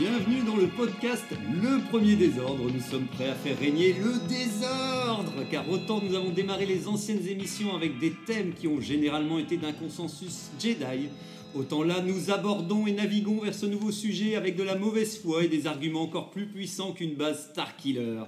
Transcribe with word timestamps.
Bienvenue 0.00 0.40
dans 0.46 0.56
le 0.56 0.66
podcast 0.66 1.26
Le 1.30 1.86
Premier 1.90 2.16
Désordre. 2.16 2.70
Nous 2.72 2.80
sommes 2.80 3.04
prêts 3.04 3.28
à 3.28 3.34
faire 3.34 3.58
régner 3.58 3.92
le 3.92 4.14
désordre, 4.26 5.44
car 5.50 5.68
autant 5.68 6.00
nous 6.00 6.14
avons 6.14 6.30
démarré 6.30 6.64
les 6.64 6.88
anciennes 6.88 7.26
émissions 7.28 7.76
avec 7.76 7.98
des 7.98 8.14
thèmes 8.26 8.54
qui 8.54 8.66
ont 8.66 8.80
généralement 8.80 9.38
été 9.38 9.58
d'un 9.58 9.74
consensus 9.74 10.52
Jedi, 10.58 11.10
autant 11.54 11.82
là 11.82 12.00
nous 12.00 12.30
abordons 12.30 12.86
et 12.86 12.92
naviguons 12.92 13.42
vers 13.42 13.52
ce 13.52 13.66
nouveau 13.66 13.92
sujet 13.92 14.36
avec 14.36 14.56
de 14.56 14.62
la 14.62 14.74
mauvaise 14.74 15.18
foi 15.18 15.44
et 15.44 15.48
des 15.48 15.66
arguments 15.66 16.04
encore 16.04 16.30
plus 16.30 16.46
puissants 16.46 16.92
qu'une 16.92 17.14
base 17.14 17.50
Starkiller. 17.50 18.22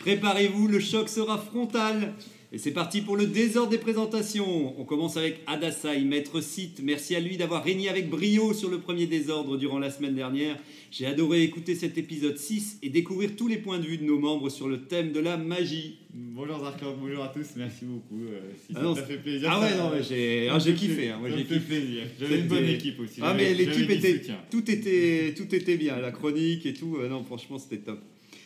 Préparez-vous, 0.00 0.66
le 0.66 0.80
choc 0.80 1.10
sera 1.10 1.36
frontal. 1.36 2.14
Et 2.54 2.58
c'est 2.58 2.72
parti 2.72 3.00
pour 3.00 3.16
le 3.16 3.26
désordre 3.26 3.70
des 3.70 3.78
présentations. 3.78 4.78
On 4.78 4.84
commence 4.84 5.16
avec 5.16 5.40
Adasai, 5.46 6.00
maître 6.04 6.42
site. 6.42 6.80
Merci 6.82 7.14
à 7.14 7.20
lui 7.20 7.38
d'avoir 7.38 7.64
régné 7.64 7.88
avec 7.88 8.10
brio 8.10 8.52
sur 8.52 8.68
le 8.68 8.78
premier 8.78 9.06
désordre 9.06 9.56
durant 9.56 9.78
la 9.78 9.90
semaine 9.90 10.14
dernière. 10.14 10.58
J'ai 10.90 11.06
adoré 11.06 11.44
écouter 11.44 11.74
cet 11.74 11.96
épisode 11.96 12.36
6 12.36 12.80
et 12.82 12.90
découvrir 12.90 13.36
tous 13.36 13.48
les 13.48 13.56
points 13.56 13.78
de 13.78 13.86
vue 13.86 13.96
de 13.96 14.04
nos 14.04 14.18
membres 14.18 14.50
sur 14.50 14.68
le 14.68 14.82
thème 14.82 15.12
de 15.12 15.20
la 15.20 15.38
magie. 15.38 15.96
Bonjour 16.12 16.60
Zarkov, 16.60 16.96
bonjour 17.00 17.24
à 17.24 17.28
tous, 17.28 17.46
merci 17.56 17.86
beaucoup. 17.86 18.22
euh, 18.22 18.40
si 18.66 18.74
Ah 18.76 18.82
ça 18.94 19.00
t'a 19.00 19.06
fait 19.06 19.16
plaisir. 19.16 19.48
Ah 19.50 19.58
ouais, 19.58 19.70
ça- 19.70 19.76
non, 19.78 19.90
mais 19.94 20.02
j'ai 20.02 20.48
ah, 20.50 20.58
kiffé. 20.60 21.08
hein, 21.08 21.16
moi, 21.20 21.30
j'ai 21.34 21.44
kiffé. 21.44 21.82
J'avais 22.20 22.38
une 22.40 22.48
bonne 22.48 22.66
équipe 22.66 23.00
aussi. 23.00 23.20
Ah, 23.22 23.32
mais 23.34 23.54
l'équipe 23.54 23.88
était. 23.88 24.20
Tout 24.50 24.70
était, 24.70 25.32
tout 25.34 25.54
était 25.54 25.78
bien. 25.78 25.98
La 25.98 26.10
chronique 26.10 26.66
et 26.66 26.74
tout. 26.74 26.98
euh, 27.00 27.08
non, 27.08 27.24
franchement, 27.24 27.58
c'était 27.58 27.78
top. 27.82 28.00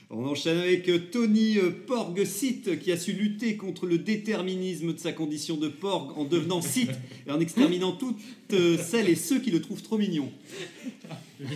On 0.08 0.24
enchaîne 0.24 0.58
avec 0.58 0.88
euh, 0.88 1.00
Tony 1.10 1.58
euh, 1.58 1.70
Porg 1.70 2.24
Sith 2.24 2.78
qui 2.78 2.92
a 2.92 2.96
su 2.96 3.12
lutter 3.12 3.56
contre 3.56 3.86
le 3.86 3.98
déterminisme 3.98 4.92
de 4.92 4.98
sa 4.98 5.12
condition 5.12 5.56
de 5.56 5.66
Porg 5.68 6.16
en 6.16 6.24
devenant 6.24 6.60
Sith 6.60 6.92
et 7.26 7.30
en 7.32 7.40
exterminant 7.40 7.90
toutes 7.90 8.16
euh, 8.52 8.78
celles 8.78 9.08
et 9.08 9.16
ceux 9.16 9.40
qui 9.40 9.50
le 9.50 9.60
trouvent 9.60 9.82
trop 9.82 9.98
mignon. 9.98 10.30
Je 11.40 11.46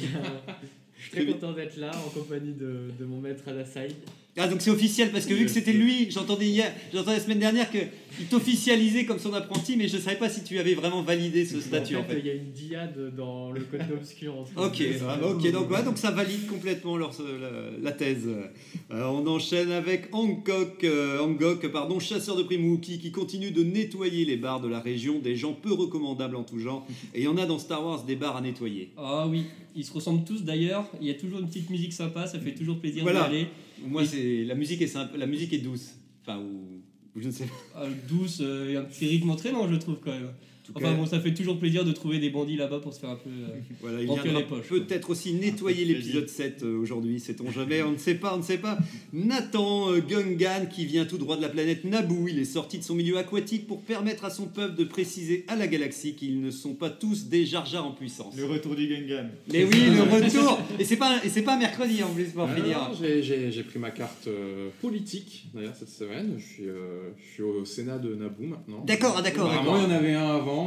suis 1.03 1.11
très 1.13 1.27
content 1.27 1.53
d'être 1.53 1.77
là 1.77 1.93
en 2.05 2.11
compagnie 2.11 2.53
de, 2.53 2.91
de 2.99 3.05
mon 3.05 3.21
maître 3.21 3.47
Adasai. 3.47 3.89
Ah 4.37 4.47
donc 4.47 4.61
c'est 4.63 4.71
officiel 4.71 5.11
parce 5.11 5.27
que 5.27 5.35
vu 5.35 5.45
que 5.45 5.51
c'était 5.51 5.73
lui, 5.73 6.09
j'entendais 6.11 6.47
hier, 6.47 6.73
j'entendais 6.95 7.17
la 7.19 7.23
semaine 7.23 7.41
dernière 7.41 7.69
qu'il 7.71 8.27
t'officialisait 8.31 9.05
comme 9.05 9.19
son 9.19 9.35
apprenti, 9.35 9.77
mais 9.77 9.89
je 9.89 9.99
savais 9.99 10.17
pas 10.17 10.29
si 10.31 10.45
tu 10.45 10.59
avais 10.59 10.75
vraiment 10.75 11.03
validé 11.03 11.45
ce 11.45 11.61
statut 11.61 11.97
en 11.97 12.01
en 12.01 12.05
fait, 12.05 12.19
il 12.21 12.27
y 12.27 12.31
a 12.31 12.35
une 12.35 12.53
diade 12.53 13.13
dans 13.17 13.51
le 13.51 13.61
côté 13.63 13.85
obscur. 13.93 14.39
entre 14.39 14.53
Ok, 14.57 14.79
les 14.79 14.95
deux. 14.95 14.99
ah, 15.09 15.19
ok, 15.27 15.51
donc, 15.51 15.71
ouais, 15.71 15.83
donc 15.83 15.99
ça 15.99 16.11
valide 16.13 16.47
complètement 16.47 16.97
leur- 16.97 17.13
la, 17.21 17.83
la 17.83 17.93
thèse. 17.93 18.29
Euh, 18.93 19.05
on 19.05 19.27
enchaîne 19.27 19.73
avec 19.73 20.09
Hancock, 20.13 20.85
euh, 20.85 21.69
pardon, 21.73 21.99
chasseur 21.99 22.37
de 22.37 22.43
primes 22.45 22.71
Wookie, 22.71 22.99
qui 22.99 23.11
continue 23.11 23.51
de 23.51 23.65
nettoyer 23.65 24.25
les 24.25 24.37
bars 24.37 24.61
de 24.61 24.69
la 24.69 24.81
région, 24.81 25.19
des 25.19 25.35
gens 25.37 25.53
peu 25.53 25.73
recommandables 25.73 26.37
en 26.37 26.45
tout 26.45 26.59
genre. 26.61 26.87
Et 27.15 27.21
il 27.21 27.25
y 27.25 27.29
en 27.29 27.37
a 27.37 27.47
dans 27.47 27.59
Star 27.59 27.85
Wars 27.85 28.05
des 28.05 28.17
bars 28.17 28.37
à 28.37 28.41
nettoyer. 28.41 28.91
Ah 28.97 29.27
oui, 29.29 29.43
ils 29.75 29.85
se 29.85 29.93
ressemblent 29.93 30.25
tous 30.25 30.45
d'ailleurs. 30.45 30.89
Il 31.01 31.09
y 31.09 31.11
a 31.11 31.15
toujours 31.15 31.41
une 31.41 31.49
petite 31.49 31.69
musique 31.69 31.93
sympa, 31.93 32.27
ça 32.27 32.39
fait 32.39 32.55
toujours 32.55 32.79
plaisir 32.79 33.03
Voilà. 33.03 33.29
d'y 33.29 33.35
aller. 33.37 33.47
Moi, 33.87 34.05
c'est 34.05 34.45
la 34.45 34.55
musique 34.55 34.83
est 34.83 34.87
simple, 34.87 35.17
la 35.17 35.27
musique 35.27 35.53
est 35.53 35.59
douce. 35.59 35.97
Enfin, 36.23 36.39
ou, 36.39 36.83
ou 37.17 37.21
je 37.21 37.27
ne 37.27 37.33
sais 37.33 37.47
pas. 37.47 37.55
Ah, 37.77 37.87
douce 38.09 38.39
euh, 38.41 38.71
et 38.71 38.77
un 38.77 38.85
petit 38.85 39.07
rythme 39.07 39.31
entraînant, 39.31 39.69
je 39.69 39.77
trouve 39.77 39.99
quand 40.03 40.13
même. 40.13 40.33
Tout 40.73 40.77
Enfin 40.77 40.93
cas, 40.93 40.97
bon, 41.01 41.07
ça 41.07 41.19
fait 41.21 41.35
toujours 41.35 41.59
plaisir 41.59 41.85
de 41.85 41.93
trouver 41.93 42.19
des 42.19 42.31
bandits 42.31 42.57
là-bas 42.57 42.79
pour 42.79 42.95
se 42.95 43.01
faire 43.01 43.11
un 43.11 43.17
peu. 43.17 43.29
euh, 43.31 43.59
Voilà, 43.81 44.01
il 44.03 44.09
les 44.33 44.43
poches, 44.45 44.69
peut-être 44.69 45.11
aussi 45.11 45.33
nettoyer 45.35 45.85
l'épisode 45.85 46.29
7 46.29 46.63
euh, 46.63 46.79
aujourd'hui, 46.79 47.19
sait-on 47.19 47.51
jamais, 47.51 47.83
on 47.83 47.93
ne 47.93 47.99
sait 47.99 48.15
pas, 48.15 48.35
on 48.35 48.39
ne 48.39 48.43
sait 48.43 48.59
pas. 48.59 48.79
Nathan 49.13 49.91
euh, 49.91 50.01
Gungan 50.01 50.67
qui 50.71 50.85
vient 50.87 51.05
tout 51.05 51.19
droit 51.19 51.37
de 51.37 51.43
la 51.43 51.49
planète 51.49 51.85
Naboo, 51.85 52.29
il 52.29 52.39
est 52.39 52.45
sorti 52.45 52.79
de 52.79 52.85
son 52.85 52.95
milieu 52.95 53.19
aquatique 53.19 53.67
pour 53.67 53.83
permettre 53.83 54.25
à 54.25 54.31
son 54.31 54.47
peuple 54.47 54.77
de 54.77 54.85
préciser 54.85 55.45
à 55.49 55.57
la 55.57 55.67
galaxie 55.67 56.15
qu'ils 56.15 56.41
ne 56.41 56.51
sont 56.51 56.75
pas 56.75 56.91
tous 56.91 57.27
des 57.27 57.45
Jar 57.45 57.67
Jar 57.67 57.87
en 57.87 57.93
puissance. 57.93 58.37
Le 58.37 58.45
retour 58.45 58.75
du 58.77 58.87
Gungan. 58.87 59.29
Mais 59.53 59.65
oui, 59.65 59.87
le 59.95 60.03
retour 60.25 60.59
Et 60.79 60.85
c'est 60.85 60.97
pas, 60.97 61.21
et 61.25 61.29
c'est 61.29 61.43
pas 61.43 61.57
mercredi 61.57 62.03
en 62.03 62.11
plus 62.11 62.27
pour 62.27 62.45
Ah, 62.45 62.55
finir. 62.55 62.91
j'ai- 63.23 63.61
pris 63.71 63.79
ma 63.79 63.91
carte 63.91 64.27
euh, 64.27 64.69
politique 64.81 65.47
d'ailleurs 65.55 65.75
cette 65.79 65.91
semaine. 65.91 66.35
Je 66.39 66.43
suis, 66.45 66.69
euh, 66.69 67.11
je 67.19 67.35
suis 67.35 67.43
au 67.43 67.65
Sénat 67.65 67.99
de 67.99 68.15
Naboo 68.15 68.45
maintenant. 68.45 68.83
D'accord, 68.87 69.15
ah, 69.19 69.23
d'accord. 69.23 69.49
Vraiment, 69.49 69.77
il 69.77 69.83
y 69.83 69.87
en 69.87 69.91
avait 69.91 70.15
un 70.15 70.37
avant. 70.37 70.60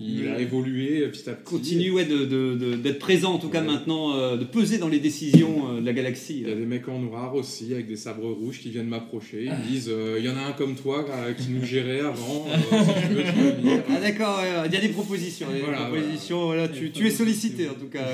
Il 0.00 0.28
a 0.28 0.38
évolué 0.38 1.06
petit 1.08 1.28
à 1.28 1.32
petit. 1.32 1.44
Continue 1.44 1.90
ouais, 1.92 2.04
de- 2.04 2.24
de- 2.24 2.54
de- 2.54 2.74
d'être 2.76 2.98
présent 2.98 3.32
en 3.34 3.38
tout 3.38 3.48
cas 3.48 3.60
Ouais. 3.60 3.66
maintenant, 3.66 4.14
euh, 4.16 4.36
de 4.36 4.44
peser 4.44 4.78
dans 4.78 4.88
les 4.88 4.98
décisions 5.00 5.70
euh, 5.76 5.80
de 5.80 5.86
la 5.86 5.92
galaxie. 5.92 6.40
Il 6.42 6.48
y 6.48 6.52
a 6.52 6.54
des 6.54 6.66
mecs 6.66 6.88
en 6.88 6.98
noir 6.98 7.34
aussi 7.34 7.72
avec 7.72 7.86
des 7.86 7.96
sabres 7.96 8.30
rouges 8.30 8.60
qui 8.60 8.70
viennent 8.70 8.88
m'approcher. 8.88 9.44
Ils 9.44 9.50
me 9.52 9.66
disent 9.68 9.88
euh, 9.90 10.16
il 10.18 10.24
y 10.24 10.28
en 10.28 10.36
a 10.36 10.42
un 10.42 10.52
comme 10.52 10.74
toi 10.74 11.04
euh, 11.08 11.32
qui 11.32 11.48
nous 11.50 11.64
gérait 11.64 12.00
avant. 12.00 12.46
euh, 12.48 12.56
si 12.82 13.08
tu 13.08 13.14
veux, 13.14 13.22
tu 13.22 13.32
peux. 13.32 13.70
Ah 13.90 14.00
d'accord, 14.00 14.40
il 14.66 14.72
y 14.72 14.76
a 14.76 14.80
des 14.80 14.88
propositions. 14.88 15.46
il 15.50 15.54
y 15.54 15.56
a 15.56 15.60
des 15.60 15.70
Voilà, 15.70 15.86
propositions, 15.90 16.44
voilà, 16.46 16.68
tu, 16.68 16.90
tu 16.90 17.06
es 17.06 17.10
sollicité 17.10 17.68
en 17.68 17.74
tout 17.74 17.88
cas. 17.90 18.06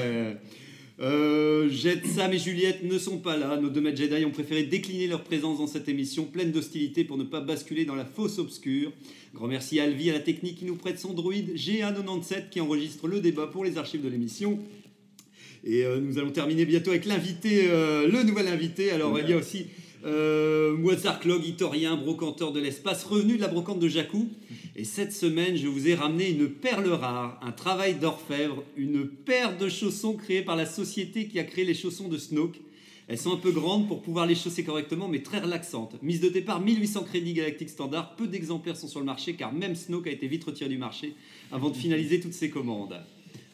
Euh. 1.01 1.71
Sam 2.15 2.33
et 2.33 2.39
Juliette 2.39 2.83
ne 2.83 2.99
sont 2.99 3.19
pas 3.19 3.37
là. 3.37 3.57
Nos 3.57 3.71
deux 3.71 3.81
maîtres 3.81 3.99
Jedi 3.99 4.25
ont 4.25 4.31
préféré 4.31 4.65
décliner 4.65 5.07
leur 5.07 5.23
présence 5.23 5.59
dans 5.59 5.67
cette 5.67 5.89
émission 5.89 6.25
pleine 6.25 6.53
d'hostilité 6.53 7.05
pour 7.05 7.17
ne 7.17 7.25
pas 7.25 7.41
basculer 7.41 7.85
dans 7.85 7.95
la 7.95 8.05
fosse 8.05 8.39
obscure. 8.39 8.93
Grand 9.35 9.47
merci 9.47 9.81
à 9.81 9.85
Alvi 9.85 10.11
à 10.11 10.13
la 10.13 10.21
technique 10.21 10.59
qui 10.59 10.65
nous 10.65 10.77
prête 10.77 10.99
son 10.99 11.15
droïde 11.15 11.55
GA97 11.55 12.51
qui 12.51 12.61
enregistre 12.61 13.09
le 13.09 13.21
débat 13.21 13.47
pour 13.47 13.65
les 13.65 13.79
archives 13.79 14.03
de 14.03 14.09
l'émission. 14.09 14.59
Et 15.65 15.85
euh, 15.85 16.01
nous 16.01 16.19
allons 16.19 16.31
terminer 16.31 16.65
bientôt 16.65 16.91
avec 16.91 17.05
l'invité, 17.05 17.69
euh, 17.69 18.09
le 18.09 18.23
nouvel 18.23 18.49
invité. 18.49 18.91
Alors 18.91 19.19
il 19.19 19.29
y 19.29 19.33
a 19.33 19.37
aussi 19.37 19.67
euh, 20.05 20.77
Mozart 20.77 21.21
Clog, 21.21 21.43
brocanteur 22.03 22.53
de 22.53 22.61
l'espace, 22.61 23.05
revenu 23.05 23.37
de 23.37 23.43
la 23.43 23.49
brocante 23.49 23.79
de 23.79 23.89
Jakku. 23.89 24.29
Et 24.77 24.85
cette 24.85 25.13
semaine, 25.13 25.57
je 25.57 25.69
vous 25.69 25.89
ai 25.89 25.95
ramené 25.95 26.31
une 26.31 26.49
perle 26.49 26.89
rare, 26.89 27.39
un 27.43 27.53
travail 27.53 27.97
d'orfèvre, 27.97 28.63
une 28.77 29.07
paire 29.07 29.59
de 29.59 29.69
chaussons 29.69 30.15
créés 30.15 30.43
par 30.43 30.57
la 30.57 30.67
société 30.67 31.27
qui 31.27 31.39
a 31.39 31.45
créé 31.45 31.65
les 31.65 31.75
chaussons 31.75 32.09
de 32.09 32.17
Snoke. 32.17 32.61
Elles 33.09 33.19
sont 33.19 33.33
un 33.33 33.39
peu 33.39 33.51
grandes 33.51 33.89
pour 33.89 34.03
pouvoir 34.03 34.25
les 34.25 34.37
chausser 34.37 34.63
correctement, 34.63 35.09
mais 35.09 35.23
très 35.23 35.41
relaxantes. 35.41 35.97
Mise 36.01 36.21
de 36.21 36.29
départ 36.29 36.61
1800 36.61 37.05
crédits 37.05 37.33
galactiques 37.33 37.71
standard, 37.71 38.15
peu 38.15 38.29
d'exemplaires 38.29 38.77
sont 38.77 38.87
sur 38.87 39.01
le 39.01 39.07
marché 39.07 39.35
car 39.35 39.53
même 39.53 39.75
Snoke 39.75 40.07
a 40.07 40.11
été 40.11 40.29
vite 40.29 40.45
retiré 40.45 40.71
du 40.71 40.79
marché 40.79 41.15
avant 41.51 41.71
de 41.71 41.77
finaliser 41.77 42.21
toutes 42.21 42.35
ses 42.35 42.51
commandes. 42.51 43.01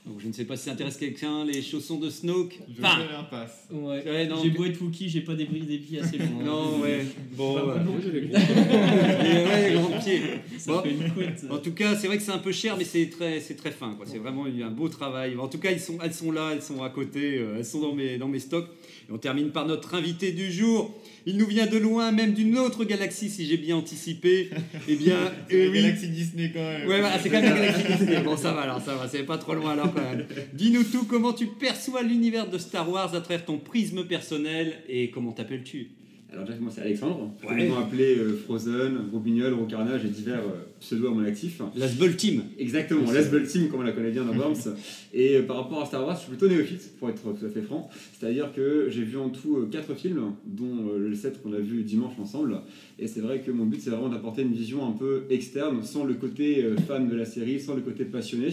Donc 0.06 0.20
je 0.20 0.28
ne 0.28 0.32
sais 0.32 0.44
pas 0.44 0.56
si 0.56 0.64
ça 0.66 0.70
intéresse 0.72 0.96
quelqu'un, 0.96 1.44
les 1.44 1.60
chaussons 1.62 1.98
de 1.98 2.08
Snoke. 2.08 2.60
Je 2.68 2.80
Enfin, 2.80 2.98
fais 3.00 3.12
l'impasse. 3.12 3.66
Ouais. 3.72 4.04
J'ai 4.42 4.50
beau 4.50 4.64
être 4.64 4.80
Wookie, 4.80 5.08
j'ai 5.08 5.22
pas 5.22 5.34
des 5.34 5.46
bris 5.46 5.62
des 5.62 5.78
pieds 5.78 5.98
assez 6.00 6.16
longs. 6.18 6.24
hein. 6.40 6.44
non, 6.44 6.78
ouais. 6.80 7.04
Bon, 7.32 7.54
Pas 7.54 7.64
ouais. 7.66 7.80
bon. 7.80 7.90
Moi, 7.92 8.00
j'ai 8.04 8.12
des 8.12 8.20
gros. 8.28 8.36
Et 8.36 9.44
ouais, 9.46 9.68
les 9.70 9.74
grands 9.74 9.98
pieds. 9.98 10.20
Ça 10.58 10.70
Bon. 10.72 10.75
fait 10.75 10.75
une. 10.90 11.50
En 11.50 11.58
tout 11.58 11.72
cas, 11.72 11.94
c'est 11.96 12.06
vrai 12.06 12.16
que 12.16 12.22
c'est 12.22 12.32
un 12.32 12.38
peu 12.38 12.52
cher, 12.52 12.76
mais 12.78 12.84
c'est 12.84 13.06
très, 13.10 13.40
c'est 13.40 13.54
très 13.54 13.70
fin. 13.70 13.94
quoi. 13.94 14.06
C'est 14.08 14.18
vraiment 14.18 14.46
un 14.46 14.70
beau 14.70 14.88
travail. 14.88 15.36
En 15.36 15.48
tout 15.48 15.58
cas, 15.58 15.70
ils 15.70 15.80
sont, 15.80 15.98
elles 16.02 16.14
sont 16.14 16.32
là, 16.32 16.50
elles 16.52 16.62
sont 16.62 16.82
à 16.82 16.90
côté, 16.90 17.38
euh, 17.38 17.56
elles 17.58 17.64
sont 17.64 17.80
dans 17.80 17.94
mes, 17.94 18.18
dans 18.18 18.28
mes 18.28 18.38
stocks. 18.38 18.68
Et 19.08 19.12
on 19.12 19.18
termine 19.18 19.50
par 19.50 19.66
notre 19.66 19.94
invité 19.94 20.32
du 20.32 20.50
jour. 20.50 20.94
Il 21.26 21.36
nous 21.36 21.46
vient 21.46 21.66
de 21.66 21.76
loin, 21.78 22.12
même 22.12 22.34
d'une 22.34 22.56
autre 22.58 22.84
galaxie, 22.84 23.28
si 23.28 23.46
j'ai 23.46 23.56
bien 23.56 23.76
anticipé. 23.76 24.50
Eh 24.88 24.96
bien, 24.96 25.16
C'est 25.48 25.56
euh, 25.56 25.64
la 25.66 25.70
oui. 25.70 25.82
galaxie 25.82 26.08
Disney 26.08 26.50
quand 26.52 26.60
même. 26.60 26.88
Ouais, 26.88 27.00
voilà, 27.00 27.18
c'est 27.18 27.28
quand 27.30 27.40
même 27.40 27.54
la 27.54 27.60
galaxie 27.66 27.82
Disney. 27.98 28.20
Bon, 28.22 28.36
ça 28.36 28.52
va 28.52 28.62
alors, 28.62 28.80
ça 28.80 28.94
va, 28.94 29.08
c'est 29.08 29.22
pas 29.24 29.38
trop 29.38 29.54
loin 29.54 29.72
alors 29.72 29.92
quand 29.92 30.02
même. 30.02 30.26
Dis-nous 30.52 30.84
tout, 30.84 31.04
comment 31.04 31.32
tu 31.32 31.46
perçois 31.46 32.02
l'univers 32.02 32.48
de 32.48 32.58
Star 32.58 32.88
Wars 32.90 33.14
à 33.14 33.20
travers 33.20 33.44
ton 33.44 33.58
prisme 33.58 34.04
personnel 34.04 34.74
et 34.88 35.10
comment 35.10 35.32
t'appelles-tu? 35.32 35.90
Alors 36.36 36.46
déjà, 36.46 36.60
moi 36.60 36.70
c'est 36.74 36.82
Alexandre. 36.82 37.30
Ouais. 37.48 37.64
Ils 37.64 37.70
m'ont 37.70 37.78
appelé 37.78 38.18
euh, 38.18 38.36
Frozen, 38.44 39.08
Robignol, 39.10 39.54
Rocarnage 39.54 40.04
et 40.04 40.08
divers 40.08 40.40
euh, 40.40 40.66
pseudos 40.80 41.08
à 41.08 41.10
mon 41.10 41.24
actif. 41.24 41.62
L'Asbel 41.74 42.14
Team. 42.14 42.42
Exactement, 42.58 43.10
l'Asbel 43.10 43.46
Team 43.46 43.68
comme 43.70 43.80
on 43.80 43.84
la 43.84 43.92
connaît 43.92 44.10
bien 44.10 44.22
dans 44.22 44.34
Worms. 44.36 44.76
et 45.14 45.36
euh, 45.36 45.42
par 45.46 45.56
rapport 45.56 45.80
à 45.80 45.86
Star 45.86 46.04
Wars, 46.06 46.14
je 46.14 46.20
suis 46.20 46.28
plutôt 46.28 46.48
néophyte, 46.48 46.98
pour 46.98 47.08
être 47.08 47.22
tout 47.22 47.46
à 47.46 47.48
fait 47.48 47.62
franc. 47.62 47.88
C'est-à-dire 48.18 48.52
que 48.54 48.88
j'ai 48.90 49.02
vu 49.02 49.16
en 49.16 49.30
tout 49.30 49.66
4 49.70 49.94
films, 49.94 50.32
dont 50.44 50.88
euh, 50.90 50.98
le 51.08 51.14
7 51.14 51.42
qu'on 51.42 51.54
a 51.54 51.58
vu 51.58 51.82
dimanche 51.84 52.12
ensemble. 52.20 52.60
Et 52.98 53.06
c'est 53.08 53.20
vrai 53.20 53.40
que 53.40 53.50
mon 53.50 53.66
but 53.66 53.78
c'est 53.80 53.90
vraiment 53.90 54.08
d'apporter 54.08 54.40
une 54.40 54.54
vision 54.54 54.86
un 54.86 54.92
peu 54.92 55.24
externe, 55.28 55.82
sans 55.82 56.04
le 56.04 56.14
côté 56.14 56.64
euh, 56.64 56.76
fan 56.88 57.08
de 57.08 57.14
la 57.14 57.26
série, 57.26 57.60
sans 57.60 57.74
le 57.74 57.82
côté 57.82 58.06
passionné, 58.06 58.48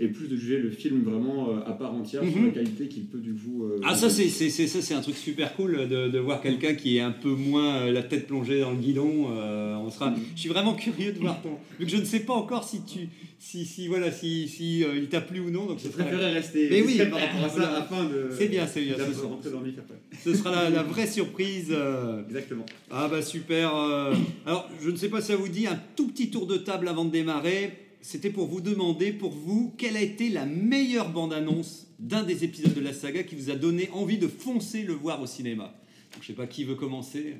et 0.00 0.08
plus 0.08 0.26
de 0.26 0.34
juger 0.36 0.58
le 0.58 0.70
film 0.70 1.02
vraiment 1.04 1.50
euh, 1.50 1.60
à 1.64 1.72
part 1.74 1.94
entière 1.94 2.22
sur 2.24 2.36
Mhm. 2.40 2.46
la 2.46 2.52
qualité 2.52 2.88
qu'il 2.88 3.04
peut 3.04 3.18
du 3.20 3.34
coup... 3.34 3.64
euh, 3.66 3.78
Ah 3.84 3.94
ça 3.94 4.10
c'est 4.10 4.28
ça 4.28 4.82
c'est 4.82 4.94
un 4.94 5.00
truc 5.00 5.14
super 5.16 5.54
cool 5.54 5.88
de, 5.88 6.08
de 6.08 6.18
voir 6.18 6.40
quelqu'un 6.40 6.74
qui 6.74 6.96
est 6.96 7.00
un 7.02 7.12
peu 7.12 7.30
moins 7.30 7.88
la 7.88 8.02
tête 8.02 8.26
plongée 8.26 8.58
dans 8.60 8.72
le 8.72 8.78
guidon. 8.78 9.26
euh, 9.30 9.76
on 9.76 9.90
sera. 9.90 10.12
Je 10.34 10.40
suis 10.40 10.48
vraiment 10.48 10.74
curieux 10.74 11.12
de 11.12 11.20
voir 11.20 11.40
ton. 11.40 11.50
Vu 11.78 11.84
que 11.86 11.92
je 11.92 11.98
ne 11.98 12.04
sais 12.04 12.20
pas 12.20 12.34
encore 12.34 12.64
si 12.68 12.82
tu, 12.84 13.08
si, 13.44 13.66
si 13.66 13.88
voilà, 13.88 14.10
si, 14.10 14.48
si 14.48 14.82
euh, 14.84 14.96
il 14.96 15.08
t'a 15.08 15.20
plu 15.20 15.40
ou 15.40 15.50
non. 15.50 15.66
Donc 15.66 15.78
Je 15.78 15.84
ce 15.84 15.90
sera- 15.92 16.04
préférais 16.04 16.32
rester 16.32 16.68
Mais 16.70 16.80
oui, 16.80 16.88
discret 16.94 17.10
par 17.10 17.20
rapport 17.20 17.44
à 17.44 17.48
ça 17.48 17.54
voilà. 17.56 17.76
afin 17.78 18.04
de. 18.04 18.30
C'est 18.38 18.48
bien, 18.48 18.66
c'est 18.66 18.82
bien. 18.82 18.96
ce 18.96 19.12
sera- 19.12 19.28
rentrer 19.28 19.50
dans. 19.50 19.62
Ce 20.24 20.34
sera 20.34 20.50
la, 20.50 20.70
la 20.70 20.82
vraie 20.92 21.06
surprise. 21.06 21.68
euh. 21.70 22.22
Exactement. 22.26 22.64
Ah 22.90 23.08
bah 23.08 23.20
super. 23.22 23.76
euh. 23.76 24.14
Alors 24.46 24.68
je 24.82 24.90
ne 24.90 24.96
sais 24.96 25.08
pas 25.08 25.20
si 25.20 25.28
ça 25.28 25.36
vous 25.36 25.48
dit 25.48 25.66
un 25.66 25.78
tout 25.96 26.08
petit 26.08 26.30
tour 26.30 26.46
de 26.46 26.56
table 26.56 26.88
avant 26.88 27.04
de 27.04 27.10
démarrer. 27.10 27.72
C'était 28.00 28.30
pour 28.30 28.46
vous 28.46 28.60
demander, 28.60 29.12
pour 29.12 29.30
vous, 29.30 29.72
quelle 29.78 29.96
a 29.96 30.02
été 30.02 30.28
la 30.28 30.44
meilleure 30.44 31.10
bande-annonce 31.10 31.86
d'un 31.98 32.22
des 32.22 32.44
épisodes 32.44 32.74
de 32.74 32.80
la 32.82 32.92
saga 32.92 33.22
qui 33.22 33.34
vous 33.34 33.50
a 33.50 33.54
donné 33.56 33.88
envie 33.94 34.18
de 34.18 34.28
foncer 34.28 34.82
le 34.82 34.92
voir 34.92 35.22
au 35.22 35.26
cinéma? 35.26 35.74
Donc, 36.12 36.22
je 36.22 36.26
sais 36.26 36.32
pas 36.34 36.46
qui 36.46 36.64
veut 36.64 36.74
commencer. 36.74 37.36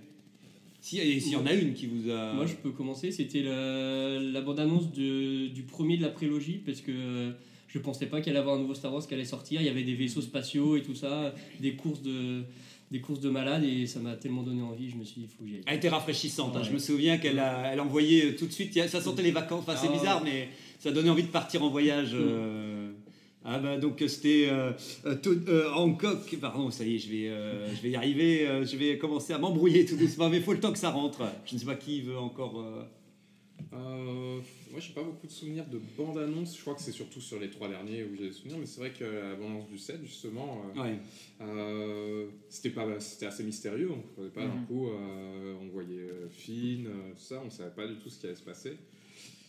Si, 0.86 0.98
et 0.98 1.18
s'il 1.18 1.32
y 1.32 1.36
en 1.36 1.46
a 1.46 1.54
une 1.54 1.72
qui 1.72 1.86
vous 1.86 2.10
a. 2.10 2.34
Moi, 2.34 2.44
je 2.44 2.54
peux 2.56 2.70
commencer. 2.70 3.10
C'était 3.10 3.40
la, 3.40 4.20
la 4.20 4.40
bande-annonce 4.42 4.92
de- 4.92 5.46
du 5.48 5.62
premier 5.62 5.96
de 5.96 6.02
la 6.02 6.10
prélogie, 6.10 6.60
parce 6.66 6.82
que 6.82 6.92
euh, 6.92 7.30
je 7.68 7.78
pensais 7.78 8.04
pas 8.04 8.20
qu'il 8.20 8.28
allait 8.32 8.40
avoir 8.40 8.56
un 8.56 8.58
nouveau 8.60 8.74
Star 8.74 8.92
Wars 8.92 9.06
qui 9.06 9.14
allait 9.14 9.24
sortir. 9.24 9.62
Il 9.62 9.66
y 9.66 9.70
avait 9.70 9.82
des 9.82 9.94
vaisseaux 9.94 10.20
spatiaux 10.20 10.76
et 10.76 10.82
tout 10.82 10.94
ça, 10.94 11.34
des 11.58 11.72
courses 11.74 12.02
de, 12.02 12.42
des 12.90 13.00
courses 13.00 13.20
de 13.20 13.30
malades, 13.30 13.64
et 13.64 13.86
ça 13.86 13.98
m'a 14.00 14.14
tellement 14.14 14.42
donné 14.42 14.60
envie. 14.60 14.90
Je 14.90 14.96
me 14.96 15.04
suis 15.04 15.22
dit, 15.22 15.26
il 15.26 15.34
faut 15.34 15.42
que 15.42 15.48
j'y 15.48 15.54
aille. 15.56 15.62
Elle 15.66 15.76
était 15.78 15.88
rafraîchissante. 15.88 16.54
hein. 16.54 16.62
Je 16.62 16.70
me 16.70 16.78
souviens 16.78 17.16
qu'elle 17.16 17.38
a, 17.38 17.72
elle 17.72 17.80
envoyait 17.80 18.26
euh, 18.26 18.36
tout 18.36 18.44
de 18.46 18.52
suite. 18.52 18.78
Ça 18.88 19.00
sentait 19.00 19.22
les 19.22 19.30
vacances. 19.30 19.64
Enfin, 19.66 19.76
c'est 19.80 19.88
Ah. 19.88 19.96
bizarre, 19.96 20.22
mais 20.22 20.48
ça 20.80 20.90
donnait 20.92 21.08
envie 21.08 21.22
de 21.22 21.28
partir 21.28 21.62
en 21.64 21.70
voyage. 21.70 22.10
Euh. 22.12 22.92
Ah 23.46 23.58
bah 23.58 23.76
donc 23.76 24.02
c'était 24.08 24.46
euh, 24.48 24.72
euh, 25.04 25.16
euh, 25.48 25.70
Hancock. 25.74 26.34
Pardon, 26.40 26.70
ça 26.70 26.82
y 26.84 26.94
est, 26.94 26.98
je 26.98 27.10
vais, 27.10 27.28
euh, 27.28 27.68
je 27.74 27.82
vais 27.82 27.90
y 27.90 27.96
arriver. 27.96 28.46
je 28.64 28.76
vais 28.76 28.96
commencer 28.96 29.34
à 29.34 29.38
m'embrouiller 29.38 29.84
tout 29.84 29.96
doucement. 29.96 30.30
Mais 30.30 30.38
il 30.38 30.42
faut 30.42 30.54
le 30.54 30.60
temps 30.60 30.72
que 30.72 30.78
ça 30.78 30.90
rentre. 30.90 31.22
Je 31.44 31.54
ne 31.54 31.60
sais 31.60 31.66
pas 31.66 31.74
qui 31.74 32.00
veut 32.00 32.16
encore. 32.18 32.54
moi, 33.72 34.80
j'ai 34.80 34.92
pas 34.94 35.02
beaucoup 35.02 35.26
de 35.26 35.32
souvenirs 35.32 35.66
de 35.66 35.78
bande-annonce. 35.98 36.56
Je 36.56 36.60
crois 36.62 36.74
que 36.74 36.80
c'est 36.80 36.90
surtout 36.92 37.20
sur 37.20 37.38
les 37.38 37.50
trois 37.50 37.68
derniers 37.68 38.04
où 38.04 38.16
j'ai 38.16 38.28
des 38.28 38.32
souvenirs, 38.32 38.56
mais 38.58 38.66
c'est 38.66 38.80
vrai 38.80 38.92
que 38.98 39.04
la 39.04 39.34
bande-annonce 39.34 39.68
du 39.68 39.78
7, 39.78 40.00
justement, 40.04 40.62
Ouais. 40.74 40.96
c'était 42.48 42.70
pas, 42.70 42.98
c'était 42.98 43.26
assez 43.26 43.44
mystérieux. 43.44 43.90
On 43.92 43.96
ne 43.96 44.02
comprenait 44.02 44.28
pas 44.30 44.40
d'un 44.46 44.54
Mhm. 44.60 44.66
coup. 44.66 44.88
on 44.88 45.68
voyait 45.72 46.08
Finn, 46.30 46.84
tout 46.84 47.22
ça, 47.22 47.42
on 47.44 47.50
savait 47.50 47.74
pas 47.74 47.86
du 47.86 47.96
tout 47.96 48.08
ce 48.08 48.18
qui 48.20 48.26
allait 48.26 48.34
se 48.36 48.42
passer. 48.42 48.76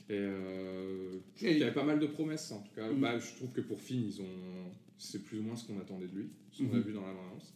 Et 0.09 0.13
euh, 0.13 1.17
Et- 1.41 1.47
qu'il 1.49 1.57
y 1.57 1.63
avait 1.63 1.73
pas 1.73 1.83
mal 1.83 1.99
de 1.99 2.05
promesses 2.07 2.51
en 2.51 2.59
tout 2.61 2.75
cas. 2.75 2.87
Mhm. 2.89 2.99
Bah, 2.99 3.17
je 3.17 3.35
trouve 3.37 3.51
que 3.51 3.61
pour 3.61 3.79
Finn, 3.81 4.03
ils 4.07 4.21
ont, 4.21 4.71
c'est 4.97 5.23
plus 5.23 5.39
ou 5.39 5.43
moins 5.43 5.55
ce 5.55 5.65
qu'on 5.65 5.79
attendait 5.79 6.07
de 6.07 6.15
lui, 6.17 6.27
ce 6.51 6.63
qu'on 6.63 6.73
a 6.73 6.77
Mhm. 6.77 6.83
vu 6.83 6.93
dans 6.93 7.01
la 7.01 7.07
bande-annonce. 7.13 7.53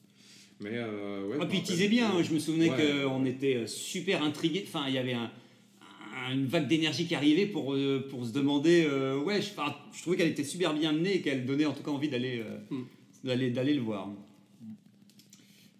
Mais 0.62 0.72
euh, 0.74 1.28
ouais. 1.28 1.38
Ah, 1.40 1.46
puis 1.46 1.60
il 1.60 1.64
bien. 1.88 2.10
hein. 2.12 2.22
Je 2.24 2.34
me 2.34 2.40
souvenais 2.40 2.70
Ouais. 2.72 2.78
qu'on 3.06 3.24
était 3.26 3.56
euh, 3.56 3.68
super 3.68 4.24
intrigués. 4.24 4.64
Enfin, 4.68 4.86
il 4.88 4.94
y 4.96 4.98
avait 4.98 5.14
un- 5.14 5.32
un- 6.28 6.34
une 6.34 6.48
vague 6.48 6.68
d'énergie 6.68 7.06
qui 7.08 7.16
arrivait 7.16 7.46
pour, 7.46 7.74
euh, 7.76 8.06
pour 8.10 8.26
se 8.26 8.34
demander. 8.34 8.86
ouais, 9.24 9.42
je, 9.42 9.50
je 9.96 10.02
trouvais 10.02 10.18
qu'elle 10.18 10.28
était 10.32 10.44
super 10.44 10.74
bien 10.74 10.92
menée 10.92 11.16
et 11.18 11.22
qu'elle 11.22 11.46
donnait 11.46 11.66
en 11.66 11.74
tout 11.74 11.84
cas 11.84 11.92
envie 11.92 12.10
d'aller 12.10 12.44
Mm. 12.72 12.82
d'aller 13.24 13.52
d'aller 13.52 13.74
le 13.76 13.82
voir. 13.82 14.10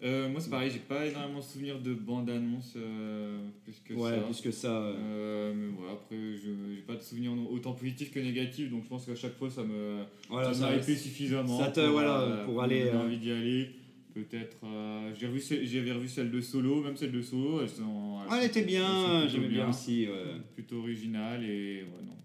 Euh, 0.02 0.28
moi, 0.30 0.40
c'est 0.40 0.48
pareil, 0.48 0.70
j'ai 0.72 0.78
pas 0.78 1.06
énormément 1.06 1.40
de 1.40 1.44
souvenirs 1.44 1.78
de 1.78 1.92
bande-annonce 1.92 2.72
euh, 2.76 3.38
plus 3.64 3.80
que 3.84 3.92
Ouais, 3.94 4.10
ça. 4.12 4.16
plus 4.22 4.40
que 4.40 4.50
ça. 4.50 4.68
euh. 4.74 4.94
Euh, 4.98 5.54
mais 5.54 5.68
voilà, 5.76 5.92
après, 5.92 6.16
j'ai 6.42 6.80
pas 6.86 6.94
de 6.96 7.02
souvenirs 7.02 7.32
autant 7.50 7.72
positifs 7.74 8.10
que 8.10 8.18
négatifs, 8.20 8.70
donc 8.70 8.84
je 8.84 8.88
pense 8.88 9.04
qu'à 9.04 9.14
chaque 9.14 9.36
fois, 9.36 9.50
ça 9.50 9.62
me 9.62 10.02
Voilà, 10.30 10.54
ça 10.54 10.70
m'a 10.70 10.82
suffisamment. 10.82 11.58
ça 11.58 11.68
te- 11.68 11.80
pour, 11.80 11.90
voilà, 11.92 12.20
euh, 12.22 12.44
pour 12.46 12.54
me 12.54 12.60
aller, 12.60 12.82
euh, 12.84 12.98
envie 12.98 13.18
d'y 13.18 13.30
aller. 13.30 13.70
Peut-être. 14.14 14.56
euh, 14.64 15.12
j'ai 15.18 15.26
revu, 15.28 15.40
j'avais 15.64 15.92
revu 15.92 16.08
celle 16.08 16.30
de 16.30 16.40
Solo, 16.40 16.82
même 16.82 16.96
celle 16.96 17.12
de 17.12 17.22
Solo. 17.22 17.60
Elles 17.62 17.68
sont, 17.68 18.18
Ah, 18.28 18.38
elle 18.40 18.46
était 18.48 18.62
bien, 18.64 19.28
j'aimais 19.28 19.48
bien 19.48 19.68
aussi. 19.68 20.06
ouais. 20.08 20.40
Plutôt 20.54 20.78
originale 20.78 21.44
et 21.44 21.82
ouais, 21.82 22.04
non. 22.06 22.16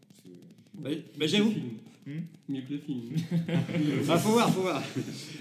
Bah, 0.81 0.89
bah, 1.18 1.27
j'avoue. 1.27 1.54
Hmm 2.05 2.19
Mieux 2.49 2.61
que 2.61 2.73
le 2.73 2.79
film. 2.79 3.01
Ah, 4.09 4.17
faut 4.17 4.29
voir, 4.33 4.53
faut 4.53 4.61
voir. 4.61 4.83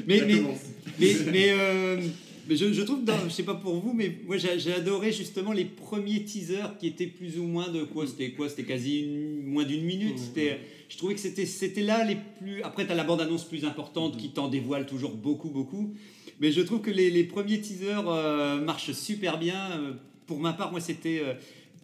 Mais, 0.06 0.18
Ça 0.20 0.24
mais, 0.26 0.36
commence. 0.36 0.58
mais, 0.98 1.12
mais, 1.30 1.46
euh, 1.50 2.00
mais 2.48 2.56
je, 2.56 2.72
je 2.72 2.82
trouve, 2.82 3.04
dans- 3.04 3.24
je 3.24 3.28
sais 3.28 3.42
pas 3.42 3.54
pour 3.54 3.74
vous, 3.80 3.92
mais 3.92 4.16
moi 4.26 4.36
j'ai 4.38 4.72
adoré 4.72 5.12
justement 5.12 5.52
les 5.52 5.66
premiers 5.66 6.24
teasers 6.24 6.76
qui 6.78 6.86
étaient 6.86 7.06
plus 7.06 7.38
ou 7.38 7.44
moins 7.44 7.68
de 7.68 7.84
quoi 7.84 8.06
C'était 8.06 8.30
quoi 8.30 8.48
C'était 8.48 8.64
quasi 8.64 9.00
une- 9.02 9.42
moins 9.44 9.64
d'une 9.64 9.84
minute. 9.84 10.18
C'était, 10.18 10.58
je 10.88 10.96
trouvais 10.96 11.14
que 11.14 11.20
c'était 11.20 11.44
c'était 11.46 11.82
là 11.82 12.02
les 12.04 12.16
plus. 12.40 12.62
Après, 12.62 12.86
tu 12.86 12.92
as 12.92 12.94
la 12.94 13.04
bande-annonce 13.04 13.44
plus 13.46 13.64
importante 13.66 14.16
qui 14.16 14.30
t'en 14.30 14.48
dévoile 14.48 14.86
toujours 14.86 15.14
beaucoup, 15.14 15.50
beaucoup. 15.50 15.92
Mais 16.40 16.50
je 16.50 16.62
trouve 16.62 16.80
que 16.80 16.90
les, 16.90 17.10
les 17.10 17.24
premiers 17.24 17.60
teasers 17.60 18.08
euh, 18.08 18.60
marchent 18.64 18.92
super 18.92 19.38
bien. 19.38 19.70
Euh, 19.72 19.92
Pour 20.26 20.40
ma 20.40 20.54
part, 20.54 20.70
moi 20.70 20.80
c'était. 20.80 21.20
euh, 21.22 21.34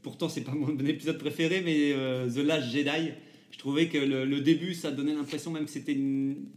pourtant, 0.03 0.31
c'est 0.31 0.41
pas 0.41 0.53
mon 0.55 0.75
épisode 0.87 1.19
préféré, 1.19 1.61
mais 1.63 1.93
euh, 1.93 2.31
The 2.31 2.39
Last 2.39 2.71
Jedi. 2.73 3.11
Je 3.61 3.63
trouvais 3.63 3.89
que 3.89 3.99
le, 3.99 4.41
début, 4.41 4.73
ça 4.73 4.91
donnait 4.91 5.13
l'impression 5.13 5.51
même 5.51 5.67
que 5.67 5.71
c'était 5.71 5.95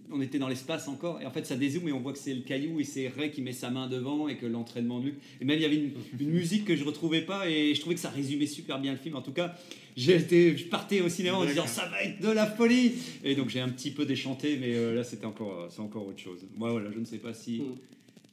on 0.09 0.21
était 0.21 0.39
dans 0.39 0.47
l'espace 0.47 0.87
encore. 0.87 1.19
Et 1.21 1.25
en 1.25 1.31
fait, 1.31 1.45
ça 1.45 1.57
dézoome 1.57 1.89
et 1.89 1.91
on 1.91 1.99
voit 1.99 2.13
que 2.13 2.17
c'est 2.17 2.33
le 2.33 2.43
caillou 2.43 2.79
et 2.79 2.85
c'est 2.85 3.09
Ray 3.09 3.29
qui 3.29 3.41
met 3.41 3.51
sa 3.51 3.69
main 3.69 3.89
devant 3.89 4.29
et 4.29 4.37
que 4.37 4.45
l'entraînement 4.45 5.01
de 5.01 5.07
Luke. 5.07 5.15
Et 5.41 5.43
même 5.43 5.59
il 5.59 5.63
y 5.63 5.65
avait 5.65 5.75
une, 5.75 6.29
musique 6.29 6.63
que 6.63 6.77
je 6.77 6.85
retrouvais 6.85 7.19
pas 7.19 7.49
et 7.49 7.75
je 7.75 7.81
trouvais 7.81 7.95
que 7.95 7.99
ça 7.99 8.09
résumait 8.09 8.45
super 8.45 8.79
bien 8.79 8.93
le 8.93 8.97
film. 8.97 9.17
En 9.17 9.21
tout 9.21 9.33
cas, 9.33 9.53
je 9.97 10.63
partais 10.69 11.01
au 11.01 11.09
cinéma 11.09 11.35
en 11.35 11.43
disant 11.43 11.67
ça 11.67 11.89
va 11.89 12.01
être 12.03 12.21
de 12.21 12.29
la 12.29 12.45
folie. 12.45 12.93
Et 13.25 13.35
donc 13.35 13.49
j'ai 13.49 13.59
un 13.59 13.67
petit 13.67 13.91
peu 13.91 14.05
déchanté, 14.05 14.55
mais 14.55 14.73
euh, 14.73 14.95
là 14.95 15.03
c'était 15.03 15.25
encore, 15.25 15.67
c'est 15.69 15.81
encore 15.81 16.07
autre 16.07 16.21
chose. 16.21 16.39
Moi 16.55 16.71
voilà, 16.71 16.89
je 16.89 16.99
ne 16.99 17.05
sais 17.05 17.17
pas 17.17 17.33
si. 17.33 17.63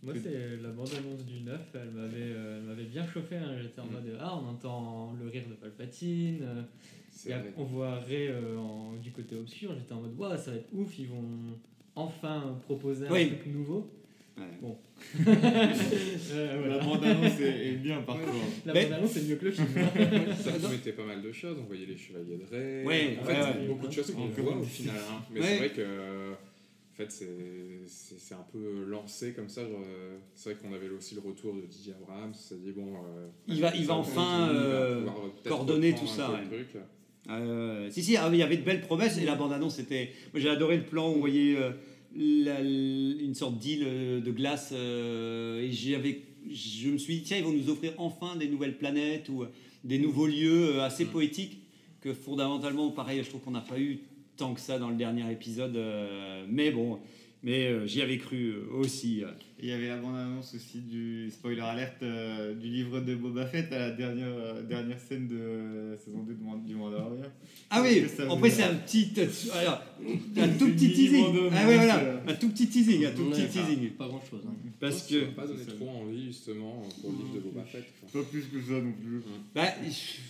Moi, 0.02 0.14
c'est 0.22 0.62
la 0.62 0.70
bande-annonce 0.70 1.26
du 1.26 1.40
9, 1.42 1.60
elle 1.74 1.90
m'avait, 1.90 2.16
euh, 2.32 2.58
elle 2.58 2.68
m'avait 2.68 2.84
bien 2.88 3.06
chauffé. 3.06 3.36
hein. 3.36 3.56
J'étais 3.60 3.80
en 3.80 3.86
Mm. 3.86 3.90
mode 3.92 4.16
Ah, 4.18 4.34
on 4.42 4.48
entend 4.48 5.14
le 5.22 5.28
rire 5.28 5.42
de 5.48 5.54
Palpatine. 5.54 6.38
euh, 6.42 6.62
C'est 7.10 7.30
et 7.30 7.32
après, 7.34 7.52
on 7.58 7.64
voit 7.64 7.96
Ray 8.00 8.28
euh, 8.28 8.56
en- 8.56 8.94
du 9.02 9.10
côté 9.10 9.36
obscur. 9.36 9.74
J'étais 9.76 9.92
en 9.92 10.00
mode 10.00 10.16
Waouh, 10.18 10.38
ça 10.38 10.52
va 10.52 10.56
être 10.56 10.68
ouf, 10.72 10.98
ils 10.98 11.08
vont 11.08 11.22
enfin 11.96 12.56
proposer 12.64 13.06
un 13.08 13.12
Oui. 13.12 13.26
truc 13.28 13.46
nouveau. 13.52 13.90
Ouais. 14.38 14.44
Bon. 14.62 14.78
La 15.26 15.32
Euh, 16.32 16.56
voilà. 16.64 16.78
bande-annonce 16.84 17.40
est, 17.40 17.66
est 17.68 17.76
bien 17.76 18.00
par 18.00 18.16
Ouais. 18.16 18.22
contre. 18.24 18.36
La 18.64 18.72
Mais- 18.72 18.84
bande-annonce, 18.84 19.10
c'est 19.10 19.28
mieux 19.28 19.36
que 19.36 19.44
le 19.44 19.50
film. 19.50 19.66
Ça 20.38 20.52
promettait 20.52 20.92
pas 20.92 21.04
mal 21.04 21.20
de 21.20 21.30
choses. 21.32 21.58
On 21.60 21.64
voyait 21.66 21.84
les 21.84 21.96
chevaliers 21.96 22.38
de 22.38 22.44
Rey. 22.50 22.84
Ouais, 22.86 23.18
en 23.22 23.26
ouais, 23.26 23.34
fait, 23.34 23.58
ouais. 23.60 23.66
beaucoup 23.66 23.86
de 23.88 23.92
choses 23.92 24.14
qu'on 24.14 24.28
voit 24.28 24.56
au 24.56 24.62
final. 24.62 24.96
hein. 24.96 25.20
Mais 25.30 25.40
Ouais. 25.40 25.46
c'est 25.46 25.56
vrai 25.58 25.70
que 25.70 25.82
fait, 27.06 27.10
c'est- 27.86 28.34
un 28.34 28.46
peu 28.52 28.84
lancé 28.86 29.32
comme 29.32 29.48
ça. 29.48 29.60
euh, 29.62 30.16
C'est 30.34 30.52
vrai 30.52 30.58
qu'on 30.62 30.72
avait 30.74 30.88
aussi 30.88 31.14
le 31.14 31.20
retour 31.20 31.54
de 31.54 31.62
J.J. 31.70 31.92
Abrams. 32.00 32.32
Ça 32.34 32.54
dit 32.56 32.72
bon. 32.72 32.94
euh, 32.94 33.28
Il 33.48 33.60
va- 33.60 33.74
il 33.74 33.84
va 33.86 33.94
enfin, 33.94 34.48
euh, 34.50 35.04
coordonner 35.48 35.94
tout 35.94 36.06
ça. 36.06 36.30
Euh, 37.28 37.90
si, 37.90 38.02
si, 38.02 38.16
ah, 38.16 38.28
il 38.32 38.38
y 38.38 38.42
avait 38.42 38.56
de 38.56 38.62
belles 38.62 38.80
promesses 38.80 39.18
et 39.18 39.24
la 39.24 39.34
bande-annonce 39.34 39.76
c'était. 39.76 40.10
Moi 40.32 40.40
j'ai 40.40 40.48
adoré 40.48 40.76
le 40.78 40.84
plan 40.84 41.10
où 41.10 41.16
on 41.16 41.20
voyait 41.20 41.56
euh, 41.56 41.70
la- 42.16 42.60
une 42.62 43.34
sorte 43.34 43.58
d'île 43.58 43.84
de 43.84 44.30
glace 44.30 44.70
euh, 44.72 45.60
et 45.62 45.70
j'avais, 45.70 46.22
je 46.50 46.88
me 46.90 46.98
suis 46.98 47.16
dit, 47.16 47.22
tiens, 47.22 47.36
ils 47.38 47.44
vont 47.44 47.52
nous 47.52 47.68
offrir 47.70 47.92
enfin 47.98 48.36
des 48.36 48.48
nouvelles 48.48 48.76
planètes 48.78 49.28
ou 49.28 49.44
des 49.84 49.98
nouveaux 49.98 50.26
lieux 50.26 50.80
assez 50.80 51.04
poétiques 51.04 51.58
que 52.00 52.14
fondamentalement, 52.14 52.90
pareil, 52.90 53.22
je 53.22 53.28
trouve 53.28 53.42
qu'on 53.42 53.50
n'a 53.50 53.60
pas 53.60 53.78
eu 53.78 53.98
tant 54.40 54.54
que 54.54 54.60
ça 54.60 54.78
dans 54.78 54.88
le 54.88 54.96
dernier 54.96 55.30
épisode. 55.30 55.76
euh, 55.76 56.44
mais 56.48 56.70
bon, 56.70 56.98
mais 57.42 57.66
euh, 57.66 57.86
j'y 57.86 58.02
avais 58.02 58.18
cru 58.18 58.50
euh, 58.52 58.66
aussi. 58.78 59.22
euh. 59.24 59.28
Il 59.62 59.68
y 59.68 59.72
avait 59.72 59.88
la 59.88 59.98
bande-annonce 59.98 60.54
aussi 60.54 60.78
du 60.78 61.30
spoiler 61.30 61.60
alerte 61.60 62.02
euh, 62.02 62.54
du 62.54 62.68
livre 62.68 63.00
de 63.00 63.14
Boba 63.14 63.44
Fett 63.46 63.70
à 63.74 63.78
la 63.78 63.90
dernière, 63.90 64.26
euh, 64.28 64.62
dernière 64.62 64.98
scène 64.98 65.28
de 65.28 65.98
saison 66.02 66.20
2 66.26 66.32
de 66.32 66.66
du 66.66 66.74
Mandalorian. 66.76 67.24
Ah 67.68 67.82
oui, 67.82 68.02
après 68.30 68.50
c'est 68.50 68.62
un 68.62 68.74
petit, 68.76 69.10
alors, 69.52 69.82
un 70.38 70.48
tout 70.48 70.68
petit 70.70 70.92
teasing. 70.94 71.24
Ah 71.52 71.64
oui, 71.68 71.74
voilà, 71.74 72.22
un 72.26 72.34
tout 72.34 72.48
petit 72.48 72.68
teasing, 72.68 73.04
un 73.04 73.10
tout 73.10 73.24
Ouais, 73.24 73.30
petit 73.32 73.48
teasing. 73.48 73.90
Pas 73.90 74.08
grand 74.08 74.22
chose. 74.30 74.40
Parce 74.80 75.06
Ça 75.06 75.14
m'a 75.14 75.20
que 75.20 75.24
pas 75.34 75.46
donné 75.46 75.64
trop 75.66 75.88
envie 75.90 76.26
justement 76.28 76.82
pour 77.02 77.10
le 77.12 77.18
livre 77.18 77.34
de 77.34 77.40
Boba 77.40 77.64
Fett. 77.64 77.84
Pas 78.14 78.22
plus 78.22 78.44
que 78.44 78.60
ça 78.62 78.80
non 78.80 78.92
plus. 78.92 79.20
Bah, 79.54 79.66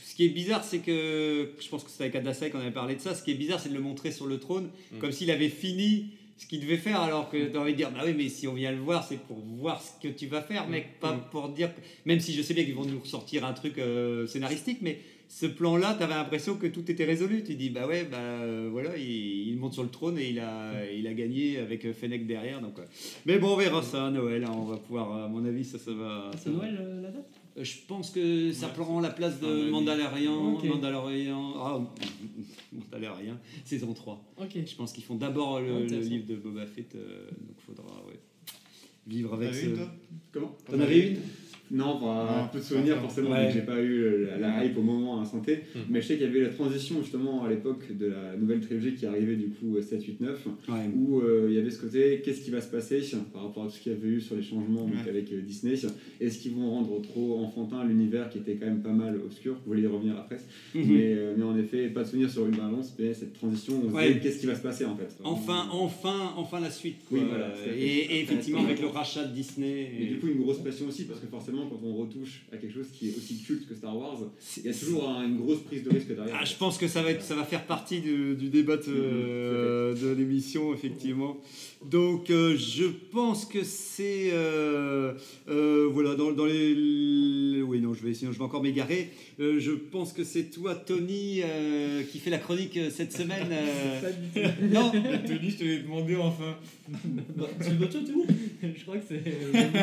ce 0.04 0.14
qui 0.16 0.24
est 0.24 0.28
bizarre, 0.30 0.64
c'est 0.64 0.80
que 0.80 1.50
je 1.60 1.68
pense 1.68 1.84
que 1.84 1.90
c'était 1.90 2.04
avec 2.04 2.16
Adasai 2.16 2.50
qu'on 2.50 2.58
avait 2.58 2.72
parlé 2.72 2.96
de 2.96 3.00
ça. 3.00 3.14
Ce 3.14 3.22
qui 3.22 3.30
est 3.30 3.34
bizarre, 3.34 3.60
c'est 3.60 3.68
de 3.68 3.74
le 3.74 3.80
montrer 3.80 4.10
sur 4.10 4.26
le 4.26 4.38
trône 4.38 4.70
Mm. 4.92 4.98
comme 4.98 5.12
s'il 5.12 5.30
avait 5.30 5.48
fini 5.48 6.06
ce 6.40 6.46
qu'il 6.46 6.60
devait 6.60 6.76
faire, 6.78 7.00
alors 7.02 7.28
que 7.30 7.50
tu 7.50 7.56
as 7.56 7.60
envie 7.60 7.72
de 7.72 7.76
dire 7.76 7.90
bah 7.90 8.00
oui, 8.04 8.14
mais 8.16 8.28
si 8.28 8.48
on 8.48 8.54
vient 8.54 8.72
le 8.72 8.78
voir, 8.80 9.04
c'est 9.04 9.18
pour 9.20 9.38
voir 9.60 9.80
ce 9.80 10.00
que 10.02 10.12
tu 10.12 10.26
vas 10.26 10.40
faire, 10.42 10.66
mec, 10.68 10.98
pas 10.98 11.12
Mm. 11.14 11.20
pour 11.30 11.48
dire. 11.50 11.74
que- 11.74 11.80
Même 12.06 12.18
si 12.20 12.32
je 12.32 12.42
sais 12.42 12.54
bien 12.54 12.64
qu'ils 12.64 12.74
vont 12.74 12.86
nous 12.86 12.98
ressortir 12.98 13.44
un 13.44 13.52
truc 13.52 13.78
euh, 13.78 14.26
scénaristique, 14.26 14.78
mais 14.80 14.98
ce 15.28 15.46
plan-là, 15.46 15.94
tu 15.96 16.02
avais 16.02 16.14
l'impression 16.14 16.56
que 16.56 16.66
tout 16.66 16.90
était 16.90 17.04
résolu. 17.04 17.44
Tu 17.44 17.54
dis 17.54 17.70
bah 17.70 17.86
ouais, 17.86 18.04
bah 18.10 18.16
euh, 18.18 18.68
voilà, 18.72 18.96
il, 18.96 19.48
il 19.48 19.56
monte 19.58 19.74
sur 19.74 19.82
le 19.84 19.90
trône 19.90 20.18
et 20.18 20.30
il 20.30 20.40
a, 20.40 20.72
il 20.92 21.06
a 21.06 21.12
gagné 21.12 21.58
avec 21.58 21.84
euh, 21.84 21.92
Fennec 21.92 22.26
derrière. 22.26 22.60
Donc, 22.60 22.78
euh. 22.78 22.84
Mais 23.26 23.38
bon, 23.38 23.52
on 23.52 23.56
verra 23.56 23.82
ça 23.82 24.06
à 24.06 24.10
Noël. 24.10 24.42
hein, 24.44 24.52
on 24.56 24.64
va 24.64 24.76
pouvoir, 24.78 25.24
à 25.24 25.28
mon 25.28 25.44
avis, 25.44 25.64
ça, 25.64 25.78
ça 25.78 25.92
va. 25.92 26.30
C'est. 26.36 26.50
Noël 26.50 26.76
euh, 26.80 27.02
la 27.02 27.10
date? 27.10 27.26
Je 27.56 27.74
pense 27.86 28.10
que 28.10 28.52
ça 28.52 28.66
Ouais, 28.68 28.72
prend 28.74 29.00
la 29.00 29.10
place 29.10 29.38
de 29.40 29.46
d'année. 29.46 29.70
Mandalorian, 29.70 30.54
Ok. 30.54 30.64
Mandalorian, 32.72 32.86
ah, 32.92 33.14
Mandalorian, 33.14 33.38
saison 33.64 33.92
3. 33.94 34.34
Ok. 34.38 34.58
Je 34.66 34.74
pense 34.76 34.92
qu'ils 34.92 35.04
font 35.04 35.16
d'abord 35.16 35.60
le, 35.60 35.86
le 35.86 35.98
livre 35.98 36.26
de 36.26 36.36
Boba 36.36 36.66
Fett, 36.66 36.94
euh, 36.94 37.28
donc 37.46 37.60
faudra, 37.60 38.04
ouais. 38.06 38.20
vivre 39.06 39.34
avec 39.34 39.50
T'en 39.50 39.54
avais 39.56 39.62
ce. 39.62 39.68
une, 39.70 39.76
toi? 39.76 39.92
Comment? 40.32 40.56
T'en 40.66 40.80
avais 40.80 41.08
une? 41.10 41.16
Non, 41.70 41.98
enfin, 42.02 42.48
peu 42.52 42.58
de 42.58 42.64
souvenirs 42.64 42.96
forcément, 43.00 43.30
Ouais. 43.30 43.50
j'ai 43.52 43.60
pas 43.62 43.80
eu 43.80 44.24
la, 44.26 44.38
la 44.38 44.64
hype 44.64 44.76
au 44.76 44.82
moment 44.82 45.20
à 45.20 45.24
santé. 45.24 45.60
Mhm. 45.74 45.82
Mais 45.90 46.00
je 46.02 46.06
sais 46.08 46.14
qu'il 46.16 46.24
y 46.26 46.28
avait 46.28 46.40
la 46.40 46.48
transition 46.48 47.00
justement 47.00 47.44
à 47.44 47.48
l'époque 47.48 47.96
de 47.96 48.06
la 48.06 48.36
nouvelle 48.36 48.60
trilogie 48.60 48.94
qui 48.94 49.06
arrivait 49.06 49.36
du 49.36 49.48
coup 49.50 49.76
7, 49.80 50.02
8, 50.04 50.20
9, 50.20 50.46
Ouais. 50.68 50.74
où 50.96 51.20
euh, 51.20 51.46
il 51.48 51.54
y 51.54 51.58
avait 51.58 51.70
ce 51.70 51.80
côté 51.80 52.22
qu'est-ce 52.24 52.40
qui 52.42 52.50
va 52.50 52.60
se 52.60 52.70
passer 52.70 53.00
par 53.32 53.44
rapport 53.44 53.64
à 53.64 53.66
tout 53.66 53.74
ce 53.74 53.80
qu'il 53.80 53.92
y 53.92 53.94
avait 53.94 54.08
eu 54.08 54.20
sur 54.20 54.34
les 54.36 54.42
changements 54.42 54.82
donc, 54.84 54.94
Ouais. 55.04 55.10
avec 55.10 55.32
euh, 55.32 55.40
Disney. 55.42 55.74
Est-ce 56.20 56.38
qu'ils 56.38 56.52
vont 56.54 56.68
rendre 56.70 57.00
trop 57.02 57.38
enfantin 57.38 57.84
l'univers 57.84 58.28
qui 58.30 58.38
était 58.38 58.56
quand 58.56 58.66
même 58.66 58.82
pas 58.82 58.90
mal 58.92 59.16
obscur? 59.16 59.54
Vous 59.54 59.72
voulez 59.72 59.82
y 59.82 59.86
revenir 59.86 60.16
après. 60.18 60.38
Mhm. 60.74 60.84
mais, 60.86 61.14
euh, 61.14 61.34
mais 61.36 61.44
en 61.44 61.56
effet, 61.56 61.88
pas 61.88 62.02
de 62.02 62.08
souvenir 62.08 62.30
sur 62.30 62.46
une 62.46 62.56
balance, 62.56 62.94
mais 62.98 63.14
cette 63.14 63.32
transition, 63.34 63.80
on 63.86 63.90
se 63.90 64.12
qu'est-ce 64.18 64.40
qui 64.40 64.46
va 64.46 64.54
se 64.56 64.62
passer 64.62 64.84
en 64.84 64.96
fait? 64.96 65.08
Enfin, 65.22 65.68
enfin, 65.72 66.32
enfin 66.36 66.58
la 66.60 66.70
suite. 66.70 66.96
Quoi. 67.08 67.18
Oui, 67.18 67.24
voilà, 67.28 67.52
et, 67.76 67.86
et 68.16 68.20
effectivement, 68.22 68.64
avec 68.64 68.80
le 68.80 68.88
rachat 68.88 69.24
de 69.24 69.32
Disney. 69.32 69.90
Et- 70.00 70.06
du 70.06 70.18
coup, 70.18 70.26
une 70.26 70.40
grosse 70.40 70.58
pression 70.58 70.86
aussi, 70.88 71.04
parce 71.04 71.20
que 71.20 71.26
forcément, 71.28 71.59
quand 71.68 71.80
on 71.82 71.94
retouche 71.96 72.46
à 72.52 72.56
quelque 72.56 72.74
chose 72.74 72.88
qui 72.92 73.08
est 73.10 73.16
aussi 73.16 73.42
culte 73.42 73.66
que 73.68 73.74
Star 73.74 73.96
Wars, 73.96 74.18
il 74.56 74.64
y 74.64 74.68
a 74.68 74.74
toujours 74.74 75.08
un- 75.08 75.24
une 75.26 75.38
grosse 75.38 75.60
prise 75.60 75.82
de 75.84 75.90
risque 75.90 76.08
derrière. 76.14 76.36
Ah, 76.40 76.44
je 76.44 76.54
pense 76.56 76.78
que 76.78 76.88
ça 76.88 77.02
va, 77.02 77.10
être, 77.10 77.22
ça 77.22 77.34
va 77.34 77.44
faire 77.44 77.66
partie 77.66 78.00
du, 78.00 78.34
du 78.36 78.48
débat 78.48 78.76
de, 78.76 78.84
euh, 78.88 79.94
de 79.94 80.08
l'émission, 80.08 80.72
effectivement. 80.74 81.36
Donc, 81.84 82.28
euh, 82.28 82.56
je 82.58 82.84
pense 82.84 83.46
que 83.46 83.64
c'est. 83.64 84.30
euh, 84.32 85.14
euh, 85.48 85.88
voilà, 85.90 86.14
dans, 86.14 86.30
dans 86.32 86.44
les. 86.44 86.74
les- 86.74 87.62
Oui, 87.62 87.80
non, 87.80 87.94
je 87.94 88.02
vais, 88.04 88.12
sinon 88.12 88.32
je 88.32 88.38
vais 88.38 88.44
encore 88.44 88.62
m'égarer. 88.62 89.10
Euh, 89.40 89.58
je 89.58 89.70
pense 89.72 90.12
que 90.12 90.22
c'est 90.22 90.44
toi, 90.50 90.74
Tony, 90.74 91.40
euh, 91.42 92.02
qui 92.02 92.18
fait 92.18 92.28
la 92.30 92.38
chronique 92.38 92.78
cette 92.90 93.12
semaine. 93.12 93.48
euh. 93.50 94.00
Tout. 94.34 94.40
Non 94.70 94.90
Tony, 94.90 95.50
je 95.50 95.56
te 95.56 95.64
l'ai 95.64 95.78
demandé 95.78 96.16
enfin. 96.16 96.56
Bah, 97.36 97.46
c'est 97.60 97.78
le 97.78 97.88
toi, 97.88 98.00
Tony? 98.06 98.24
Je 98.76 98.82
crois 98.82 98.98
que 98.98 99.04
c'est 99.08 99.22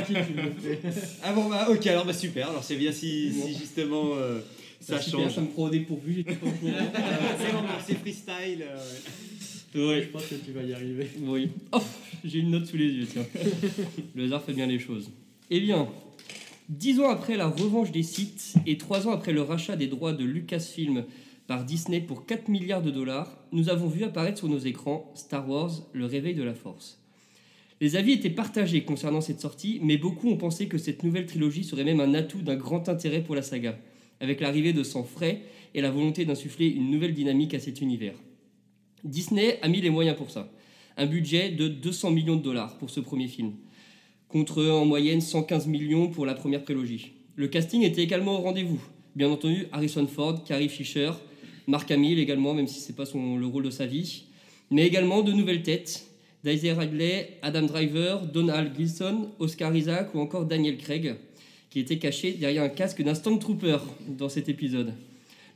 qui 0.06 0.14
le. 0.14 0.78
Ah 1.24 1.34
bon, 1.34 1.50
bah, 1.50 1.68
ok, 1.72 1.88
alors 1.88 2.06
bah, 2.06 2.14
super. 2.14 2.50
Alors, 2.50 2.64
c'est 2.64 2.76
bien 2.76 2.92
si, 2.92 3.32
si 3.34 3.58
justement 3.58 4.12
euh, 4.18 4.40
ça 4.80 4.98
Ça 4.98 5.02
super, 5.02 5.22
change. 5.22 5.34
ça 5.36 5.42
me 5.42 5.48
prend 5.48 5.64
au 5.64 5.70
dépourvu, 5.70 6.14
j'étais 6.18 6.36
pas 6.36 6.46
au 6.46 6.52
courant. 6.52 6.74
c'est 7.40 7.52
bon, 7.54 7.60
c'est 7.88 7.96
freestyle. 7.98 8.66
Ouais. 9.78 10.02
Je 10.04 10.08
pense 10.10 10.26
que 10.26 10.36
tu 10.36 10.52
vas 10.52 10.64
y 10.64 10.74
arriver. 10.74 11.08
Oui. 11.22 11.50
Oh, 11.72 11.82
j'ai 12.24 12.40
une 12.40 12.52
note 12.52 12.66
sous 12.66 12.78
les 12.78 12.90
yeux, 12.90 13.06
tiens. 13.06 13.26
Le 14.16 14.26
hasard 14.26 14.44
fait 14.44 14.54
bien 14.54 14.68
les 14.68 14.80
choses. 14.80 15.10
Eh 15.50 15.60
bien, 15.60 15.88
dix 16.70 17.00
ans 17.00 17.10
après 17.10 17.38
la 17.38 17.48
revanche 17.48 17.92
des 17.92 18.04
sites 18.04 18.56
et 18.66 18.78
trois 18.78 19.08
ans 19.08 19.12
après 19.12 19.34
le 19.34 19.42
rachat 19.42 19.76
des 19.76 19.88
droits 19.88 20.14
de 20.14 20.26
Lucasfilm 20.26 21.06
par 21.48 21.64
Disney 21.64 22.02
pour 22.02 22.26
4 22.26 22.50
milliards 22.50 22.82
de 22.82 22.92
dollars, 22.92 23.38
nous 23.54 23.70
avons 23.70 23.88
vu 23.88 24.04
apparaître 24.04 24.40
sur 24.40 24.50
nos 24.50 24.60
écrans 24.60 25.12
Star 25.16 25.50
Wars, 25.50 25.72
le 25.94 26.06
réveil 26.06 26.36
de 26.36 26.44
la 26.44 26.54
force. 26.54 27.00
Les 27.80 27.96
avis 27.96 28.14
étaient 28.14 28.30
partagés 28.30 28.84
concernant 28.84 29.22
cette 29.22 29.40
sortie, 29.40 29.80
mais 29.84 29.98
beaucoup 29.98 30.30
ont 30.30 30.38
pensé 30.38 30.68
que 30.68 30.78
cette 30.78 31.04
nouvelle 31.04 31.28
trilogie 31.28 31.64
serait 31.64 31.84
même 31.84 32.00
un 32.00 32.16
atout 32.16 32.42
d'un 32.42 32.56
grand 32.56 32.90
intérêt 32.90 33.22
pour 33.22 33.36
la 33.36 33.44
saga, 33.44 33.78
avec 34.20 34.42
l'arrivée 34.42 34.74
de 34.74 34.84
sang 34.84 35.04
frais 35.04 35.44
et 35.76 35.82
la 35.82 35.92
volonté 35.92 36.26
d'insuffler 36.26 36.68
une 36.68 36.90
nouvelle 36.90 37.14
dynamique 37.14 37.54
à 37.54 37.60
cet 37.60 37.80
univers. 37.80 38.16
Disney 39.04 39.60
a 39.62 39.68
mis 39.68 39.82
les 39.82 39.90
moyens 39.90 40.18
pour 40.18 40.32
ça. 40.32 40.50
Un 40.98 41.06
budget 41.06 41.50
de 41.50 41.68
200 41.68 42.12
millions 42.12 42.36
de 42.36 42.42
dollars 42.42 42.78
pour 42.78 42.90
ce 42.90 43.00
premier 43.00 43.28
film, 43.28 43.54
contre 44.28 44.66
en 44.66 44.86
moyenne 44.86 45.22
115 45.22 45.68
millions 45.68 46.10
pour 46.10 46.26
la 46.26 46.34
première 46.34 46.64
prélogie. 46.64 47.14
Le 47.36 47.48
casting 47.48 47.84
était 47.84 48.02
également 48.02 48.40
au 48.40 48.42
rendez-vous. 48.42 48.82
Bien 49.16 49.30
entendu, 49.30 49.68
Harrison 49.72 50.08
Ford, 50.08 50.44
Carrie 50.44 50.70
Fisher, 50.70 51.12
Mark 51.68 51.90
Hamill 51.92 52.20
également, 52.20 52.54
même 52.54 52.68
si 52.68 52.80
c'est 52.80 52.96
pas 52.96 53.06
son, 53.06 53.38
le 53.38 53.46
rôle 53.46 53.64
de 53.64 53.70
sa 53.70 53.86
vie, 53.86 54.26
mais 54.72 54.86
également 54.88 55.22
de 55.22 55.32
nouvelles 55.32 55.64
têtes 55.64 56.08
Daisy 56.44 56.72
Ridley, 56.72 57.38
Adam 57.42 57.64
Driver, 57.64 58.26
Donald 58.26 58.74
Gleason, 58.74 59.32
Oscar 59.40 59.76
Isaac 59.76 60.16
ou 60.16 60.20
encore 60.20 60.46
Daniel 60.46 60.78
Craig, 60.78 61.16
qui 61.70 61.80
était 61.80 61.98
caché 61.98 62.34
derrière 62.34 62.64
un 62.64 62.70
casque 62.70 63.02
d'un 63.04 63.16
Stormtrooper 63.16 63.78
dans 64.08 64.30
cet 64.30 64.48
épisode. 64.48 64.94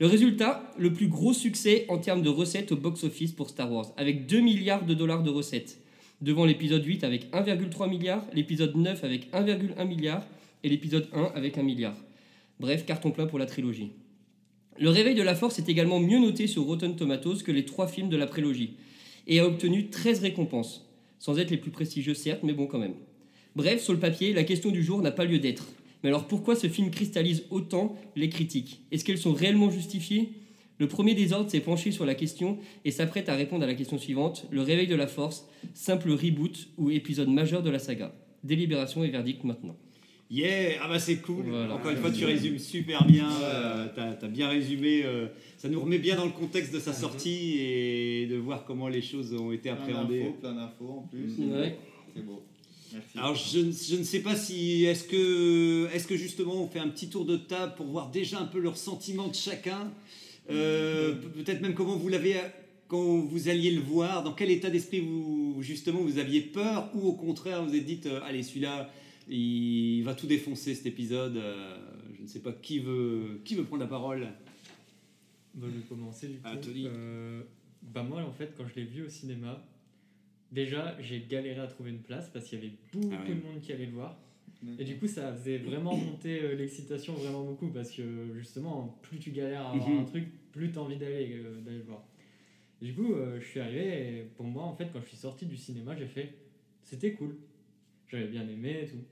Le 0.02 0.08
résultat, 0.08 0.64
le 0.80 0.92
plus 0.92 1.08
gros 1.08 1.32
succès 1.32 1.86
en 1.88 2.00
termes 2.00 2.24
de 2.24 2.30
recettes 2.30 2.72
au 2.72 2.76
box-office 2.76 3.34
pour 3.34 3.52
Star 3.52 3.72
Wars, 3.72 3.94
avec 3.98 4.26
2 4.26 4.40
milliards 4.40 4.84
de 4.84 4.96
dollars 4.96 5.22
de 5.22 5.30
recettes, 5.30 5.78
devant 6.22 6.44
l'épisode 6.44 6.84
8 6.84 7.04
avec 7.04 7.32
1,3 7.32 7.88
milliard, 7.88 8.26
l'épisode 8.34 8.76
9 8.76 9.04
avec 9.04 9.32
1,1 9.32 9.88
milliard 9.88 10.26
et 10.64 10.70
l'épisode 10.70 11.08
1 11.14 11.34
avec 11.36 11.60
1 11.60 11.62
milliard. 11.62 11.94
Bref, 12.60 12.84
carton 12.84 13.12
plein 13.12 13.28
pour 13.28 13.38
la 13.38 13.46
trilogie. 13.46 13.92
Le 14.80 14.90
réveil 14.90 15.14
de 15.14 15.22
la 15.22 15.36
force 15.36 15.60
est 15.60 15.70
également 15.70 16.00
mieux 16.00 16.18
noté 16.18 16.48
sur 16.48 16.64
Rotten 16.64 16.96
Tomatoes 16.96 17.44
que 17.46 17.52
les 17.52 17.66
trois 17.66 17.86
films 17.86 18.10
de 18.10 18.18
la 18.18 18.26
prélogie, 18.26 18.78
et 19.28 19.40
a 19.40 19.46
obtenu 19.46 19.92
13 19.92 20.22
récompenses, 20.22 20.90
sans 21.20 21.38
être 21.38 21.52
les 21.52 21.58
plus 21.58 21.70
prestigieux 21.70 22.16
certes, 22.16 22.42
mais 22.42 22.54
bon 22.54 22.66
quand 22.66 22.80
même. 22.80 22.96
Bref, 23.56 23.84
sur 23.84 23.94
le 23.94 24.00
papier, 24.00 24.34
la 24.34 24.46
question 24.46 24.72
du 24.72 24.82
jour 24.82 25.00
n'a 25.04 25.12
pas 25.12 25.26
lieu 25.26 25.38
d'être. 25.38 25.68
Mais 26.04 26.10
alors 26.10 26.26
pourquoi 26.28 26.56
ce 26.56 26.68
film 26.68 26.90
cristallise 26.92 27.44
autant 27.50 27.96
les 28.16 28.30
critiques? 28.30 28.82
Est-ce 28.92 29.06
qu'elles 29.06 29.18
sont 29.18 29.34
réellement 29.34 29.70
justifiées? 29.70 30.34
Le 30.80 30.88
premier 30.88 31.14
des 31.14 31.32
ordres 31.32 31.50
s'est 31.52 31.60
penché 31.60 31.92
sur 31.92 32.06
la 32.08 32.16
question 32.16 32.58
et 32.86 32.92
s'apprête 32.92 33.30
à 33.30 33.36
répondre 33.36 33.64
à 33.64 33.68
la 33.68 33.76
question 33.76 34.00
suivante. 34.00 34.48
Le 34.50 34.62
réveil 34.62 34.88
de 34.88 34.96
la 34.96 35.06
force, 35.06 35.48
simple 35.76 36.10
reboot 36.12 36.70
ou 36.78 36.90
épisode 36.90 37.30
majeur 37.30 37.62
de 37.62 37.70
la 37.70 37.78
saga 37.78 38.16
Délibération 38.44 39.04
et 39.04 39.10
verdict 39.10 39.44
maintenant. 39.44 39.76
Yeah, 40.32 40.80
ah 40.82 40.88
bah 40.88 40.98
c'est 40.98 41.18
cool. 41.18 41.44
Voilà. 41.50 41.76
Encore 41.76 41.92
une 41.92 41.98
fois, 41.98 42.10
tu 42.10 42.24
résumes 42.26 42.58
super 42.58 43.06
bien. 43.06 43.30
euh, 43.44 43.88
t'as, 43.94 44.14
t'as 44.14 44.28
bien 44.30 44.48
résumé. 44.48 45.02
euh, 45.04 45.28
ça 45.58 45.68
nous 45.70 45.80
remet 45.82 46.00
bien 46.00 46.16
dans 46.16 46.24
le 46.26 46.32
contexte 46.32 46.74
de 46.74 46.80
sa 46.80 46.94
sortie 46.94 47.58
et 47.60 48.28
de 48.28 48.38
voir 48.38 48.64
comment 48.66 48.88
les 48.88 49.02
choses 49.02 49.34
ont 49.34 49.52
été 49.52 49.70
Plein 49.70 49.74
appréhendées. 49.74 50.20
d'infos, 50.22 50.38
plein 50.40 50.54
d'infos 50.54 50.90
en 50.90 51.08
plus. 51.12 51.38
Ouais. 51.46 51.78
C'est 52.16 52.26
beau. 52.26 52.42
Merci. 52.94 53.18
Alors 53.18 53.36
je, 53.36 53.60
ne- 53.60 53.72
je 53.72 53.96
ne 53.96 54.04
sais 54.04 54.22
pas 54.22 54.36
si 54.36 54.84
est-ce 54.86 55.04
que 55.06 55.88
est-ce 55.94 56.08
que 56.08 56.16
justement 56.18 56.62
on 56.64 56.68
fait 56.68 56.80
un 56.80 56.90
petit 56.90 57.10
tour 57.10 57.26
de 57.26 57.38
table 57.38 57.74
pour 57.76 57.86
voir 57.88 58.12
déjà 58.12 58.40
un 58.40 58.46
peu 58.46 58.60
leurs 58.60 58.78
sentiments 58.78 59.28
de 59.28 59.36
chacun. 59.36 59.92
Euh, 60.50 61.14
pe- 61.16 61.28
peut-être 61.30 61.62
même 61.62 61.74
comment 61.74 61.96
vous 61.96 62.10
l'avez 62.10 62.36
quand 62.88 63.20
vous 63.20 63.48
alliez 63.48 63.72
le 63.72 63.80
voir, 63.82 64.22
dans 64.24 64.34
quel 64.34 64.52
état 64.52 64.70
d'esprit 64.70 65.00
vous 65.00 65.58
justement 65.62 66.02
vous 66.02 66.18
aviez 66.18 66.42
peur 66.42 66.90
ou 66.94 67.08
au 67.08 67.14
contraire 67.14 67.64
vous 67.64 67.74
êtes 67.76 67.86
dit 67.86 68.02
euh, 68.08 68.20
allez 68.24 68.44
celui-là 68.44 68.92
il 69.30 70.02
va 70.04 70.14
tout 70.16 70.28
défoncer 70.28 70.76
cet 70.76 70.88
épisode. 70.88 71.38
euh, 71.38 71.78
je 72.18 72.24
ne 72.24 72.28
sais 72.28 72.40
pas 72.40 72.52
qui 72.52 72.80
veut 72.80 73.40
qui 73.46 73.56
veut 73.56 73.64
prendre 73.64 73.84
la 73.84 73.88
parole. 73.90 74.28
Bon, 75.54 75.68
je 75.68 75.78
vais 75.80 75.86
commencer 75.88 76.28
du 76.28 76.34
coup. 76.36 76.42
Ah. 76.46 76.56
Euh, 76.68 77.42
bah 77.82 78.04
moi, 78.04 78.22
en 78.24 78.32
fait, 78.32 78.54
quand 78.58 78.64
je 78.68 78.80
l'ai 78.80 78.86
vu 78.86 79.04
au 79.06 79.10
cinéma, 79.10 79.64
déjà, 80.52 80.96
j'ai 81.02 81.22
galéré 81.30 81.60
à 81.60 81.68
trouver 81.68 81.92
une 81.92 82.02
place 82.02 82.30
parce 82.30 82.46
qu'il 82.48 82.60
y 82.60 82.62
avait 82.64 82.74
beaucoup 82.94 83.10
Ah 83.14 83.24
ouais. 83.24 83.36
de 83.36 83.42
monde 83.42 83.60
qui 83.62 83.72
allait 83.74 83.86
le 83.86 83.92
voir. 83.94 84.18
Et 84.78 84.84
du 84.84 84.98
coup, 84.98 85.08
ça 85.08 85.34
faisait 85.34 85.58
vraiment 85.58 85.96
monter 85.98 86.40
euh, 86.44 86.56
l'excitation 86.56 87.14
vraiment 87.14 87.44
beaucoup 87.44 87.70
parce 87.70 87.90
que 87.92 88.32
justement, 88.36 89.00
plus 89.02 89.18
tu 89.18 89.32
galères 89.32 89.62
à 89.66 89.72
avoir 89.72 89.90
Mhm. 89.90 90.00
un 90.00 90.04
truc, 90.04 90.26
plus 90.52 90.72
tu 90.72 90.78
as 90.78 90.82
envie 90.82 90.98
d'aller 90.98 91.32
euh, 91.44 91.62
d'aller 91.62 91.78
le 91.78 91.84
voir. 91.84 92.04
Et 92.82 92.86
du 92.86 92.94
coup, 92.94 93.14
euh, 93.14 93.40
je 93.40 93.46
suis 93.48 93.60
arrivé 93.60 94.18
et 94.20 94.22
pour 94.38 94.46
moi, 94.46 94.64
en 94.64 94.76
fait, 94.76 94.88
quand 94.94 95.02
je 95.02 95.08
suis 95.08 95.18
sorti 95.18 95.46
du 95.48 95.58
cinéma, 95.58 95.96
j'ai 95.96 96.06
fait 96.08 96.36
c'était 96.84 97.14
cool. 97.14 97.36
J'avais 98.08 98.28
bien 98.28 98.48
aimé 98.48 98.82
et 98.84 98.88
tout. 98.88 99.04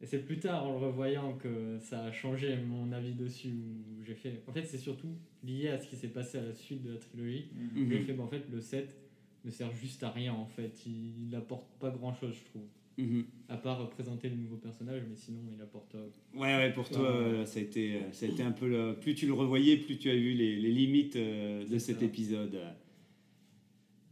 Et 0.00 0.06
c'est 0.06 0.18
plus 0.24 0.38
tard, 0.40 0.64
en 0.66 0.72
le 0.72 0.78
revoyant, 0.86 1.34
que 1.34 1.78
ça 1.78 2.04
a 2.06 2.10
changé 2.12 2.56
mon 2.56 2.90
avis 2.90 3.12
dessus. 3.12 3.50
Où 3.50 4.02
j'ai 4.04 4.14
fait. 4.16 4.42
En 4.48 4.52
fait, 4.52 4.64
c'est 4.64 4.78
surtout 4.78 5.14
lié 5.44 5.68
à 5.68 5.78
ce 5.78 5.86
qui 5.86 5.94
s'est 5.94 6.08
passé 6.08 6.38
à 6.38 6.42
la 6.42 6.54
suite 6.54 6.82
de 6.82 6.92
la 6.94 6.98
trilogie. 6.98 7.46
Mhm. 7.54 7.88
J'ai 7.88 8.00
fait, 8.00 8.12
bah, 8.14 8.24
en 8.24 8.28
fait, 8.28 8.42
le 8.50 8.60
7 8.60 8.96
ne 9.44 9.50
sert 9.50 9.74
juste 9.74 10.02
à 10.02 10.10
rien, 10.10 10.32
en 10.32 10.46
fait. 10.46 10.72
Il 10.86 11.28
n'apporte 11.30 11.66
pas 11.80 11.90
grand 11.90 12.14
chose, 12.14 12.34
je 12.38 12.44
trouve. 12.50 12.62
Mhm. 12.98 13.24
À 13.48 13.56
part 13.56 13.88
présenter 13.90 14.28
de 14.28 14.36
nouveaux 14.36 14.56
personnages, 14.56 15.02
mais 15.08 15.16
sinon, 15.16 15.40
il 15.56 15.60
apporte. 15.62 15.94
euh, 15.94 16.08
Ouais, 16.34 16.54
ouais, 16.56 16.72
pour 16.72 16.88
toi, 16.90 17.10
euh, 17.10 17.46
ça, 17.46 17.58
a 17.58 17.62
été, 17.62 17.94
euh, 17.96 18.12
ça 18.12 18.26
a 18.26 18.28
été 18.28 18.42
un 18.42 18.52
peu. 18.52 18.68
le- 18.68 18.94
plus 19.00 19.14
tu 19.14 19.26
le 19.26 19.32
revoyais, 19.32 19.78
plus 19.78 19.96
tu 19.96 20.10
as 20.10 20.14
vu 20.14 20.34
les, 20.34 20.56
les 20.56 20.70
limites 20.72 21.16
euh, 21.16 21.66
de 21.66 21.78
cet 21.78 22.00
ça. 22.00 22.04
épisode. 22.04 22.58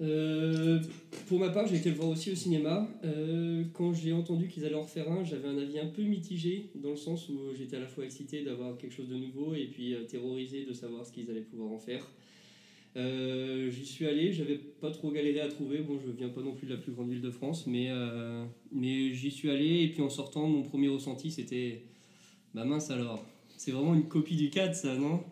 Euh, 0.00 0.80
pour 1.28 1.38
ma 1.38 1.50
part, 1.50 1.66
j'ai 1.66 1.76
été 1.76 1.90
le 1.90 1.96
voir 1.96 2.08
aussi 2.08 2.32
au 2.32 2.34
cinéma. 2.34 2.88
Euh, 3.04 3.64
quand 3.74 3.92
j'ai 3.92 4.14
entendu 4.14 4.48
qu'ils 4.48 4.64
allaient 4.64 4.74
en 4.74 4.82
refaire 4.82 5.12
un, 5.12 5.24
j'avais 5.24 5.46
un 5.46 5.58
avis 5.58 5.78
un 5.78 5.88
peu 5.88 6.02
mitigé, 6.02 6.70
dans 6.74 6.90
le 6.90 6.96
sens 6.96 7.28
où 7.28 7.38
j'étais 7.54 7.76
à 7.76 7.80
la 7.80 7.86
fois 7.86 8.04
excité 8.06 8.42
d'avoir 8.42 8.78
quelque 8.78 8.94
chose 8.94 9.08
de 9.10 9.16
nouveau 9.16 9.54
et 9.54 9.66
puis 9.66 9.94
euh, 9.94 10.04
terrorisé 10.04 10.64
de 10.64 10.72
savoir 10.72 11.04
ce 11.04 11.12
qu'ils 11.12 11.30
allaient 11.30 11.42
pouvoir 11.42 11.72
en 11.72 11.78
faire. 11.78 12.10
Euh, 12.96 13.70
J'y 13.70 13.86
suis 13.86 14.06
allé, 14.06 14.32
j'avais 14.32 14.56
pas 14.56 14.90
trop 14.90 15.10
galéré 15.12 15.40
à 15.40 15.48
trouver. 15.48 15.78
Bon, 15.78 15.98
je 16.04 16.10
viens 16.10 16.28
pas 16.28 16.40
non 16.42 16.52
plus 16.54 16.66
de 16.66 16.74
la 16.74 16.80
plus 16.80 16.92
grande 16.92 17.08
ville 17.10 17.20
de 17.20 17.30
France, 17.30 17.66
mais, 17.66 17.86
euh, 17.90 18.44
mais 18.72 19.14
j'y 19.14 19.30
suis 19.30 19.48
allé 19.50 19.82
et 19.84 19.88
puis 19.88 20.02
en 20.02 20.10
sortant, 20.10 20.46
mon 20.48 20.62
premier 20.62 20.88
ressenti 20.88 21.30
c'était 21.30 21.82
Bah 22.54 22.64
mince 22.64 22.90
alors, 22.90 23.24
c'est 23.56 23.70
vraiment 23.70 23.94
une 23.94 24.08
copie 24.08 24.34
du 24.36 24.50
4 24.50 24.74
ça, 24.74 24.96
non? 24.96 25.22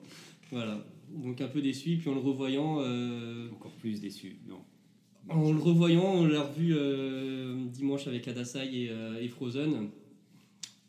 Voilà, 0.53 0.85
donc 1.11 1.41
un 1.41 1.49
peu 1.49 1.61
déçu. 1.61 1.97
Puis 1.97 2.09
en 2.09 2.15
le 2.15 2.21
revoyant. 2.21 2.79
euh, 2.81 3.49
Encore 3.51 3.73
plus 3.73 4.01
déçu, 4.01 4.37
non. 4.49 4.61
en 5.29 5.51
le 5.53 5.59
revoyant, 5.59 6.05
on 6.15 6.27
l'a 6.27 6.43
revu 6.43 6.75
dimanche 7.73 8.07
avec 8.07 8.29
Adasai 8.29 8.67
et, 8.73 8.91
et 9.21 9.29
Frozen. 9.29 9.89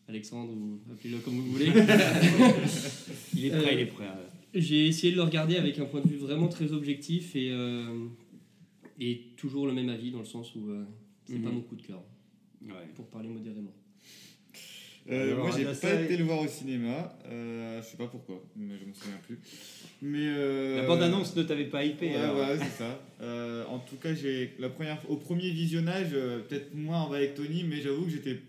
Alexandre, 0.07 0.51
ou 0.53 0.79
appelez-le 0.91 1.19
comme 1.19 1.35
vous 1.35 1.51
voulez. 1.51 1.67
Il 3.35 3.45
est 3.45 3.49
prêt, 3.51 3.73
il 3.73 3.79
est 3.81 3.85
prêt. 3.85 4.07
J'ai 4.53 4.87
essayé 4.87 5.11
de 5.11 5.17
le 5.17 5.23
regarder 5.23 5.57
avec 5.57 5.77
un 5.79 5.85
point 5.85 6.01
de 6.01 6.07
vue 6.07 6.17
vraiment 6.17 6.47
très 6.47 6.71
objectif 6.73 7.35
et, 7.35 7.49
euh, 7.51 8.05
et 8.99 9.21
toujours 9.37 9.67
le 9.67 9.73
même 9.73 9.89
avis 9.89 10.11
dans 10.11 10.19
le 10.19 10.25
sens 10.25 10.55
où 10.55 10.69
euh, 10.69 10.83
c'est 11.25 11.35
Mhm. 11.35 11.43
pas 11.43 11.51
mon 11.51 11.61
coup 11.61 11.75
de 11.75 11.81
cœur. 11.83 12.01
pour 12.95 13.05
parler 13.07 13.29
modérément. 13.29 13.71
Euh, 15.09 15.37
moi, 15.37 15.49
j'ai 15.55 15.63
pas 15.63 16.01
été 16.01 16.17
le 16.17 16.23
voir 16.25 16.41
au 16.41 16.47
cinéma. 16.47 17.17
Euh, 17.25 17.81
je 17.81 17.87
sais 17.87 17.97
pas 17.97 18.07
pourquoi, 18.07 18.43
mais 18.55 18.75
je 18.79 18.85
me 18.85 18.93
souviens 18.93 19.17
plus. 19.25 19.39
Mais 20.01 20.19
euh, 20.27 20.81
La 20.81 20.87
bande-annonce 20.87 21.35
ne 21.35 21.43
t'avait 21.43 21.65
pas 21.69 21.83
hypé. 21.85 22.09
Ouais, 22.09 22.15
alors. 22.15 22.37
ouais, 22.37 22.57
c'est 22.59 22.77
ça. 22.83 22.99
Euh, 23.21 23.65
en 23.67 23.79
tout 23.79 23.95
cas, 23.95 24.13
j'ai 24.13 24.51
la 24.59 24.69
première, 24.69 24.99
au 25.09 25.15
premier 25.15 25.49
visionnage, 25.51 26.11
peut-être 26.11 26.75
moins 26.75 27.01
en 27.03 27.09
bas 27.09 27.15
avec 27.17 27.33
Tony, 27.35 27.63
mais 27.63 27.81
j'avoue 27.81 28.03
que 28.05 28.11
j'étais 28.11 28.39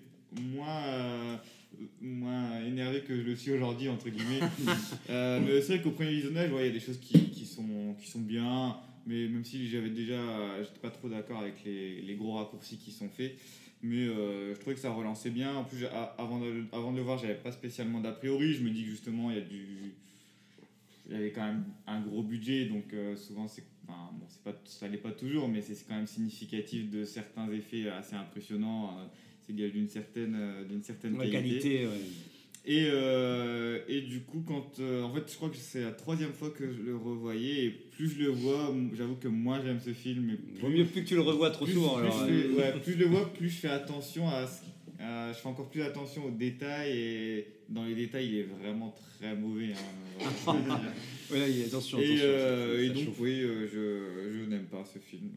moins, 0.55 0.83
euh, 0.87 1.37
moins 2.01 2.63
énervé 2.65 3.01
que 3.01 3.15
je 3.17 3.23
le 3.23 3.37
suis 3.37 3.53
aujourd'hui, 3.53 3.89
entre 3.89 4.09
guillemets. 4.09 4.41
Euh, 5.09 5.41
mais 5.45 5.61
c'est 5.61 5.75
vrai 5.75 5.83
qu'au 5.83 5.91
premier 5.91 6.13
visionnage, 6.13 6.53
ouais, 6.53 6.63
il 6.63 6.67
y 6.67 6.71
a 6.71 6.73
des 6.73 6.81
choses 6.81 6.99
qui, 7.01 7.31
qui 7.31 7.45
sont, 7.45 7.97
qui 8.01 8.09
sont 8.09 8.21
bien, 8.21 8.77
mais 9.07 9.27
même 9.29 9.45
si 9.45 9.69
j'avais 9.69 9.91
déjà, 9.91 10.19
j'étais 10.63 10.79
pas 10.81 10.91
trop 10.91 11.09
d'accord 11.09 11.41
avec 11.41 11.65
les, 11.65 12.01
les 12.03 12.15
gros 12.15 12.35
raccourcis 12.35 12.77
qui 12.77 12.93
sont 12.93 13.09
faits. 13.09 13.37
Mais 13.83 14.07
euh, 14.07 14.55
je 14.55 14.61
trouvais 14.61 14.75
que 14.75 14.81
ça 14.81 14.93
relançait 14.93 15.31
bien. 15.31 15.55
En 15.55 15.65
plus, 15.65 15.87
avant 16.19 16.39
de, 16.39 16.65
avant 16.73 16.93
de 16.93 16.99
le 16.99 17.03
voir, 17.03 17.19
j'avais 17.19 17.35
pas 17.35 17.53
spécialement 17.53 18.01
d'a 18.01 18.13
priori. 18.13 18.53
Je 18.53 18.63
me 18.63 18.71
dis 18.71 18.85
que 18.85 18.91
justement, 18.91 19.31
il 19.31 19.39
y 19.39 19.41
a 19.41 19.45
du, 19.45 19.95
il 21.09 21.13
y 21.13 21.17
avait 21.17 21.33
quand 21.33 21.45
même 21.45 21.65
un 21.87 22.01
gros 22.01 22.23
budget, 22.23 22.67
donc 22.67 22.93
euh, 22.93 23.17
souvent 23.17 23.49
c'est, 23.49 23.65
enfin, 23.89 24.11
bon, 24.13 24.27
c'est 24.29 24.43
pas, 24.43 24.55
ça 24.67 24.87
l'est 24.87 24.99
pas 24.99 25.13
toujours, 25.13 25.49
mais 25.49 25.63
c'est 25.63 25.77
quand 25.89 25.97
même 25.97 26.07
significatif 26.07 26.91
de 26.91 27.05
certains 27.05 27.51
effets 27.51 27.89
assez 27.89 28.15
impressionnants. 28.15 28.99
C'est 29.59 29.71
d'une 29.71 29.89
certaine, 29.89 30.37
euh, 30.39 30.65
d'une 30.65 30.83
certaine 30.83 31.17
Ouais, 31.17 31.31
qualité, 31.31 31.87
ouais. 31.87 31.93
Et, 32.67 32.89
euh, 32.91 33.79
et 33.89 34.03
du 34.03 34.21
coup, 34.21 34.45
quand, 34.47 34.79
euh, 34.81 35.03
en 35.03 35.15
fait, 35.15 35.23
je 35.31 35.35
crois 35.37 35.49
que 35.49 35.57
c'est 35.57 35.81
la 35.83 35.93
troisième 35.93 36.33
fois 36.33 36.51
que 36.51 36.71
je 36.71 36.83
le 36.83 36.95
revoyais, 36.95 37.65
et 37.65 37.71
plus 37.71 38.11
je 38.11 38.19
le 38.23 38.29
vois, 38.29 38.75
j'avoue 38.97 39.15
que 39.17 39.29
moins 39.29 39.63
j'aime 39.65 39.81
ce 39.81 39.95
film. 39.95 40.37
Vaut 40.61 40.69
mieux 40.69 40.85
plus 40.85 41.03
que 41.03 41.09
tu 41.09 41.15
le 41.15 41.23
revois 41.23 41.51
trop 41.51 41.65
plus- 41.65 41.73
souvent, 41.75 41.95
plus 41.97 42.07
alors, 42.07 42.29
je 42.29 42.57
ouais, 42.59 42.73
plus 42.83 42.93
je 42.93 42.99
le 42.99 43.07
vois, 43.07 43.33
plus 43.33 43.49
je 43.49 43.57
fais 43.61 43.69
attention 43.69 44.29
à, 44.29 44.47
ce- 44.47 44.63
je 44.99 45.39
fais 45.41 45.49
encore 45.49 45.71
plus 45.71 45.81
attention 45.83 46.27
aux 46.27 46.31
détails 46.31 46.99
et 46.99 47.47
dans 47.71 47.85
les 47.87 47.95
détails, 47.95 48.27
il 48.29 48.35
est 48.41 48.43
vraiment 48.63 48.95
très 49.19 49.35
mauvais. 49.35 49.73
hein. 49.73 50.21
Ouais, 51.33 51.39
là, 51.39 51.49
il 51.49 51.63
attention, 51.63 51.99
Et, 52.01 52.07
attention, 52.07 52.25
euh, 52.27 52.77
ça- 52.77 52.83
et 52.83 52.89
ça 52.89 52.95
donc, 52.95 53.05
chauffe. 53.05 53.21
oui, 53.21 53.41
euh, 53.41 53.69
je, 53.73 54.39
je 54.41 54.45
n'aime 54.51 54.65
pas 54.65 54.85
ce 54.85 54.99
film. 54.99 55.31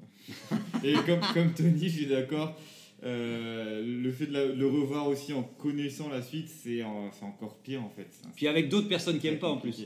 et 0.83 0.93
comme, 1.05 1.19
comme 1.35 1.53
Tony, 1.53 1.87
je 1.87 1.97
suis 1.97 2.05
d'accord. 2.07 2.59
Euh, 3.03 3.83
le 3.85 4.11
fait 4.11 4.27
de 4.27 4.33
la- 4.33 4.45
le 4.47 4.67
revoir 4.67 5.07
aussi 5.07 5.33
en 5.33 5.43
connaissant 5.43 6.09
la 6.09 6.21
suite, 6.21 6.47
c'est 6.47 6.83
en- 6.83 7.11
c'est 7.11 7.25
encore 7.25 7.57
pire 7.59 7.83
en 7.83 7.89
fait. 7.89 8.07
Puis 8.35 8.47
avec 8.47 8.69
d'autres 8.69 8.87
personnes 8.87 9.19
qui 9.19 9.27
aiment 9.27 9.39
pas 9.39 9.49
en 9.49 9.57
plus. 9.57 9.85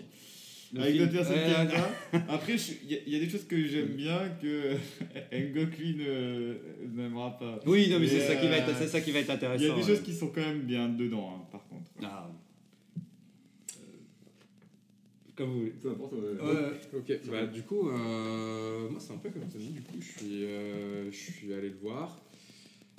Le 0.74 0.82
Avec 0.82 0.98
d'autres 0.98 1.14
personnes 1.14 1.36
qui 1.46 1.50
Ouais, 1.50 1.62
aiment 1.62 1.70
pas. 2.28 2.34
Après, 2.34 2.56
il 2.84 2.92
y, 2.92 2.96
a- 2.96 3.00
il 3.08 3.14
y 3.14 3.16
a 3.16 3.20
des 3.20 3.30
choses 3.30 3.46
que 3.46 3.66
j'aime 3.66 3.96
bien 3.96 4.20
que 4.42 4.74
Ngok 5.32 5.78
lui 5.78 5.96
n'aimera 6.94 7.38
pas. 7.40 7.60
Oui, 7.66 7.90
non, 7.90 8.00
mais 8.00 8.08
c'est 8.08 8.20
ça 8.20 8.36
qui 8.36 8.48
va 8.50 8.58
être- 8.58 8.70
euh, 8.70 8.74
c'est 8.78 8.88
ça 8.88 9.00
qui 9.02 9.12
va 9.12 9.20
être 9.20 9.26
Il 9.26 9.30
y 9.30 9.32
a 9.32 9.36
intéressant, 9.36 9.76
des 9.76 9.82
ouais. 9.82 9.88
choses 9.88 10.02
qui 10.04 10.14
sont 10.14 10.28
quand 10.28 10.42
même 10.42 10.64
bien 10.64 10.90
dedans, 10.90 11.36
hein, 11.38 11.48
par 11.52 11.66
contre. 11.70 11.90
Ah. 12.04 12.30
Comme 15.36 15.50
vous 15.52 15.60
voulez. 15.60 15.74
Peu 15.82 15.92
importe. 15.92 16.14
Ok, 16.96 17.20
bah, 17.30 17.46
du 17.46 17.62
coup, 17.62 17.90
euh, 17.90 18.90
moi 18.90 19.00
c'est 19.00 19.14
un 19.14 19.18
peu 19.18 19.30
comme 19.30 19.48
Tony, 19.48 19.70
du 19.70 19.82
coup, 19.82 19.98
je 20.00 20.06
suis, 20.20 20.44
euh, 20.46 21.12
je 21.12 21.16
suis 21.16 21.54
allé 21.54 21.70
le 21.70 21.76
voir. 21.82 22.20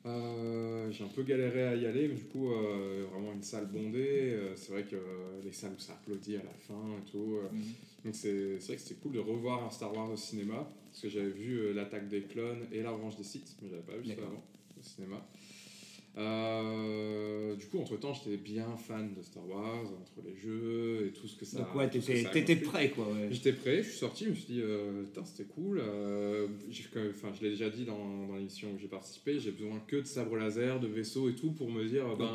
Euh, 0.08 0.90
j'ai 0.90 1.04
un 1.04 1.08
peu 1.08 1.22
galéré 1.22 1.62
à 1.64 1.74
y 1.76 1.84
aller, 1.86 2.08
mais 2.08 2.14
du 2.14 2.24
coup, 2.24 2.50
euh, 2.50 3.04
vraiment 3.12 3.32
une 3.32 3.42
salle 3.42 3.66
bondée. 3.66 4.32
euh, 4.32 4.56
c'est 4.56 4.72
vrai 4.72 4.84
que 4.84 4.96
les 5.44 5.52
salles 5.52 5.72
où 5.76 5.80
ça 5.80 5.92
applaudit 5.92 6.36
à 6.36 6.42
la 6.44 6.54
fin 6.58 6.80
et 6.98 7.10
tout. 7.10 7.36
euh, 7.42 7.48
Donc 8.04 8.14
c'est 8.14 8.56
vrai 8.56 8.76
que 8.76 8.80
c'était 8.80 9.00
cool 9.00 9.12
de 9.12 9.18
revoir 9.18 9.64
un 9.64 9.70
Star 9.70 9.94
Wars 9.94 10.10
au 10.10 10.16
cinéma, 10.16 10.66
parce 10.90 11.02
que 11.02 11.08
j'avais 11.08 11.28
vu 11.30 11.74
l'attaque 11.74 12.08
des 12.08 12.22
clones 12.22 12.66
et 12.72 12.82
la 12.82 12.90
revanche 12.90 13.16
des 13.16 13.24
Sith, 13.24 13.56
mais 13.60 13.68
j'avais 13.68 13.82
pas 13.82 13.96
vu 13.96 14.06
ça 14.06 14.12
avant 14.22 14.42
au 14.78 14.82
cinéma. 14.82 15.26
Euh, 16.18 17.54
du 17.54 17.66
coup, 17.66 17.78
entre 17.78 17.96
temps, 17.96 18.12
j'étais 18.12 18.36
bien 18.36 18.66
fan 18.76 19.14
de 19.16 19.22
Star 19.22 19.48
Wars, 19.48 19.82
entre 19.84 20.26
les 20.26 20.36
jeux 20.36 21.06
et 21.06 21.10
tout 21.12 21.26
ce 21.28 21.36
que 21.36 21.44
ça. 21.44 21.58
Donc, 21.58 21.74
ouais, 21.76 21.88
t'étais- 21.90 22.56
prêt, 22.56 22.90
quoi, 22.90 23.06
ouais. 23.08 23.28
J'étais 23.30 23.52
prêt, 23.52 23.82
je 23.82 23.88
suis 23.88 23.98
sorti, 23.98 24.24
je 24.24 24.30
me 24.30 24.34
suis 24.34 24.52
dit, 24.54 24.60
euh, 24.62 25.04
Putain, 25.04 25.24
c'était 25.24 25.48
cool. 25.48 25.80
euh, 25.80 26.46
Enfin, 27.10 27.28
je 27.38 27.44
l'ai 27.44 27.50
déjà 27.50 27.70
dit 27.70 27.84
dans, 27.84 28.26
dans 28.26 28.36
l'émission 28.36 28.68
où 28.74 28.78
j'ai 28.78 28.88
participé, 28.88 29.38
j'ai 29.38 29.52
besoin 29.52 29.80
que 29.86 29.96
de 29.96 30.04
sabres 30.06 30.36
laser, 30.36 30.80
de 30.80 30.86
vaisseaux 30.88 31.28
et 31.28 31.34
tout 31.34 31.52
pour 31.52 31.70
me 31.70 31.84
dire, 31.84 32.04
ben. 32.16 32.26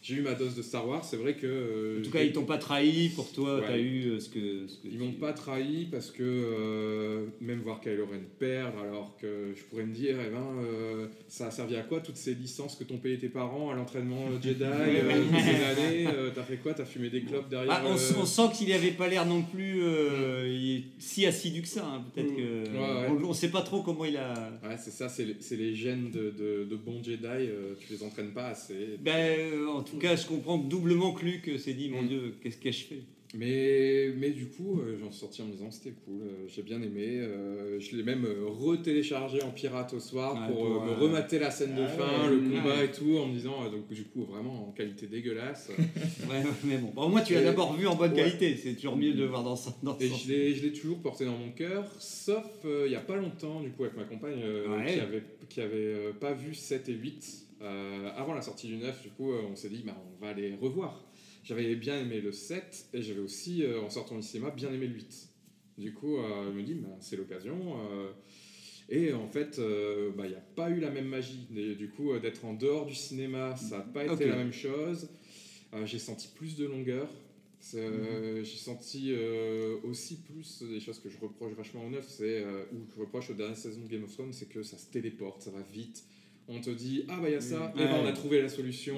J'ai 0.00 0.14
eu 0.16 0.20
ma 0.22 0.34
dose 0.34 0.54
de 0.54 0.62
Star 0.62 0.86
Wars. 0.88 1.04
C'est 1.04 1.16
vrai 1.16 1.34
que. 1.34 1.46
euh, 1.46 1.98
En 2.00 2.02
tout 2.04 2.10
cas, 2.10 2.22
ils 2.22 2.32
t'ont 2.32 2.44
pas 2.44 2.58
trahi. 2.58 3.08
Pour 3.10 3.30
toi, 3.32 3.56
Ouais. 3.56 3.64
t'as 3.66 3.78
eu 3.78 4.10
euh, 4.10 4.20
ce 4.20 4.28
que. 4.28 4.66
Ce 4.68 4.76
que 4.76 4.88
Ils 4.90 4.98
m'ont 4.98 5.12
pas 5.12 5.32
trahi 5.32 5.86
parce 5.90 6.10
que 6.10 6.22
euh, 6.22 7.26
même 7.40 7.60
voir 7.60 7.80
Kylo 7.80 8.06
Ren 8.06 8.20
perdre, 8.38 8.78
alors 8.80 9.16
que 9.20 9.52
je 9.56 9.62
pourrais 9.64 9.84
me 9.86 9.92
dire, 9.94 10.16
eh 10.24 10.30
ben, 10.30 11.08
ça 11.28 11.48
a 11.48 11.50
servi 11.50 11.76
à 11.76 11.82
quoi 11.82 12.00
toutes 12.00 12.16
ces 12.16 12.34
licences 12.34 12.76
que 12.76 12.84
t'ont 12.84 12.98
payé 12.98 13.18
tes 13.18 13.28
parents 13.28 13.70
à 13.70 13.74
l'entraînement 13.74 14.26
Jedi 14.42 14.58
toutes 14.58 15.40
ces 15.40 15.64
années 15.64 16.06
T'as 16.34 16.42
fait 16.42 16.56
quoi? 16.58 16.74
T'as 16.74 16.84
fumé 16.84 17.10
des 17.10 17.22
clopes 17.22 17.48
derrière 17.48 17.72
Ah, 17.72 17.84
on, 17.86 17.96
sent 18.26 18.42
qu'il 18.56 18.72
avait 18.72 18.92
pas 18.92 19.08
l'air 19.08 19.26
non 19.26 19.42
plus 19.42 19.82
est 19.82 20.82
si 20.98 21.26
assidu 21.26 21.62
que 21.62 21.68
ça. 21.68 21.84
hein. 21.86 22.04
Peut-être 22.14 22.34
que. 22.34 22.68
Mm. 22.70 22.74
Ouais, 22.76 22.80
ouais. 23.12 23.18
On, 23.24 23.30
on 23.30 23.32
sait 23.32 23.50
pas 23.50 23.62
trop 23.62 23.82
comment 23.82 24.04
il 24.04 24.16
a. 24.16 24.32
Ouais, 24.62 24.76
c'est 24.78 24.90
ça, 24.92 25.08
c'est 25.08 25.56
les, 25.56 25.74
gènes 25.74 26.10
de, 26.10 26.30
de, 26.30 26.64
de 26.64 26.76
bons 26.76 27.02
Jedi, 27.02 27.48
tu 27.80 27.92
les 27.92 28.02
entraînes 28.02 28.30
pas 28.32 28.48
assez. 28.48 28.96
Ben, 29.00 29.38
en 29.68 29.82
tout 29.90 29.98
cas, 29.98 30.16
je 30.16 30.26
comprends 30.26 30.58
doublement 30.58 31.12
que 31.12 31.24
Luc 31.24 31.50
s'est 31.58 31.74
dit, 31.74 31.88
mon 31.88 32.02
Dieu, 32.02 32.34
qu'est-ce 32.42 32.58
que 32.58 32.70
je 32.70 32.84
fais? 32.84 33.00
Mais, 33.34 34.10
mais 34.16 34.30
du 34.30 34.46
coup, 34.46 34.80
euh, 34.80 34.96
j'en 34.98 35.10
suis 35.10 35.20
sorti 35.20 35.42
en 35.42 35.44
me 35.44 35.52
disant 35.52 35.70
c'était 35.70 35.94
cool, 36.06 36.22
euh, 36.22 36.46
j'ai 36.48 36.62
bien 36.62 36.80
aimé. 36.80 37.18
euh, 37.20 37.78
je 37.78 37.94
l'ai 37.94 38.02
même 38.02 38.26
retéléchargé 38.46 39.42
en 39.42 39.50
pirate 39.50 39.92
au 39.92 40.00
soir 40.00 40.34
Ouais, 40.34 40.54
pour, 40.54 40.64
euh, 40.64 40.86
me 40.86 40.92
remater 40.92 41.38
la 41.38 41.50
scène 41.50 41.74
de 41.74 41.82
ah 41.82 41.88
fin, 41.88 42.22
ouais, 42.22 42.30
le 42.30 42.38
ouais. 42.38 42.56
combat 42.56 42.84
et 42.84 42.90
tout, 42.90 43.18
en 43.18 43.26
me 43.26 43.34
disant, 43.34 43.64
euh, 43.66 43.70
donc 43.70 43.86
du 43.92 44.04
coup, 44.04 44.24
vraiment 44.24 44.68
en 44.68 44.72
qualité 44.72 45.06
dégueulasse. 45.06 45.70
Ouais, 46.28 46.42
mais 46.64 46.78
bon, 46.78 46.90
au 46.96 47.08
moins 47.08 47.20
tu 47.20 47.34
l'as 47.34 47.42
d'abord 47.42 47.74
vu 47.74 47.86
en 47.86 47.94
bonne 47.96 48.12
Ouais. 48.12 48.16
qualité, 48.16 48.56
c'est 48.56 48.74
toujours 48.74 48.96
mieux 48.96 49.12
de 49.12 49.18
le 49.20 49.26
voir 49.26 49.44
dans 49.44 49.56
ce 49.56 49.68
dans 49.82 49.96
Et 49.98 50.08
je 50.08 50.28
l'ai, 50.32 50.54
je 50.54 50.62
l'ai 50.62 50.72
toujours 50.72 50.98
porté 51.02 51.26
dans 51.26 51.36
mon 51.36 51.50
cœur, 51.52 51.84
sauf 51.98 52.44
euh, 52.64 52.84
il 52.86 52.92
y 52.92 52.96
a 52.96 53.00
pas 53.00 53.16
longtemps, 53.16 53.60
du 53.60 53.68
coup, 53.70 53.84
avec 53.84 53.96
ma 53.96 54.04
compagne 54.04 54.40
euh, 54.42 54.74
Ouais. 54.78 54.94
qui 54.94 55.00
avait, 55.00 55.22
qui 55.50 55.60
avait 55.60 55.76
euh, 55.76 56.12
pas 56.18 56.32
vu 56.32 56.54
7 56.54 56.88
et 56.88 56.92
8 56.94 57.44
euh, 57.62 58.10
avant 58.16 58.34
la 58.34 58.42
sortie 58.42 58.66
du 58.68 58.76
9, 58.76 59.02
du 59.02 59.10
coup, 59.10 59.32
euh, 59.32 59.42
on 59.50 59.56
s'est 59.56 59.68
dit, 59.68 59.82
bah, 59.84 59.96
on 60.16 60.24
va 60.24 60.32
les 60.32 60.54
revoir. 60.54 61.04
J'avais 61.44 61.74
bien 61.76 61.98
aimé 62.00 62.20
le 62.20 62.32
7 62.32 62.88
et 62.94 63.02
j'avais 63.02 63.20
aussi, 63.20 63.62
euh, 63.62 63.80
en 63.80 63.90
sortant 63.90 64.16
du 64.16 64.22
cinéma, 64.22 64.50
bien 64.50 64.72
aimé 64.72 64.86
le 64.86 64.94
8. 64.94 65.28
Du 65.78 65.94
coup, 65.94 66.16
je 66.18 66.50
me 66.50 66.62
dis, 66.62 66.74
bah, 66.74 66.88
c'est 67.00 67.16
l'occasion. 67.16 67.76
et 68.88 69.12
en 69.12 69.28
fait, 69.28 69.58
euh, 69.60 70.10
bah, 70.10 70.24
il 70.26 70.30
n'y 70.30 70.34
a 70.36 70.44
pas 70.56 70.70
eu 70.70 70.80
la 70.80 70.90
même 70.90 71.06
magie. 71.06 71.46
Et 71.56 71.76
du 71.76 71.88
coup, 71.88 72.12
euh, 72.12 72.18
d'être 72.20 72.44
en 72.44 72.52
dehors 72.54 72.84
du 72.84 72.96
cinéma, 72.96 73.54
ça 73.56 73.78
n'a 73.78 73.84
pas 73.84 74.04
été 74.04 74.26
la 74.26 74.36
même 74.36 74.52
chose. 74.52 75.08
Euh, 75.74 75.86
j'ai 75.86 76.00
senti 76.00 76.28
plus 76.34 76.56
de 76.56 76.66
longueur. 76.66 77.08
Euh, 77.74 78.42
J'ai 78.44 78.56
senti 78.56 79.12
aussi 79.84 80.22
plus 80.22 80.62
des 80.62 80.80
choses 80.80 80.98
que 81.00 81.08
je 81.08 81.18
reproche 81.18 81.52
vachement 81.54 81.84
au 81.84 81.90
9, 81.90 82.04
c'est, 82.08 82.44
ou 82.72 82.86
que 82.86 82.94
je 82.94 83.00
reproche 83.00 83.30
aux 83.30 83.34
dernières 83.34 83.56
saisons 83.56 83.82
de 83.82 83.88
Game 83.88 84.04
of 84.04 84.12
Thrones, 84.12 84.32
c'est 84.32 84.48
que 84.48 84.62
ça 84.62 84.78
se 84.78 84.86
téléporte, 84.90 85.42
ça 85.42 85.50
va 85.50 85.60
vite. 85.60 86.04
On 86.50 86.60
te 86.62 86.70
dit, 86.70 87.04
ah 87.08 87.18
bah 87.20 87.28
il 87.28 87.32
y 87.32 87.36
a 87.36 87.42
ça, 87.42 87.70
Oui. 87.76 87.82
et 87.82 87.84
ben, 87.84 87.96
on 88.02 88.06
a 88.06 88.12
trouvé 88.12 88.40
la 88.40 88.48
solution. 88.48 88.96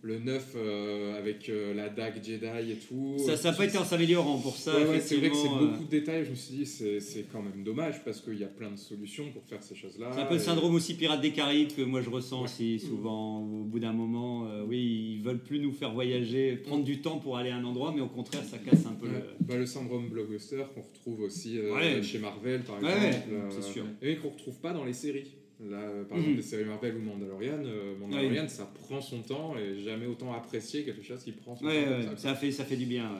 Le 0.00 0.18
9 0.20 0.52
euh, 0.56 1.18
avec 1.18 1.50
euh, 1.50 1.74
la 1.74 1.90
dague 1.90 2.14
Jedi 2.24 2.46
et 2.72 2.76
tout. 2.76 3.16
Ça 3.18 3.50
n'a 3.50 3.54
pas 3.54 3.66
été 3.66 3.76
en 3.76 3.84
s'améliorant 3.84 4.38
pour 4.38 4.56
ça. 4.56 4.74
Ouais, 4.74 4.86
ouais, 4.86 5.00
c'est 5.00 5.16
vrai 5.16 5.28
que 5.28 5.34
c'est 5.36 5.42
effectivement, 5.42 5.62
euh, 5.62 5.66
beaucoup 5.72 5.84
de 5.84 5.90
détails. 5.90 6.24
Je 6.24 6.30
me 6.30 6.34
suis 6.34 6.54
dit, 6.56 6.64
c'est 6.66 7.26
quand 7.30 7.42
même 7.42 7.62
dommage 7.62 8.02
parce 8.06 8.22
qu'il 8.22 8.38
y 8.38 8.44
a 8.44 8.48
plein 8.48 8.70
de 8.70 8.76
solutions 8.78 9.30
pour 9.32 9.44
faire 9.44 9.62
ces 9.62 9.74
choses-là. 9.74 10.12
C'est 10.14 10.20
un 10.22 10.24
peu 10.24 10.34
le 10.36 10.40
Et- 10.40 10.44
syndrome 10.44 10.74
aussi 10.74 10.94
Pirates 10.94 11.20
des 11.20 11.32
Caraïbes 11.32 11.72
que 11.76 11.82
moi 11.82 12.00
je 12.00 12.08
ressens 12.08 12.42
aussi 12.44 12.78
souvent. 12.78 13.42
Au 13.42 13.64
bout 13.64 13.80
d'un 13.80 13.92
moment, 13.92 14.48
oui, 14.66 15.16
ils 15.18 15.22
veulent 15.22 15.42
plus 15.42 15.58
nous 15.60 15.72
faire 15.72 15.92
voyager, 15.92 16.56
prendre 16.56 16.84
du 16.84 17.02
temps 17.02 17.18
pour 17.18 17.36
aller 17.36 17.50
à 17.50 17.56
un 17.56 17.64
endroit, 17.64 17.92
mais 17.94 18.00
au 18.00 18.08
contraire, 18.08 18.44
ça 18.44 18.56
casse 18.56 18.86
un 18.86 18.94
peu 18.94 19.08
le. 19.08 19.20
Bah, 19.40 19.56
le 19.56 19.66
syndrome 19.66 20.08
blockbuster 20.08 20.64
qu'on 20.74 20.80
retrouve 20.80 21.20
aussi 21.20 21.58
chez 22.02 22.18
Marvel 22.18 22.62
par 22.62 22.76
exemple, 22.78 22.94
ouais, 22.94 23.22
c'est 23.50 23.62
sûr. 23.72 23.84
et 24.00 24.16
qu'on 24.16 24.30
retrouve 24.30 24.58
pas 24.60 24.72
dans 24.72 24.84
les 24.86 24.92
séries. 24.94 25.32
Là, 25.60 25.76
euh, 25.78 26.04
par 26.04 26.16
Mhm. 26.18 26.22
exemple, 26.24 26.36
les 26.36 26.42
séries 26.42 26.64
Marvel 26.64 26.96
ou 26.96 27.00
Mandalorian, 27.00 27.64
euh, 27.64 27.96
Mandalorian, 27.98 28.46
ça 28.48 28.70
prend 28.86 29.00
son 29.00 29.22
temps 29.22 29.54
et 29.58 29.80
jamais 29.82 30.06
autant 30.06 30.32
apprécié 30.32 30.84
quelque 30.84 31.02
chose 31.02 31.22
qui 31.24 31.32
prend 31.32 31.56
son 31.56 31.64
Ouais, 31.66 31.84
temps. 31.84 31.90
ouais, 31.90 32.02
ça, 32.04 32.16
ça, 32.16 32.34
fait, 32.36 32.52
ça 32.52 32.64
fait 32.64 32.76
du 32.76 32.86
bien. 32.86 33.10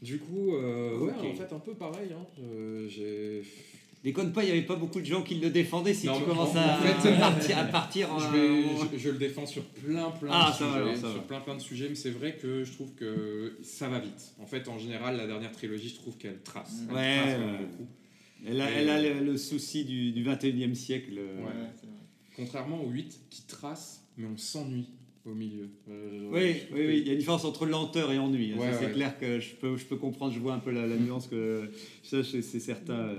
Du 0.00 0.18
coup, 0.18 0.54
euh, 0.54 0.96
ouais, 0.98 1.12
en 1.12 1.34
fait, 1.34 1.52
un 1.52 1.58
peu 1.58 1.74
pareil. 1.74 2.10
Hein. 2.12 2.24
Euh, 2.42 2.86
j'ai 2.88 3.42
Déconne 4.02 4.32
pas, 4.32 4.42
il 4.42 4.46
n'y 4.46 4.52
avait 4.52 4.62
pas 4.62 4.76
beaucoup 4.76 4.98
de 5.00 5.04
gens 5.04 5.20
qui 5.22 5.34
le 5.34 5.50
défendaient 5.50 5.92
si 5.92 6.06
Non, 6.06 6.16
tu 6.18 6.24
commences 6.24 6.56
en- 6.56 6.60
à, 6.60 6.78
en 6.78 6.80
fait, 6.80 7.18
partir, 7.20 7.58
à 7.58 7.64
partir 7.70 8.10
en. 8.14 8.18
je, 8.18 8.28
vais- 8.34 8.62
je- 8.92 8.98
je 8.98 9.10
le 9.10 9.18
défends 9.18 9.44
sur 9.44 9.62
plein 9.64 10.10
plein 10.12 10.30
Ah, 10.32 10.46
de 10.58 10.64
va, 10.64 10.70
sujets, 10.72 10.80
alors, 10.80 10.96
sur 11.12 11.22
plein 11.24 11.40
plein 11.40 11.54
de 11.56 11.60
sujets, 11.60 11.86
mais 11.90 11.94
c'est 11.94 12.08
vrai 12.10 12.38
que 12.40 12.64
je 12.64 12.72
trouve 12.72 12.94
que 12.94 13.58
ça 13.62 13.88
va 13.90 13.98
vite. 13.98 14.32
En 14.40 14.46
fait, 14.46 14.68
en 14.68 14.78
général, 14.78 15.18
la 15.18 15.26
dernière 15.26 15.52
trilogie, 15.52 15.90
je 15.90 15.96
trouve 15.96 16.16
qu'elle 16.16 16.40
trace. 16.40 16.80
Elle 16.88 16.94
Ouais, 16.96 17.18
trace 17.18 17.40
beaucoup. 17.60 17.88
Elle 18.46 18.60
a, 18.60 18.70
Et- 18.70 18.74
elle 18.74 18.90
a 18.90 19.00
le, 19.02 19.24
le 19.24 19.36
souci 19.36 19.84
du, 19.84 20.12
du 20.12 20.24
21e 20.24 20.74
siècle. 20.74 21.12
euh. 21.18 21.44
Ouais. 21.44 21.52
Contrairement 22.36 22.82
au 22.82 22.88
8 22.88 23.20
qui 23.30 23.42
trace, 23.46 24.06
mais 24.16 24.26
on 24.26 24.36
s'ennuie 24.36 24.88
au 25.26 25.34
milieu. 25.34 25.68
Euh, 25.90 26.28
Oui, 26.32 26.56
oui, 26.72 26.98
il 27.00 27.06
y 27.06 27.10
a 27.10 27.12
une 27.12 27.18
différence 27.18 27.44
entre 27.44 27.66
lenteur 27.66 28.10
et 28.12 28.18
ennui. 28.18 28.52
hein. 28.52 28.56
Ouais, 28.58 28.72
c'est 28.78 28.86
ouais. 28.86 28.92
clair 28.92 29.18
que 29.18 29.38
je 29.40 29.54
peux, 29.54 29.76
je 29.76 29.84
peux 29.84 29.96
comprendre, 29.96 30.32
je 30.32 30.38
vois 30.38 30.54
un 30.54 30.58
peu 30.58 30.70
la, 30.70 30.86
la 30.86 30.96
nuance 30.96 31.26
que 31.26 31.70
ça, 32.02 32.24
c'est 32.24 32.40
c'est 32.42 32.60
certain. 32.60 33.16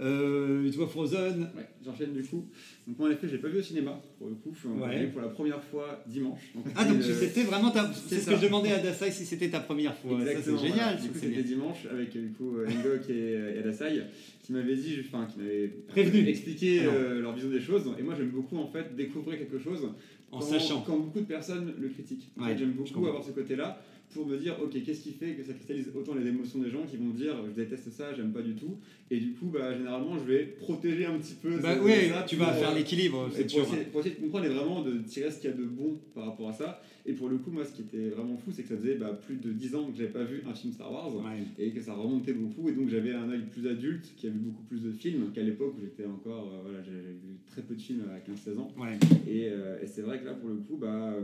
Euh, 0.00 0.70
tu 0.70 0.76
vois 0.78 0.86
Frozen. 0.88 1.42
Ouais, 1.56 1.66
j'enchaîne 1.84 2.12
du 2.14 2.22
coup. 2.22 2.46
Donc 2.86 2.98
moi 2.98 3.08
en 3.08 3.12
effet, 3.12 3.28
j'ai 3.28 3.38
pas 3.38 3.48
vu 3.48 3.58
au 3.58 3.62
cinéma 3.62 4.00
pour 4.18 4.28
le 4.28 4.34
coup. 4.34 4.54
On 4.66 4.80
Ouais. 4.82 5.06
pour 5.08 5.20
la 5.20 5.28
première 5.28 5.62
fois 5.62 6.02
dimanche. 6.06 6.40
Donc, 6.54 6.64
Ah 6.74 6.84
donc 6.86 7.02
c'était, 7.02 7.12
euh, 7.12 7.20
c'était 7.28 7.42
vraiment 7.42 7.70
ta... 7.70 7.90
C'est 7.92 8.16
ce 8.16 8.20
ça. 8.24 8.32
que 8.32 8.38
je 8.38 8.44
demandais 8.46 8.72
à 8.72 8.78
Dasai 8.78 9.10
si 9.10 9.26
c'était 9.26 9.50
ta 9.50 9.60
première 9.60 9.94
fois. 9.96 10.18
Ça 10.24 10.30
Exactement, 10.30 10.58
c'est 10.58 10.66
génial. 10.68 10.94
voilà. 10.96 11.00
Du 11.02 11.08
coup, 11.10 11.18
c'était 11.20 11.42
dimanche 11.42 11.86
avec 11.90 12.10
du 12.12 12.32
coup 12.32 12.56
euh, 12.56 12.66
Ngok 12.66 13.10
et, 13.10 13.56
et 13.56 13.58
Adasai 13.58 14.02
qui 14.42 14.52
m'avaient 14.54 14.76
dit, 14.76 14.96
enfin 15.06 15.26
qui 15.30 15.38
m'avaient 15.38 15.68
Prévenu. 15.88 16.26
expliqué 16.28 16.80
euh, 16.84 17.20
leur 17.20 17.34
vision 17.34 17.50
des 17.50 17.60
choses. 17.60 17.84
Et 17.98 18.02
moi, 18.02 18.14
j'aime 18.16 18.30
beaucoup 18.30 18.56
en 18.56 18.66
fait 18.68 18.96
découvrir 18.96 19.38
quelque 19.38 19.58
chose 19.58 19.86
En 20.32 20.38
quand, 20.38 20.44
sachant. 20.46 20.80
quand 20.80 20.96
beaucoup 20.96 21.20
de 21.20 21.26
personnes 21.26 21.74
le 21.78 21.88
critiquent. 21.88 22.30
En 22.38 22.44
Ouais, 22.44 22.52
fait, 22.52 22.58
j'aime 22.58 22.72
je 22.72 22.92
beaucoup 22.94 23.06
avoir 23.06 23.22
ce 23.22 23.32
côté-là 23.32 23.82
pour 24.12 24.26
me 24.26 24.36
dire, 24.36 24.56
ok, 24.62 24.70
qu'est-ce 24.84 25.02
qui 25.02 25.12
fait 25.12 25.34
que 25.34 25.42
ça 25.44 25.52
cristallise 25.52 25.90
autant 25.94 26.14
les 26.14 26.26
émotions 26.26 26.58
des 26.58 26.70
gens 26.70 26.84
qui 26.84 26.96
vont 26.96 27.10
dire, 27.10 27.34
je 27.46 27.52
déteste 27.62 27.90
ça, 27.90 28.12
j'aime 28.14 28.32
pas 28.32 28.42
du 28.42 28.54
tout. 28.54 28.76
Et 29.10 29.18
du 29.18 29.32
coup, 29.32 29.46
bah, 29.46 29.76
généralement, 29.76 30.16
je 30.18 30.24
vais 30.32 30.44
protéger 30.44 31.06
un 31.06 31.18
petit 31.18 31.34
peu. 31.34 31.58
Bah 31.58 31.74
oui, 31.82 31.92
ça 32.10 32.24
tu 32.26 32.36
vas 32.36 32.52
faire 32.52 32.70
euh, 32.70 32.74
l'équilibre, 32.74 33.28
c'est 33.32 33.50
pour 33.50 33.60
essayer, 33.62 33.82
pour 33.84 34.00
essayer 34.00 34.14
de 34.16 34.20
comprendre 34.20 34.44
et 34.46 34.48
vraiment 34.48 34.82
de 34.82 34.98
tirer 34.98 35.30
ce 35.30 35.40
qu'il 35.40 35.50
y 35.50 35.52
a 35.52 35.56
de 35.56 35.64
bon 35.64 35.96
par 36.14 36.26
rapport 36.26 36.48
à 36.48 36.52
ça. 36.52 36.82
Et 37.06 37.12
pour 37.14 37.28
le 37.28 37.38
coup, 37.38 37.50
moi, 37.50 37.64
ce 37.64 37.72
qui 37.72 37.80
était 37.82 38.10
vraiment 38.10 38.36
fou, 38.36 38.50
c'est 38.52 38.62
que 38.62 38.68
ça 38.68 38.76
faisait 38.76 38.96
bah, 38.96 39.18
plus 39.26 39.36
de 39.36 39.50
10 39.52 39.74
ans 39.74 39.86
que 39.90 39.96
j'avais 39.96 40.10
pas 40.10 40.22
vu 40.22 40.42
un 40.48 40.52
film 40.54 40.72
Star 40.72 40.92
Wars 40.92 41.14
Ouais. 41.16 41.42
et 41.58 41.70
que 41.70 41.80
ça 41.80 41.94
remontait 41.94 42.34
beaucoup. 42.34 42.68
Et 42.68 42.72
donc, 42.72 42.88
j'avais 42.88 43.12
un 43.12 43.28
œil 43.30 43.40
plus 43.50 43.66
adulte 43.66 44.12
qui 44.16 44.26
a 44.26 44.30
vu 44.30 44.38
beaucoup 44.38 44.62
plus 44.64 44.82
de 44.82 44.92
films 44.92 45.30
qu'à 45.32 45.42
l'époque 45.42 45.74
où 45.78 45.80
j'étais 45.80 46.04
encore. 46.04 46.52
euh, 46.52 46.60
voilà, 46.62 46.82
j'avais 46.84 46.98
vu 46.98 47.38
très 47.46 47.62
peu 47.62 47.74
de 47.74 47.80
films 47.80 48.02
à 48.10 48.18
15-16 48.30 48.58
ans. 48.58 48.68
Ouais. 48.78 48.98
Et, 49.26 49.48
euh, 49.48 49.82
et 49.82 49.86
c'est 49.86 50.02
vrai 50.02 50.20
que 50.20 50.26
là, 50.26 50.34
pour 50.34 50.50
le 50.50 50.56
coup, 50.56 50.76
bah, 50.76 51.12
euh, 51.14 51.20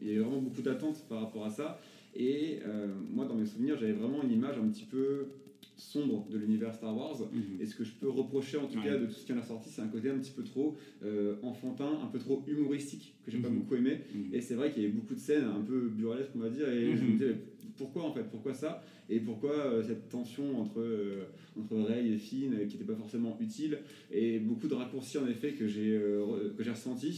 il 0.00 0.08
y 0.08 0.10
a 0.12 0.14
eu 0.14 0.18
vraiment 0.20 0.40
beaucoup 0.40 0.62
d'attentes 0.62 1.04
par 1.08 1.20
rapport 1.20 1.44
à 1.44 1.50
ça. 1.50 1.78
Et 2.14 2.58
euh, 2.64 2.94
moi, 3.10 3.24
dans 3.26 3.34
mes 3.36 3.46
souvenirs, 3.46 3.76
j'avais 3.76 3.92
vraiment 3.92 4.22
une 4.22 4.32
image 4.32 4.58
un 4.58 4.68
petit 4.68 4.84
peu 4.84 5.28
sombre 5.76 6.26
de 6.28 6.36
l'univers 6.36 6.74
Star 6.74 6.94
Wars. 6.96 7.16
Mhm. 7.32 7.40
Et 7.60 7.64
ce 7.66 7.74
que 7.74 7.84
je 7.84 7.92
peux 7.92 8.08
reprocher 8.08 8.58
en 8.58 8.66
tout 8.66 8.76
Ouais. 8.78 8.84
cas 8.84 8.96
de 8.98 9.06
tout 9.06 9.12
ce 9.12 9.24
qui 9.24 9.32
en 9.32 9.38
a 9.38 9.42
sorti, 9.42 9.70
c'est 9.70 9.80
un 9.80 9.88
côté 9.88 10.10
un 10.10 10.18
petit 10.18 10.32
peu 10.32 10.42
trop 10.44 10.74
euh, 11.02 11.36
enfantin, 11.42 11.98
un 12.02 12.06
peu 12.06 12.18
trop 12.18 12.42
humoristique, 12.46 13.14
que 13.24 13.30
j'ai 13.30 13.38
pas 13.38 13.48
Mhm. 13.48 13.54
beaucoup 13.56 13.76
aimé. 13.76 14.00
Mhm. 14.14 14.34
Et 14.34 14.40
c'est 14.42 14.54
vrai 14.54 14.70
qu'il 14.70 14.82
y 14.82 14.84
avait 14.84 14.94
beaucoup 14.94 15.14
de 15.14 15.18
scènes 15.20 15.44
un 15.44 15.60
peu 15.62 15.88
burlesques, 15.88 16.32
on 16.34 16.38
va 16.40 16.50
dire, 16.50 16.68
et 16.68 16.96
je 16.96 17.04
me 17.04 17.12
disais, 17.12 17.36
pourquoi 17.76 18.04
en 18.04 18.12
fait? 18.12 18.24
Pourquoi 18.30 18.52
ça? 18.52 18.82
Et 19.10 19.18
pourquoi 19.18 19.50
euh, 19.50 19.82
cette 19.82 20.08
tension 20.08 20.60
entre, 20.60 20.80
euh, 20.80 21.24
entre 21.58 21.90
et 21.90 22.16
Finn 22.16 22.54
euh, 22.54 22.66
qui 22.66 22.76
n'était 22.76 22.84
pas 22.84 22.94
forcément 22.94 23.36
utile 23.40 23.78
Et 24.12 24.38
beaucoup 24.38 24.68
de 24.68 24.74
raccourcis 24.74 25.18
en 25.18 25.26
effet 25.26 25.52
que 25.54 25.66
j'ai 25.66 25.96
euh, 25.96 26.54
que 26.56 26.62
j'ai 26.62 26.70
ressenti. 26.70 27.08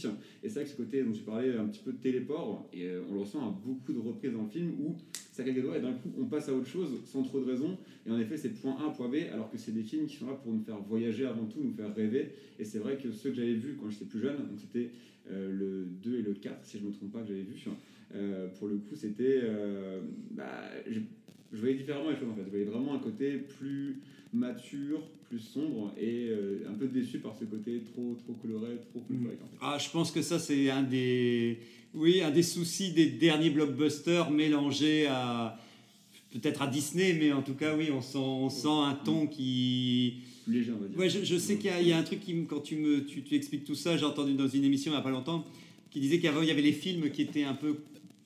Et 0.41 0.49
c'est 0.49 0.55
vrai 0.55 0.63
que 0.63 0.71
ce 0.71 0.75
côté 0.75 1.03
dont 1.03 1.11
tu 1.11 1.21
parlais, 1.21 1.55
un 1.55 1.67
petit 1.67 1.81
peu 1.85 1.93
de 1.93 1.97
téléport, 1.97 2.67
et 2.73 2.89
on 3.09 3.13
le 3.13 3.19
ressent 3.19 3.47
à 3.47 3.51
beaucoup 3.63 3.93
de 3.93 3.99
reprises 3.99 4.33
dans 4.33 4.41
le 4.41 4.49
film 4.49 4.71
où 4.81 4.95
ça 5.31 5.43
claque 5.43 5.55
des 5.55 5.61
doigts 5.61 5.77
et 5.77 5.81
d'un 5.81 5.93
coup 5.93 6.11
on 6.19 6.25
passe 6.25 6.49
à 6.49 6.53
autre 6.53 6.67
chose 6.67 6.89
sans 7.05 7.21
trop 7.21 7.39
de 7.39 7.45
raison. 7.45 7.77
Et 8.07 8.11
en 8.11 8.17
effet, 8.19 8.37
c'est 8.37 8.49
point 8.49 8.75
A, 8.83 8.89
point 8.89 9.07
B, 9.07 9.15
alors 9.31 9.51
que 9.51 9.57
c'est 9.59 9.71
des 9.71 9.83
films 9.83 10.07
qui 10.07 10.15
sont 10.15 10.25
là 10.25 10.33
pour 10.33 10.51
nous 10.51 10.63
faire 10.63 10.81
voyager 10.81 11.27
avant 11.27 11.45
tout, 11.45 11.59
nous 11.61 11.73
faire 11.73 11.93
rêver. 11.93 12.31
Et 12.57 12.65
c'est 12.65 12.79
vrai 12.79 12.97
que 12.97 13.11
ceux 13.11 13.29
que 13.29 13.35
j'avais 13.35 13.53
vus 13.53 13.77
quand 13.79 13.89
j'étais 13.91 14.05
plus 14.05 14.19
jeune, 14.19 14.37
donc 14.37 14.59
c'était 14.59 14.89
le 15.29 15.85
2 16.01 16.19
et 16.19 16.21
le 16.23 16.33
4, 16.33 16.65
si 16.65 16.79
je 16.79 16.83
ne 16.83 16.89
me 16.89 16.93
trompe 16.93 17.11
pas, 17.11 17.21
que 17.21 17.27
j'avais 17.27 17.43
vu, 17.43 17.55
pour 18.57 18.67
le 18.67 18.77
coup, 18.77 18.95
c'était. 18.95 19.41
bah, 20.31 20.71
je, 21.53 21.59
voyais 21.59 21.75
différemment 21.75 22.09
les 22.09 22.15
choses 22.15 22.29
en 22.31 22.35
fait. 22.35 22.43
Je 22.45 22.49
voyais 22.49 22.65
vraiment 22.65 22.95
un 22.95 22.99
côté 22.99 23.37
plus 23.37 24.01
mature, 24.33 25.01
plus 25.29 25.39
sombre 25.39 25.93
et 25.97 26.27
euh, 26.29 26.67
un 26.69 26.73
peu 26.73 26.87
déçu 26.87 27.19
par 27.19 27.35
ce 27.39 27.45
côté 27.45 27.81
trop, 27.93 28.17
trop 28.23 28.33
coloré, 28.33 28.77
trop 28.89 29.01
folklorique 29.07 29.41
en 29.41 29.47
fait. 29.47 29.57
Ah, 29.61 29.77
je 29.79 29.89
pense 29.89 30.11
que 30.11 30.21
ça, 30.21 30.39
c'est 30.39 30.69
un 30.69 30.83
des, 30.83 31.59
oui, 31.93 32.21
un 32.21 32.31
des 32.31 32.43
soucis 32.43 32.91
des 32.91 33.07
derniers 33.07 33.51
blockbusters 33.51 34.31
mélangés 34.31 35.07
à 35.07 35.57
peut-être 36.33 36.63
à 36.63 36.67
Disney, 36.67 37.13
mais 37.13 37.31
en 37.31 37.41
tout 37.41 37.53
cas, 37.53 37.75
oui, 37.75 37.89
on 37.91 38.01
sent, 38.01 38.17
on 38.17 38.49
sent 38.49 38.67
un 38.67 38.95
ton 38.95 39.27
qui. 39.27 40.21
Plus 40.45 40.53
léger, 40.53 40.71
on 40.71 40.81
va 40.81 40.87
dire. 40.87 40.97
Ouais, 40.97 41.09
je, 41.09 41.23
je 41.23 41.37
sais 41.37 41.57
qu'il 41.57 41.71
y, 41.81 41.89
y 41.89 41.93
a 41.93 41.97
un 41.97 42.03
truc 42.03 42.19
qui, 42.19 42.45
quand 42.45 42.59
tu 42.59 42.75
me, 42.75 43.05
tu, 43.05 43.23
tu 43.23 43.35
expliques 43.35 43.63
tout 43.63 43.75
ça, 43.75 43.95
j'ai 43.95 44.05
entendu 44.05 44.33
dans 44.33 44.47
une 44.47 44.63
émission 44.63 44.91
il 44.91 44.95
n'y 44.95 44.99
a 44.99 45.03
pas 45.03 45.11
longtemps, 45.11 45.45
qui 45.91 45.99
disait 45.99 46.19
qu'avant 46.19 46.41
il 46.41 46.47
y 46.47 46.51
avait 46.51 46.61
les 46.61 46.73
films 46.73 47.11
qui 47.11 47.21
étaient 47.21 47.43
un 47.43 47.53
peu 47.53 47.77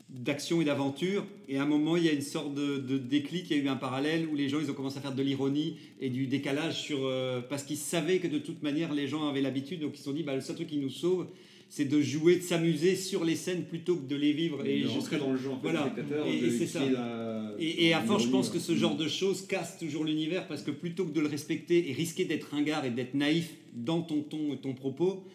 d'action 0.10 0.62
et 0.62 0.66
d'aventure, 0.66 1.26
et 1.50 1.58
à 1.58 1.64
un 1.64 1.66
moment 1.66 1.98
il 1.98 2.06
y 2.06 2.10
a 2.10 2.14
une 2.14 2.22
sorte 2.22 2.54
de, 2.54 2.78
de 2.78 2.98
déclic, 2.98 3.50
il 3.50 3.58
y 3.58 3.60
a 3.60 3.64
eu 3.64 3.68
un 3.68 3.76
parallèle 3.76 4.26
où 4.32 4.36
les 4.36 4.48
gens 4.48 4.60
ils 4.62 4.72
ont 4.72 4.74
commencé 4.74 4.98
à 4.98 5.02
faire 5.02 5.14
de 5.16 5.22
l'ironie 5.22 5.76
et 6.00 6.10
du 6.10 6.28
décalage 6.28 6.80
sur 6.82 7.00
euh, 7.04 7.42
parce 7.42 7.64
qu'ils 7.64 7.76
savaient 7.78 8.20
que 8.20 8.28
de 8.28 8.38
toute 8.40 8.64
manière 8.64 8.94
les 8.94 9.08
gens 9.08 9.28
avaient 9.28 9.42
l'habitude, 9.42 9.82
donc 9.82 9.92
ils 9.96 9.98
se 9.98 10.04
sont 10.06 10.14
dit 10.14 10.24
bah, 10.24 10.34
le 10.36 10.42
seul 10.42 10.56
truc 10.56 10.70
qui 10.70 10.78
nous 10.78 10.90
sauve 10.90 11.28
c'est 11.70 11.84
de 11.84 12.00
jouer, 12.02 12.38
de 12.38 12.42
s'amuser 12.44 12.96
sur 12.96 13.26
les 13.26 13.36
scènes 13.36 13.66
plutôt 13.66 13.98
que 13.98 14.08
de 14.08 14.16
les 14.16 14.32
vivre. 14.32 14.66
Et 14.66 14.84
de 14.84 14.88
je- 14.88 14.94
rentrer 14.94 15.18
dans 15.18 15.34
le 15.34 15.38
jeu, 15.38 15.50
en 15.50 15.60
fait, 15.60 15.64
voilà. 15.64 15.94
et, 16.26 16.50
c'est 16.52 16.66
ça. 16.66 16.80
la- 16.90 17.52
Et, 17.60 17.88
et 17.88 17.94
à 17.94 18.00
force, 18.00 18.24
je 18.24 18.30
pense 18.30 18.50
que 18.50 18.58
ce 18.60 18.74
genre 18.74 18.96
de 18.96 19.10
choses 19.10 19.46
casse 19.46 19.78
toujours 19.78 20.06
l'univers 20.06 20.48
parce 20.48 20.62
que 20.64 20.72
plutôt 20.72 21.04
que 21.04 21.12
de 21.12 21.20
le 21.20 21.28
respecter 21.28 21.90
et 21.90 21.92
risquer 21.92 22.24
d'être 22.24 22.46
ringard 22.52 22.86
et 22.86 22.90
d'être 22.92 23.16
naïf 23.16 23.54
dans 23.74 24.02
ton 24.02 24.22
ton 24.22 24.54
et 24.54 24.58
ton 24.60 24.74
propos, 24.74 25.26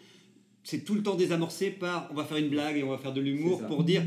c'est 0.63 0.83
tout 0.83 0.95
le 0.95 1.03
temps 1.03 1.13
désamorcé 1.13 1.69
par 1.69 2.09
on 2.11 2.15
va 2.15 2.23
faire 2.23 2.37
une 2.37 2.49
blague 2.49 2.77
et 2.77 2.83
on 2.83 2.89
va 2.89 2.97
faire 2.97 3.13
de 3.13 3.21
l'humour 3.21 3.61
pour 3.67 3.83
dire 3.83 4.01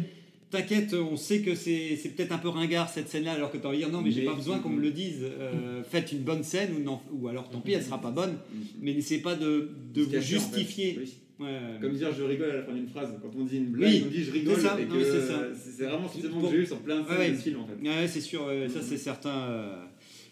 t'inquiète, 0.51 0.95
on 0.95 1.17
sait 1.17 1.41
que 1.41 1.55
c'est 1.55 1.97
c'est 2.01 2.11
peut-être 2.11 2.33
un 2.33 2.39
peu 2.39 2.49
ringard 2.49 2.89
cette 2.89 3.09
scène-là 3.09 3.33
alors 3.33 3.51
que 3.51 3.59
tu 3.59 3.67
envie 3.67 3.79
de 3.79 3.83
dire 3.85 3.93
non 3.93 4.01
mais 4.03 4.11
j'ai 4.11 4.21
Mais- 4.23 4.27
pas 4.29 4.35
besoin 4.35 4.59
qu'on 4.61 4.69
me 4.71 4.81
le 4.81 4.91
dise, 4.91 5.23
euh, 5.23 5.83
faites 5.83 6.13
une 6.13 6.21
bonne 6.21 6.43
scène 6.45 6.71
ou, 6.79 6.83
non, 6.83 7.01
ou 7.13 7.29
alors 7.29 7.49
tant 7.51 7.61
pis 7.61 7.73
elle 7.73 7.83
sera 7.83 8.01
pas 8.01 8.11
bonne, 8.11 8.35
mais 8.81 8.95
n'essayez 8.95 9.21
pas 9.21 9.35
de, 9.35 9.71
de 9.95 10.03
vous 10.03 10.11
cacher, 10.11 10.37
en 10.37 10.41
fait. 10.41 10.47
justifier. 10.59 10.99
Oui. 11.01 11.13
Ouais. 11.39 11.49
Comme 11.83 11.93
dire 11.93 12.09
je 12.17 12.23
rigole 12.23 12.51
à 12.51 12.57
la 12.57 12.63
fin 12.63 12.73
d'une 12.73 12.89
phrase. 12.89 13.11
Quand 13.21 13.29
on 13.39 13.45
dit 13.45 13.59
une 13.59 13.67
blague, 13.67 13.91
Oui, 13.93 14.05
on 14.07 14.11
dit 14.11 14.25
je 14.25 14.31
rigole. 14.33 14.55
c'est 14.57 14.63
ça, 14.63 14.77
et 14.81 14.85
non, 14.87 14.93
que 14.95 14.99
mais 14.99 15.05
c'est 15.05 15.27
ça. 15.27 15.39
c'est 15.55 15.71
c'est 15.71 15.85
vraiment 15.85 16.09
ce 16.09 16.15
sentiment 16.23 16.41
que 16.41 16.51
j'ai 16.57 16.63
eu 16.63 16.67
sur 16.67 16.79
plein 16.79 17.01
de 17.01 17.09
Ouais, 17.09 17.31
de 17.31 17.37
ce 17.37 17.43
film 17.43 17.59
en 17.61 17.67
fait. 17.67 17.87
Ouais, 17.89 18.09
c'est 18.09 18.21
sûr, 18.23 18.47
ouais, 18.47 18.69
ça 18.73 18.81
c'est 18.83 18.97
certain. 18.97 19.29
euh. 19.51 19.77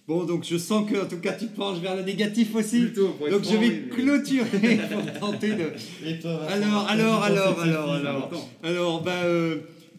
Bon, 0.07 0.25
donc 0.25 0.45
je 0.45 0.57
sens 0.59 0.91
que 0.91 0.97
en 1.03 1.07
tout 1.07 1.17
cas 1.19 1.33
tu 1.33 1.47
penches 1.47 1.79
vers 1.81 1.97
le 1.97 2.03
négatif 2.03 2.55
aussi. 2.55 2.81
Plutôt, 2.81 3.17
donc 3.31 3.43
je 3.43 3.57
vais 3.57 3.69
mais- 3.69 3.89
clôturer 3.91 4.79
pour 4.93 5.19
tenter 5.31 5.51
de. 5.55 6.07
Et 6.07 6.19
toi, 6.21 6.43
Alors, 6.45 6.87
alors, 6.89 7.23
alors, 7.23 7.23
alors, 7.23 7.53
film 7.63 7.97
alors, 7.97 8.41
alors, 8.63 9.03
bah, 9.03 9.23
euh, 9.25 9.57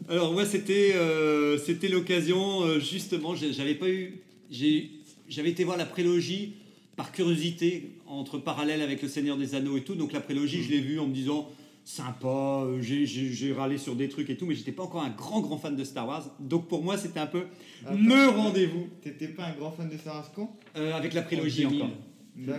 alors, 0.10 0.34
moi, 0.34 0.46
c'était, 0.46 0.94
euh, 0.96 1.58
c'était 1.58 1.88
l'occasion, 1.88 2.62
euh, 2.62 2.80
justement, 2.80 3.36
j'avais 3.36 3.76
pas 3.76 3.90
eu, 3.90 4.22
j'avais 5.30 5.50
été 5.50 5.64
voir 5.64 5.78
la 5.78 5.86
prélogie 5.86 6.54
par 6.96 7.12
curiosité, 7.12 7.92
entre 8.08 8.38
parallèle 8.38 8.82
avec 8.82 9.02
le 9.02 9.08
Seigneur 9.08 9.38
des 9.38 9.56
Anneaux 9.56 9.78
et 9.78 9.82
tout, 9.82 9.96
donc 9.96 10.14
la 10.14 10.22
prélogie, 10.22 10.64
je 10.64 10.72
l'ai 10.72 10.80
vue 10.80 11.00
en 11.00 11.08
me 11.08 11.14
disant, 11.14 11.50
sympa, 11.84 12.64
euh, 12.66 12.82
j'ai, 12.82 13.54
râlé 13.54 13.78
sur 13.78 13.96
des 13.96 14.10
trucs 14.10 14.30
et 14.30 14.38
tout, 14.38 14.46
mais 14.46 14.56
j'étais 14.56 14.72
pas 14.72 14.84
encore 14.84 15.04
un 15.04 15.10
grand, 15.10 15.42
grand 15.42 15.58
fan 15.58 15.76
de 15.76 15.84
Star 15.84 16.08
Wars, 16.08 16.26
donc 16.40 16.68
pour 16.68 16.84
moi, 16.84 16.98
c'était 16.98 17.20
un 17.20 17.28
peu 17.28 17.46
Attends, 17.86 17.96
le 17.96 18.30
rendez-vous. 18.30 18.88
T'étais 19.02 19.28
pas 19.28 19.46
un 19.46 19.54
grand 19.54 19.72
fan 19.72 19.90
de 19.90 19.98
Star 19.98 20.16
Wars 20.16 20.32
quand? 20.36 20.58
Euh, 20.76 20.94
avec 20.94 21.14
la 21.14 21.22
prélogie 21.22 21.66
En 21.66 21.70
2000. 21.70 21.84
encore. 21.84 21.96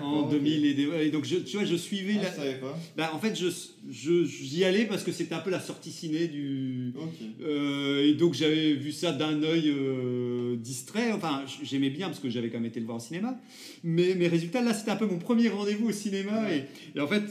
En 0.00 0.22
ok. 0.24 0.30
2000 0.30 0.64
et, 0.64 0.72
des- 0.74 1.10
donc 1.10 1.26
je, 1.26 1.36
tu 1.36 1.58
vois 1.58 1.66
je 1.66 1.76
suivais 1.76 2.14
Ah, 2.18 2.44
la- 2.44 2.52
pas. 2.54 2.78
bah, 2.96 3.10
en 3.12 3.18
fait 3.18 3.38
je 3.38 4.24
j'y 4.24 4.64
allais 4.64 4.86
parce 4.86 5.02
que 5.04 5.12
c'était 5.12 5.34
un 5.34 5.40
peu 5.40 5.50
la 5.50 5.60
sortie 5.60 5.92
ciné 5.92 6.28
du 6.28 6.92
Ok. 6.96 7.08
euh, 7.42 8.06
et 8.08 8.14
donc 8.14 8.32
j'avais 8.32 8.72
vu 8.72 8.90
ça 8.90 9.12
d'un 9.12 9.42
œil 9.42 9.68
euh, 9.68 10.56
distrait 10.56 11.12
enfin 11.12 11.44
j'aimais 11.62 11.90
bien 11.90 12.06
parce 12.08 12.20
que 12.20 12.30
j'avais 12.30 12.48
quand 12.48 12.56
même 12.58 12.64
été 12.70 12.80
le 12.80 12.86
voir 12.86 12.96
au 12.96 13.00
cinéma 13.00 13.38
mais 13.84 14.14
mes 14.14 14.28
résultats 14.28 14.62
là 14.62 14.72
c'était 14.72 14.92
un 14.92 14.96
peu 14.96 15.06
mon 15.06 15.18
premier 15.18 15.48
rendez-vous 15.48 15.88
au 15.90 15.92
cinéma 15.92 16.50
et, 16.54 16.64
et 16.96 17.00
en 17.00 17.06
fait 17.06 17.22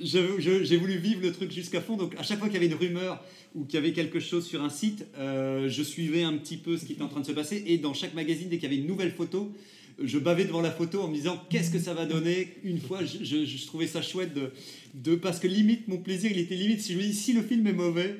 j'ai 0.00 0.76
voulu 0.76 0.96
vivre 0.96 1.22
le 1.22 1.32
truc 1.32 1.50
jusqu'à 1.52 1.80
fond 1.80 1.96
donc 1.96 2.14
à 2.18 2.22
chaque 2.22 2.38
fois 2.38 2.48
qu'il 2.48 2.54
y 2.54 2.64
avait 2.64 2.72
une 2.72 2.78
rumeur 2.78 3.22
ou 3.54 3.64
qu'il 3.64 3.74
y 3.74 3.78
avait 3.78 3.92
quelque 3.92 4.20
chose 4.20 4.44
sur 4.46 4.62
un 4.62 4.70
site 4.70 5.06
euh, 5.18 5.68
je 5.68 5.82
suivais 5.82 6.22
un 6.22 6.34
petit 6.36 6.56
peu 6.56 6.76
ce 6.76 6.84
qui 6.84 6.92
était 6.92 7.02
en 7.02 7.08
train 7.08 7.20
de 7.20 7.26
se 7.26 7.32
passer 7.32 7.62
et 7.66 7.78
dans 7.78 7.94
chaque 7.94 8.14
magazine 8.14 8.48
dès 8.48 8.58
qu'il 8.58 8.64
y 8.70 8.72
avait 8.72 8.80
une 8.80 8.88
nouvelle 8.88 9.12
photo 9.12 9.52
je 10.02 10.18
bavais 10.18 10.44
devant 10.44 10.60
la 10.60 10.70
photo 10.70 11.02
en 11.02 11.08
me 11.08 11.14
disant 11.14 11.40
qu'est-ce 11.50 11.70
que 11.70 11.78
ça 11.78 11.94
va 11.94 12.04
donner 12.06 12.54
une 12.64 12.80
fois 12.80 13.00
je, 13.04 13.24
je- 13.24 13.44
je 13.44 13.66
trouvais 13.66 13.86
ça 13.86 14.02
chouette 14.02 14.34
de, 14.34 14.52
de 14.94 15.14
parce 15.14 15.38
que 15.38 15.46
limite 15.46 15.86
mon 15.88 15.98
plaisir 15.98 16.30
il 16.32 16.38
était 16.38 16.56
limite 16.56 16.80
si 16.80 16.92
je 16.94 16.98
me 16.98 17.02
dis 17.02 17.14
si 17.14 17.32
le 17.32 17.42
film 17.42 17.66
est 17.66 17.72
mauvais 17.72 18.16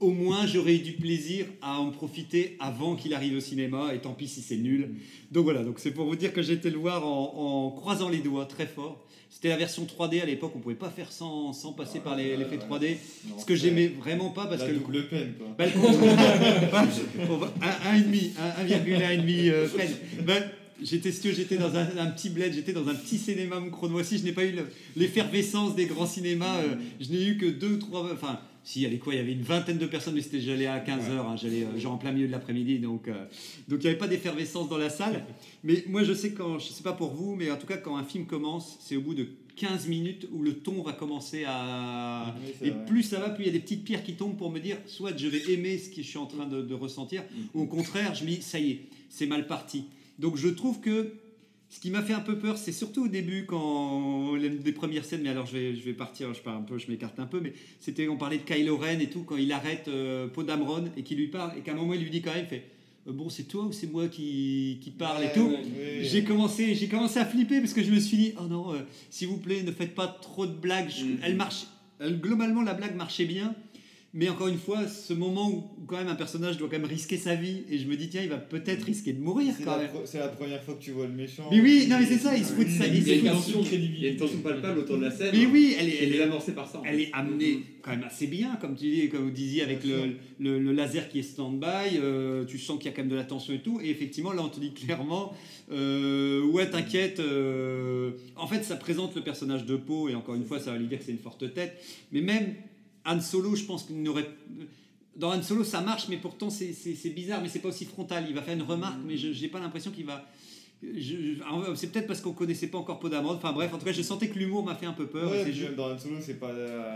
au 0.00 0.10
moins 0.10 0.46
j'aurais 0.46 0.76
eu 0.76 0.80
du 0.80 0.92
plaisir 0.92 1.46
à 1.62 1.80
en 1.80 1.90
profiter 1.90 2.56
avant 2.60 2.94
qu'il 2.94 3.14
arrive 3.14 3.36
au 3.36 3.40
cinéma 3.40 3.92
et 3.94 3.98
tant 4.00 4.12
pis 4.12 4.28
si 4.28 4.42
c'est 4.42 4.56
nul 4.58 4.90
donc 5.32 5.44
voilà 5.44 5.64
donc 5.64 5.78
c'est 5.78 5.90
pour 5.92 6.04
vous 6.06 6.14
dire 6.16 6.32
que 6.32 6.42
j'ai 6.42 6.52
été 6.52 6.68
le 6.70 6.76
voir 6.78 7.06
en, 7.06 7.66
en 7.66 7.70
croisant 7.70 8.08
les 8.10 8.18
doigts 8.18 8.44
très 8.46 8.66
fort 8.66 9.04
c'était 9.30 9.48
la 9.48 9.56
version 9.56 9.84
3D 9.86 10.20
à 10.22 10.24
l'époque 10.26 10.52
on 10.56 10.58
pouvait 10.58 10.74
pas 10.74 10.88
faire 10.90 11.10
sans, 11.12 11.52
sans 11.52 11.72
passer 11.72 12.00
par 12.00 12.16
l'effet 12.16 12.58
3D 12.58 12.96
ce 13.38 13.44
que 13.46 13.54
j'aimais 13.54 13.88
vraiment 13.88 14.28
pas 14.30 14.46
parce 14.46 14.60
La 14.60 14.68
que 14.68 14.72
le- 14.72 14.78
double 14.78 15.08
peine, 15.08 15.34
quoi. 15.38 15.48
bah, 15.58 15.66
le 15.66 16.70
Bah, 16.70 16.86
on 17.30 17.36
va- 17.36 17.52
un, 17.62 17.90
un 17.90 17.96
et 17.96 18.02
demi, 18.02 18.30
un- 18.38 18.64
1,1 18.66 19.10
et 19.12 19.16
demi 19.18 19.48
euh, 19.50 19.66
peine. 19.68 19.90
Bah, 20.26 20.34
J'étais 20.82 21.10
j'étais 21.12 21.56
dans 21.56 21.74
un, 21.76 21.86
un 21.98 22.06
petit 22.06 22.30
bled, 22.30 22.52
j'étais 22.54 22.72
dans 22.72 22.86
un 22.88 22.94
petit 22.94 23.18
cinéma 23.18 23.58
Moi 23.60 24.02
Je 24.02 24.22
n'ai 24.24 24.32
pas 24.32 24.44
eu 24.44 24.52
le- 24.52 24.66
l'effervescence 24.96 25.74
des 25.74 25.86
grands 25.86 26.06
cinémas. 26.06 26.58
euh, 26.58 26.74
je 27.00 27.10
n'ai 27.10 27.24
eu 27.24 27.36
que 27.36 27.46
deux, 27.46 27.78
trois. 27.78 28.12
Enfin, 28.12 28.40
si, 28.62 28.80
il 28.80 28.82
y 28.82 28.86
avait 28.86 28.98
quoi 28.98 29.14
Il 29.14 29.16
y 29.16 29.20
avait 29.20 29.32
une 29.32 29.42
vingtaine 29.42 29.78
de 29.78 29.86
personnes, 29.86 30.14
mais 30.14 30.20
c'était 30.22 30.40
j'allais 30.40 30.66
à 30.66 30.78
15h, 30.78 31.40
j'allais 31.40 31.64
euh, 31.64 31.78
genre 31.78 31.94
en 31.94 31.98
plein 31.98 32.12
milieu 32.12 32.26
de 32.26 32.32
l'après-midi, 32.32 32.78
donc 32.78 33.08
euh, 33.08 33.24
donc 33.68 33.80
il 33.80 33.84
n'y 33.84 33.88
avait 33.88 33.98
pas 33.98 34.08
d'effervescence 34.08 34.68
dans 34.68 34.78
la 34.78 34.90
salle. 34.90 35.24
Mais 35.64 35.82
moi, 35.88 36.04
je 36.04 36.12
sais 36.12 36.32
quand, 36.32 36.58
je 36.58 36.68
sais 36.68 36.82
pas 36.84 36.92
pour 36.92 37.10
vous, 37.14 37.34
mais 37.34 37.50
en 37.50 37.56
tout 37.56 37.66
cas, 37.66 37.78
quand 37.78 37.96
un 37.96 38.04
film 38.04 38.26
commence, 38.26 38.76
c'est 38.80 38.94
au 38.94 39.00
bout 39.00 39.14
de 39.14 39.26
15 39.56 39.88
minutes 39.88 40.28
où 40.32 40.42
le 40.44 40.52
ton 40.54 40.82
va 40.82 40.92
commencer 40.92 41.42
à. 41.44 42.32
Oui, 42.62 42.68
Et 42.68 42.70
vrai. 42.70 42.84
plus 42.86 43.02
ça 43.02 43.18
va, 43.18 43.30
plus 43.30 43.42
il 43.44 43.46
y 43.46 43.50
a 43.50 43.52
des 43.54 43.58
petites 43.58 43.82
pierres 43.82 44.04
qui 44.04 44.12
tombent 44.14 44.36
pour 44.36 44.52
me 44.52 44.60
dire 44.60 44.76
soit 44.86 45.16
je 45.16 45.26
vais 45.26 45.50
aimer 45.52 45.76
ce 45.78 45.88
que 45.90 45.96
je 45.96 46.06
suis 46.06 46.18
en 46.18 46.26
train 46.26 46.46
de, 46.46 46.62
de 46.62 46.74
ressentir, 46.74 47.24
ou 47.54 47.62
au 47.62 47.66
contraire, 47.66 48.14
je 48.14 48.22
me 48.24 48.28
dis 48.30 48.42
ça 48.42 48.60
y 48.60 48.70
est, 48.70 48.80
c'est 49.08 49.26
mal 49.26 49.48
parti. 49.48 49.84
Donc 50.18 50.36
je 50.36 50.48
trouve 50.48 50.80
que 50.80 51.12
Ce 51.70 51.80
qui 51.80 51.90
m'a 51.90 52.00
fait 52.02 52.14
un 52.14 52.20
peu 52.20 52.38
peur, 52.38 52.56
c'est 52.56 52.72
surtout 52.72 53.04
au 53.04 53.08
début, 53.08 53.44
quand 53.44 54.34
les, 54.36 54.48
les 54.48 54.72
premières 54.72 55.04
scènes, 55.04 55.20
mais 55.22 55.28
alors 55.28 55.44
je 55.44 55.52
vais, 55.52 55.74
je 55.76 55.82
vais 55.84 55.92
partir, 55.92 56.32
je 56.32 56.40
pars 56.40 56.56
un 56.56 56.62
peu, 56.62 56.78
je 56.78 56.90
m'écarte 56.90 57.18
un 57.20 57.26
peu, 57.26 57.40
mais 57.40 57.52
c'était, 57.78 58.08
on 58.08 58.16
parlait 58.16 58.38
de 58.38 58.42
Kylo 58.42 58.78
Ren 58.78 58.98
et 59.00 59.10
tout, 59.10 59.22
quand 59.24 59.36
il 59.36 59.52
arrête 59.52 59.86
euh, 59.88 60.28
Poe 60.28 60.44
Dameron 60.44 60.84
et 60.96 61.02
qu'il 61.02 61.18
lui 61.18 61.26
parle, 61.28 61.58
et 61.58 61.60
qu'à 61.60 61.72
un 61.72 61.74
moment 61.74 61.92
il 61.92 62.00
lui 62.00 62.08
dit 62.08 62.22
quand 62.22 62.32
même, 62.34 62.46
fait 62.46 62.64
euh, 63.06 63.12
Bon, 63.12 63.28
c'est 63.28 63.42
toi 63.42 63.64
ou 63.66 63.72
c'est 63.72 63.86
moi 63.92 64.08
qui, 64.08 64.78
qui 64.80 64.90
parle 64.90 65.24
et 65.24 65.32
tout? 65.34 65.42
ouais, 65.48 65.56
ouais. 65.56 65.98
J'ai 66.00 66.24
commencé, 66.24 66.74
j'ai 66.74 66.88
commencé 66.88 67.18
à 67.18 67.26
flipper 67.26 67.60
parce 67.60 67.74
que 67.74 67.82
je 67.82 67.92
me 67.92 68.00
suis 68.00 68.16
dit, 68.16 68.32
oh 68.40 68.46
non, 68.48 68.72
euh, 68.72 68.78
s'il 69.10 69.28
vous 69.28 69.36
plaît, 69.36 69.62
ne 69.62 69.70
faites 69.72 69.94
pas 69.94 70.08
trop 70.08 70.46
de 70.46 70.54
blagues. 70.54 70.88
Je- 70.88 71.04
Mhm. 71.04 71.18
Elle 71.22 71.36
marche, 71.36 71.66
globalement, 72.00 72.62
la 72.62 72.72
blague 72.72 72.96
marchait 72.96 73.26
bien. 73.26 73.54
Mais 74.14 74.28
encore 74.30 74.48
une 74.48 74.56
fois, 74.58 74.88
ce 74.88 75.12
moment 75.12 75.50
où 75.50 75.64
où 75.80 75.84
quand 75.86 75.98
même 75.98 76.08
un 76.08 76.14
personnage 76.14 76.56
doit 76.56 76.68
quand 76.68 76.78
même 76.78 76.88
risquer 76.88 77.16
sa 77.18 77.34
vie, 77.34 77.62
et 77.70 77.78
je 77.78 77.86
me 77.86 77.94
dis, 77.96 78.08
tiens, 78.08 78.22
il 78.22 78.28
va 78.30 78.38
peut-être 78.38 78.82
risquer 78.84 79.12
de 79.12 79.20
mourir 79.20 79.52
C'est 79.56 79.64
quand 79.64 79.72
la, 79.76 79.82
même. 79.82 79.88
pro- 79.88 80.02
c'est 80.06 80.18
la 80.18 80.28
première 80.28 80.62
fois 80.62 80.74
que 80.74 80.82
tu 80.82 80.90
vois 80.92 81.06
le 81.06 81.12
méchant. 81.12 81.46
Mais 81.50 81.60
oui, 81.60 81.86
non, 81.88 81.98
mais 82.00 82.06
c'est 82.06 82.18
ça, 82.18 82.36
il 82.36 82.44
se 82.44 82.52
fout 82.54 82.66
de 82.66 82.70
ça. 82.70 82.86
Il 82.86 82.96
il 82.96 83.06
y 83.06 83.12
a 83.12 83.16
une 83.16 83.24
tension 83.36 83.62
Il 83.70 84.00
y 84.00 84.06
a 84.06 84.10
une 84.10 84.16
tension 84.16 84.38
palpable 84.38 84.80
autour 84.80 84.96
de 84.98 85.02
la 85.04 85.10
scène. 85.10 85.30
Mais 85.32 85.46
oui, 85.46 85.76
elle 85.78 85.88
est, 85.88 86.04
Elle 86.04 86.14
est 86.14 86.22
amorcée 86.22 86.52
par 86.52 86.66
ça. 86.68 86.82
elle 86.86 86.96
fait. 86.96 87.02
est 87.04 87.10
amenée 87.12 87.60
quand 87.82 87.90
même 87.90 88.02
assez 88.02 88.26
bien, 88.26 88.56
comme 88.56 88.74
tu 88.76 88.84
dis, 88.90 89.08
comme 89.08 89.24
vous 89.24 89.30
disiez, 89.30 89.62
avec 89.62 89.80
le, 89.84 90.58
le 90.58 90.72
laser 90.72 91.08
qui 91.10 91.20
est 91.20 91.22
stand-by, 91.22 91.98
euh, 91.98 92.44
tu 92.44 92.58
sens 92.58 92.78
qu'il 92.78 92.86
y 92.90 92.92
a 92.92 92.96
quand 92.96 93.02
même 93.02 93.10
de 93.10 93.16
la 93.16 93.24
tension 93.24 93.52
et 93.54 93.60
tout, 93.60 93.78
et 93.82 93.88
effectivement, 93.90 94.32
là, 94.32 94.42
on 94.42 94.48
te 94.48 94.58
dit 94.60 94.72
clairement, 94.72 95.32
euh, 95.70 96.42
ouais, 96.46 96.68
t'inquiète, 96.70 97.20
euh, 97.20 98.10
en 98.36 98.46
fait, 98.46 98.64
ça 98.64 98.76
présente 98.76 99.14
le 99.14 99.22
personnage 99.22 99.64
de 99.64 99.76
Poe, 99.76 100.08
et 100.10 100.14
encore 100.14 100.34
une 100.34 100.44
fois, 100.44 100.58
ça 100.58 100.72
va 100.72 100.78
lui 100.78 100.86
dire 100.86 100.98
que 100.98 101.04
c'est 101.04 101.12
une 101.12 101.18
forte 101.18 101.52
tête, 101.54 101.76
mais 102.12 102.20
même 102.20 102.54
Han 103.12 103.20
Solo, 103.20 103.54
je 103.54 103.64
pense 103.64 103.84
qu'il 103.84 104.02
n'aurait... 104.02 104.28
Dans 105.16 105.32
Han 105.34 105.42
Solo, 105.42 105.64
ça 105.64 105.80
marche, 105.80 106.08
mais 106.08 106.16
pourtant, 106.16 106.48
c'est- 106.50 106.74
bizarre, 107.14 107.40
mais 107.42 107.48
c'est 107.48 107.58
pas 107.58 107.68
aussi 107.68 107.84
frontal. 107.84 108.26
Il 108.28 108.34
va 108.34 108.42
faire 108.42 108.54
une 108.54 108.62
remarque, 108.62 108.98
mais 109.04 109.16
je 109.16 109.28
n'ai 109.40 109.48
pas 109.48 109.60
l'impression 109.60 109.90
qu'il 109.90 110.06
va... 110.06 110.24
C'est 111.74 111.90
peut-être 111.92 112.06
parce 112.06 112.20
qu'on 112.20 112.32
connaissait 112.32 112.68
pas 112.68 112.78
encore 112.78 112.98
Poe 113.00 113.08
Dameron. 113.10 113.34
Enfin 113.34 113.52
bref, 113.52 113.72
en 113.74 113.78
tout 113.78 113.84
cas, 113.84 113.92
je 113.92 114.02
sentais 114.02 114.28
que 114.28 114.38
l'humour 114.38 114.64
m'a 114.64 114.74
fait 114.76 114.86
un 114.86 114.92
peu 114.92 115.06
peur. 115.06 115.24
et 115.24 115.38
Ouais, 115.38 115.38
c'est 115.44 115.50
puis 115.50 115.58
juste- 115.58 115.74
dans 115.74 115.90
Han 115.92 115.98
Solo, 115.98 116.16
c'est 116.20 116.38
pas, 116.38 116.52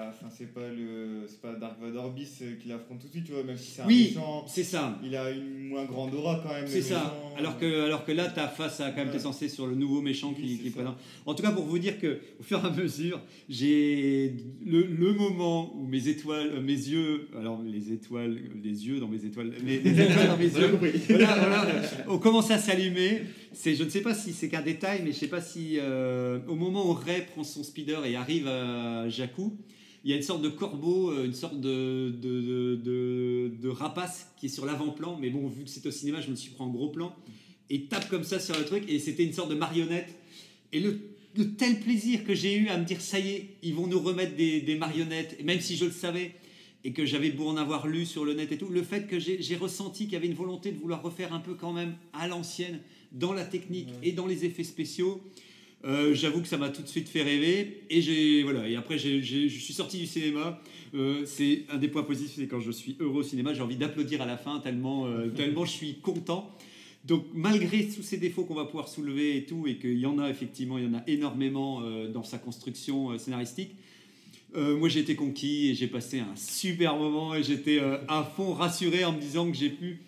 enfin, 0.08 0.32
c'est 0.36 0.54
pas 0.54 0.68
le, 0.68 1.24
c'est 1.26 1.40
pas 1.40 1.54
Dark 1.54 1.80
Vador 1.80 2.10
bis 2.12 2.38
euh, 2.42 2.54
qui 2.62 2.68
l'affronte 2.68 3.00
tout 3.00 3.06
de 3.08 3.12
suite, 3.12 3.24
tu 3.24 3.32
vois, 3.32 3.42
même 3.42 3.56
si 3.56 3.72
c'est 3.72 3.82
un 3.82 3.86
Oui, 3.86 4.08
méchant, 4.14 4.44
c'est 4.46 4.62
ça. 4.62 4.98
il 5.04 5.16
a 5.16 5.30
une 5.30 5.68
moins 5.68 5.84
grande 5.84 6.14
aura 6.14 6.40
quand 6.42 6.52
même. 6.54 6.66
C'est 6.68 6.80
ça. 6.82 6.94
méchant. 6.96 7.34
Alors 7.38 7.58
que, 7.58 7.84
alors 7.86 8.04
que 8.04 8.12
là, 8.12 8.30
tu 8.32 8.38
as 8.38 8.46
face 8.48 8.80
à 8.80 8.90
quand 8.90 8.98
même, 8.98 9.06
Ouais. 9.08 9.14
t'es 9.14 9.18
censé 9.18 9.48
sur 9.48 9.66
le 9.66 9.74
nouveau 9.74 10.00
méchant 10.00 10.32
qui, 10.32 10.60
est 10.64 10.70
présent. 10.70 10.94
En 11.26 11.34
tout 11.34 11.42
cas, 11.42 11.50
pour 11.50 11.64
vous 11.64 11.78
dire 11.78 11.98
que 11.98 12.20
au 12.38 12.42
fur 12.42 12.62
et 12.62 12.66
à 12.66 12.70
mesure, 12.70 13.20
j'ai 13.48 14.32
le, 14.64 14.82
le 14.86 15.12
moment 15.12 15.74
où 15.76 15.86
mes 15.86 16.06
étoiles, 16.08 16.50
euh, 16.54 16.60
mes 16.60 16.72
yeux, 16.72 17.28
alors 17.38 17.60
les 17.64 17.92
étoiles, 17.92 18.38
les 18.62 18.86
yeux 18.86 19.00
dans 19.00 19.08
mes 19.08 19.24
étoiles, 19.24 19.52
les, 19.64 19.80
les 19.80 20.00
étoiles 20.00 20.28
dans 20.28 20.36
mes 20.36 20.44
yeux, 20.58 20.78
voilà, 21.08 21.34
voilà, 21.36 21.66
ont 22.08 22.18
commencé 22.18 22.52
à 22.52 22.58
s'allumer. 22.58 23.22
C'est, 23.54 23.71
je 23.74 23.84
ne 23.84 23.88
sais 23.88 24.02
pas 24.02 24.14
si 24.14 24.32
c'est 24.32 24.48
qu'un 24.48 24.62
détail, 24.62 25.00
mais 25.04 25.10
je 25.10 25.16
ne 25.16 25.20
sais 25.20 25.28
pas 25.28 25.40
si 25.40 25.78
euh, 25.78 26.38
au 26.48 26.54
moment 26.54 26.88
où 26.88 26.92
Ray 26.92 27.22
prend 27.26 27.44
son 27.44 27.62
speeder 27.62 28.04
et 28.04 28.16
arrive 28.16 28.48
à 28.48 29.08
Jakku, 29.08 29.56
il 30.04 30.10
y 30.10 30.14
a 30.14 30.16
une 30.16 30.22
sorte 30.22 30.42
de 30.42 30.48
corbeau, 30.48 31.10
euh, 31.10 31.24
une 31.24 31.34
sorte 31.34 31.60
de, 31.60 32.08
rapace 33.68 34.32
qui 34.36 34.46
est 34.46 34.48
sur 34.48 34.66
l'avant-plan. 34.66 35.16
Mais 35.20 35.30
bon, 35.30 35.46
vu 35.46 35.64
que 35.64 35.70
c'est 35.70 35.86
au 35.86 35.90
cinéma, 35.90 36.20
je 36.20 36.30
me 36.30 36.36
suis 36.36 36.50
pris 36.50 36.62
en 36.62 36.70
gros 36.70 36.88
plan. 36.88 37.14
Et 37.70 37.84
tape 37.84 38.08
comme 38.08 38.24
ça 38.24 38.40
sur 38.40 38.58
le 38.58 38.64
truc. 38.64 38.84
Et 38.88 38.98
c'était 38.98 39.24
une 39.24 39.32
sorte 39.32 39.50
de 39.50 39.54
marionnette. 39.54 40.08
Et 40.72 40.80
le, 40.80 40.98
tel 41.56 41.78
plaisir 41.80 42.24
que 42.24 42.34
j'ai 42.34 42.56
eu 42.56 42.68
à 42.68 42.78
me 42.78 42.84
dire, 42.84 43.00
ça 43.00 43.20
y 43.20 43.30
est, 43.30 43.56
ils 43.62 43.74
vont 43.74 43.86
nous 43.86 44.00
remettre 44.00 44.34
des, 44.34 44.60
des 44.60 44.74
marionnettes. 44.74 45.36
Et 45.38 45.44
même 45.44 45.60
si 45.60 45.76
je 45.76 45.84
le 45.84 45.92
savais 45.92 46.32
et 46.84 46.92
que 46.92 47.06
j'avais 47.06 47.30
beau 47.30 47.48
en 47.48 47.56
avoir 47.56 47.86
lu 47.86 48.04
sur 48.04 48.24
le 48.24 48.34
net 48.34 48.50
et 48.50 48.58
tout, 48.58 48.68
le 48.68 48.82
fait 48.82 49.06
que 49.06 49.18
j'ai 49.18 49.56
ressenti 49.56 50.04
qu'il 50.04 50.14
y 50.14 50.16
avait 50.16 50.26
une 50.26 50.34
volonté 50.34 50.72
de 50.72 50.78
vouloir 50.78 51.02
refaire 51.02 51.32
un 51.32 51.38
peu 51.38 51.54
quand 51.54 51.72
même 51.72 51.94
à 52.12 52.26
l'ancienne, 52.26 52.80
dans 53.12 53.32
la 53.32 53.44
technique 53.44 53.88
et 54.02 54.12
dans 54.12 54.26
les 54.26 54.44
effets 54.44 54.64
spéciaux. 54.64 55.20
Euh, 55.84 56.14
J'avoue 56.14 56.40
que 56.42 56.48
ça 56.48 56.58
m'a 56.58 56.68
tout 56.68 56.82
de 56.82 56.86
suite 56.88 57.08
fait 57.08 57.22
rêver 57.22 57.82
et 57.90 58.00
j'ai 58.02 58.42
voilà 58.44 58.68
et 58.68 58.76
après 58.76 58.98
j'ai- 58.98 59.20
j'ai- 59.22 59.48
je 59.48 59.58
suis 59.58 59.74
sorti 59.74 59.98
du 59.98 60.06
cinéma. 60.06 60.60
Euh, 60.94 61.24
c'est 61.26 61.62
un 61.70 61.76
des 61.78 61.88
points 61.88 62.04
positifs, 62.04 62.36
c'est 62.36 62.46
quand 62.46 62.60
je 62.60 62.70
suis 62.70 62.94
heureux 63.00 63.20
au 63.20 63.22
cinéma, 63.24 63.52
j'ai 63.52 63.62
envie 63.62 63.76
d'applaudir 63.76 64.22
à 64.22 64.26
la 64.26 64.36
fin 64.36 64.60
tellement 64.60 65.06
euh, 65.06 65.28
tellement 65.36 65.64
je 65.64 65.72
suis 65.72 65.94
content. 65.94 66.56
Donc 67.04 67.24
malgré 67.34 67.88
tous 67.88 68.02
ces 68.04 68.16
défauts 68.18 68.44
qu'on 68.44 68.54
va 68.54 68.64
pouvoir 68.64 68.86
soulever 68.88 69.36
et 69.36 69.44
tout 69.44 69.66
et 69.66 69.74
qu'il 69.76 69.98
y 69.98 70.06
en 70.06 70.20
a 70.20 70.30
effectivement, 70.30 70.78
il 70.78 70.84
y 70.84 70.86
en 70.86 70.94
a 70.94 71.02
énormément 71.08 71.82
dans 72.14 72.22
sa 72.22 72.38
construction 72.38 73.18
scénaristique. 73.18 73.74
moi 74.54 74.88
j'ai 74.88 75.00
été 75.00 75.16
conquis 75.16 75.70
et 75.70 75.74
j'ai 75.74 75.88
passé 75.88 76.20
un 76.20 76.36
super 76.36 76.94
moment 76.96 77.34
et 77.34 77.42
j'étais 77.42 77.80
à 78.06 78.22
fond 78.36 78.52
rassuré 78.52 79.04
en 79.04 79.12
me 79.12 79.20
disant 79.20 79.50
que 79.50 79.56
j'ai 79.56 79.70
pu 79.70 79.98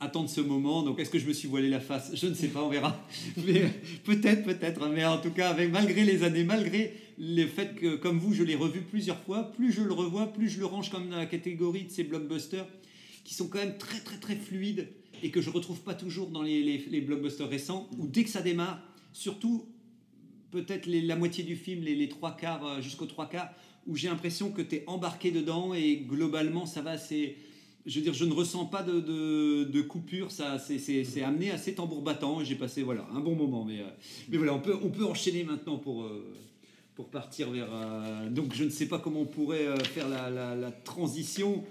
attendre 0.00 0.28
ce 0.28 0.40
moment. 0.40 0.82
Donc 0.82 0.98
est-ce 1.00 1.10
que 1.10 1.18
je 1.18 1.26
me 1.26 1.32
suis 1.32 1.48
voilé 1.48 1.68
la 1.68 1.80
face? 1.80 2.10
Je 2.14 2.26
ne 2.26 2.34
sais 2.34 2.48
pas, 2.48 2.62
on 2.62 2.68
verra. 2.68 3.06
Mais 3.46 3.62
euh, 3.62 3.68
peut-être, 4.04 4.44
peut-être. 4.44 4.88
Mais 4.88 5.04
en 5.04 5.18
tout 5.18 5.30
cas, 5.30 5.50
avec, 5.50 5.70
malgré 5.70 6.04
les 6.04 6.22
années, 6.22 6.44
malgré 6.44 6.94
le 7.18 7.46
fait 7.46 7.74
que, 7.74 7.96
comme 7.96 8.18
vous, 8.18 8.34
je 8.34 8.42
l'ai 8.42 8.54
revu 8.54 8.82
plusieurs 8.82 9.20
fois, 9.20 9.52
plus 9.52 9.72
je 9.72 9.82
le 9.82 9.92
revois, 9.92 10.32
plus 10.32 10.48
je 10.48 10.58
le 10.58 10.66
range 10.66 10.90
comme 10.90 11.08
dans 11.08 11.16
la 11.16 11.26
catégorie 11.26 11.84
de 11.84 11.90
ces 11.90 12.04
blockbusters 12.04 12.66
qui 13.24 13.34
sont 13.34 13.48
quand 13.48 13.58
même 13.58 13.76
très, 13.78 13.98
très, 14.00 14.18
très 14.18 14.36
fluides 14.36 14.88
et 15.22 15.30
que 15.30 15.40
je 15.40 15.50
retrouve 15.50 15.80
pas 15.80 15.94
toujours 15.94 16.28
dans 16.28 16.42
les, 16.42 17.00
blockbusters 17.00 17.48
récents, 17.48 17.88
où 17.98 18.06
dès 18.06 18.22
que 18.22 18.30
ça 18.30 18.42
démarre, 18.42 18.80
surtout 19.12 19.66
peut-être 20.50 20.86
la 20.86 21.16
moitié 21.16 21.42
du 21.42 21.56
film, 21.56 21.82
les, 21.82 21.94
les 21.94 22.08
trois 22.08 22.36
quarts, 22.36 22.64
euh, 22.64 22.80
jusqu'aux 22.80 23.06
trois 23.06 23.28
quarts, 23.28 23.50
où 23.86 23.96
j'ai 23.96 24.08
l'impression 24.08 24.50
que 24.50 24.62
tu 24.62 24.76
es 24.76 24.84
embarqué 24.86 25.30
dedans 25.30 25.74
et 25.74 25.96
globalement 25.96 26.66
ça 26.66 26.82
va 26.82 26.92
assez. 26.92 27.36
Je 27.86 27.96
veux 27.96 28.02
dire, 28.02 28.14
je 28.14 28.24
ne 28.24 28.32
ressens 28.32 28.66
pas 28.66 28.82
de, 28.82 28.98
de, 29.00 29.64
de 29.64 29.82
coupure, 29.82 30.32
ça, 30.32 30.58
c'est, 30.58 31.22
amené 31.22 31.52
assez 31.52 31.72
tambour 31.74 32.02
battant 32.02 32.40
et 32.40 32.44
j'ai 32.44 32.56
passé 32.56 32.82
voilà, 32.82 33.06
un 33.14 33.20
bon 33.20 33.36
moment. 33.36 33.64
Mais, 33.64 33.78
euh, 33.80 33.84
mais 34.28 34.38
voilà, 34.38 34.54
on 34.54 34.60
peut, 34.60 34.76
on 34.82 34.88
peut 34.90 35.04
enchaîner 35.04 35.44
maintenant 35.44 35.76
pour, 35.78 36.02
euh, 36.02 36.34
pour 36.96 37.08
partir 37.08 37.50
vers. 37.50 37.68
euh, 37.72 38.28
donc 38.28 38.54
je 38.54 38.64
ne 38.64 38.70
sais 38.70 38.86
pas 38.86 38.98
comment 38.98 39.20
on 39.20 39.26
pourrait 39.26 39.66
faire 39.84 40.08
la, 40.08 40.28
la, 40.30 40.56
la 40.56 40.70
transition. 40.72 41.62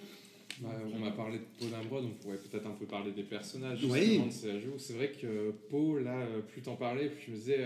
Bah, 0.61 0.69
on 0.97 1.05
a 1.05 1.11
parlé 1.11 1.39
de 1.39 1.43
Poe 1.59 1.69
Dameron, 1.69 2.05
on 2.05 2.23
pourrait 2.23 2.37
peut-être 2.37 2.65
un 2.65 2.71
peu 2.79 2.85
parler 2.85 3.11
des 3.11 3.23
personnages 3.23 3.83
Oui. 3.83 4.19
de. 4.19 4.31
C'est 4.77 4.93
vrai 4.93 5.11
que 5.11 5.51
Poe, 5.69 5.99
là, 5.99 6.25
plus 6.47 6.61
t'en 6.61 6.77
parlais, 6.77 7.09
plus 7.09 7.23
je 7.27 7.31
me 7.31 7.35
disais, 7.35 7.59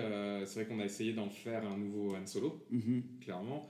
c'est 0.48 0.62
vrai 0.64 0.66
qu'on 0.66 0.80
a 0.80 0.86
essayé 0.86 1.14
d'en 1.14 1.30
faire 1.30 1.62
un 1.72 1.78
nouveau 1.78 2.16
Han 2.16 2.26
Solo, 2.26 2.66
clairement. 3.22 3.70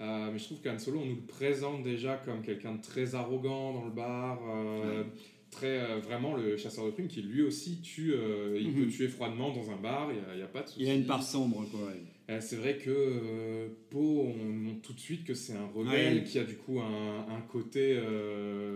Euh, 0.00 0.30
mais 0.32 0.38
je 0.38 0.44
trouve 0.44 0.60
qu'Han 0.60 0.78
Solo, 0.78 1.00
on 1.02 1.06
nous 1.06 1.16
le 1.16 1.20
présente 1.26 1.82
déjà 1.82 2.16
comme 2.24 2.40
quelqu'un 2.42 2.74
de 2.76 2.82
très 2.82 3.14
arrogant 3.16 3.72
dans 3.72 3.84
le 3.84 3.90
bar, 3.90 4.40
euh, 4.48 5.02
très 5.50 5.78
euh, 5.80 5.98
vraiment 5.98 6.36
le 6.36 6.56
chasseur 6.56 6.86
de 6.86 6.90
primes 6.92 7.08
qui 7.08 7.22
lui 7.22 7.42
aussi 7.42 7.80
tue, 7.80 8.14
il 8.60 8.68
Mhm. 8.70 8.74
peut 8.84 8.90
tuer 8.90 9.08
froidement 9.08 9.52
dans 9.52 9.70
un 9.72 9.76
bar, 9.76 10.10
il 10.12 10.36
n'y 10.36 10.42
a, 10.42 10.46
pas 10.46 10.62
de 10.62 10.68
souci. 10.68 10.80
Il 10.82 10.86
y 10.86 10.90
a 10.90 10.94
une 10.94 11.04
part 11.06 11.22
sombre, 11.22 11.64
quoi. 11.70 11.80
ouais. 11.88 12.40
C'est 12.40 12.56
vrai 12.56 12.76
que 12.76 13.68
Poe, 13.90 14.20
on 14.20 14.34
montre 14.44 14.82
tout 14.82 14.92
de 14.92 15.00
suite 15.00 15.24
que 15.24 15.32
c'est 15.34 15.54
un 15.54 15.66
rebelle 15.74 16.18
Ouais. 16.18 16.24
qui 16.24 16.38
a 16.38 16.44
du 16.44 16.56
coup 16.56 16.78
un, 16.78 17.20
un 17.34 17.40
côté. 17.50 17.98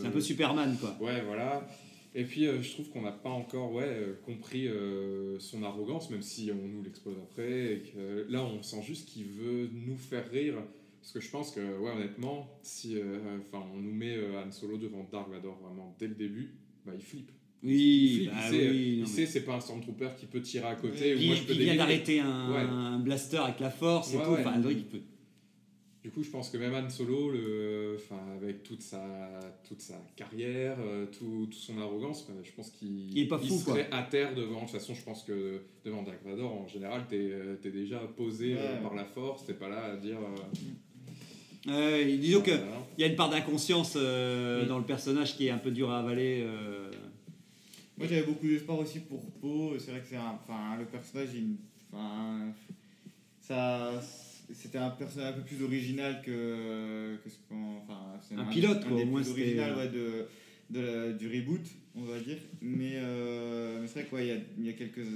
C'est 0.01 0.07
un 0.07 0.11
peu 0.11 0.21
Superman, 0.23 0.77
quoi. 0.81 0.97
Ouais, 1.01 1.21
voilà. 1.27 1.69
Et 2.15 2.25
puis 2.25 2.47
je 2.47 2.71
trouve 2.73 2.89
qu'on 2.91 3.03
n'a 3.03 3.13
pas 3.13 3.29
encore 3.31 3.73
ouais, 3.75 4.15
compris 4.25 4.69
son 5.39 5.63
arrogance, 5.63 6.11
même 6.11 6.23
si 6.23 6.51
on 6.51 6.67
nous 6.67 6.83
l'expose 6.83 7.15
après. 7.23 7.75
Et 7.75 7.79
que, 7.93 8.27
là, 8.31 8.43
on 8.43 8.63
sent 8.63 8.83
juste 8.87 9.09
qu'il 9.11 9.27
veut 9.27 9.69
nous 9.87 9.97
faire 9.99 10.29
rire. 10.31 10.55
Parce 11.03 11.13
que 11.15 11.21
je 11.21 11.31
pense 11.31 11.51
que, 11.51 11.61
ouais, 11.81 11.91
honnêtement, 11.91 12.49
si 12.63 12.97
euh, 12.97 13.19
enfin, 13.41 13.65
on 13.75 13.79
nous 13.81 13.93
met 13.93 14.17
euh, 14.17 14.41
Han 14.41 14.53
Solo 14.53 14.77
devant 14.79 15.05
Dark 15.11 15.29
Vador 15.29 15.59
vraiment 15.61 15.97
dès 15.99 16.07
le 16.07 16.15
début, 16.15 16.55
bah, 16.87 16.93
il 16.97 17.03
flippe. 17.03 17.33
Oui, 17.65 17.75
il, 17.75 18.17
flippe, 18.19 18.31
bah 18.31 18.37
il 18.47 18.51
sait, 18.51 18.71
oui, 18.71 18.97
il 19.01 19.07
sait 19.09 19.21
mais- 19.23 19.27
c'est 19.27 19.41
pas 19.45 19.55
un 19.57 19.61
Stormtrooper 19.61 20.11
qui 20.17 20.27
peut 20.27 20.41
tirer 20.41 20.69
à 20.69 20.77
côté. 20.77 21.17
ou 21.17 21.21
moi, 21.27 21.35
je 21.35 21.43
peux 21.43 21.55
il 21.55 21.59
vient 21.63 21.75
d'arrêter 21.77 22.21
un, 22.21 22.53
Ouais. 22.53 22.61
un 22.61 22.99
blaster 23.01 23.39
avec 23.39 23.59
la 23.61 23.71
force 23.71 24.15
et 24.15 24.17
Ouais, 24.17 24.25
tout. 24.25 24.31
ouais. 24.31 24.41
Enfin, 24.47 24.61
il 24.71 24.85
peut. 24.85 25.01
Du 26.05 26.11
coup, 26.11 26.23
je 26.25 26.31
pense 26.31 26.51
que 26.51 26.57
même 26.57 26.75
Han 26.75 26.89
Solo, 26.91 27.31
le, 27.31 27.97
enfin, 27.97 28.19
avec 28.37 28.65
toute 28.65 28.83
sa, 28.83 29.39
toute 29.69 29.81
sa 29.81 30.05
carrière, 30.17 30.77
euh, 30.81 31.07
tout, 31.07 31.47
toute 31.49 31.55
son 31.55 31.79
arrogance, 31.79 32.29
je 32.43 32.51
pense 32.53 32.71
qu'il 32.71 33.11
Il 33.17 33.19
est 33.21 33.29
pas 33.29 33.39
fou, 33.39 33.57
serait 33.59 33.89
quoi. 33.89 33.99
à 33.99 34.03
terre 34.05 34.35
devant. 34.35 34.57
De 34.57 34.61
toute 34.63 34.71
façon, 34.71 34.95
je 34.95 35.03
pense 35.05 35.23
que 35.23 35.63
devant 35.85 36.03
Dark 36.03 36.19
Vador, 36.25 36.53
en 36.61 36.67
général, 36.67 37.07
t'es 37.09 37.31
es 37.65 37.71
déjà 37.71 37.99
posé 38.01 38.55
Ouais. 38.55 38.81
par 38.83 38.95
la 38.97 39.05
force, 39.05 39.47
t'es 39.47 39.55
pas 39.55 39.69
là 39.69 39.93
à 39.93 39.97
dire. 39.97 40.19
euh, 40.19 40.37
Ouais, 41.67 42.17
disons 42.17 42.41
que 42.43 42.51
voilà. 42.51 42.65
il 42.99 43.03
y 43.03 43.05
a 43.05 43.07
une 43.07 43.17
part 43.17 43.31
d'inconscience 43.31 43.95
euh, 43.97 44.63
Oui. 44.63 44.69
dans 44.69 44.79
le 44.79 44.85
personnage 44.85 45.37
qui 45.37 45.47
est 45.47 45.51
un 45.51 45.59
peu 45.59 45.71
dur 45.71 45.91
à 45.91 46.01
avaler. 46.01 46.43
euh. 46.45 46.91
Moi 47.97 48.07
j'avais 48.09 48.23
beaucoup 48.25 48.47
d'espoir 48.49 48.79
aussi 48.79 49.01
pour 49.01 49.21
Poe. 49.41 49.77
C'est 49.79 49.93
vrai 49.93 50.01
que 50.01 50.07
c'est 50.09 50.17
un, 50.17 50.39
enfin, 50.43 50.77
le 50.79 50.87
personnage, 50.87 51.29
il- 51.35 51.57
enfin, 51.93 52.53
ça, 53.41 53.93
c'était 54.53 54.79
un 54.79 54.91
personnage 54.91 55.35
un 55.35 55.41
peu 55.41 55.43
plus 55.43 55.63
original 55.63 56.21
que, 56.25 57.17
que 57.23 57.31
ce 57.31 57.37
qu'on, 57.49 57.77
enfin, 57.85 58.01
c'est 58.27 58.35
Un 58.35 58.45
pilote, 58.45 58.79
un 58.85 58.89
quoi, 58.89 58.97
des 58.97 59.03
au 59.05 59.07
moins, 59.07 59.23
plus 59.23 59.31
original 59.31 59.77
ouais, 59.77 59.89
de, 59.89 60.27
de 60.71 60.81
la- 60.81 61.13
du 61.13 61.29
reboot, 61.29 61.61
on 61.95 62.03
va 62.03 62.19
dire. 62.19 62.39
Mais, 62.61 62.93
euh, 62.95 63.79
mais 63.81 63.87
c'est 63.87 64.03
vrai 64.03 64.09
qu'il 64.25 64.29
y 64.29 64.33
a, 64.33 64.41
il 64.59 64.67
y 64.67 64.71
a 64.71 64.73
quelques, 64.73 65.07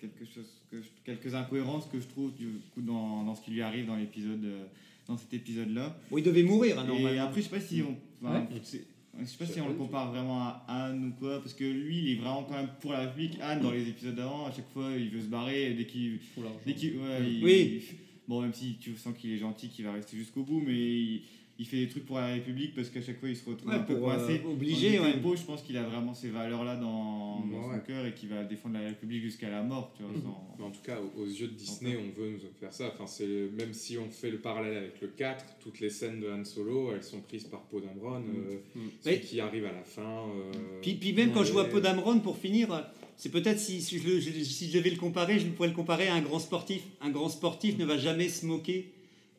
quelque 0.00 0.24
chose 0.26 0.46
que 0.70 0.82
je- 0.82 0.88
quelques 1.04 1.34
incohérences 1.34 1.86
que 1.90 1.98
je 2.00 2.06
trouve 2.08 2.34
du 2.34 2.48
coup 2.74 2.82
dans, 2.82 3.22
dans 3.22 3.34
ce 3.34 3.42
qui 3.42 3.52
lui 3.52 3.62
arrive 3.62 3.86
dans 3.86 3.96
l'épisode, 3.96 4.44
euh, 4.44 4.64
dans 5.06 5.16
cet 5.16 5.32
épisode-là. 5.34 5.96
Bon, 6.10 6.18
il 6.18 6.24
devait 6.24 6.42
mourir, 6.42 6.78
hein, 6.78 6.86
Et 7.12 7.18
après, 7.18 7.40
je 7.42 7.46
sais 7.46 7.50
pas 7.50 7.60
si 7.60 7.82
on. 7.82 7.96
enfin, 8.26 8.40
Ouais. 8.40 8.60
c'est- 8.62 8.84
Je 9.20 9.24
sais 9.26 9.36
pas 9.38 9.46
si 9.46 9.60
on 9.60 9.68
le 9.68 9.74
compare 9.74 10.10
vraiment 10.10 10.40
à 10.40 10.64
Han 10.90 11.00
ou 11.04 11.12
quoi, 11.20 11.38
parce 11.40 11.54
que 11.54 11.62
lui, 11.62 11.98
il 11.98 12.10
est 12.12 12.14
vraiment 12.16 12.42
quand 12.42 12.54
même 12.56 12.70
pour 12.80 12.92
la 12.92 13.02
République. 13.02 13.38
Han, 13.40 13.60
dans 13.62 13.70
les 13.70 13.88
épisodes 13.88 14.16
d'avant, 14.16 14.46
à 14.46 14.50
chaque 14.52 14.68
fois, 14.72 14.90
il 14.98 15.08
veut 15.08 15.20
se 15.20 15.26
barrer 15.26 15.72
dès 15.74 15.86
qu'il. 15.86 16.18
Dès 16.66 16.74
qu'il 16.74 16.96
ouais, 16.96 17.20
Oui. 17.42 17.80
il- 17.90 17.96
bon, 18.26 18.42
même 18.42 18.52
si 18.52 18.74
tu 18.80 18.96
sens 18.96 19.14
qu'il 19.16 19.30
est 19.30 19.38
gentil, 19.38 19.68
qu'il 19.68 19.84
va 19.84 19.92
rester 19.92 20.16
jusqu'au 20.16 20.42
bout, 20.42 20.60
mais 20.60 20.74
il, 20.74 21.22
il 21.58 21.66
fait 21.66 21.76
des 21.76 21.88
trucs 21.88 22.04
pour 22.04 22.18
la 22.18 22.26
République 22.26 22.74
parce 22.74 22.88
qu'à 22.88 23.00
chaque 23.00 23.20
fois, 23.20 23.28
il 23.28 23.36
se 23.36 23.48
retrouve 23.48 23.68
Ouais, 23.68 23.76
un 23.76 23.80
peu 23.80 23.96
pour, 23.96 24.10
euh, 24.10 24.16
coincé. 24.16 24.40
obligé, 24.44 24.98
ouais. 24.98 25.12
Poe, 25.22 25.36
je 25.36 25.42
pense 25.42 25.62
qu'il 25.62 25.76
a 25.76 25.84
vraiment 25.84 26.12
ces 26.12 26.28
valeurs-là 26.30 26.74
dans, 26.76 27.40
dans 27.46 27.68
Ouais. 27.68 27.74
son 27.78 27.80
cœur 27.86 28.04
et 28.06 28.12
qu'il 28.12 28.28
va 28.28 28.42
défendre 28.42 28.74
la 28.78 28.86
République 28.88 29.22
jusqu'à 29.22 29.48
la 29.50 29.62
mort, 29.62 29.92
tu 29.96 30.02
vois. 30.02 30.12
sans- 30.20 30.56
Mais 30.58 30.64
en 30.64 30.70
tout 30.70 30.82
cas, 30.82 30.98
aux- 31.16 31.24
yeux 31.26 31.46
de 31.46 31.52
Disney, 31.52 31.96
on 31.96 32.20
veut 32.20 32.30
nous 32.30 32.38
faire 32.58 32.72
ça. 32.72 32.90
Enfin, 32.92 33.06
c'est 33.06 33.26
même 33.56 33.72
si 33.72 33.96
on 33.98 34.10
fait 34.10 34.30
le 34.30 34.38
parallèle 34.38 34.76
avec 34.76 35.00
le 35.00 35.08
4, 35.08 35.44
toutes 35.60 35.78
les 35.80 35.90
scènes 35.90 36.20
de 36.20 36.28
Han 36.30 36.44
Solo, 36.44 36.90
elles 36.92 37.04
sont 37.04 37.20
prises 37.20 37.44
par 37.44 37.62
Poe 37.62 37.80
Dameron, 37.80 38.22
euh, 38.22 38.58
celui 39.00 39.16
Mais- 39.16 39.20
qui 39.20 39.38
arrive 39.40 39.64
à 39.66 39.72
la 39.72 39.84
fin. 39.84 40.02
euh, 40.02 40.52
Puis, 40.82 40.94
puis 40.94 41.12
même 41.12 41.32
quand 41.32 41.44
je 41.44 41.52
vois 41.52 41.64
Poe 41.66 41.80
Dameron, 41.80 42.18
pour 42.18 42.36
finir, 42.36 42.84
c'est 43.16 43.30
peut-être 43.30 43.60
si, 43.60 43.80
si, 43.80 43.98
je, 44.00 44.18
si 44.42 44.68
je 44.70 44.78
devais 44.78 44.90
le 44.90 44.96
comparer, 44.96 45.38
je 45.38 45.46
pourrais 45.46 45.68
le 45.68 45.74
comparer 45.74 46.08
à 46.08 46.14
un 46.14 46.20
grand 46.22 46.40
sportif. 46.40 46.82
Un 47.00 47.10
grand 47.10 47.28
sportif 47.28 47.78
ne 47.78 47.84
va 47.84 47.96
jamais 47.96 48.28
se 48.28 48.44
moquer. 48.44 48.90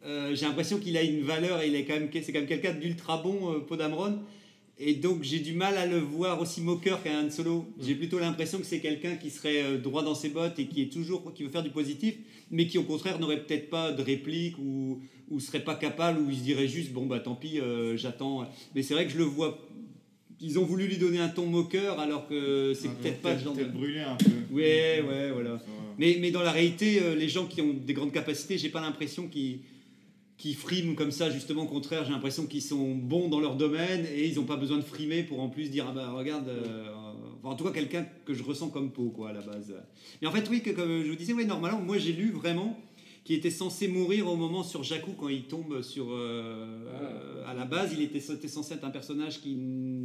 Euh, 0.05 0.35
j'ai 0.35 0.45
l'impression 0.45 0.77
qu'il 0.77 0.95
a 0.97 1.03
une 1.03 1.21
valeur 1.21 1.61
et 1.61 1.67
il 1.67 1.75
est 1.75 1.83
quand 1.85 1.93
même, 1.95 2.09
c'est 2.13 2.31
quand 2.31 2.39
même 2.39 2.47
quelqu'un 2.47 2.73
d'ultra 2.73 3.17
bon, 3.23 3.53
euh, 3.53 3.59
Poe 3.59 3.75
Dameron. 3.77 4.19
Et 4.77 4.93
donc 4.95 5.23
j'ai 5.23 5.39
du 5.39 5.53
mal 5.53 5.77
à 5.77 5.85
le 5.85 5.97
voir 5.99 6.41
aussi 6.41 6.61
moqueur 6.61 7.01
qu'un 7.01 7.25
Han 7.25 7.29
Solo. 7.31 7.65
J'ai 7.81 7.95
plutôt 7.95 8.19
l'impression 8.19 8.59
que 8.59 8.65
c'est 8.65 8.81
quelqu'un 8.81 9.15
qui 9.15 9.29
serait 9.29 9.63
euh, 9.63 9.77
droit 9.77 10.03
dans 10.03 10.15
ses 10.15 10.29
bottes 10.29 10.59
et 10.59 10.65
qui 10.67 10.81
est 10.81 10.91
toujours, 10.91 11.33
qui 11.33 11.43
veut 11.43 11.49
faire 11.49 11.63
du 11.63 11.69
positif, 11.69 12.15
mais 12.51 12.67
qui 12.67 12.77
au 12.77 12.83
contraire 12.83 13.17
n'aurait 13.19 13.41
peut-être 13.41 13.69
pas 13.69 13.91
de 13.91 14.01
réplique 14.01 14.57
ou 14.59 14.99
ou 15.31 15.39
serait 15.39 15.63
pas 15.63 15.73
capable 15.73 16.19
ou 16.19 16.29
il 16.29 16.37
se 16.37 16.43
dirait 16.43 16.67
juste 16.67 16.91
bon 16.91 17.07
bah 17.07 17.19
tant 17.19 17.33
pis, 17.35 17.59
euh, 17.59 17.95
j'attends. 17.97 18.47
Mais 18.75 18.83
c'est 18.83 18.93
vrai 18.93 19.05
que 19.05 19.11
je 19.11 19.17
le 19.17 19.23
vois. 19.23 19.57
Ils 20.41 20.59
ont 20.59 20.65
voulu 20.65 20.85
lui 20.87 20.97
donner 20.97 21.19
un 21.19 21.29
ton 21.29 21.45
moqueur 21.47 21.97
alors 21.99 22.27
que 22.27 22.73
c'est 22.75 22.89
Ah, 22.89 22.95
peut-être 23.01 23.21
pas 23.21 23.33
le 23.33 23.39
genre 23.39 23.55
de. 23.55 23.63
brûlé 23.63 24.01
un 24.01 24.17
peu. 24.17 24.29
Ouais, 24.53 25.01
ouais, 25.07 25.31
voilà. 25.31 25.59
Mais, 25.97 26.17
mais 26.19 26.29
dans 26.29 26.43
la 26.43 26.51
réalité, 26.51 26.99
les 27.15 27.29
gens 27.29 27.45
qui 27.45 27.61
ont 27.61 27.73
des 27.73 27.93
grandes 27.93 28.11
capacités, 28.11 28.57
j'ai 28.57 28.67
pas 28.67 28.81
l'impression 28.81 29.29
qu'ils 29.29 29.61
qui 30.37 30.53
friment 30.53 30.95
comme 30.95 31.11
ça, 31.11 31.29
justement, 31.29 31.63
au 31.63 31.67
contraire, 31.67 32.03
j'ai 32.03 32.11
l'impression 32.11 32.45
qu'ils 32.45 32.61
sont 32.61 32.93
bons 32.93 33.29
dans 33.29 33.39
leur 33.39 33.55
domaine 33.55 34.05
et 34.05 34.27
ils 34.27 34.35
n'ont 34.35 34.43
pas 34.43 34.57
besoin 34.57 34.77
de 34.77 34.83
frimer 34.83 35.23
pour 35.23 35.39
en 35.39 35.49
plus 35.49 35.69
dire, 35.69 35.85
ah 35.89 35.93
bah 35.93 36.11
regarde, 36.11 36.49
euh, 36.49 36.87
en 37.43 37.55
tout 37.55 37.63
cas 37.63 37.71
quelqu'un 37.71 38.05
que 38.25 38.33
je 38.33 38.43
ressens 38.43 38.69
comme 38.69 38.91
Poe, 38.91 39.11
quoi, 39.11 39.29
à 39.29 39.33
la 39.33 39.41
base. 39.41 39.73
Mais 40.21 40.27
en 40.27 40.31
fait, 40.31 40.47
oui, 40.49 40.61
que, 40.61 40.71
comme 40.71 41.03
je 41.03 41.09
vous 41.09 41.15
disais, 41.15 41.33
oui, 41.33 41.45
normalement, 41.45 41.79
moi 41.79 41.97
j'ai 41.97 42.11
lu 42.11 42.31
vraiment 42.31 42.77
qui 43.25 43.33
était 43.33 43.49
censé 43.49 43.87
mourir 43.87 44.27
au 44.27 44.35
moment 44.35 44.61
sur 44.61 44.83
Jakku 44.83 45.13
quand 45.13 45.29
il 45.29 45.43
tombe 45.43 45.81
sur. 45.81 46.11
euh, 46.11 46.85
euh, 46.87 47.43
à 47.47 47.55
la 47.55 47.65
base, 47.65 47.91
il 47.93 48.01
était, 48.03 48.19
censé 48.19 48.75
être 48.75 48.85
un 48.85 48.91
personnage 48.91 49.41
qui 49.41 49.55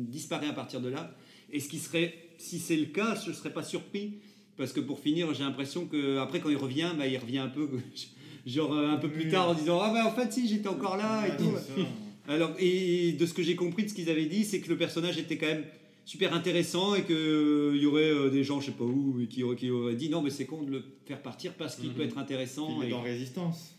disparaît 0.09 0.49
à 0.49 0.55
partir 0.55 0.81
de 0.81 0.89
là. 0.89 1.15
Et 1.53 1.61
ce 1.61 1.69
qui 1.69 1.79
serait, 1.79 2.15
si 2.39 2.59
c'est 2.59 2.77
le 2.77 2.87
cas, 2.87 3.15
je 3.23 3.31
ne 3.31 3.35
serais 3.35 3.53
pas 3.53 3.63
surpris. 3.63 4.15
Parce 4.57 4.73
que 4.73 4.81
pour 4.81 5.01
finir, 5.01 5.33
j'ai 5.35 5.43
l'impression 5.43 5.87
que 5.87 6.19
après 6.19 6.41
quand 6.41 6.51
il 6.51 6.57
revient, 6.57 6.91
bah, 6.99 7.07
il 7.07 7.17
revient 7.17 7.39
un 7.39 7.49
peu, 7.49 7.69
genre 8.47 8.73
euh, 8.75 8.89
un 8.91 8.97
peu 8.97 9.09
plus 9.11 9.29
tard 9.29 9.51
en 9.51 9.55
disant 9.55 9.81
ah 9.83 9.93
bah 9.93 10.07
en 10.07 10.13
fait 10.13 10.33
si 10.33 10.49
j'étais 10.49 10.69
encore 10.69 10.97
là 10.97 11.27
et 11.27 11.37
tout. 11.37 11.53
Alors 12.29 12.53
et 12.59 13.13
de 13.13 13.27
ce 13.27 13.35
que 13.35 13.43
j'ai 13.43 13.57
compris 13.57 13.85
de 13.85 13.89
ce 13.89 13.95
qu'ils 13.95 14.11
avaient 14.11 14.27
dit, 14.27 14.45
c'est 14.45 14.61
que 14.61 14.69
le 14.69 14.77
personnage 14.77 15.19
était 15.19 15.37
quand 15.37 15.47
même 15.47 15.65
super 16.05 16.35
intéressant 16.35 16.95
et 16.95 17.03
que 17.03 17.73
il 17.75 17.83
y 17.83 17.87
aurait 17.87 18.11
euh, 18.11 18.31
des 18.31 18.45
gens 18.45 18.61
je 18.61 18.67
sais 18.67 18.73
pas 18.73 18.85
où 18.85 19.19
qui 19.29 19.43
auraient, 19.43 19.57
qui 19.57 19.71
auraient 19.71 19.95
dit 19.95 20.09
non 20.11 20.23
mais 20.23 20.31
c'est 20.31 20.47
con 20.47 20.63
de 20.63 20.71
le 20.71 20.85
faire 21.07 21.21
partir 21.23 21.53
parce 21.55 21.77
qu'il 21.77 21.91
peut 21.93 22.03
être 22.03 22.19
intéressant. 22.19 22.79
Il 22.79 22.85
est 22.85 22.89
et- 22.89 22.91
dans 22.91 23.03
Résistance. 23.03 23.75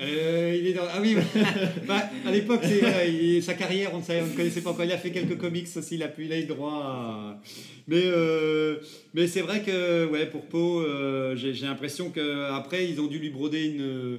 Euh, 0.00 0.56
il 0.58 0.66
est 0.68 0.72
dans... 0.74 0.84
Ah 0.88 1.00
oui, 1.00 1.16
bah, 1.86 2.08
à 2.26 2.30
l'époque, 2.30 2.60
il- 2.64 3.42
sa 3.42 3.54
carrière, 3.54 3.90
on 3.94 3.98
ne, 3.98 4.02
savait- 4.02 4.22
on 4.22 4.26
ne 4.26 4.36
connaissait 4.36 4.60
pas 4.62 4.70
encore. 4.70 4.84
Il 4.84 4.92
a 4.92 4.98
fait 4.98 5.10
quelques 5.12 5.38
comics 5.38 5.66
aussi, 5.76 5.94
il 5.96 6.02
a, 6.02 6.08
pu, 6.08 6.24
il 6.26 6.32
a 6.32 6.38
eu 6.38 6.44
droit 6.44 6.72
à... 6.72 7.40
Mais, 7.88 8.02
euh, 8.04 8.76
mais 9.14 9.26
c'est 9.26 9.42
vrai 9.42 9.62
que 9.62 10.06
ouais, 10.06 10.26
pour 10.26 10.46
Poe, 10.46 10.80
euh, 10.82 11.36
j'ai, 11.36 11.54
j'ai 11.54 11.66
l'impression 11.66 12.10
qu'après, 12.10 12.88
ils 12.88 13.00
ont 13.00 13.06
dû 13.06 13.18
lui 13.18 13.30
broder 13.30 13.64
une... 13.66 14.18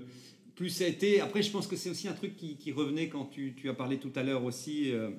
Plus 0.56 0.70
ça 0.70 0.86
a 0.86 0.88
été... 0.88 1.22
Après, 1.22 1.42
je 1.44 1.52
pense 1.52 1.68
que 1.68 1.76
c'est 1.76 1.90
aussi 1.90 2.08
un 2.08 2.14
truc 2.14 2.36
qui, 2.36 2.56
qui 2.58 2.72
revenait 2.72 3.08
quand 3.10 3.26
tu, 3.26 3.54
tu 3.56 3.70
as 3.70 3.74
parlé 3.74 3.98
tout 3.98 4.12
à 4.16 4.24
l'heure 4.24 4.44
aussi. 4.44 4.92
euh, 4.92 5.10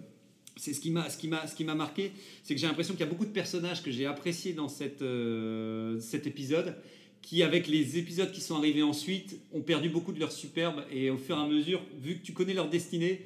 c'est 0.56 0.72
ce 0.72 0.80
qui 0.80 0.90
m'a 0.90 1.08
ce 1.08 1.16
qui 1.16 1.28
m'a 1.28 1.46
ce 1.46 1.54
qui 1.54 1.62
m'a 1.62 1.76
marqué 1.76 2.10
c'est 2.42 2.52
que 2.52 2.60
j'ai 2.60 2.66
l'impression 2.66 2.94
qu'il 2.94 3.04
y 3.04 3.08
a 3.08 3.08
beaucoup 3.08 3.24
de 3.26 3.30
personnages 3.30 3.80
que 3.80 3.92
j'ai 3.92 4.06
appréciés 4.06 4.54
dans 4.54 4.66
cette 4.68 5.02
euh, 5.02 6.00
cet 6.00 6.26
épisode 6.26 6.74
qui 7.22 7.42
avec 7.42 7.66
les 7.68 7.98
épisodes 7.98 8.30
qui 8.32 8.40
sont 8.40 8.56
arrivés 8.56 8.82
ensuite 8.82 9.38
ont 9.52 9.60
perdu 9.60 9.88
beaucoup 9.88 10.12
de 10.12 10.20
leur 10.20 10.32
superbe. 10.32 10.82
Et 10.92 11.10
au 11.10 11.18
fur 11.18 11.36
et 11.36 11.40
à 11.40 11.46
mesure 11.46 11.82
vu 12.02 12.16
que 12.18 12.22
tu 12.24 12.32
connais 12.32 12.54
leur 12.54 12.68
destinée 12.70 13.20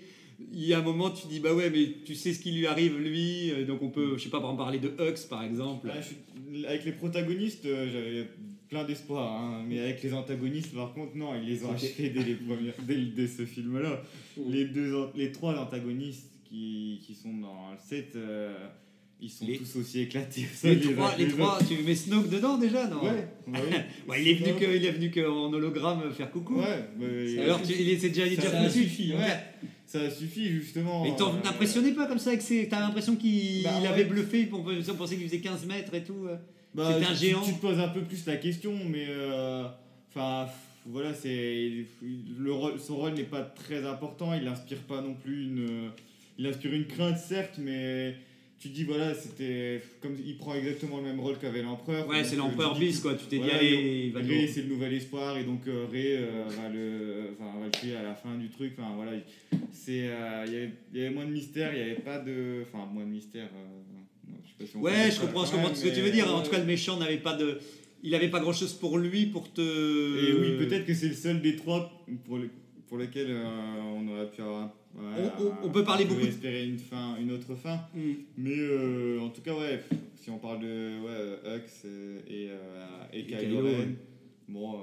il 0.53 0.65
y 0.65 0.75
a 0.75 0.79
un 0.79 0.83
moment 0.83 1.11
tu 1.11 1.29
dis 1.29 1.39
bah 1.39 1.55
ouais 1.55 1.71
mais 1.71 1.93
tu 2.05 2.15
sais 2.17 2.35
ce 2.35 2.41
qui 2.41 2.51
lui 2.53 2.67
arrive 2.67 2.99
lui. 2.99 3.51
Euh, 3.53 3.65
donc 3.65 3.81
on 3.83 3.91
peut 3.91 4.17
je 4.19 4.25
sais 4.25 4.31
pas 4.31 4.41
exemple 4.41 4.57
parler 4.57 4.79
de 4.81 4.89
Hux 4.99 5.27
par 5.31 5.45
exemple. 5.45 5.89
Suis- 6.03 6.67
Avec 6.67 6.85
les 6.85 6.93
protagonistes, 6.93 7.65
euh, 7.67 7.89
j'avais 7.93 8.29
plein 8.69 8.85
d'espoir, 8.85 9.31
hein, 9.41 9.65
mais 9.69 9.79
avec 9.81 10.03
les 10.03 10.13
antagonistes, 10.15 10.75
par 10.75 10.93
contre, 10.95 11.15
non, 11.17 11.35
ils 11.35 11.47
les 11.47 11.63
ont 11.65 11.73
achevés 11.73 12.09
dès, 12.11 12.25
les 12.25 12.35
premières- 12.35 12.75
dès, 12.87 13.27
ce 13.27 13.45
film-là. 13.45 14.03
Les, 14.49 14.65
deux, 14.65 14.95
les 15.15 15.31
trois 15.31 15.55
antagonistes 15.61 16.31
qui, 16.49 16.99
qui 17.07 17.15
sont 17.15 17.35
dans 17.35 17.71
le 17.73 17.79
set, 17.87 18.13
euh, 18.17 18.55
ils 19.23 19.31
sont 19.31 19.47
Les- 19.47 19.57
tous 19.57 19.77
aussi 19.77 20.01
éclatés. 20.01 20.47
les 20.65 20.81
trois, 20.81 21.15
les 21.17 21.29
trois 21.29 21.59
tu 21.67 21.83
mets 21.85 21.95
Snoke 21.95 22.29
dedans 22.29 22.59
déjà 22.59 22.89
non 22.89 23.03
Ouais, 23.05 23.29
bah 23.47 23.59
oui. 24.09 24.15
Il 24.21 24.29
est 24.29 24.35
venu 24.35 24.53
que 24.59 24.77
il 24.77 24.85
est 24.85 24.91
venu 24.91 25.11
que 25.11 25.21
en 25.29 25.53
hologramme 25.53 26.13
faire 26.13 26.31
coucou 26.31 26.57
Ouais, 26.61 27.39
alors 27.43 27.63
tu, 27.63 27.73
il 27.73 28.01
c'est 28.01 28.09
déjà 28.09 28.27
il 28.27 28.33
est 28.35 28.41
Ça- 28.41 28.51
ça 28.51 28.69
suffit, 28.71 29.15
Ouais. 29.15 29.39
Ça 29.87 30.11
suffit 30.11 30.49
justement. 30.49 31.05
Et 31.05 31.15
t'en 31.17 31.35
euh, 31.35 31.39
n'impressionnais 31.45 31.93
pas 31.93 32.07
comme 32.07 32.19
ça 32.19 32.35
que 32.35 32.43
c'est. 32.43 32.67
T'as 32.71 32.81
l'impression 32.81 33.15
qu'il 33.15 33.63
Bah 33.63 33.71
il 33.79 33.83
ouais. 33.83 33.89
avait 33.89 34.05
bluffé, 34.05 34.49
on 34.51 34.95
pensait 34.95 35.17
qu'il 35.17 35.27
faisait 35.27 35.41
15 35.41 35.67
mètres 35.67 35.93
et 35.95 36.03
tout. 36.03 36.27
euh. 36.27 36.37
Bah, 36.75 36.95
C'était 36.95 37.11
un 37.11 37.15
géant. 37.15 37.43
Tu, 37.43 37.53
te 37.53 37.61
poses 37.61 37.79
un 37.79 37.89
peu 37.89 38.01
plus 38.01 38.25
la 38.27 38.37
question, 38.37 38.73
mais 38.89 39.05
euh, 39.09 39.65
enfin 40.09 40.49
voilà, 40.87 41.13
c'est 41.13 41.85
le 42.39 42.53
rôle- 42.53 42.81
son 42.81 42.97
rôle 42.97 43.13
n'est 43.13 43.23
pas 43.25 43.43
très 43.43 43.85
important. 43.87 44.33
Il 44.33 44.45
n'inspire 44.45 44.79
pas 44.79 45.03
non 45.03 45.13
plus 45.15 45.45
une, 45.45 45.91
il 46.39 46.47
inspire 46.47 46.73
une 46.73 46.87
crainte 46.87 47.19
certes, 47.19 47.59
mais 47.59 48.15
tu 48.63 48.69
dis 48.69 48.85
voilà, 48.85 49.13
c'était 49.15 49.83
comme 50.01 50.17
il 50.25 50.37
prend 50.37 50.55
exactement 50.55 50.99
le 50.99 51.03
même 51.05 51.19
rôle 51.21 51.37
qu'avait 51.39 51.63
l'empereur. 51.63 52.07
Ouais, 52.07 52.23
c'est 52.23 52.37
euh, 52.37 52.39
l'empereur 52.39 52.79
bis, 52.79 53.01
quoi. 53.01 53.15
Tu 53.15 53.27
t'es 53.27 53.39
dit, 53.39 53.51
allez, 53.51 54.05
il 54.07 54.13
va 54.13 54.23
nous- 54.23 54.47
c'est 54.47 54.63
le 54.63 54.69
nouvel 54.69 54.95
espoir 54.95 55.37
et 55.37 55.43
donc 55.45 55.67
euh, 55.67 55.87
Ray 55.91 56.13
euh, 56.17 56.45
va 56.49 56.69
le, 56.69 57.31
enfin, 57.39 57.59
va 57.59 57.65
le 57.67 57.71
tuer 57.73 57.97
à 57.97 58.03
la 58.03 58.15
fin 58.15 58.37
du 58.37 58.49
truc. 58.51 58.75
Enfin 58.79 58.93
voilà, 58.95 59.13
c'est, 59.73 60.07
euh, 60.09 60.45
il 60.47 60.99
y 61.01 61.05
avait- 61.05 61.11
moins 61.15 61.27
de 61.27 61.33
mystère, 61.33 61.73
il 61.75 61.83
n'y 61.85 61.91
avait 61.91 62.01
pas 62.01 62.19
de, 62.21 62.63
enfin 62.63 62.87
moins 62.93 63.05
de 63.05 63.11
mystère. 63.11 63.49
je 64.45 64.49
sais 64.49 64.55
pas 64.59 64.65
si 64.67 64.77
on 64.77 64.81
peut 64.81 64.85
Ouais, 64.87 65.11
je 65.11 65.21
comprends, 65.21 65.45
je 65.45 65.51
Ouais, 65.51 65.57
comprends 65.63 65.75
ce 65.75 65.85
que 65.85 65.95
tu 65.95 66.01
veux 66.01 66.11
dire. 66.13 66.33
En 66.35 66.43
tout 66.43 66.51
cas, 66.51 66.59
le 66.59 66.65
méchant 66.65 66.97
n'avait 66.99 67.19
pas 67.19 67.35
de. 67.35 67.59
Il 68.05 68.15
avait 68.15 68.31
pas 68.31 68.41
grand 68.41 68.53
chose 68.53 68.73
pour 68.75 68.99
lui 68.99 69.27
pour 69.27 69.53
te. 69.53 69.61
Et 69.61 70.33
oui, 70.35 70.57
peut-être 70.59 70.87
que 70.87 70.95
c'est 70.95 71.09
le 71.09 71.15
seul 71.15 71.41
des 71.41 71.57
trois 71.57 71.91
pour, 72.25 72.39
le- 72.39 72.51
pour 72.93 72.99
lequel 72.99 73.29
euh, 73.31 73.81
on 73.97 74.07
aurait 74.09 74.31
pu 74.31 74.43
avoir. 74.43 74.67
ouais, 74.95 75.03
On- 75.41 75.45
on- 75.45 75.55
on 75.63 75.71
peut 75.71 75.83
parler 75.83 76.05
pouvait 76.05 76.17
beaucoup 76.17 76.29
espérer 76.29 76.67
une, 76.67 76.77
fin, 76.79 77.17
une 77.19 77.33
autre 77.33 77.55
fin. 77.55 77.81
Mm. 77.95 78.01
Mais 78.37 78.53
euh, 78.55 79.19
en 79.19 79.31
tout 79.31 79.41
cas, 79.41 79.55
ouais, 79.55 79.83
si 80.23 80.29
on 80.29 80.37
parle 80.37 80.61
de 80.61 81.01
ouais, 81.01 81.57
Hux 81.57 81.87
euh, 81.87 82.21
et, 82.29 82.49
euh, 82.51 83.05
et, 83.15 83.21
Et 83.21 83.25
Kylo 83.25 83.39
Kylo, 83.41 83.59
Ren, 83.63 83.69
ouais. 83.79 83.89
bon, 84.47 84.79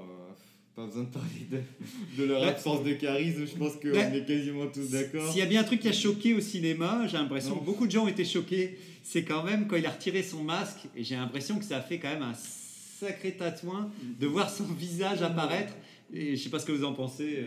pas 0.74 0.86
besoin 0.86 1.04
de 1.04 1.08
parler 1.10 1.46
de, 1.52 2.20
de 2.20 2.24
leur 2.28 2.40
Ouais. 2.42 2.48
absence 2.48 2.82
de 2.82 2.94
charisme, 2.94 3.46
je 3.46 3.56
pense 3.56 3.76
qu'on 3.76 3.90
Ouais. 3.92 4.18
est 4.18 4.26
quasiment 4.26 4.66
tous 4.66 4.90
d'accord. 4.90 5.30
S'il 5.30 5.38
y 5.38 5.42
a 5.42 5.46
bien 5.46 5.60
un 5.60 5.64
truc 5.64 5.78
qui 5.78 5.86
a 5.88 5.92
choqué 5.92 6.34
au 6.34 6.40
cinéma, 6.40 7.06
j'ai 7.06 7.16
l'impression 7.16 7.60
que 7.60 7.64
beaucoup 7.64 7.86
de 7.86 7.92
gens 7.92 8.06
ont 8.06 8.08
été 8.08 8.24
choqués, 8.24 8.76
c'est 9.04 9.22
quand 9.22 9.44
même 9.44 9.68
quand 9.68 9.76
il 9.76 9.86
a 9.86 9.90
retiré 9.90 10.24
son 10.24 10.42
masque, 10.42 10.88
et 10.96 11.04
j'ai 11.04 11.14
l'impression 11.14 11.60
que 11.60 11.64
ça 11.64 11.76
a 11.76 11.80
fait 11.80 12.00
quand 12.00 12.08
même 12.12 12.22
un 12.24 12.34
sacré 12.34 13.36
tatouin 13.36 13.88
de 14.18 14.26
voir 14.26 14.50
son 14.50 14.64
visage 14.64 15.22
apparaître. 15.22 15.74
Et 16.12 16.34
je 16.34 16.42
sais 16.42 16.50
pas 16.50 16.58
ce 16.58 16.66
que 16.66 16.72
vous 16.72 16.82
en 16.84 16.92
pensez. 16.92 17.44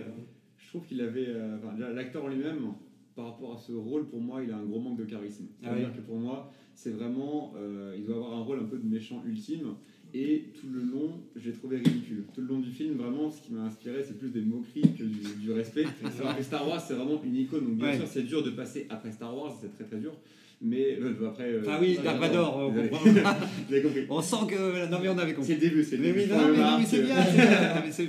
Je 0.73 0.79
trouve 0.79 0.87
qu'il 0.87 1.01
avait. 1.01 1.27
euh, 1.27 1.57
enfin, 1.57 1.77
l'acteur 1.93 2.25
en 2.25 2.29
lui-même, 2.29 2.73
par 3.15 3.25
rapport 3.25 3.53
à 3.53 3.57
ce 3.57 3.73
rôle, 3.73 4.07
pour 4.09 4.19
moi, 4.19 4.43
il 4.43 4.49
a 4.49 4.57
un 4.57 4.63
gros 4.63 4.79
manque 4.79 4.97
de 4.97 5.03
charisme. 5.05 5.45
Ah 5.61 5.67
C'est-à-dire 5.67 5.89
oui. 5.93 5.97
que 5.97 6.01
pour 6.01 6.17
moi, 6.17 6.51
c'est 6.73 6.89
vraiment. 6.89 7.53
euh, 7.57 7.93
il 7.95 8.05
doit 8.05 8.15
avoir 8.15 8.33
un 8.33 8.41
rôle 8.41 8.59
un 8.59 8.63
peu 8.65 8.77
de 8.79 8.87
méchant 8.87 9.21
ultime. 9.27 9.75
Et 10.15 10.45
tout 10.59 10.67
le 10.73 10.81
long, 10.81 11.21
j'ai 11.35 11.51
trouvé 11.51 11.77
ridicule. 11.77 12.23
Tout 12.33 12.41
le 12.41 12.47
long 12.47 12.59
du 12.59 12.71
film, 12.71 12.95
vraiment, 12.97 13.29
ce 13.29 13.39
qui 13.41 13.53
m'a 13.53 13.61
inspiré, 13.61 14.01
c'est 14.03 14.17
plus 14.17 14.29
des 14.29 14.41
moqueries 14.41 14.81
que 14.97 15.03
du, 15.03 15.41
du 15.41 15.51
respect. 15.51 15.85
Alors 16.19 16.37
que 16.37 16.41
Star 16.43 16.67
Wars, 16.67 16.81
c'est 16.81 16.93
vraiment 16.95 17.21
une 17.23 17.35
icône. 17.35 17.65
Donc, 17.65 17.75
bien 17.77 17.87
Ouais. 17.89 17.97
sûr, 17.97 18.07
c'est 18.07 18.23
dur 18.23 18.41
de 18.43 18.49
passer 18.51 18.87
après 18.89 19.11
Star 19.11 19.35
Wars, 19.37 19.55
c'est 19.61 19.71
très 19.75 19.83
très 19.85 19.97
dur. 19.99 20.13
Mais 20.65 20.97
euh, 21.01 21.27
après. 21.27 21.43
euh, 21.51 21.61
Ah 21.67 21.77
oui, 21.81 21.97
ouais, 21.97 22.03
Dark 22.03 22.19
pardon, 22.19 22.35
Vador, 22.37 22.57
on 22.57 22.73
comprend. 22.73 22.99
Vous 23.67 23.73
avez 23.73 23.81
compris. 23.83 24.05
On 24.09 24.21
sent 24.21 24.35
que. 24.49 24.89
Non, 24.89 24.97
mais 25.01 25.09
on 25.09 25.17
avait 25.17 25.33
compris. 25.33 25.47
C'est 25.53 25.55
le 25.61 25.69
début, 25.69 25.83
c'est 25.83 25.97
le 25.97 26.03
début. 26.03 26.21
non, 26.25 26.37
mais, 26.51 26.57
non, 26.57 26.79
mais 26.79 26.85
c'est 26.85 26.99
euh, 26.99 27.03
bien, 27.03 27.15
c'est 27.91 28.07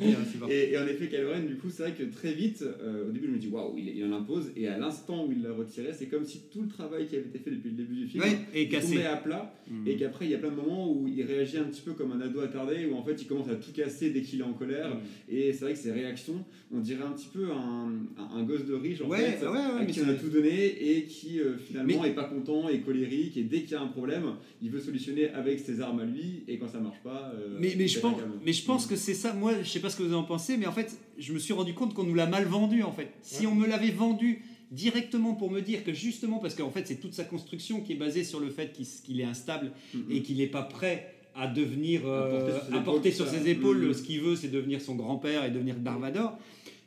et, 0.48 0.72
et 0.72 0.78
en 0.78 0.86
effet, 0.86 1.08
Ren, 1.24 1.40
du 1.46 1.56
coup, 1.56 1.68
c'est 1.70 1.82
vrai 1.82 1.92
que 1.92 2.04
très 2.04 2.32
vite, 2.32 2.62
euh, 2.62 3.08
au 3.08 3.10
début, 3.12 3.26
je 3.26 3.32
me 3.32 3.38
dis 3.38 3.48
waouh, 3.48 3.74
il, 3.76 3.88
il 3.96 4.04
en 4.04 4.12
impose, 4.16 4.52
et 4.56 4.68
à 4.68 4.78
l'instant 4.78 5.26
où 5.26 5.32
il 5.32 5.42
l'a 5.42 5.52
retiré, 5.52 5.88
c'est 5.92 6.06
comme 6.06 6.24
si 6.24 6.42
tout 6.52 6.62
le 6.62 6.68
travail 6.68 7.06
qui 7.06 7.16
avait 7.16 7.24
été 7.26 7.38
fait 7.38 7.50
depuis 7.50 7.70
le 7.70 7.76
début 7.76 7.94
du 7.96 8.06
film 8.06 8.22
Ouais, 8.22 8.38
est 8.54 8.68
cassé. 8.68 8.94
tombait 8.94 9.06
à 9.06 9.16
plat, 9.16 9.52
Mm. 9.70 9.88
et 9.88 9.96
qu'après, 9.96 10.26
il 10.26 10.30
y 10.30 10.34
a 10.34 10.38
plein 10.38 10.50
de 10.50 10.56
moments 10.56 10.92
où 10.92 11.08
il 11.08 11.22
réagit 11.24 11.56
un 11.56 11.64
petit 11.64 11.80
peu 11.80 11.92
comme 11.94 12.12
un 12.12 12.20
ado 12.20 12.40
attardé 12.40 12.84
où 12.84 12.94
en 12.96 13.02
fait 13.02 13.14
il 13.22 13.26
commence 13.26 13.48
à 13.48 13.54
tout 13.54 13.72
casser 13.72 14.10
dès 14.10 14.20
qu'il 14.20 14.40
est 14.40 14.44
en 14.44 14.52
colère. 14.52 14.90
Mm. 14.90 15.34
Et 15.34 15.52
c'est 15.54 15.64
vrai 15.64 15.72
que 15.72 15.78
ses 15.78 15.90
réactions, 15.90 16.44
on 16.70 16.80
dirait 16.80 17.02
un 17.02 17.12
petit 17.12 17.28
peu 17.32 17.46
un, 17.50 17.90
un, 18.18 18.36
un 18.40 18.42
gosse 18.44 18.66
de 18.66 18.74
riche 18.74 19.00
en 19.00 19.06
Ouais, 19.08 19.20
fait, 19.20 19.46
ouais, 19.46 19.58
à 19.80 19.84
qui 19.86 20.00
on 20.02 20.08
a 20.10 20.12
tout 20.14 20.28
donné 20.28 20.66
et 20.98 21.04
qui 21.04 21.40
euh, 21.40 21.56
finalement 21.56 22.02
Mais- 22.02 22.10
est 22.10 22.14
pas 22.14 22.24
content, 22.24 22.43
est 22.70 22.80
colérique 22.80 23.36
et 23.36 23.42
dès 23.42 23.62
qu'il 23.62 23.72
y 23.72 23.74
a 23.74 23.80
un 23.80 23.86
problème, 23.88 24.34
il 24.62 24.70
veut 24.70 24.80
solutionner 24.80 25.28
avec 25.30 25.60
ses 25.60 25.80
armes 25.80 26.00
à 26.00 26.04
lui 26.04 26.44
et 26.48 26.58
quand 26.58 26.68
ça 26.68 26.80
marche 26.80 27.00
pas. 27.02 27.32
euh, 27.34 27.58
Mais, 27.60 27.74
mais, 27.76 27.88
je 27.88 28.00
pense, 28.00 28.16
mais 28.44 28.52
je 28.52 28.64
pense 28.64 28.86
que 28.86 28.96
c'est 28.96 29.14
ça. 29.14 29.32
Moi, 29.32 29.54
je 29.62 29.68
sais 29.68 29.80
pas 29.80 29.90
ce 29.90 29.96
que 29.96 30.02
vous 30.02 30.14
en 30.14 30.24
pensez, 30.24 30.56
mais 30.56 30.66
en 30.66 30.72
fait, 30.72 30.98
je 31.18 31.32
me 31.32 31.38
suis 31.38 31.52
rendu 31.52 31.74
compte 31.74 31.94
qu'on 31.94 32.04
nous 32.04 32.14
l'a 32.14 32.26
mal 32.26 32.44
vendu. 32.44 32.82
En 32.82 32.92
fait, 32.92 33.08
si 33.22 33.46
on 33.46 33.54
me 33.54 33.66
l'avait 33.66 33.90
vendu 33.90 34.42
directement 34.70 35.34
pour 35.34 35.50
me 35.50 35.60
dire 35.60 35.84
que 35.84 35.92
justement, 35.92 36.38
parce 36.38 36.54
qu'en 36.54 36.70
fait, 36.70 36.86
c'est 36.86 36.96
toute 37.00 37.14
sa 37.14 37.24
construction 37.24 37.80
qui 37.80 37.92
est 37.92 37.96
basée 37.96 38.24
sur 38.24 38.40
le 38.40 38.50
fait 38.50 38.72
qu'il 39.04 39.20
est 39.20 39.24
instable 39.24 39.72
Mhm. 39.94 40.04
et 40.10 40.22
qu'il 40.22 40.38
n'est 40.38 40.46
pas 40.46 40.62
prêt 40.62 41.10
à 41.36 41.46
devenir 41.48 42.02
euh, 42.06 42.28
Apporter 42.28 42.52
sur 42.52 42.68
ses 42.70 42.74
apporter 42.76 43.08
épaules, 43.08 43.12
sur 43.12 43.26
ça. 43.26 43.38
ses 43.44 43.50
épaules 43.50 43.86
Mhm. 43.88 43.94
ce 43.94 44.02
qu'il 44.02 44.20
veut, 44.20 44.36
c'est 44.36 44.48
devenir 44.48 44.80
son 44.80 44.94
grand-père 44.94 45.44
et 45.44 45.50
devenir 45.50 45.76
Darvador. 45.76 46.38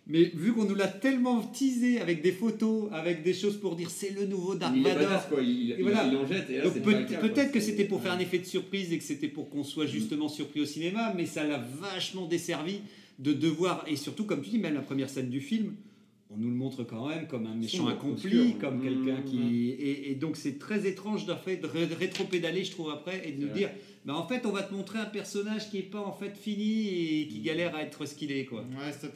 Mais 0.10 0.32
vu 0.34 0.54
qu'on 0.54 0.64
nous 0.64 0.76
l'a 0.76 0.88
tellement 0.88 1.42
teasé 1.42 2.00
avec 2.00 2.22
des 2.22 2.32
photos, 2.32 2.90
avec 2.94 3.24
des 3.24 3.34
choses 3.34 3.58
pour 3.58 3.76
dire 3.76 3.90
c'est 3.90 4.12
le 4.12 4.26
nouveau 4.26 4.56
Dark 4.56 4.74
il 4.76 4.84
Vador, 4.84 5.04
badass 5.04 5.26
quoi, 5.28 5.42
il, 5.42 5.72
Et 5.72 5.76
il- 5.78 5.82
voilà. 5.84 6.08
il 6.08 6.16
en 6.16 6.26
jette 6.26 6.50
et 6.50 6.58
là 6.60 6.64
donc 6.64 6.82
peut- 6.82 7.06
peut-être 7.22 7.52
que 7.52 7.60
c'était 7.60 7.84
pour 7.84 8.02
faire 8.02 8.14
un 8.14 8.20
effet 8.20 8.40
de 8.40 8.46
surprise 8.46 8.94
et 8.94 8.98
que 8.98 9.04
c'était 9.04 9.28
pour 9.28 9.50
qu'on 9.50 9.64
soit 9.64 9.86
justement 9.86 10.30
surpris 10.30 10.62
au 10.62 10.66
cinéma, 10.66 11.14
mais 11.16 11.26
ça 11.26 11.44
l'a 11.44 11.58
vachement 11.58 12.26
desservi 12.26 12.80
de 13.20 13.34
devoir, 13.34 13.84
et 13.88 13.96
surtout 13.96 14.24
comme 14.26 14.42
tu 14.42 14.50
dis, 14.50 14.60
même 14.60 14.76
la 14.76 14.82
première 14.82 15.10
scène 15.10 15.30
du 15.30 15.42
film, 15.42 15.74
on 16.30 16.38
nous 16.38 16.50
le 16.50 16.56
montre 16.56 16.84
quand 16.84 17.08
même 17.08 17.28
comme 17.28 17.46
un 17.46 17.56
méchant 17.56 17.88
accompli, 17.88 18.56
comme 18.60 18.82
quelqu'un 18.82 19.22
mmh. 19.22 19.26
qui... 19.26 19.70
Et, 19.72 20.12
et 20.12 20.16
donc 20.16 20.36
c'est 20.36 20.60
très 20.60 20.86
étrange 20.88 21.26
de, 21.26 21.34
rétro-pédaler, 21.96 22.64
je 22.64 22.72
trouve, 22.72 22.90
après, 22.92 23.28
et 23.28 23.32
de 23.32 23.46
nous 23.46 23.54
dire, 23.54 23.70
bah, 24.08 24.16
en 24.16 24.26
fait, 24.26 24.46
on 24.46 24.52
va 24.52 24.64
te 24.64 24.74
montrer 24.74 25.00
un 25.00 25.06
personnage 25.06 25.70
qui 25.70 25.80
est 25.80 25.82
pas 25.82 26.00
en 26.00 26.14
fait 26.14 26.38
fini 26.38 26.88
et 27.24 27.28
qui 27.28 27.42
galère 27.42 27.76
à 27.76 27.82
être 27.84 28.06
ce 28.06 28.16
qu'il 28.16 28.32
est, 28.32 28.46
quoi. 28.46 28.62
Ouais, 28.62 28.94
ça, 28.94 29.10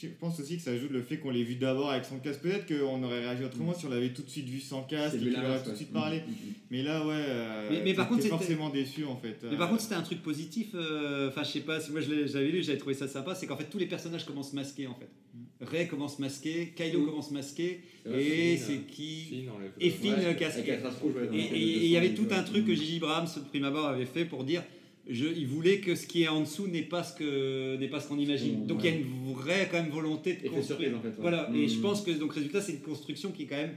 je, 0.00 0.06
pense 0.18 0.40
aussi 0.40 0.56
que 0.56 0.62
ça 0.62 0.70
ajoute 0.70 0.90
le 0.92 1.02
fait 1.02 1.18
qu'on 1.18 1.28
l'ait 1.28 1.42
vu 1.42 1.56
d'abord 1.56 1.90
avec 1.90 2.06
son 2.06 2.18
casque. 2.18 2.40
Peut-être 2.40 2.66
qu'on 2.66 3.02
aurait 3.02 3.20
réagi 3.20 3.44
autrement 3.44 3.74
si 3.74 3.84
on 3.84 3.90
l'avait 3.90 4.14
tout 4.14 4.22
de 4.22 4.30
suite 4.30 4.48
vu 4.48 4.60
sans 4.60 4.82
casque 4.84 5.16
et 5.16 5.18
qu'il 5.18 5.36
aurait 5.36 5.62
tout 5.62 5.72
de 5.72 5.76
suite 5.76 5.92
parlé. 5.92 6.20
Mhm. 6.20 6.34
Mais 6.70 6.82
là, 6.82 7.06
ouais. 7.06 7.12
euh, 7.14 7.68
Mais- 7.70 7.82
mais 7.84 7.92
par 7.94 8.08
contre, 8.08 8.26
forcément 8.28 8.70
déçu 8.70 9.04
en 9.04 9.16
fait. 9.16 9.44
Mais 9.50 9.58
par 9.58 9.66
Euh, 9.66 9.70
contre, 9.72 9.82
c'était 9.82 9.96
un 9.96 10.02
truc 10.02 10.22
positif. 10.22 10.68
euh, 10.74 11.28
Enfin, 11.28 11.42
je 11.42 11.50
sais 11.50 11.60
pas 11.60 11.78
si 11.78 11.92
moi 11.92 12.00
j'avais 12.00 12.48
lu, 12.48 12.62
j'avais 12.62 12.78
trouvé 12.78 12.94
ça 12.94 13.08
sympa. 13.08 13.34
C'est 13.34 13.46
qu'en 13.46 13.58
fait, 13.58 13.64
tous 13.68 13.78
les 13.78 13.86
personnages 13.86 14.24
commencent 14.24 14.54
masqués 14.54 14.86
en 14.86 14.94
fait. 14.94 15.08
Ray 15.60 15.88
commence 15.88 16.18
masqué, 16.20 16.72
Kylo 16.76 17.00
Mm. 17.00 17.06
commence 17.06 17.30
masqué, 17.32 17.80
vrai, 18.04 18.22
et 18.24 18.56
c'est 18.56 18.72
euh, 18.74 18.76
qui 18.88 19.24
Finn 19.24 19.50
Et 19.80 19.90
Finn 19.90 20.14
Ouais, 20.14 20.24
euh, 20.26 20.34
casque. 20.34 20.58
ouais, 20.64 21.28
Et 21.38 21.84
il 21.86 21.90
y 21.90 21.96
avait 21.96 22.14
tout 22.14 22.26
un 22.30 22.42
truc 22.44 22.64
que. 22.66 22.74
J.J. 22.74 22.96
Abrams, 22.98 23.26
de 23.36 23.40
prime 23.48 23.64
abord, 23.64 23.86
avait 23.86 24.06
fait 24.06 24.24
pour 24.24 24.44
dire 24.44 24.62
je, 25.10 25.24
il 25.26 25.46
voulait 25.46 25.80
que 25.80 25.94
ce 25.94 26.06
qui 26.06 26.22
est 26.24 26.28
en 26.28 26.42
dessous 26.42 26.66
n'est 26.68 26.82
pas 26.82 27.02
ce 27.02 27.14
que 27.16 27.76
n'est 27.76 27.88
pas 27.88 27.98
ce 27.98 28.08
qu'on 28.08 28.18
imagine. 28.18 28.64
Mm, 28.64 28.66
donc 28.66 28.80
il 28.84 28.90
y 28.90 28.92
a 28.92 28.96
une 28.98 29.32
vraie 29.34 29.66
quand 29.70 29.82
même 29.82 29.90
volonté 29.90 30.34
de 30.34 30.48
construire. 30.48 30.64
surprise 30.66 30.94
en 30.94 31.00
fait. 31.00 31.08
ouais. 31.08 31.14
Voilà. 31.18 31.50
Et 31.54 31.66
je 31.66 31.78
pense 31.80 32.02
que 32.02 32.10
donc 32.12 32.34
résultat, 32.34 32.60
c'est 32.60 32.72
une 32.72 32.80
construction 32.82 33.32
qui 33.32 33.44
est 33.44 33.46
quand 33.46 33.56
même 33.56 33.74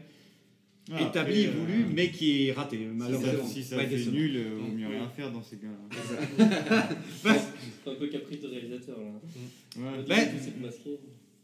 ouais, 0.92 1.04
établie, 1.08 1.46
après, 1.46 1.58
euh, 1.58 1.62
voulue, 1.62 1.86
mais 1.96 2.12
qui 2.12 2.48
est 2.48 2.52
ratée 2.52 2.78
Si 2.78 2.84
ça, 2.84 2.90
malheureusement. 2.94 3.48
si 3.48 3.64
ça 3.64 3.78
Ouais, 3.78 3.86
fait 3.88 3.96
décevant. 3.96 4.12
nul, 4.18 4.36
euh, 4.36 4.56
vaut 4.60 4.68
Mm. 4.72 4.76
mieux 4.78 4.88
rien 4.88 5.10
faire 5.16 5.32
dans 5.32 5.42
ces 5.42 5.56
cas-là. 5.56 6.90
C'est 7.84 7.90
un 7.90 7.96
peu 7.96 8.08
caprice 8.08 8.42
de 8.42 8.48
réalisateur 8.48 8.98
là. 9.00 9.82
Ouais. 9.82 10.06
Ouais. 10.10 10.32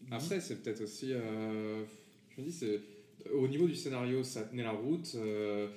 Masqué. 0.10 0.26
Après, 0.36 0.39
c'est 0.41 0.62
peut-être 0.64 0.82
aussi. 0.82 1.12
euh, 1.12 1.84
je 2.36 2.41
me 2.41 2.47
dis, 2.47 2.53
c'est 2.53 2.80
au 3.34 3.47
niveau 3.47 3.68
du 3.68 3.76
scénario, 3.76 4.24
ça 4.24 4.43
tenait 4.43 4.64
la 4.64 4.72
route. 4.72 5.12
euh, 5.16 5.68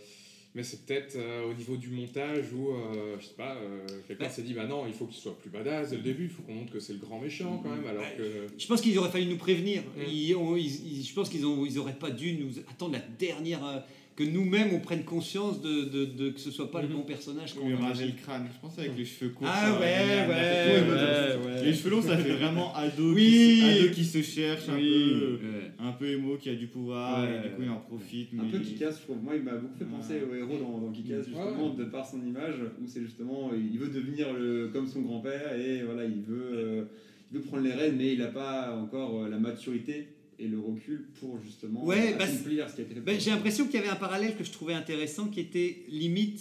mais 0.52 0.64
c'est 0.64 0.84
peut-être 0.84 1.14
euh, 1.14 1.48
au 1.48 1.54
niveau 1.54 1.76
du 1.76 1.90
montage 1.90 2.52
où, 2.52 2.70
euh, 2.70 3.14
je 3.20 3.26
sais 3.26 3.34
pas, 3.36 3.54
euh, 3.54 3.86
quelqu'un 4.08 4.24
Ouais. 4.24 4.30
s'est 4.30 4.42
dit, 4.42 4.52
bah 4.52 4.66
non, 4.66 4.84
il 4.84 4.92
faut 4.92 5.06
qu'il 5.06 5.14
soit 5.20 5.38
plus 5.38 5.48
badass 5.48 5.90
dès 5.90 5.96
le 5.96 6.02
début, 6.02 6.24
il 6.24 6.28
faut 6.30 6.42
qu'on 6.42 6.54
montre 6.54 6.72
que 6.72 6.80
c'est 6.80 6.92
le 6.92 6.98
grand 6.98 7.20
méchant 7.20 7.60
quand 7.62 7.70
même, 7.70 7.86
alors 7.86 8.04
que. 8.16 8.46
Je 8.58 8.66
pense 8.66 8.80
qu'ils 8.80 8.98
auraient 8.98 9.10
fallu 9.12 9.26
nous 9.26 9.36
prévenir. 9.36 9.82
Mm. 9.96 10.02
Ils 10.10 10.34
ont- 10.34 10.56
ils- 10.56 10.98
ils- 10.98 11.04
je 11.04 11.14
pense 11.14 11.28
qu'ils 11.28 11.46
ont, 11.46 11.64
ils 11.64 11.78
auraient 11.78 11.94
pas 11.98 12.10
dû 12.10 12.32
nous 12.34 12.58
attendre 12.68 12.94
la 12.94 12.98
dernière. 12.98 13.84
Que 14.20 14.30
nous-mêmes 14.30 14.68
on 14.74 14.80
prenne 14.80 15.02
conscience 15.02 15.62
de, 15.62 15.84
de, 15.84 16.04
de- 16.04 16.28
que 16.30 16.40
ce 16.40 16.50
soit 16.50 16.70
pas 16.70 16.82
le 16.82 16.88
Mhm. 16.88 16.94
bon 16.96 17.00
personnage 17.02 17.54
qu'on 17.54 17.66
Lui 17.66 17.74
raser 17.74 18.04
le 18.04 18.12
crâne, 18.12 18.46
je 18.54 18.60
pense 18.60 18.78
avec 18.78 18.94
les 18.98 19.04
cheveux 19.06 19.30
courts. 19.30 19.48
Ah 19.50 19.72
ouais, 19.80 19.86
ouais, 20.28 20.28
ouais, 20.28 21.46
ouais. 21.46 21.64
Les 21.64 21.72
cheveux 21.72 21.90
longs, 21.90 22.02
ça 22.02 22.18
fait 22.18 22.34
vraiment 22.34 22.74
ado, 22.76 23.14
Oui. 23.14 23.22
qui, 23.22 23.60
se, 23.60 23.84
ado 23.84 23.94
qui 23.94 24.04
se 24.04 24.22
cherche, 24.22 24.68
un, 24.68 24.76
Oui. 24.76 24.90
peu, 25.18 25.38
Ouais. 25.46 25.72
un 25.78 25.92
peu 25.92 26.06
émo, 26.10 26.36
qui 26.36 26.50
a 26.50 26.54
du 26.54 26.66
pouvoir, 26.66 27.22
Ouais. 27.22 27.28
et 27.46 27.48
du 27.48 27.54
coup 27.54 27.62
il 27.62 27.70
en 27.70 27.76
profite. 27.80 28.28
Un 28.38 28.44
peu 28.44 28.58
Kikas, 28.58 28.90
je 28.98 29.02
trouve. 29.04 29.22
Moi, 29.22 29.36
il 29.36 29.42
m'a 29.42 29.54
beaucoup 29.54 29.78
fait 29.78 29.84
penser 29.86 30.14
Ouais. 30.14 30.26
au 30.30 30.34
héros 30.34 30.58
dans, 30.58 30.78
dans 30.86 30.92
Kikas, 30.92 31.22
justement, 31.22 31.70
de 31.74 31.84
par 31.84 32.06
son 32.06 32.20
image, 32.26 32.56
où 32.82 32.86
c'est 32.86 33.00
justement, 33.00 33.52
il 33.54 33.78
veut 33.78 33.88
devenir 33.88 34.32
le, 34.34 34.68
comme 34.68 34.86
son 34.86 35.00
grand-père, 35.00 35.54
et 35.58 35.82
voilà, 35.82 36.04
il 36.04 36.20
veut, 36.22 36.50
euh, 36.52 36.84
il 37.32 37.38
veut 37.38 37.42
prendre 37.44 37.62
les 37.62 37.72
rênes, 37.72 37.96
mais 37.96 38.12
il 38.12 38.18
n'a 38.18 38.26
pas 38.26 38.76
encore 38.76 39.22
euh, 39.24 39.28
la 39.30 39.38
maturité 39.38 40.08
et 40.40 40.48
le 40.48 40.58
recul 40.58 41.08
pour 41.20 41.38
justement 41.42 41.84
Ouais, 41.84 42.14
bah, 42.18 42.26
ce 42.26 42.48
qui 42.48 42.60
a 42.60 42.66
été 42.66 42.94
fait. 42.94 43.00
Pour 43.00 43.14
J'ai 43.20 43.30
l'impression 43.30 43.66
qu'il 43.66 43.74
y 43.74 43.78
avait 43.78 43.88
un 43.88 43.96
parallèle 43.96 44.36
que 44.36 44.44
je 44.44 44.50
trouvais 44.50 44.74
intéressant 44.74 45.26
qui 45.28 45.40
était 45.40 45.84
limite 45.88 46.40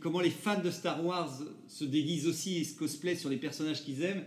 comment 0.00 0.20
les 0.20 0.30
fans 0.30 0.60
de 0.60 0.70
Star 0.70 1.04
Wars 1.04 1.42
se 1.66 1.84
déguisent 1.84 2.26
aussi 2.26 2.58
et 2.58 2.64
se 2.64 2.76
cosplay 2.76 3.16
sur 3.16 3.28
les 3.28 3.36
personnages 3.36 3.82
qu'ils 3.82 4.02
aiment 4.02 4.22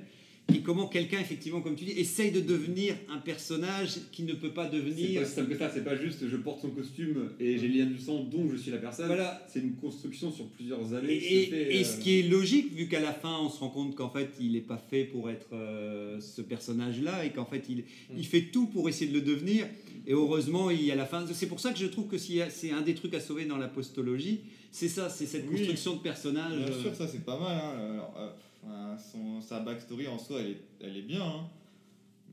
et 0.54 0.60
comment 0.62 0.88
quelqu'un, 0.88 1.20
effectivement, 1.20 1.62
comme 1.62 1.76
tu 1.76 1.86
dis, 1.86 1.92
essaye 1.94 2.32
de 2.32 2.40
devenir 2.40 2.96
un 3.10 3.18
personnage 3.18 3.96
qui 4.12 4.24
ne 4.24 4.34
peut 4.34 4.52
pas 4.52 4.70
C'est 4.70 4.76
devenir. 4.78 5.22
pas 5.22 5.28
si 5.28 5.34
simple 5.36 5.52
que 5.52 5.58
ça, 5.58 5.72
c'est 5.74 5.84
pas 5.84 5.96
juste 5.96 6.28
je 6.30 6.38
porte 6.38 6.62
son 6.62 6.70
costume 6.70 7.30
et 7.40 7.58
j'ai 7.58 7.68
le 7.68 7.80
lien 7.80 7.86
du 7.86 7.98
sang 8.00 8.24
donc 8.24 8.52
je 8.52 8.58
suis 8.58 8.72
la 8.72 8.78
personne. 8.78 9.08
Voilà. 9.08 9.44
C'est 9.52 9.60
une 9.60 9.74
construction 9.76 10.32
sur 10.32 10.46
plusieurs 10.50 10.80
Et, 10.94 10.96
années. 10.98 11.18
qui 11.20 11.34
et- 11.36 11.46
fait, 11.48 11.76
et 11.76 11.82
euh, 11.82 11.84
ce 11.84 12.00
qui 12.00 12.20
est 12.20 12.24
logique, 12.24 12.74
vu 12.74 12.88
qu'à 12.88 13.00
la 13.02 13.12
fin 13.14 13.38
on 13.42 13.50
se 13.50 13.60
rend 13.60 13.70
compte 13.70 13.96
qu'en 13.96 14.10
fait 14.10 14.30
il 14.40 14.52
n'est 14.54 14.62
pas 14.62 14.78
fait 14.90 15.04
pour 15.06 15.30
être 15.32 15.48
euh, 15.54 16.20
ce 16.22 16.42
personnage-là 16.42 17.26
et 17.26 17.32
qu'en 17.32 17.46
fait 17.46 17.64
il, 17.70 17.84
il 18.16 18.26
fait 18.26 18.44
tout 18.44 18.68
pour 18.68 18.88
essayer 18.88 19.10
de 19.12 19.16
le 19.16 19.22
devenir. 19.26 19.66
Et 20.08 20.14
heureusement, 20.14 20.70
il 20.70 20.84
y 20.84 20.92
a 20.92 20.96
la 20.96 21.08
fin. 21.08 21.26
C'est 21.34 21.48
pour 21.48 21.60
ça 21.60 21.74
que 21.74 21.80
je 21.80 21.88
trouve 21.88 22.06
que 22.08 22.18
c'est 22.20 22.72
un 22.72 22.82
des 22.82 22.94
trucs 22.94 23.16
à 23.16 23.20
sauver 23.20 23.46
dans 23.46 23.58
la 23.58 23.68
postologie, 23.68 24.42
c'est 24.72 24.88
ça, 24.90 25.10
c'est 25.10 25.26
cette 25.26 25.46
Oui. 25.50 25.58
construction 25.58 25.96
de 25.96 26.00
personnage. 26.02 26.56
Bien 26.56 26.68
euh, 26.68 26.82
sûr, 26.84 26.94
ça 26.96 27.08
c'est 27.08 27.26
pas 27.26 27.40
mal. 27.40 27.58
Hein. 27.58 27.94
Alors, 27.94 28.14
euh, 28.20 28.30
enfin, 28.66 28.98
son, 28.98 29.42
sa 29.42 29.60
backstory 29.60 30.08
en 30.08 30.18
soi, 30.18 30.40
elle 30.42 30.52
est, 30.52 30.62
elle 30.82 30.98
est 30.98 31.02
bien. 31.04 31.24
Hein. 31.24 31.48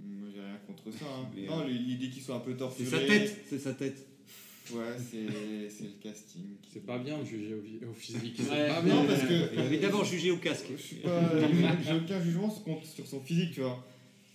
Moi, 0.04 0.28
j'ai 0.34 0.40
rien 0.40 0.58
contre 0.66 0.90
ça. 0.90 1.04
hein. 1.06 1.28
Non, 1.48 1.64
l'idée 1.66 2.08
qu'il 2.10 2.22
soit 2.22 2.36
un 2.36 2.40
peu 2.40 2.52
C'est 2.52 2.58
torturé. 2.58 2.90
sa 2.90 2.98
tête, 3.06 3.44
c'est 3.48 3.58
sa 3.58 3.72
tête. 3.74 4.06
Ouais, 4.72 4.96
c'est 4.98 5.26
c'est 5.70 5.84
le 5.84 6.00
casting. 6.00 6.42
C'est 6.72 6.86
pas 6.86 6.98
bien 6.98 7.18
de 7.18 7.24
juger 7.24 7.54
au, 7.88 7.92
physique. 7.92 8.38
Ouais. 8.38 8.44
C'est 8.48 8.68
pas 8.68 8.82
Non, 8.82 9.02
bien. 9.02 9.04
parce 9.06 9.22
que 9.22 9.54
Il 9.54 9.60
avait 9.60 9.78
d'abord 9.78 10.04
jugé 10.04 10.30
au 10.30 10.36
casque. 10.38 10.66
je 10.76 10.80
suis 10.82 10.96
pas. 10.96 11.20
J'ai 11.84 11.94
aucun 11.94 12.22
jugement 12.22 12.50
sur 12.50 13.06
son 13.06 13.20
physique, 13.20 13.52
tu 13.52 13.60
vois. 13.60 13.84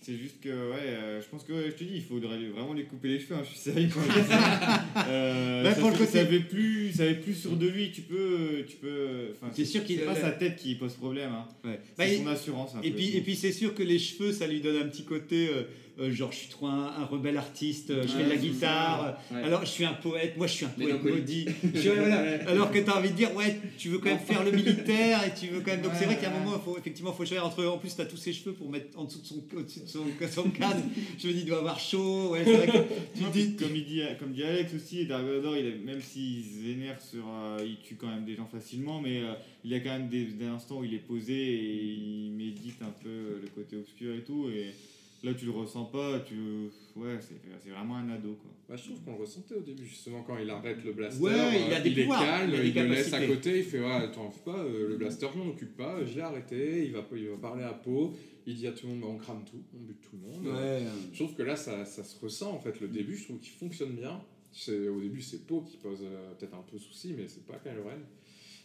C'est 0.00 0.16
juste 0.16 0.40
que, 0.40 0.48
ouais, 0.48 0.76
euh, 0.86 1.20
je 1.20 1.26
pense 1.28 1.42
que, 1.44 1.52
ouais, 1.52 1.66
je 1.66 1.72
te 1.74 1.84
dis, 1.84 1.96
il 1.96 2.02
faudrait 2.02 2.38
vraiment 2.46 2.72
lui 2.72 2.86
couper 2.86 3.08
les 3.08 3.18
cheveux. 3.20 3.34
hein, 3.34 3.42
je 3.42 3.48
suis 3.50 3.58
sérieux 3.58 3.88
quand 3.92 4.00
je 4.00 4.20
dis 4.20 4.26
ça. 4.28 4.84
Euh, 5.08 5.62
Bah, 5.64 5.74
ça 5.74 5.80
pour 5.80 5.90
le 5.90 5.96
fait- 5.96 6.04
côté- 6.06 6.18
ça 6.18 6.20
avait 6.24 6.40
plus, 6.40 6.92
ça 6.92 7.02
avait 7.02 7.16
plus 7.16 7.34
sûr 7.34 7.56
de 7.56 7.66
lui. 7.68 7.90
Tu 7.90 8.02
peux, 8.02 8.64
tu 8.68 8.76
peux. 8.76 9.32
Enfin, 9.34 9.52
C'est 9.54 9.64
sûr 9.64 9.84
qu'il 9.84 10.00
pas 10.00 10.14
sa 10.14 10.30
tête 10.30 10.56
qui 10.56 10.76
pose 10.76 10.94
problème. 10.94 11.32
Hein. 11.32 11.46
Ouais. 11.64 11.80
C'est 11.98 12.16
Bah, 12.16 12.16
son 12.16 12.26
assurance. 12.28 12.74
un 12.76 12.80
Et 12.82 12.90
peu. 12.90 12.96
puis, 12.96 13.16
et 13.16 13.20
puis 13.20 13.34
c'est 13.36 13.52
sûr 13.52 13.74
que 13.74 13.82
les 13.82 13.98
cheveux, 13.98 14.32
ça 14.32 14.46
lui 14.46 14.60
donne 14.60 14.76
un 14.76 14.86
petit 14.88 15.04
côté, 15.04 15.48
euh, 15.48 15.64
euh, 16.00 16.12
genre 16.12 16.30
je 16.32 16.36
suis 16.38 16.48
trop 16.48 16.66
un, 16.66 16.92
un 16.98 17.04
rebelle 17.04 17.36
artiste, 17.36 17.90
euh, 17.90 18.02
je 18.02 18.08
fais 18.08 18.24
de 18.24 18.28
la 18.28 18.36
guitare. 18.36 19.18
Ouais. 19.32 19.42
alors 19.42 19.60
je 19.62 19.70
suis 19.70 19.84
un 19.84 19.94
poète, 19.94 20.36
moi 20.36 20.46
je 20.46 20.52
suis 20.52 20.64
un 20.66 20.68
poète 20.68 21.02
maudit. 21.02 21.46
Je 21.74 21.80
suis- 21.80 21.88
voilà. 21.90 22.48
Alors 22.48 22.70
que 22.70 22.78
tu 22.78 22.88
as 22.90 22.96
envie 22.96 23.10
de 23.10 23.14
dire, 23.16 23.34
ouais, 23.34 23.58
tu 23.78 23.88
veux 23.88 23.98
quand 23.98 24.10
même 24.10 24.18
faire 24.18 24.44
le 24.44 24.52
militaire 24.52 25.20
et 25.26 25.34
tu 25.38 25.46
veux 25.48 25.60
quand 25.60 25.72
même. 25.72 25.82
Donc 25.82 25.92
c'est 25.98 26.04
vrai 26.04 26.16
qu'à 26.18 26.30
un 26.30 26.38
moment, 26.38 26.58
faut, 26.58 26.76
effectivement, 26.78 27.10
il 27.12 27.16
faut 27.16 27.24
choisir 27.26 27.44
entre. 27.46 27.64
En 27.64 27.78
plus, 27.78 27.94
tu 27.94 28.00
as 28.00 28.06
tous 28.06 28.16
ses 28.16 28.32
cheveux 28.32 28.52
pour 28.52 28.70
mettre 28.70 28.98
en 28.98 29.04
dessous 29.04 29.20
de 29.20 29.26
son, 29.26 29.42
au-dessus 29.56 29.80
de 29.80 29.86
son, 29.88 30.04
son 30.30 30.50
cadre. 30.50 30.80
Je 31.18 31.28
me 31.28 31.32
dis, 31.32 31.40
il 31.40 31.46
doit 31.46 31.58
avoir 31.58 31.78
chaud. 31.80 32.30
Ouais, 32.30 32.42
c'est 32.44 32.52
vrai 32.54 32.66
que 32.66 32.72
tu 33.16 33.22
Non, 33.22 33.28
te 33.30 33.32
dis. 33.38 33.44
puis 33.48 33.56
comme, 33.66 33.76
il 33.76 33.84
dit, 33.84 34.02
comme 34.18 34.32
dit 34.32 34.42
Alex 34.44 34.72
aussi, 34.74 35.06
Dark 35.06 35.24
il 35.28 35.84
même 35.84 36.00
s'il 36.00 36.44
se 36.44 36.64
vénère 36.66 37.00
sur. 37.00 37.24
euh, 37.28 37.58
il 37.64 37.76
tue 37.84 37.96
quand 37.96 38.06
même 38.08 38.24
des 38.24 38.36
gens 38.36 38.46
facilement, 38.50 39.00
mais 39.00 39.18
euh, 39.22 39.32
il 39.64 39.70
y 39.70 39.74
a 39.74 39.80
quand 39.80 39.90
même 39.90 40.08
des, 40.08 40.24
des 40.24 40.46
instants 40.46 40.78
où 40.80 40.84
il 40.84 40.94
est 40.94 40.98
posé 40.98 41.34
et 41.34 41.92
il 41.94 42.30
médite 42.36 42.80
un 42.82 42.92
peu 43.02 43.40
le 43.42 43.48
côté 43.54 43.76
obscur 43.76 44.14
et 44.14 44.20
tout. 44.22 44.48
Et 44.48 44.66
là, 45.22 45.34
tu 45.34 45.44
le 45.44 45.50
ressens 45.50 45.84
pas, 45.86 46.20
tu. 46.20 46.34
Ouais, 46.96 47.16
c'est 47.20 47.34
c'est 47.60 47.70
vraiment 47.70 47.96
un 47.96 48.08
ado 48.10 48.34
quoi. 48.34 48.50
Bah, 48.68 48.76
je 48.76 48.84
trouve 48.84 49.00
qu'on 49.02 49.12
le 49.12 49.20
ressentait 49.20 49.54
au 49.54 49.60
début, 49.60 49.84
justement, 49.86 50.22
quand 50.22 50.36
il 50.38 50.50
arrête 50.50 50.84
le 50.84 50.92
blaster. 50.92 51.22
Ouais, 51.22 51.32
il 51.66 51.72
a 51.72 51.78
euh, 51.78 51.82
des 51.82 51.90
est 51.90 52.02
pouvoirs, 52.02 52.20
calme, 52.20 52.50
il 52.52 52.56
a 52.56 52.62
des 52.62 52.68
il, 52.68 52.74
le 52.74 52.88
laisse 52.88 53.12
à 53.12 53.26
côté, 53.26 53.58
il 53.58 53.64
fait 53.64 53.80
Ouais, 53.80 54.10
t'en 54.12 54.30
fais 54.30 54.44
pas, 54.44 54.58
euh, 54.58 54.88
le 54.88 54.96
blaster, 54.96 55.26
je 55.32 55.38
m'en 55.38 55.48
occupe 55.48 55.76
pas, 55.76 56.04
je 56.04 56.14
l'ai 56.14 56.20
arrêté, 56.20 56.84
il 56.86 56.92
va, 56.92 57.04
il 57.16 57.28
va 57.28 57.36
parler 57.36 57.64
à 57.64 57.72
Poe, 57.72 58.12
il 58.46 58.54
dit 58.56 58.66
à 58.66 58.72
tout 58.72 58.86
le 58.86 58.92
monde 58.92 59.00
bah, 59.00 59.06
On 59.10 59.16
crame 59.16 59.44
tout, 59.44 59.62
on 59.74 59.82
bute 59.82 60.00
tout 60.02 60.16
le 60.16 60.30
monde. 60.30 60.54
Ouais. 60.56 60.82
Je 61.12 61.24
trouve 61.24 61.34
que 61.34 61.42
là, 61.42 61.56
ça, 61.56 61.84
ça 61.84 62.04
se 62.04 62.18
ressent 62.20 62.52
en 62.52 62.60
fait. 62.60 62.78
Le 62.80 62.88
début, 62.88 63.16
je 63.16 63.24
trouve 63.24 63.38
qu'il 63.38 63.52
fonctionne 63.52 63.92
bien. 63.96 64.20
C'est- 64.52 64.88
Au 64.88 65.00
début, 65.00 65.20
c'est 65.22 65.46
Poe 65.46 65.62
qui 65.64 65.76
pose 65.76 66.00
euh, 66.02 66.34
peut-être 66.34 66.54
un 66.54 66.64
peu 66.70 66.78
souci, 66.78 67.14
mais 67.16 67.26
c'est 67.28 67.46
pas 67.46 67.54
Kylo 67.58 67.84
Ren. 67.84 67.98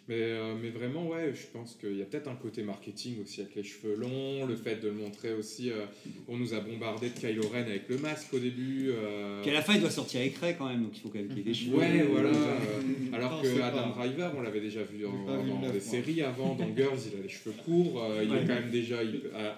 Mais, 0.09 0.15
euh, 0.19 0.53
mais 0.61 0.69
vraiment, 0.69 1.07
ouais, 1.07 1.33
je 1.33 1.47
pense 1.57 1.77
qu'il 1.79 1.97
y 1.97 2.01
a 2.01 2.05
peut-être 2.05 2.27
un 2.27 2.35
côté 2.35 2.61
marketing 2.61 3.21
aussi 3.23 3.39
avec 3.39 3.55
les 3.55 3.63
cheveux 3.63 3.95
longs, 3.95 4.45
le 4.45 4.55
fait 4.57 4.75
de 4.81 4.89
le 4.89 4.93
montrer 4.95 5.33
aussi. 5.33 5.71
euh, 5.71 5.85
on 6.27 6.35
nous 6.35 6.53
a 6.53 6.59
bombardé 6.59 7.07
de 7.09 7.17
Kylo 7.17 7.47
Ren 7.47 7.61
avec 7.61 7.87
le 7.87 7.97
masque 7.97 8.33
au 8.33 8.39
début. 8.39 8.89
euh, 8.89 9.41
Qu'à 9.43 9.53
la 9.53 9.61
fin, 9.61 9.75
il 9.75 9.79
doit 9.79 9.89
sortir 9.89 10.19
écret 10.21 10.55
quand 10.57 10.67
même, 10.67 10.83
donc 10.83 10.91
il 10.97 10.99
faut 10.99 11.07
quand 11.07 11.19
même 11.19 11.29
qu'il 11.29 11.37
y 11.37 11.41
ait 11.41 11.43
des 11.45 11.53
cheveux. 11.53 11.77
Ouais, 11.77 12.03
voilà. 12.03 12.29
Euh, 12.31 13.13
alors 13.13 13.31
Non, 13.37 13.41
que 13.43 13.61
Adam 13.61 13.91
pas- 13.91 13.99
Driver, 14.05 14.33
on 14.37 14.41
l'avait 14.41 14.59
déjà 14.59 14.83
vu 14.83 15.03
dans, 15.03 15.71
des 15.71 15.79
séries 15.79 16.21
avant. 16.21 16.55
Dans 16.55 16.75
Girls, 16.75 16.99
il 17.13 17.19
a 17.19 17.23
les 17.23 17.29
cheveux 17.29 17.55
courts. 17.63 18.03
euh, 18.03 18.23
il 18.25 18.29
Ouais. 18.29 18.37
est 18.43 18.45
quand 18.45 18.55
même 18.55 18.71
déjà 18.71 18.97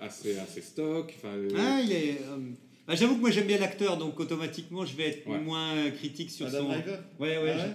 assez, 0.01 0.37
assez 0.37 0.61
stock. 0.61 1.11
Enfin, 1.17 1.33
euh, 1.35 1.49
Ah, 1.57 1.81
il 1.83 1.91
est. 1.91 2.11
euh, 2.21 2.37
bah, 2.87 2.93
J'avoue 2.93 3.15
que 3.15 3.21
moi 3.21 3.31
j'aime 3.31 3.47
bien 3.47 3.57
l'acteur, 3.57 3.97
donc 3.97 4.19
automatiquement 4.19 4.85
je 4.85 4.95
vais 4.95 5.05
être 5.09 5.27
Ouais. 5.27 5.39
moins 5.39 5.89
critique 5.97 6.29
sur 6.29 6.45
Adam 6.45 6.59
son. 6.59 6.65
Driver? 6.69 6.99
Ouais, 7.19 7.37
ouais. 7.39 7.53
Ah 7.55 7.65
ouais? 7.65 7.73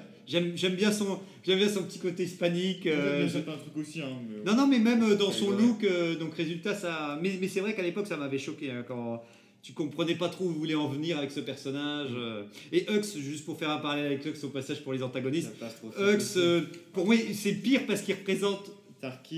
J'aime 0.55 0.75
bien 0.77 0.93
son 0.93 1.19
bien 1.45 1.69
son 1.69 1.83
petit 1.83 1.99
côté 1.99 2.23
hispanique. 2.25 2.87
euh, 2.87 3.27
J'aime 3.29 3.29
je- 3.29 3.45
bien 3.45 3.55
un 3.55 3.57
truc 3.57 3.77
aussi. 3.77 4.01
Hein, 4.01 4.09
mais- 4.29 4.45
Non, 4.51 4.57
non, 4.57 4.67
mais 4.67 4.79
même 4.79 5.03
euh, 5.03 5.17
dans 5.17 5.33
son 5.33 5.51
look, 5.51 5.83
euh, 5.85 6.15
donc 6.17 6.35
résultat, 6.35 6.75
ça. 6.75 7.19
Mais, 7.23 7.33
mais 7.41 7.49
c'est 7.49 7.61
vrai 7.61 7.75
qu'à 7.75 7.83
l'époque, 7.83 8.07
ça 8.07 8.17
m'avait 8.17 8.39
choqué 8.39 8.71
hein, 8.71 8.85
quand 8.87 9.23
tu 9.63 9.73
comprenais 9.73 10.15
pas 10.15 10.29
trop 10.29 10.45
où 10.45 10.49
vous 10.49 10.59
voulez 10.59 10.75
en 10.75 10.89
venir 10.89 11.19
avec 11.19 11.31
ce 11.31 11.41
personnage. 11.41 12.11
euh. 12.15 12.45
Et 12.73 12.87
Hux, 12.91 13.03
juste 13.19 13.45
pour 13.45 13.59
faire 13.59 13.71
un 13.71 13.79
parallèle 13.79 14.07
avec 14.07 14.25
Hux 14.25 14.45
au 14.45 14.49
passage 14.51 14.83
pour 14.83 14.93
les 14.93 15.03
antagonistes, 15.03 15.53
Hux, 15.99 16.37
euh, 16.37 16.63
pour 16.93 17.07
moi, 17.07 17.17
c'est 17.35 17.53
pire 17.55 17.83
parce 17.87 18.03
qu'il 18.03 18.15
représente 18.15 18.71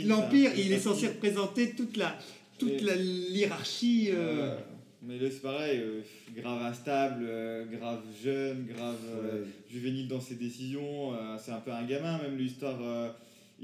l'Empire, 0.08 0.50
il 0.58 0.72
est 0.72 0.78
censé 0.78 1.06
représenter 1.08 1.70
toute 1.76 1.96
la, 1.96 2.18
toute 2.58 2.80
Et- 2.80 2.84
la 2.84 2.96
hiérarchie. 2.96 4.10
euh. 4.12 4.54
Mais 5.04 5.18
là, 5.18 5.28
c'est 5.30 5.42
pareil, 5.42 5.80
euh, 5.80 6.00
grave 6.36 6.62
instable, 6.62 7.24
euh, 7.26 7.64
grave 7.66 8.02
jeune, 8.22 8.66
grave 8.66 9.00
euh, 9.12 9.44
juvénile 9.68 10.06
dans 10.08 10.20
ses 10.20 10.36
décisions. 10.36 11.12
euh, 11.14 11.36
c'est 11.38 11.50
un 11.50 11.60
peu 11.60 11.72
un 11.72 11.84
gamin, 11.84 12.18
même 12.22 12.36
l'histoire. 12.38 12.78
euh, 12.80 13.10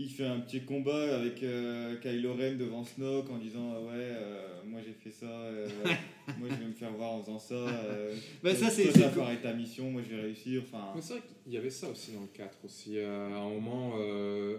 il 0.01 0.09
fait 0.09 0.27
un 0.27 0.39
petit 0.41 0.61
combat 0.61 1.17
avec 1.17 1.43
euh, 1.43 1.97
Kylo 2.01 2.35
Ren 2.35 2.55
devant 2.57 2.85
Snoke 2.85 3.31
en 3.31 3.39
disant 3.39 3.73
euh, 3.75 3.81
Ouais, 3.87 3.91
euh, 4.17 4.47
moi 4.67 4.81
j'ai 4.85 4.93
fait 4.93 5.11
ça, 5.11 5.27
euh, 5.27 5.69
moi 6.39 6.49
je 6.51 6.55
vais 6.57 6.67
me 6.67 6.73
faire 6.73 6.93
voir 6.93 7.13
en 7.13 7.21
faisant 7.23 7.39
ça. 7.39 7.55
euh, 7.55 8.15
Bah, 8.43 8.55
ça, 8.55 8.67
toi, 8.67 8.71
c'est- 8.71 8.93
toi, 8.93 9.09
cool. 9.27 9.41
ta 9.43 9.53
mission, 9.55 9.91
moi 9.91 10.03
je 10.09 10.15
vais 10.17 10.23
réussir. 10.23 10.63
Enfin, 10.65 10.93
c'est 11.01 11.15
vrai 11.15 11.23
qu'il 11.45 11.53
y 11.53 11.57
avait 11.57 11.71
ça 11.71 11.89
aussi 11.89 12.13
dans 12.13 12.21
le 12.23 12.29
4 12.33 12.59
aussi. 12.65 12.99
euh, 12.99 13.29
à 13.33 13.39
un 13.39 13.49
moment, 13.49 13.93
euh, 13.99 14.59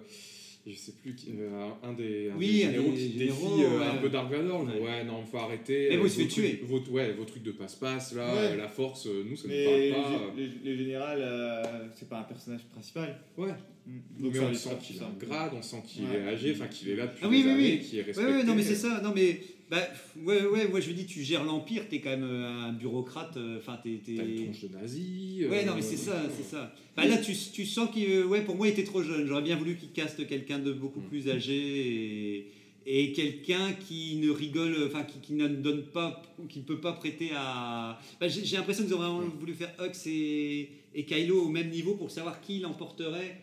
je 0.70 0.76
sais 0.78 0.92
plus, 1.02 1.16
qui- 1.16 1.32
euh, 1.38 1.70
un 1.84 1.94
des, 1.94 2.30
un 2.32 2.36
Oui, 2.38 2.48
des 2.48 2.58
généraux 2.60 2.92
qui 2.92 3.12
généraux, 3.18 3.50
défie 3.58 3.64
euh, 3.64 3.80
ouais. 3.80 3.86
un 3.86 3.96
peu 3.98 4.10
Dark 4.10 4.32
Vador. 4.32 4.64
Ouais. 4.66 4.80
Ouais, 4.80 5.04
non, 5.04 5.24
faut 5.26 5.38
arrêter. 5.38 5.88
Mais 5.90 5.98
bon, 5.98 6.04
euh, 6.04 6.08
il 6.08 6.10
se 6.12 6.22
fait 6.22 6.28
tuer. 6.28 6.60
Vos, 6.64 6.80
ouais, 6.92 7.14
vos 7.14 7.26
trucs 7.26 7.44
de 7.44 7.52
passe-passe, 7.52 8.14
là, 8.16 8.34
Ouais. 8.36 8.56
la 8.58 8.68
force, 8.68 9.06
nous, 9.08 9.36
ça 9.36 9.48
ne 9.48 9.94
parle 9.94 10.04
pas. 10.04 10.34
les 10.64 10.78
générales, 10.78 11.22
euh, 11.22 11.64
c'est 11.96 12.08
pas 12.10 12.20
un 12.20 12.24
personnage 12.24 12.64
principal. 12.72 13.20
Ouais. 13.38 13.54
Mm. 13.88 14.24
Donc 14.24 14.34
mais 14.34 14.40
on 14.40 14.54
sent 14.54 14.78
qu'il 14.82 15.00
a 15.02 15.06
un 15.06 15.14
grade, 15.20 15.52
on 15.56 15.62
sent 15.62 15.82
qu'il 15.88 16.06
Ouais. 16.06 16.18
est 16.18 16.28
âgé, 16.28 16.52
enfin 16.54 16.68
qu'il 16.68 16.90
est 16.90 16.96
là 16.96 17.08
depuis 17.08 17.20
Ah 17.24 17.28
oui, 17.30 17.44
des 17.44 17.48
oui, 17.48 17.52
années, 17.54 17.80
oui. 17.82 17.88
qu'il 17.88 17.98
est 18.00 18.02
Ouais, 18.02 18.08
respecté. 18.08 18.32
ouais, 18.34 18.44
non, 18.44 18.56
mais 18.56 18.64
c'est 18.64 18.76
ça. 18.76 19.02
Non, 19.02 19.12
mais. 19.16 19.42
Bah, 19.72 19.78
ouais, 20.26 20.44
ouais, 20.48 20.68
moi 20.68 20.80
je 20.80 20.90
me 20.90 20.96
dis, 20.96 21.06
tu 21.06 21.22
gères 21.24 21.44
l'Empire, 21.44 21.88
t'es 21.88 22.00
quand 22.02 22.10
même 22.10 22.24
euh, 22.24 22.48
un 22.70 22.74
bureaucrate. 22.74 23.38
euh, 23.38 23.60
Enfin, 23.60 23.80
t'es. 23.84 24.00
t'es- 24.04 24.16
T'as 24.16 24.24
une 24.26 24.46
tronche 24.46 24.62
de 24.64 24.76
nazi. 24.76 25.46
Ouais, 25.48 25.62
euh, 25.62 25.66
non, 25.68 25.76
mais 25.76 25.82
c'est 25.84 25.96
ça, 25.98 26.24
c'est 26.36 26.44
ça. 26.44 26.74
Bah, 26.98 27.06
là, 27.06 27.18
tu, 27.18 27.34
tu 27.54 27.66
sens 27.68 27.90
qu'il. 27.92 28.10
euh, 28.10 28.26
Ouais, 28.26 28.42
pour 28.42 28.56
moi, 28.56 28.68
il 28.68 28.72
était 28.72 28.84
trop 28.84 29.04
jeune. 29.04 29.28
J'aurais 29.28 29.44
bien 29.44 29.56
voulu 29.58 29.76
qu'il 29.76 29.92
caste 29.92 30.26
quelqu'un 30.28 30.58
de 30.60 30.72
beaucoup 30.74 31.02
Mm. 31.02 31.08
plus 31.10 31.30
âgé 31.30 31.54
et, 31.56 32.48
et 32.88 33.12
quelqu'un 33.12 33.74
qui 33.74 34.16
ne 34.16 34.32
rigole, 34.32 34.76
enfin, 34.88 35.04
qui, 35.04 35.20
qui 35.20 35.34
ne 35.34 35.48
donne 35.48 35.84
pas, 35.84 36.24
qui 36.50 36.60
ne 36.60 36.64
peut 36.64 36.80
pas 36.82 36.94
prêter 36.94 37.30
à. 37.36 38.00
Bah, 38.20 38.28
J'ai 38.28 38.44
j'ai 38.44 38.58
l'impression 38.58 38.84
qu'ils 38.86 38.96
ont 38.96 38.98
vraiment 38.98 39.20
voulu 39.40 39.54
faire 39.54 39.72
Hux 39.80 40.08
et, 40.10 40.70
et 40.96 41.06
Kylo 41.06 41.44
au 41.44 41.50
même 41.50 41.70
niveau 41.70 41.94
pour 41.94 42.10
savoir 42.10 42.42
qui 42.42 42.58
l'emporterait. 42.60 43.42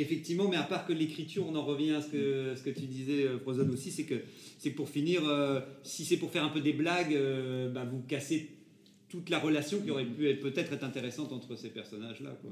Effectivement, 0.00 0.48
mais 0.48 0.56
à 0.56 0.62
part 0.62 0.86
que 0.86 0.92
l'écriture, 0.92 1.44
on 1.48 1.54
en 1.56 1.64
revient 1.64 1.90
à 1.90 2.00
ce 2.00 2.08
que, 2.08 2.54
ce 2.56 2.62
que 2.62 2.70
tu 2.70 2.86
disais, 2.86 3.24
euh, 3.24 3.36
Prozone 3.38 3.70
aussi, 3.70 3.90
c'est 3.90 4.04
que, 4.04 4.14
c'est 4.58 4.70
pour 4.70 4.88
finir, 4.88 5.22
euh, 5.28 5.60
si 5.82 6.04
c'est 6.04 6.16
pour 6.18 6.30
faire 6.30 6.44
un 6.44 6.50
peu 6.50 6.60
des 6.60 6.72
blagues, 6.72 7.14
euh, 7.14 7.68
bah, 7.68 7.84
vous 7.84 8.00
cassez 8.06 8.48
toute 9.08 9.28
la 9.28 9.38
relation 9.40 9.80
qui 9.80 9.90
aurait 9.90 10.04
pu 10.04 10.28
être- 10.28 10.40
peut-être 10.40 10.72
être 10.72 10.84
intéressante 10.84 11.32
entre 11.32 11.56
ces 11.56 11.70
personnages-là. 11.70 12.38
Quoi. 12.42 12.50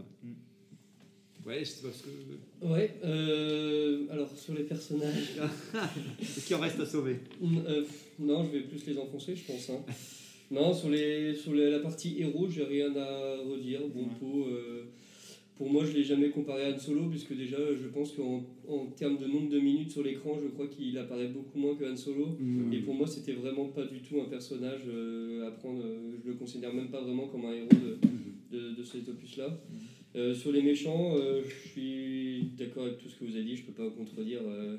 Ouais, 1.47 1.61
je 1.61 1.64
sais 1.70 1.82
pas 1.86 1.92
ce 1.92 2.03
que. 2.03 2.66
Ouais, 2.66 2.97
euh, 3.05 4.07
alors 4.11 4.28
sur 4.36 4.53
les 4.55 4.64
personnages. 4.64 5.36
Est-ce 6.20 6.44
qu'il 6.44 6.57
en 6.57 6.61
reste 6.61 6.80
à 6.80 6.86
sauver 6.86 7.18
Mm, 7.40 7.59
euh, 7.68 7.84
non, 8.18 8.44
je 8.44 8.59
vais 8.59 8.64
plus 8.64 8.84
les 8.86 8.99
enfoncer, 8.99 9.36
je 9.36 9.44
pense. 9.44 9.70
hein. 9.70 9.84
Non, 10.51 10.74
sur, 10.74 10.90
les, 10.90 11.34
sur 11.36 11.55
les- 11.55 11.70
la 11.70 11.78
partie 11.78 12.16
héros, 12.20 12.49
j'ai 12.51 12.64
rien 12.64 12.94
à 12.97 13.36
redire. 13.49 13.82
Bon 13.94 14.07
pot, 14.18 14.47
euh, 14.49 14.86
pour 15.57 15.70
moi, 15.70 15.84
je 15.84 15.92
l'ai 15.92 16.04
jamais 16.04 16.30
comparé 16.30 16.64
à 16.64 16.74
Han 16.74 16.78
Solo, 16.78 17.09
puisque 17.09 17.34
déjà, 17.34 17.57
je 17.74 17.88
pense 17.88 18.12
qu'en 18.12 18.44
en 18.68 18.86
termes 18.86 19.18
de 19.18 19.26
nombre 19.26 19.48
de 19.48 19.59
minutes 19.59 19.90
sur 19.90 20.02
l'écran, 20.02 20.38
je 20.42 20.48
crois 20.48 20.66
qu'il 20.68 20.96
apparaît 20.98 21.28
beaucoup 21.28 21.59
moins 21.59 21.74
que 21.74 21.90
Han 21.90 21.96
Solo. 21.96 22.36
Mm. 22.38 22.72
Et 22.72 22.78
pour 22.80 22.94
moi, 22.94 23.07
c'était 23.07 23.32
vraiment 23.32 23.66
pas 23.68 23.84
du 23.84 24.00
tout 24.00 24.20
un 24.20 24.28
personnage 24.28 24.82
euh, 24.88 25.48
à 25.48 25.50
prendre. 25.52 25.82
euh, 25.84 26.16
je 26.22 26.28
le 26.28 26.34
considère 26.36 26.74
même 26.74 26.88
pas 26.88 27.00
vraiment 27.00 27.26
comme 27.28 27.46
un 27.46 27.52
héros 27.52 27.68
de, 27.70 28.57
de, 28.57 28.74
de 28.74 28.82
cet 28.82 29.09
opus-là. 29.09 29.59
Euh, 30.14 30.34
sur 30.34 30.52
les 30.52 30.62
méchants, 30.62 31.14
euh, 31.16 31.42
je 31.44 31.68
suis 31.68 32.50
d'accord 32.57 32.84
avec 32.84 32.98
tout 32.98 33.09
ce 33.09 33.16
que 33.16 33.24
vous 33.24 33.34
avez 33.36 33.44
dit, 33.44 33.57
je 33.57 33.64
peux 33.64 33.72
pas 33.72 33.88
contredire 33.90 34.40
euh, 34.46 34.76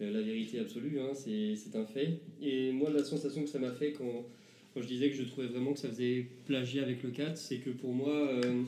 euh, 0.00 0.10
la 0.10 0.20
vérité 0.22 0.58
absolue, 0.58 0.98
hein, 1.00 1.10
c'est 1.14 1.54
c'est 1.56 1.76
un 1.76 1.84
fait. 1.84 2.20
Et 2.42 2.72
moi, 2.72 2.90
la 2.90 3.04
sensation 3.04 3.42
que 3.42 3.48
ça 3.48 3.58
m'a 3.60 3.70
fait 3.70 3.92
quand, 3.92 4.26
quand 4.74 4.80
je 4.82 4.88
disais 4.88 5.08
que 5.10 5.16
je 5.16 5.22
trouvais 5.24 5.46
vraiment 5.46 5.72
que 5.72 5.78
ça 5.78 5.88
faisait 5.88 6.26
plagier 6.46 6.80
avec 6.80 7.02
le 7.02 7.10
4, 7.10 7.36
c'est 7.36 7.58
que 7.58 7.70
pour 7.70 7.92
moi, 7.92 8.12
euh, 8.12 8.62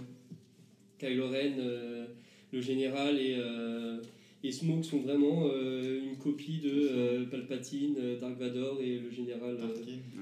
Kylo 0.99 1.29
Ren, 1.29 1.55
euh, 1.59 2.07
le 2.53 2.61
général 2.61 3.17
et, 3.19 3.35
euh, 3.39 3.99
et 4.43 4.51
Smoke 4.53 4.83
sont 4.85 5.01
vraiment 5.01 5.45
euh, 5.53 6.01
une 6.05 6.17
copie 6.17 6.59
de 6.59 7.25
Palpatine, 7.31 7.97
Dark 8.21 8.39
Vador 8.39 8.81
et 8.81 8.99
le 8.99 9.11
général 9.11 9.57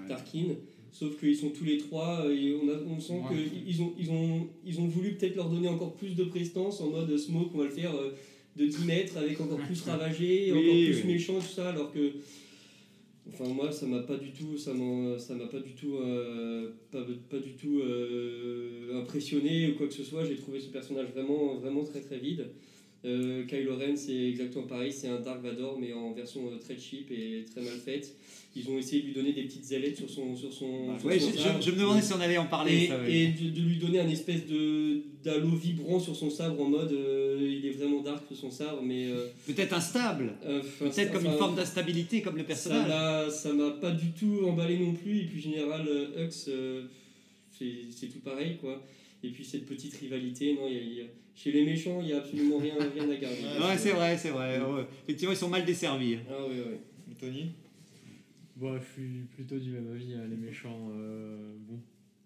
Tarkin. 0.08 0.44
Sauf 0.92 1.18
qu'ils 1.20 1.36
sont 1.36 1.50
tous 1.50 1.64
les 1.64 1.76
trois 1.78 2.24
et 2.32 2.54
on, 2.54 2.68
a, 2.70 2.74
on 2.88 2.98
sent 2.98 3.12
Ouais. 3.30 3.36
qu'ils 3.64 3.82
ont, 3.82 3.92
ils 3.98 4.10
ont, 4.10 4.48
ils 4.64 4.80
ont 4.80 4.86
voulu 4.86 5.12
peut-être 5.14 5.36
leur 5.36 5.50
donner 5.50 5.68
encore 5.68 5.94
plus 5.94 6.14
de 6.16 6.24
prestance 6.24 6.80
en 6.80 6.88
mode 6.90 7.14
smoke, 7.18 7.50
on 7.54 7.58
va 7.58 7.64
le 7.64 7.70
faire 7.70 7.92
de 8.56 8.64
10 8.66 8.84
mètres 8.86 9.18
avec 9.18 9.38
encore 9.40 9.58
plus 9.58 9.82
ravagé, 9.86 10.50
Oui, 10.52 10.58
encore 10.58 10.92
plus 10.94 11.02
oui. 11.06 11.12
méchant, 11.12 11.34
tout 11.38 11.46
ça, 11.54 11.68
alors 11.68 11.92
que. 11.92 12.12
Enfin, 13.28 13.44
moi, 13.52 13.70
ça 13.72 13.86
m'a 13.86 13.98
pas 14.04 14.16
du 14.16 14.30
tout, 14.30 14.56
ça 14.56 14.72
m'en- 14.72 15.18
ça 15.18 15.34
m'a 15.34 15.46
pas 15.48 15.58
du 15.58 15.72
tout, 15.74 15.96
euh, 15.96 16.70
pas, 16.92 17.04
pas 17.28 17.40
du 17.40 17.54
tout 17.54 17.80
euh, 17.80 18.95
impressionné 19.06 19.70
ou 19.70 19.74
quoi 19.76 19.86
que 19.86 19.94
ce 19.94 20.04
soit. 20.04 20.24
J'ai 20.24 20.36
trouvé 20.36 20.60
ce 20.60 20.66
personnage 20.66 21.08
vraiment, 21.14 21.54
vraiment 21.56 21.84
très 21.84 22.00
très 22.00 22.18
vide. 22.18 22.46
Euh, 23.04 23.44
Kylo 23.46 23.76
Ren, 23.76 23.94
c'est 23.94 24.30
exactement 24.30 24.66
pareil, 24.66 24.90
c'est 24.90 25.06
un 25.06 25.20
Dark 25.20 25.40
Vador, 25.40 25.78
mais 25.78 25.92
en 25.92 26.12
version 26.12 26.40
euh, 26.50 26.56
très 26.58 26.76
cheap 26.76 27.08
et 27.12 27.44
très 27.48 27.60
mal 27.60 27.74
faite. 27.84 28.16
Ils 28.56 28.68
ont 28.70 28.78
essayé 28.78 29.02
de 29.02 29.06
lui 29.08 29.12
donner 29.14 29.32
des 29.32 29.42
petites 29.42 29.70
ailettes 29.70 29.96
sur 29.98 30.08
son, 30.10 30.34
sur 30.34 30.52
son, 30.52 30.98
sur 30.98 31.06
Ouais, 31.06 31.20
son 31.20 31.30
je, 31.30 31.36
sabre. 31.38 31.60
je- 31.60 31.66
je 31.66 31.70
me 31.72 31.80
demandais 31.80 32.00
si 32.02 32.12
on 32.14 32.20
allait 32.20 32.38
en 32.38 32.46
parler. 32.46 32.84
Et, 32.84 32.86
ça, 32.88 32.98
ouais. 32.98 33.12
et 33.14 33.26
de, 33.28 33.50
de 33.50 33.60
lui 33.60 33.76
donner 33.76 34.00
un 34.00 34.08
espèce 34.08 34.40
d'halo 35.22 35.48
vibrant 35.50 36.00
sur 36.00 36.16
son 36.16 36.30
sabre 36.30 36.60
en 36.60 36.68
mode 36.68 36.90
euh, 36.90 37.38
il 37.48 37.64
est 37.66 37.72
vraiment 37.72 38.00
dark 38.00 38.24
son 38.34 38.50
sabre, 38.50 38.80
mais. 38.82 39.06
euh, 39.08 39.26
Peut-être 39.46 39.74
instable. 39.74 40.32
Peut-être 40.80 41.12
comme 41.12 41.26
une 41.26 41.32
forme 41.38 41.54
d'instabilité, 41.54 42.22
comme 42.22 42.38
le 42.38 42.44
personnage. 42.44 43.30
ça 43.30 43.52
m'a 43.52 43.70
pas 43.72 43.92
du 43.92 44.10
tout 44.12 44.46
emballé 44.48 44.78
non 44.78 44.94
plus. 44.94 45.18
Et 45.20 45.24
puis, 45.26 45.40
Général 45.40 45.86
Hux, 46.18 46.50
c'est 47.58 47.90
c'est 47.90 48.08
tout 48.08 48.20
pareil, 48.20 48.56
quoi. 48.58 48.82
Et 49.22 49.30
puis, 49.30 49.44
cette 49.44 49.66
petite 49.66 49.94
rivalité, 49.96 50.54
non, 50.54 50.68
il 50.68 50.74
y 50.74 50.78
a- 50.78 50.82
y 50.82 51.00
a- 51.02 51.10
chez 51.34 51.52
les 51.52 51.64
méchants, 51.64 52.00
il 52.00 52.06
n'y 52.06 52.12
a 52.12 52.18
absolument 52.18 52.58
rien, 52.58 52.74
rien 52.94 53.10
à 53.10 53.16
garder. 53.16 53.42
Ouais, 53.60 53.76
c'est 53.78 53.92
vrai, 53.92 54.16
c'est 54.16 54.30
vrai. 54.30 54.60
Ouais. 54.60 54.86
Effectivement, 55.04 55.32
ils 55.32 55.36
sont 55.36 55.48
mal 55.48 55.64
desservis. 55.64 56.18
Ah, 56.30 56.34
oui, 56.48 56.56
oui. 56.68 57.14
Tony 57.18 57.52
Bon, 58.56 58.78
je 58.78 58.84
suis 58.94 59.20
plutôt 59.34 59.58
du 59.58 59.70
même 59.70 59.90
avis, 59.92 60.14
hein, 60.14 60.24
les 60.30 60.36
méchants. 60.36 60.88
euh, 60.92 61.54
bon, 61.68 61.78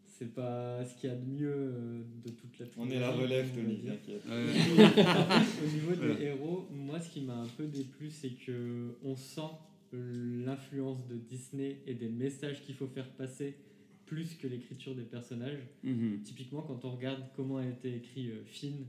c'est 0.07 0.33
pas 0.33 0.85
ce 0.85 0.95
qu'il 1.01 1.11
y 1.11 1.13
a 1.13 1.17
de 1.17 1.25
mieux 1.27 1.51
euh, 1.53 2.03
de 2.25 2.31
toute 2.31 2.57
la 2.61 2.67
On 2.77 2.89
est 2.89 3.01
la 3.01 3.11
relève, 3.11 3.49
Tony, 3.53 3.79
t'inquiète. 3.79 4.23
Au 4.29 5.67
niveau 5.75 5.93
des 6.15 6.23
héros, 6.27 6.69
moi, 6.73 7.01
ce 7.01 7.11
qui 7.11 7.23
m'a 7.23 7.35
un 7.37 7.49
peu 7.57 7.65
déplu, 7.67 8.11
c'est 8.11 8.31
que 8.31 8.95
on 9.03 9.17
sent 9.17 9.51
l'influence 9.93 11.05
de 11.09 11.17
Disney 11.17 11.79
et 11.87 11.95
des 11.95 12.09
messages 12.09 12.63
qu'il 12.63 12.75
faut 12.77 12.87
faire 12.87 13.09
passer 13.11 13.57
plus 14.11 14.35
que 14.35 14.49
l'écriture 14.49 14.97
des 14.97 15.05
personnages. 15.05 15.61
Mhm. 15.85 16.21
Typiquement, 16.25 16.63
quand 16.63 16.85
on 16.85 16.91
regarde 16.91 17.23
comment 17.37 17.59
a 17.59 17.65
été 17.65 17.95
écrit 17.95 18.31
euh, 18.31 18.43
Finn, 18.45 18.85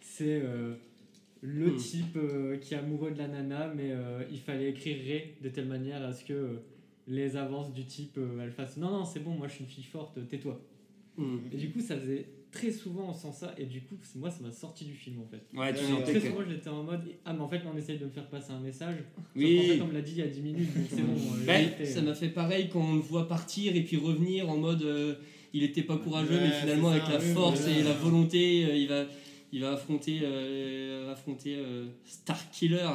c'est 0.00 0.40
euh, 0.42 0.74
le 1.42 1.72
Hmm. 1.72 1.76
type 1.76 2.16
euh, 2.16 2.56
qui 2.56 2.72
est 2.72 2.78
amoureux 2.78 3.10
de 3.10 3.18
la 3.18 3.28
nana, 3.28 3.70
mais 3.76 3.92
il 4.32 4.40
fallait 4.40 4.70
écrire 4.70 4.96
Ré 4.96 5.36
de 5.42 5.50
telle 5.50 5.68
manière 5.68 6.02
à 6.02 6.14
ce 6.14 6.24
que 6.24 6.60
les 7.06 7.36
avances 7.36 7.74
du 7.74 7.84
type 7.84 8.18
elles 8.40 8.50
fassent 8.50 8.78
non, 8.78 8.90
non, 8.90 9.04
c'est 9.04 9.20
bon, 9.20 9.32
moi 9.32 9.48
je 9.48 9.54
suis 9.54 9.64
une 9.64 9.70
fille 9.70 9.84
forte, 9.84 10.18
tais-toi. 10.28 10.58
Mm. 11.18 11.38
Et 11.52 11.56
du 11.58 11.70
coup, 11.70 11.80
ça 11.80 11.98
faisait 11.98 12.26
très 12.50 12.70
souvent 12.70 13.08
on 13.10 13.12
sent 13.12 13.32
ça, 13.40 13.54
et 13.58 13.64
du 13.66 13.80
coup, 13.82 13.96
moi 14.16 14.30
ça 14.30 14.42
m'a 14.42 14.50
sorti 14.52 14.84
du 14.84 14.94
film 14.94 15.20
en 15.20 15.26
fait. 15.26 15.42
Ouais, 15.58 15.72
tu 15.74 15.84
sentais 15.84 16.02
Très 16.04 16.20
que. 16.20 16.26
souvent, 16.28 16.42
j'étais 16.48 16.68
en 16.70 16.82
mode 16.82 17.02
Ah, 17.24 17.32
mais 17.32 17.40
en 17.40 17.48
fait, 17.48 17.60
on 17.72 17.76
essaye 17.76 17.98
de 17.98 18.04
me 18.06 18.10
faire 18.10 18.28
passer 18.28 18.52
un 18.52 18.60
message. 18.60 18.96
Oui. 19.36 19.56
Qu'en 19.56 19.74
fait, 19.74 19.80
on 19.82 19.86
me 19.88 19.92
l'a 19.94 20.00
dit 20.02 20.12
il 20.12 20.18
y 20.18 20.22
a 20.22 20.26
10 20.28 20.40
minutes, 20.42 20.74
donc 20.76 20.86
c'est 20.90 21.02
bon. 21.02 21.12
euh, 21.14 21.44
Ben, 21.46 21.66
été, 21.68 21.84
Ça 21.84 22.00
euh, 22.00 22.02
m'a 22.02 22.14
fait 22.14 22.28
pareil 22.28 22.68
quand 22.72 22.80
on 22.80 22.94
le 22.94 23.00
voit 23.00 23.28
partir 23.28 23.74
et 23.76 23.82
puis 23.84 23.96
revenir 23.96 24.48
en 24.48 24.56
mode 24.56 24.82
euh, 24.82 25.14
il 25.52 25.62
était 25.62 25.82
pas 25.82 25.96
courageux, 25.96 26.34
Ouais, 26.36 26.40
mais 26.48 26.50
finalement 26.52 26.88
avec 26.90 27.08
la 27.08 27.18
oui, 27.18 27.32
force 27.34 27.60
voilà. 27.62 27.78
et 27.78 27.82
la 27.82 27.92
volonté, 27.94 28.64
euh, 28.66 28.76
il 28.76 28.88
va 28.88 29.04
il 29.50 29.62
va 29.62 29.72
affronter, 29.72 30.20
euh, 30.22 31.10
affronter 31.12 31.56
euh, 31.56 31.86
Starkiller. 32.04 32.86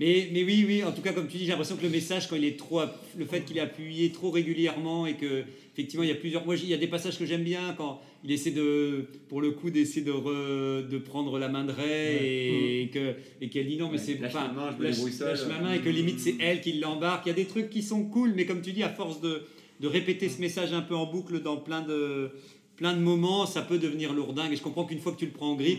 Mais, 0.00 0.28
mais 0.32 0.42
oui, 0.42 0.64
oui, 0.66 0.82
en 0.82 0.90
tout 0.90 1.02
cas, 1.02 1.12
comme 1.12 1.28
tu 1.28 1.36
dis, 1.36 1.44
j'ai 1.44 1.50
l'impression 1.50 1.76
que 1.76 1.82
le 1.84 1.88
message, 1.88 2.26
quand 2.28 2.34
il 2.34 2.44
est 2.44 2.58
trop. 2.58 2.80
Le 3.16 3.24
fait 3.26 3.42
qu'il 3.44 3.56
est 3.58 3.60
appuyé 3.60 4.10
trop 4.10 4.30
régulièrement 4.30 5.06
et 5.06 5.14
que, 5.14 5.44
effectivement, 5.72 6.02
il 6.02 6.08
y 6.08 6.12
a 6.12 6.16
plusieurs. 6.16 6.44
Moi, 6.44 6.56
il 6.56 6.68
y 6.68 6.74
a 6.74 6.78
des 6.78 6.88
passages 6.88 7.16
que 7.16 7.24
j'aime 7.24 7.44
bien 7.44 7.74
quand 7.78 8.00
il 8.24 8.32
essaie 8.32 8.50
de. 8.50 9.06
Pour 9.28 9.40
le 9.40 9.52
coup, 9.52 9.70
d'essayer 9.70 10.02
de, 10.04 10.10
re- 10.10 10.88
de 10.88 10.98
prendre 10.98 11.38
la 11.38 11.48
main 11.48 11.64
de 11.64 11.70
Ray 11.70 12.82
et, 12.82 12.90
que, 12.92 13.14
et 13.40 13.48
qu'elle 13.48 13.68
dit 13.68 13.76
non, 13.76 13.86
mais 13.86 13.98
Ouais, 13.98 14.04
c'est. 14.04 14.18
lâche 14.20 14.34
enfin, 14.34 14.48
ma 14.48 14.62
main, 14.70 14.76
je 14.76 14.82
lâche- 14.82 15.20
lâche 15.20 15.46
ma 15.46 15.60
main 15.60 15.74
et 15.74 15.78
que 15.78 15.88
limite, 15.90 16.18
c'est 16.18 16.34
elle 16.40 16.60
qui 16.60 16.72
l'embarque. 16.72 17.26
Il 17.26 17.28
y 17.28 17.32
a 17.32 17.36
des 17.36 17.44
trucs 17.46 17.70
qui 17.70 17.82
sont 17.82 18.02
cool, 18.04 18.32
mais 18.34 18.46
comme 18.46 18.62
tu 18.62 18.72
dis, 18.72 18.82
à 18.82 18.88
force 18.88 19.20
de, 19.20 19.42
de 19.78 19.86
répéter 19.86 20.28
ce 20.28 20.40
message 20.40 20.72
un 20.72 20.82
peu 20.82 20.96
en 20.96 21.06
boucle 21.06 21.40
dans 21.40 21.56
plein 21.56 21.82
de. 21.82 22.30
Plein 22.76 22.92
de 22.94 22.98
moments, 23.00 23.46
ça 23.46 23.62
peut 23.62 23.78
devenir 23.78 24.12
lourdingue. 24.12 24.52
Et 24.52 24.56
je 24.56 24.62
comprends 24.62 24.84
qu'une 24.84 24.98
fois 24.98 25.12
que 25.12 25.18
tu 25.20 25.26
le 25.26 25.30
prends 25.30 25.52
en 25.52 25.54
grippe, 25.54 25.78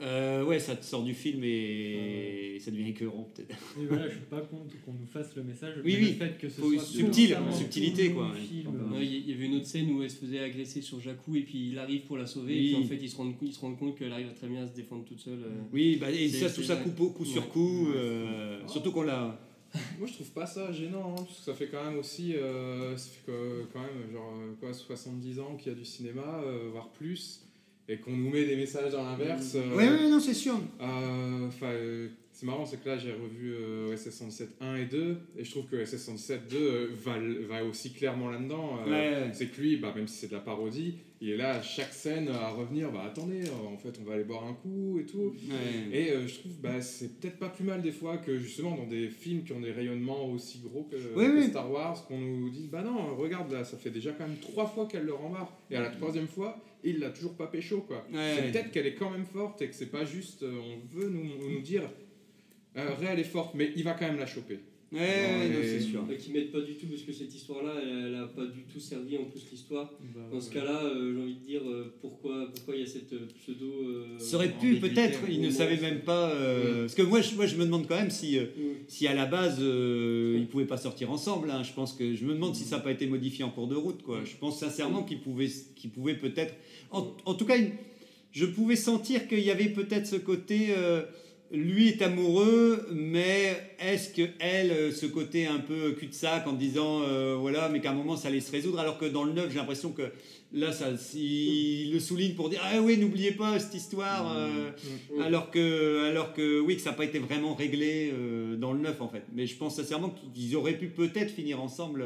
euh, 0.00 0.44
ouais, 0.44 0.58
ça 0.58 0.76
te 0.76 0.84
sort 0.84 1.02
du 1.02 1.14
film 1.14 1.42
et 1.44 2.58
ça 2.60 2.70
devient 2.70 2.90
écœurant 2.90 3.28
peut-être. 3.34 3.56
Et 3.80 3.86
voilà, 3.86 4.08
je 4.08 4.14
suis 4.16 4.24
pas 4.28 4.40
contre 4.42 4.74
qu'on 4.84 4.92
nous 4.92 5.06
fasse 5.06 5.34
le 5.36 5.42
message. 5.42 5.74
Oui, 5.84 5.96
mais 5.98 6.04
oui. 6.06 6.16
le 6.18 6.26
fait 6.26 6.38
que 6.38 6.48
ce 6.48 6.60
Faut 6.60 6.72
soit 6.72 6.82
subtil, 6.82 7.36
subtilité, 7.52 8.10
quoi, 8.12 8.28
ouais. 8.32 8.96
Ouais, 8.98 9.06
Il 9.06 9.30
y 9.30 9.32
avait 9.32 9.46
une 9.46 9.54
autre 9.56 9.66
scène 9.66 9.90
où 9.92 10.02
elle 10.02 10.10
se 10.10 10.16
faisait 10.18 10.40
agresser 10.40 10.82
sur 10.82 11.00
Jakku 11.00 11.36
et 11.36 11.42
puis 11.42 11.68
il 11.70 11.78
arrive 11.78 12.02
pour 12.02 12.18
la 12.18 12.26
sauver 12.26 12.52
Oui. 12.54 12.66
et 12.70 12.74
puis 12.74 12.84
en 12.84 12.88
fait 12.88 12.98
il 13.02 13.08
se 13.08 13.16
rend, 13.16 13.32
il 13.40 13.52
se 13.52 13.60
rend 13.60 13.74
compte 13.74 13.96
qu'elle 13.98 14.12
arrive 14.12 14.32
très 14.34 14.48
bien 14.48 14.62
à 14.64 14.66
se 14.66 14.74
défendre 14.74 15.04
toute 15.04 15.20
seule. 15.20 15.40
euh. 15.44 15.62
Oui, 15.72 15.96
bah, 16.00 16.10
et 16.10 16.28
ça, 16.28 16.50
tout 16.50 16.62
ça 16.62 16.76
coup, 16.76 16.90
coup 16.90 17.24
sur 17.24 17.42
Ouais. 17.42 17.48
coup, 17.48 17.88
euh, 17.94 18.60
surtout 18.68 18.92
qu'on 18.92 19.02
l'a. 19.02 19.40
Moi 19.98 20.06
je 20.06 20.12
trouve 20.12 20.30
pas 20.30 20.46
ça 20.46 20.70
gênant, 20.72 21.12
hein, 21.12 21.22
parce 21.24 21.38
que 21.38 21.44
ça 21.44 21.54
fait 21.54 21.66
quand 21.68 21.84
même 21.84 21.98
aussi, 21.98 22.34
euh, 22.34 22.96
ça 22.96 23.10
fait 23.10 23.26
que- 23.26 23.64
quand 23.72 23.80
même 23.80 24.10
genre 24.12 24.32
euh, 24.38 24.54
quoi, 24.60 24.72
70 24.72 25.40
ans 25.40 25.56
qu'il 25.56 25.72
y 25.72 25.74
a 25.74 25.78
du 25.78 25.84
cinéma, 25.84 26.40
euh, 26.44 26.68
voire 26.70 26.90
plus, 26.92 27.42
et 27.88 27.98
qu'on 27.98 28.10
nous 28.12 28.30
met 28.30 28.44
des 28.44 28.56
messages 28.56 28.92
dans 28.92 29.04
l'inverse. 29.04 29.52
euh, 29.54 29.74
Ouais, 29.76 29.88
ouais, 29.88 30.08
non, 30.10 30.18
c'est 30.20 30.34
sûr. 30.34 30.58
euh, 30.80 31.46
Enfin, 31.48 31.66
euh, 31.66 32.08
c'est 32.38 32.44
marrant, 32.44 32.66
c'est 32.66 32.82
que 32.82 32.88
là 32.90 32.98
j'ai 32.98 33.12
revu 33.12 33.54
euh, 33.54 33.94
OSS 33.94 34.10
117 34.10 34.48
1 34.60 34.76
et 34.76 34.84
2, 34.84 35.16
et 35.38 35.44
je 35.44 35.50
trouve 35.50 35.64
que 35.66 35.76
OSS 35.76 35.96
117 35.96 36.48
2 36.50 36.56
euh, 36.58 36.88
va, 37.02 37.14
va 37.48 37.64
aussi 37.64 37.92
clairement 37.94 38.28
là-dedans. 38.30 38.78
euh, 38.86 38.90
Ouais. 39.26 39.30
C'est 39.32 39.46
que 39.46 39.58
lui, 39.60 39.76
bah, 39.78 39.94
même 39.96 40.06
si 40.06 40.18
c'est 40.18 40.26
de 40.28 40.34
la 40.34 40.40
parodie, 40.40 40.96
il 41.22 41.30
est 41.30 41.36
là 41.38 41.54
à 41.54 41.62
chaque 41.62 41.94
scène 41.94 42.28
à 42.28 42.50
revenir, 42.50 42.92
bah 42.92 43.04
attendez, 43.06 43.40
euh, 43.46 43.72
en 43.72 43.78
fait 43.78 43.98
on 43.98 44.04
va 44.04 44.12
aller 44.16 44.24
boire 44.24 44.44
un 44.44 44.52
coup 44.52 44.98
et 45.00 45.06
tout. 45.06 45.32
Ouais. 45.48 45.98
Et 45.98 46.10
euh, 46.12 46.26
je 46.28 46.40
trouve 46.40 46.52
bah, 46.60 46.82
c'est 46.82 47.18
peut-être 47.18 47.38
pas 47.38 47.48
plus 47.48 47.64
mal 47.64 47.80
des 47.80 47.90
fois 47.90 48.18
que 48.18 48.36
justement 48.38 48.76
dans 48.76 48.86
des 48.86 49.08
films 49.08 49.42
qui 49.44 49.52
ont 49.54 49.60
des 49.60 49.72
rayonnements 49.72 50.26
aussi 50.30 50.58
gros 50.58 50.82
que, 50.82 50.96
Ouais, 51.18 51.26
que 51.28 51.36
ouais. 51.36 51.48
Star 51.48 51.70
Wars, 51.70 52.06
qu'on 52.06 52.18
nous 52.18 52.50
dise 52.50 52.68
bah 52.68 52.82
non, 52.82 53.16
regarde 53.16 53.50
là, 53.50 53.64
ça 53.64 53.78
fait 53.78 53.88
déjà 53.88 54.12
quand 54.12 54.28
même 54.28 54.36
trois 54.42 54.66
fois 54.66 54.84
qu'elle 54.86 55.04
le 55.06 55.14
rembarre. 55.14 55.56
Et 55.70 55.76
à 55.76 55.80
la 55.80 55.88
troisième 55.88 56.28
fois, 56.28 56.58
il 56.84 56.98
l'a 56.98 57.08
toujours 57.08 57.34
pas 57.34 57.46
pécho 57.46 57.80
quoi. 57.80 58.06
C'est 58.12 58.52
peut-être 58.52 58.70
qu'elle 58.70 58.86
est 58.86 58.94
quand 58.94 59.10
même 59.10 59.24
forte 59.24 59.62
et 59.62 59.68
que 59.68 59.74
c'est 59.74 59.90
pas 59.90 60.04
juste, 60.04 60.44
on 60.44 60.86
veut 60.98 61.08
nous, 61.08 61.24
nous 61.50 61.60
dire 61.62 61.82
euh, 62.76 63.16
est 63.16 63.24
forte, 63.24 63.54
mais 63.54 63.72
il 63.76 63.82
va 63.84 63.92
quand 63.94 64.06
même 64.06 64.18
la 64.18 64.26
choper. 64.26 64.58
Ouais, 64.92 65.00
ouais, 65.00 65.50
et- 65.64 65.66
c'est 65.66 65.80
sûr. 65.80 66.04
Euh, 66.08 66.14
qui 66.14 66.30
m'aide 66.30 66.52
pas 66.52 66.60
du 66.60 66.74
tout 66.76 66.86
parce 66.86 67.02
que 67.02 67.12
cette 67.12 67.34
histoire-là, 67.34 67.72
elle, 67.82 68.04
elle 68.06 68.14
a 68.14 68.26
pas 68.28 68.46
du 68.46 68.62
tout 68.72 68.78
servi 68.78 69.18
en 69.18 69.24
plus 69.24 69.44
l'histoire. 69.50 69.92
Bah, 70.14 70.20
Dans 70.30 70.40
ce 70.40 70.48
cas-là, 70.52 70.84
euh, 70.84 71.12
j'ai 71.12 71.20
envie 71.22 71.34
de 71.34 71.40
dire 71.44 71.62
euh, 71.68 71.92
pourquoi 72.00 72.48
pourquoi 72.54 72.76
il 72.76 72.80
y 72.82 72.84
a 72.84 72.86
cette 72.86 73.12
euh, 73.12 73.26
pseudo. 73.42 73.66
euh, 73.66 74.16
Ça 74.20 74.36
aurait 74.36 74.52
pu, 74.52 74.76
peut-être, 74.76 75.18
il 75.28 75.40
ne 75.40 75.50
savait 75.50 75.78
même 75.78 76.02
pas. 76.02 76.30
euh, 76.30 76.82
Parce 76.82 76.94
que 76.94 77.02
moi 77.02 77.20
je, 77.20 77.34
moi, 77.34 77.46
je 77.46 77.56
me 77.56 77.64
demande 77.64 77.88
quand 77.88 77.96
même 77.96 78.12
si, 78.12 78.38
si 78.86 79.08
à 79.08 79.14
la 79.14 79.26
base, 79.26 79.58
euh, 79.60 80.36
ils 80.38 80.46
pouvaient 80.46 80.66
pas 80.66 80.76
sortir 80.78 81.10
ensemble. 81.10 81.50
hein. 81.50 81.64
Je 81.64 81.72
pense 81.72 81.92
que 81.92 82.14
je 82.14 82.24
me 82.24 82.34
demande 82.34 82.54
si 82.54 82.62
ça 82.62 82.76
n'a 82.76 82.82
pas 82.82 82.92
été 82.92 83.08
modifié 83.08 83.42
en 83.44 83.50
cours 83.50 83.66
de 83.66 83.74
route. 83.74 84.02
Quoi. 84.04 84.20
Je 84.24 84.36
pense 84.36 84.60
sincèrement 84.60 85.02
qu'ils 85.02 85.20
pouvaient, 85.20 85.50
qu'ils 85.74 85.90
pouvaient 85.90 86.16
peut-être. 86.16 86.54
En, 86.92 87.12
en 87.24 87.34
tout 87.34 87.44
cas, 87.44 87.56
je 88.30 88.46
pouvais 88.46 88.76
sentir 88.76 89.26
qu'il 89.26 89.40
y 89.40 89.50
avait 89.50 89.70
peut-être 89.70 90.06
ce 90.06 90.16
côté. 90.16 90.68
Lui 91.52 91.88
est 91.88 92.02
amoureux, 92.02 92.86
mais 92.92 93.56
est-ce 93.78 94.10
que 94.10 94.28
elle, 94.40 94.70
euh, 94.70 94.92
ce 94.92 95.06
côté 95.06 95.46
un 95.46 95.58
peu 95.58 95.92
cul-de-sac 95.92 96.46
en 96.46 96.52
disant 96.52 97.02
euh, 97.02 97.36
voilà, 97.38 97.68
mais 97.68 97.80
qu'à 97.80 97.90
un 97.90 97.94
moment 97.94 98.16
ça 98.16 98.28
allait 98.28 98.40
se 98.40 98.50
résoudre, 98.50 98.78
alors 98.78 98.98
que 98.98 99.06
dans 99.06 99.24
le 99.24 99.32
9, 99.32 99.50
j'ai 99.50 99.58
l'impression 99.58 99.92
que 99.92 100.10
là, 100.52 100.72
ça, 100.72 100.86
il 101.14 101.92
le 101.92 102.00
souligne 102.00 102.34
pour 102.34 102.48
dire 102.48 102.60
ah 102.62 102.80
oui, 102.80 102.96
n'oubliez 102.96 103.32
pas 103.32 103.58
cette 103.58 103.74
histoire, 103.74 104.34
euh, 104.36 104.70
alors 105.20 105.50
que, 105.50 106.04
alors 106.08 106.32
que 106.32 106.60
oui, 106.60 106.76
que 106.76 106.82
ça 106.82 106.90
n'a 106.90 106.96
pas 106.96 107.04
été 107.04 107.18
vraiment 107.18 107.54
réglé 107.54 108.12
euh, 108.12 108.56
dans 108.56 108.72
le 108.72 108.80
9 108.80 109.00
en 109.00 109.08
fait. 109.08 109.22
Mais 109.34 109.46
je 109.46 109.56
pense 109.56 109.76
sincèrement 109.76 110.10
qu'ils 110.10 110.56
auraient 110.56 110.78
pu 110.78 110.88
peut-être 110.88 111.30
finir 111.30 111.60
ensemble. 111.60 112.04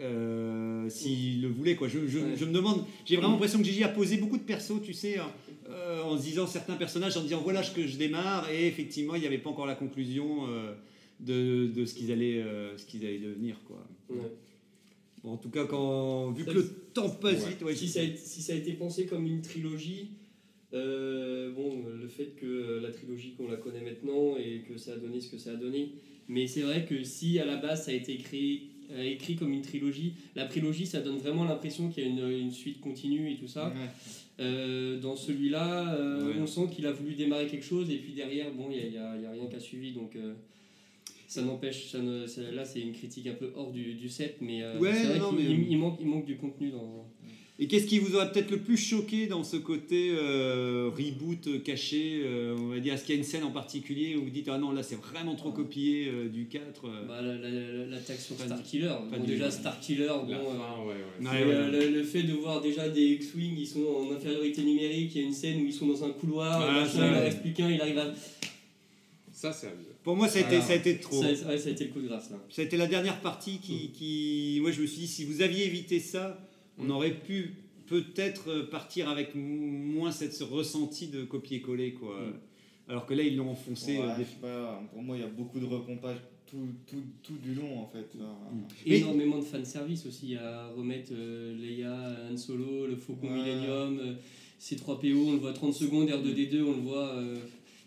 Euh, 0.00 0.88
s'il 0.88 1.42
le 1.42 1.48
voulait 1.48 1.76
quoi. 1.76 1.88
Je, 1.88 2.06
je- 2.06 2.18
Ouais. 2.18 2.36
je 2.36 2.44
me 2.44 2.52
demande, 2.52 2.84
j'ai 3.04 3.16
vraiment 3.16 3.32
l'impression 3.32 3.58
que 3.58 3.64
Gigi 3.64 3.84
a 3.84 3.88
posé 3.88 4.16
beaucoup 4.16 4.38
de 4.38 4.42
persos, 4.42 4.80
tu 4.82 4.92
sais, 4.94 5.18
hein, 5.18 5.30
euh, 5.68 6.02
en 6.02 6.16
se 6.16 6.22
disant 6.22 6.46
certains 6.46 6.76
personnages, 6.76 7.16
en 7.16 7.22
disant 7.22 7.40
voilà 7.42 7.62
ce 7.62 7.72
que 7.74 7.86
je 7.86 7.96
démarre, 7.96 8.48
et 8.50 8.66
effectivement 8.66 9.14
il 9.14 9.20
n'y 9.20 9.26
avait 9.26 9.38
pas 9.38 9.50
encore 9.50 9.66
la 9.66 9.74
conclusion 9.74 10.46
euh, 10.48 10.72
de, 11.20 11.66
de 11.66 11.84
ce 11.84 11.94
qu'ils 11.94 12.10
allaient, 12.12 12.42
euh, 12.42 12.76
ce 12.78 12.86
qu'ils 12.86 13.04
allaient 13.06 13.18
devenir 13.18 13.60
quoi. 13.66 13.86
Ouais. 14.10 14.16
Bon, 15.22 15.30
en 15.32 15.36
tout 15.36 15.50
cas, 15.50 15.66
quand 15.66 16.32
vu 16.32 16.44
que 16.44 16.50
le 16.50 16.64
temps 16.94 17.08
passe 17.10 17.44
Ouais. 17.44 17.50
vite, 17.50 17.62
ouais, 17.62 17.76
si, 17.76 17.86
ça 17.86 18.00
a, 18.00 18.02
été- 18.02 18.16
si 18.16 18.42
ça 18.42 18.54
a 18.54 18.56
été 18.56 18.72
pensé 18.72 19.06
comme 19.06 19.24
une 19.26 19.40
trilogie, 19.40 20.08
euh, 20.74 21.52
bon, 21.52 21.84
le 22.00 22.08
fait 22.08 22.34
que 22.40 22.80
la 22.82 22.90
trilogie 22.90 23.34
qu'on 23.36 23.48
la 23.48 23.56
connaît 23.56 23.82
maintenant 23.82 24.36
et 24.36 24.62
que 24.68 24.76
ça 24.78 24.94
a 24.94 24.96
donné 24.96 25.20
ce 25.20 25.28
que 25.28 25.38
ça 25.38 25.50
a 25.52 25.54
donné, 25.54 25.92
mais 26.28 26.46
c'est 26.48 26.62
vrai 26.62 26.86
que 26.86 27.04
si 27.04 27.38
à 27.38 27.44
la 27.44 27.56
base 27.56 27.84
ça 27.84 27.90
a 27.92 27.94
été 27.94 28.14
écrit, 28.14 28.70
euh, 28.70 28.71
écrit 29.00 29.36
comme 29.36 29.52
une 29.52 29.62
trilogie, 29.62 30.14
la 30.36 30.46
trilogie 30.46 30.86
ça 30.86 31.00
donne 31.00 31.18
vraiment 31.18 31.44
l'impression 31.44 31.88
qu'il 31.90 32.04
y 32.04 32.06
a 32.06 32.10
une, 32.10 32.30
une 32.30 32.50
suite 32.52 32.80
continue 32.80 33.30
et 33.32 33.36
tout 33.36 33.48
ça. 33.48 33.68
Ouais. 33.68 33.88
Euh, 34.40 34.98
dans 34.98 35.14
celui-là, 35.14 35.94
euh, 35.94 36.28
Ouais. 36.28 36.34
on 36.40 36.46
sent 36.46 36.68
qu'il 36.74 36.86
a 36.86 36.92
voulu 36.92 37.14
démarrer 37.14 37.46
quelque 37.46 37.64
chose 37.64 37.90
et 37.90 37.96
puis 37.96 38.12
derrière, 38.12 38.50
bon, 38.52 38.68
il 38.70 38.90
n'y 38.90 38.96
a, 38.96 39.12
rien 39.12 39.46
qui 39.48 39.56
a 39.56 39.60
suivi 39.60 39.92
donc. 39.92 40.16
euh, 40.16 40.34
ça 41.28 41.40
n'empêche, 41.42 41.86
ça 41.90 41.98
ne- 41.98 42.26
ça- 42.26 42.50
là 42.50 42.62
c'est 42.64 42.80
une 42.80 42.92
critique 42.92 43.26
un 43.26 43.32
peu 43.32 43.52
hors 43.56 43.70
du, 43.72 43.94
du 43.94 44.08
set, 44.10 44.36
mais 44.42 44.62
euh, 44.62 44.78
Ouais, 44.78 44.92
c'est 44.92 45.04
vrai 45.04 45.18
non, 45.18 45.30
qu'il 45.30 45.38
mais- 45.38 45.50
il- 45.54 45.70
il 45.70 45.78
manque, 45.78 45.96
il 46.00 46.06
manque 46.06 46.26
du 46.26 46.36
contenu 46.36 46.70
dans, 46.70 47.06
Et 47.62 47.68
qu'est-ce 47.68 47.86
qui 47.86 48.00
vous 48.00 48.16
aurait 48.16 48.32
peut-être 48.32 48.50
le 48.50 48.58
plus 48.58 48.76
choqué 48.76 49.28
dans 49.28 49.44
ce 49.44 49.56
côté 49.56 50.10
euh, 50.10 50.90
reboot 50.92 51.46
euh, 51.46 51.58
caché 51.60 52.22
euh, 52.24 52.56
On 52.58 52.66
va 52.70 52.80
dire, 52.80 52.94
est-ce 52.94 53.04
qu'il 53.04 53.14
y 53.14 53.18
a 53.18 53.20
une 53.20 53.24
scène 53.26 53.44
en 53.44 53.52
particulier 53.52 54.16
où 54.16 54.24
vous 54.24 54.30
dites 54.30 54.48
Ah 54.50 54.58
non, 54.58 54.72
là 54.72 54.82
c'est 54.82 54.96
vraiment 55.00 55.36
trop 55.36 55.52
copié 55.52 56.08
euh, 56.08 56.28
du 56.28 56.46
4 56.48 56.60
euh. 56.88 57.06
Bah, 57.06 57.22
la- 57.22 57.36
la- 57.36 57.50
la- 57.50 57.86
L'attaque 57.86 58.18
sur 58.18 58.34
Star 58.36 58.60
Killer. 58.64 58.90
Bon, 59.12 59.20
du- 59.20 59.26
déjà, 59.34 59.48
Star 59.48 59.78
Killer, 59.78 60.08
bon, 60.08 60.26
fin, 60.26 60.82
ouais, 60.84 60.94
ouais. 61.20 61.44
Ouais, 61.44 61.44
ouais. 61.46 61.70
le, 61.70 61.88
le 61.98 62.02
fait 62.02 62.24
de 62.24 62.32
voir 62.32 62.60
déjà 62.60 62.88
des 62.88 63.04
X-Wing, 63.12 63.54
ils 63.56 63.66
sont 63.68 63.84
en 63.84 64.12
infériorité 64.12 64.62
numérique, 64.64 65.12
il 65.14 65.20
y 65.20 65.24
a 65.24 65.28
une 65.28 65.32
scène 65.32 65.62
où 65.62 65.66
ils 65.66 65.72
sont 65.72 65.86
dans 65.86 66.02
un 66.04 66.10
couloir, 66.10 66.60
Ah, 66.68 66.80
machin, 66.80 66.86
ça, 66.92 66.98
il 66.98 67.02
en 67.04 67.12
ouais. 67.12 67.20
reste 67.20 67.42
plus 67.42 67.52
qu'un, 67.52 67.70
il 67.70 67.80
arrive 67.80 67.98
à. 67.98 68.12
Ça 69.32 69.52
c'est. 69.52 69.68
Pour 70.02 70.16
moi, 70.16 70.26
ça 70.26 70.40
a, 70.40 70.42
été, 70.42 70.60
ça 70.60 70.72
a 70.72 70.76
été 70.76 70.98
trop. 70.98 71.22
Ça, 71.22 71.28
ouais, 71.28 71.58
ça 71.58 71.68
a 71.68 71.72
été 71.72 71.84
le 71.84 71.90
coup 71.90 72.00
de 72.00 72.08
grâce 72.08 72.28
là. 72.30 72.38
Ça 72.50 72.62
a 72.62 72.64
été 72.64 72.76
la 72.76 72.88
dernière 72.88 73.20
partie 73.20 73.58
qui, 73.58 73.90
qui. 73.92 74.58
Moi, 74.60 74.72
je 74.72 74.80
me 74.82 74.86
suis 74.86 75.02
dit, 75.02 75.06
si 75.06 75.24
vous 75.24 75.42
aviez 75.42 75.64
évité 75.64 76.00
ça, 76.00 76.40
on 76.78 76.88
aurait 76.90 77.14
pu 77.14 77.54
peut-être 77.86 78.50
euh, 78.50 78.66
partir 78.70 79.08
avec 79.08 79.34
moins 79.34 80.12
cette, 80.12 80.32
ce 80.34 80.44
ressenti 80.44 81.08
de 81.08 81.24
copier-coller, 81.24 81.92
quoi. 81.94 82.16
Alors 82.88 83.06
que 83.06 83.14
là, 83.14 83.22
ils 83.22 83.36
l'ont 83.36 83.50
enfoncé. 83.50 83.98
Ouais, 83.98 84.04
euh, 84.04 84.14
je 84.18 84.24
sais 84.24 84.36
pas, 84.40 84.82
pour 84.92 85.02
moi, 85.02 85.16
il 85.16 85.20
y 85.20 85.24
a 85.24 85.28
beaucoup 85.28 85.60
de 85.60 85.64
recompage 85.66 86.16
tout, 86.46 86.68
tout, 86.86 87.02
tout 87.22 87.38
du 87.42 87.54
long 87.54 87.80
en 87.80 87.86
fait. 87.86 88.06
Enfin, 88.16 88.34
Mais- 88.86 88.98
Énormément 88.98 89.38
de 89.38 89.44
fanservice 89.44 90.04
aussi 90.06 90.36
à 90.36 90.66
remettre 90.76 91.10
euh, 91.14 91.54
Leia, 91.56 92.30
Han 92.30 92.36
Solo, 92.36 92.86
le 92.86 92.96
Faucon 92.96 93.28
Ouais. 93.28 93.34
Millennium, 93.42 93.98
euh, 94.00 94.14
C3PO, 94.60 95.14
on 95.28 95.32
le 95.32 95.38
voit 95.38 95.52
30 95.52 95.72
secondes, 95.74 96.08
R2D2, 96.08 96.62
on 96.62 96.72
le 96.76 96.82
voit. 96.82 97.08
euh, 97.16 97.36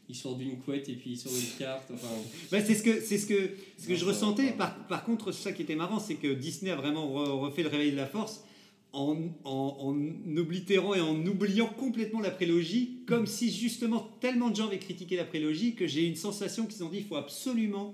il 0.08 0.16
sort 0.16 0.36
d'une 0.38 0.58
couette 0.60 0.88
et 0.88 0.94
puis 0.94 1.12
il 1.12 1.18
sort 1.18 1.32
une 1.32 1.58
carte. 1.60 1.90
Enfin, 1.94 2.08
Bah, 2.52 2.62
c'est 2.64 2.76
ce 2.76 2.84
que, 2.84 3.02
c'est 3.02 3.18
ce 3.18 3.26
que, 3.26 3.50
ce 3.78 3.88
que 3.88 3.94
Non, 3.94 3.98
je 4.00 4.06
ressentais. 4.06 4.52
pas. 4.52 4.68
Par, 4.68 4.88
par 4.88 5.04
contre, 5.04 5.32
ça 5.32 5.52
qui 5.52 5.64
était 5.64 5.76
marrant, 5.76 6.00
c'est 6.00 6.16
que 6.16 6.32
Disney 6.34 6.72
a 6.72 6.76
vraiment 6.76 7.08
re- 7.08 7.40
refait 7.40 7.64
le 7.64 7.70
réveil 7.70 7.92
de 7.92 7.98
la 7.98 8.06
force 8.06 8.44
en, 8.96 9.18
en, 9.44 9.78
en 9.80 10.38
oblitérant 10.38 10.94
et 10.94 11.02
en 11.02 11.26
oubliant 11.26 11.68
complètement 11.68 12.22
la 12.22 12.32
prélogie, 12.32 13.02
comme 13.06 13.28
si 13.28 13.52
justement 13.52 14.10
tellement 14.22 14.50
de 14.50 14.56
gens 14.56 14.68
avaient 14.68 14.80
critiqué 14.80 15.16
la 15.16 15.26
prélogie 15.26 15.76
que 15.76 15.86
j'ai 15.86 16.06
une 16.06 16.16
sensation 16.16 16.66
qu'ils 16.66 16.84
ont 16.84 16.90
dit 16.90 16.98
il 17.00 17.06
faut 17.06 17.18
absolument 17.18 17.94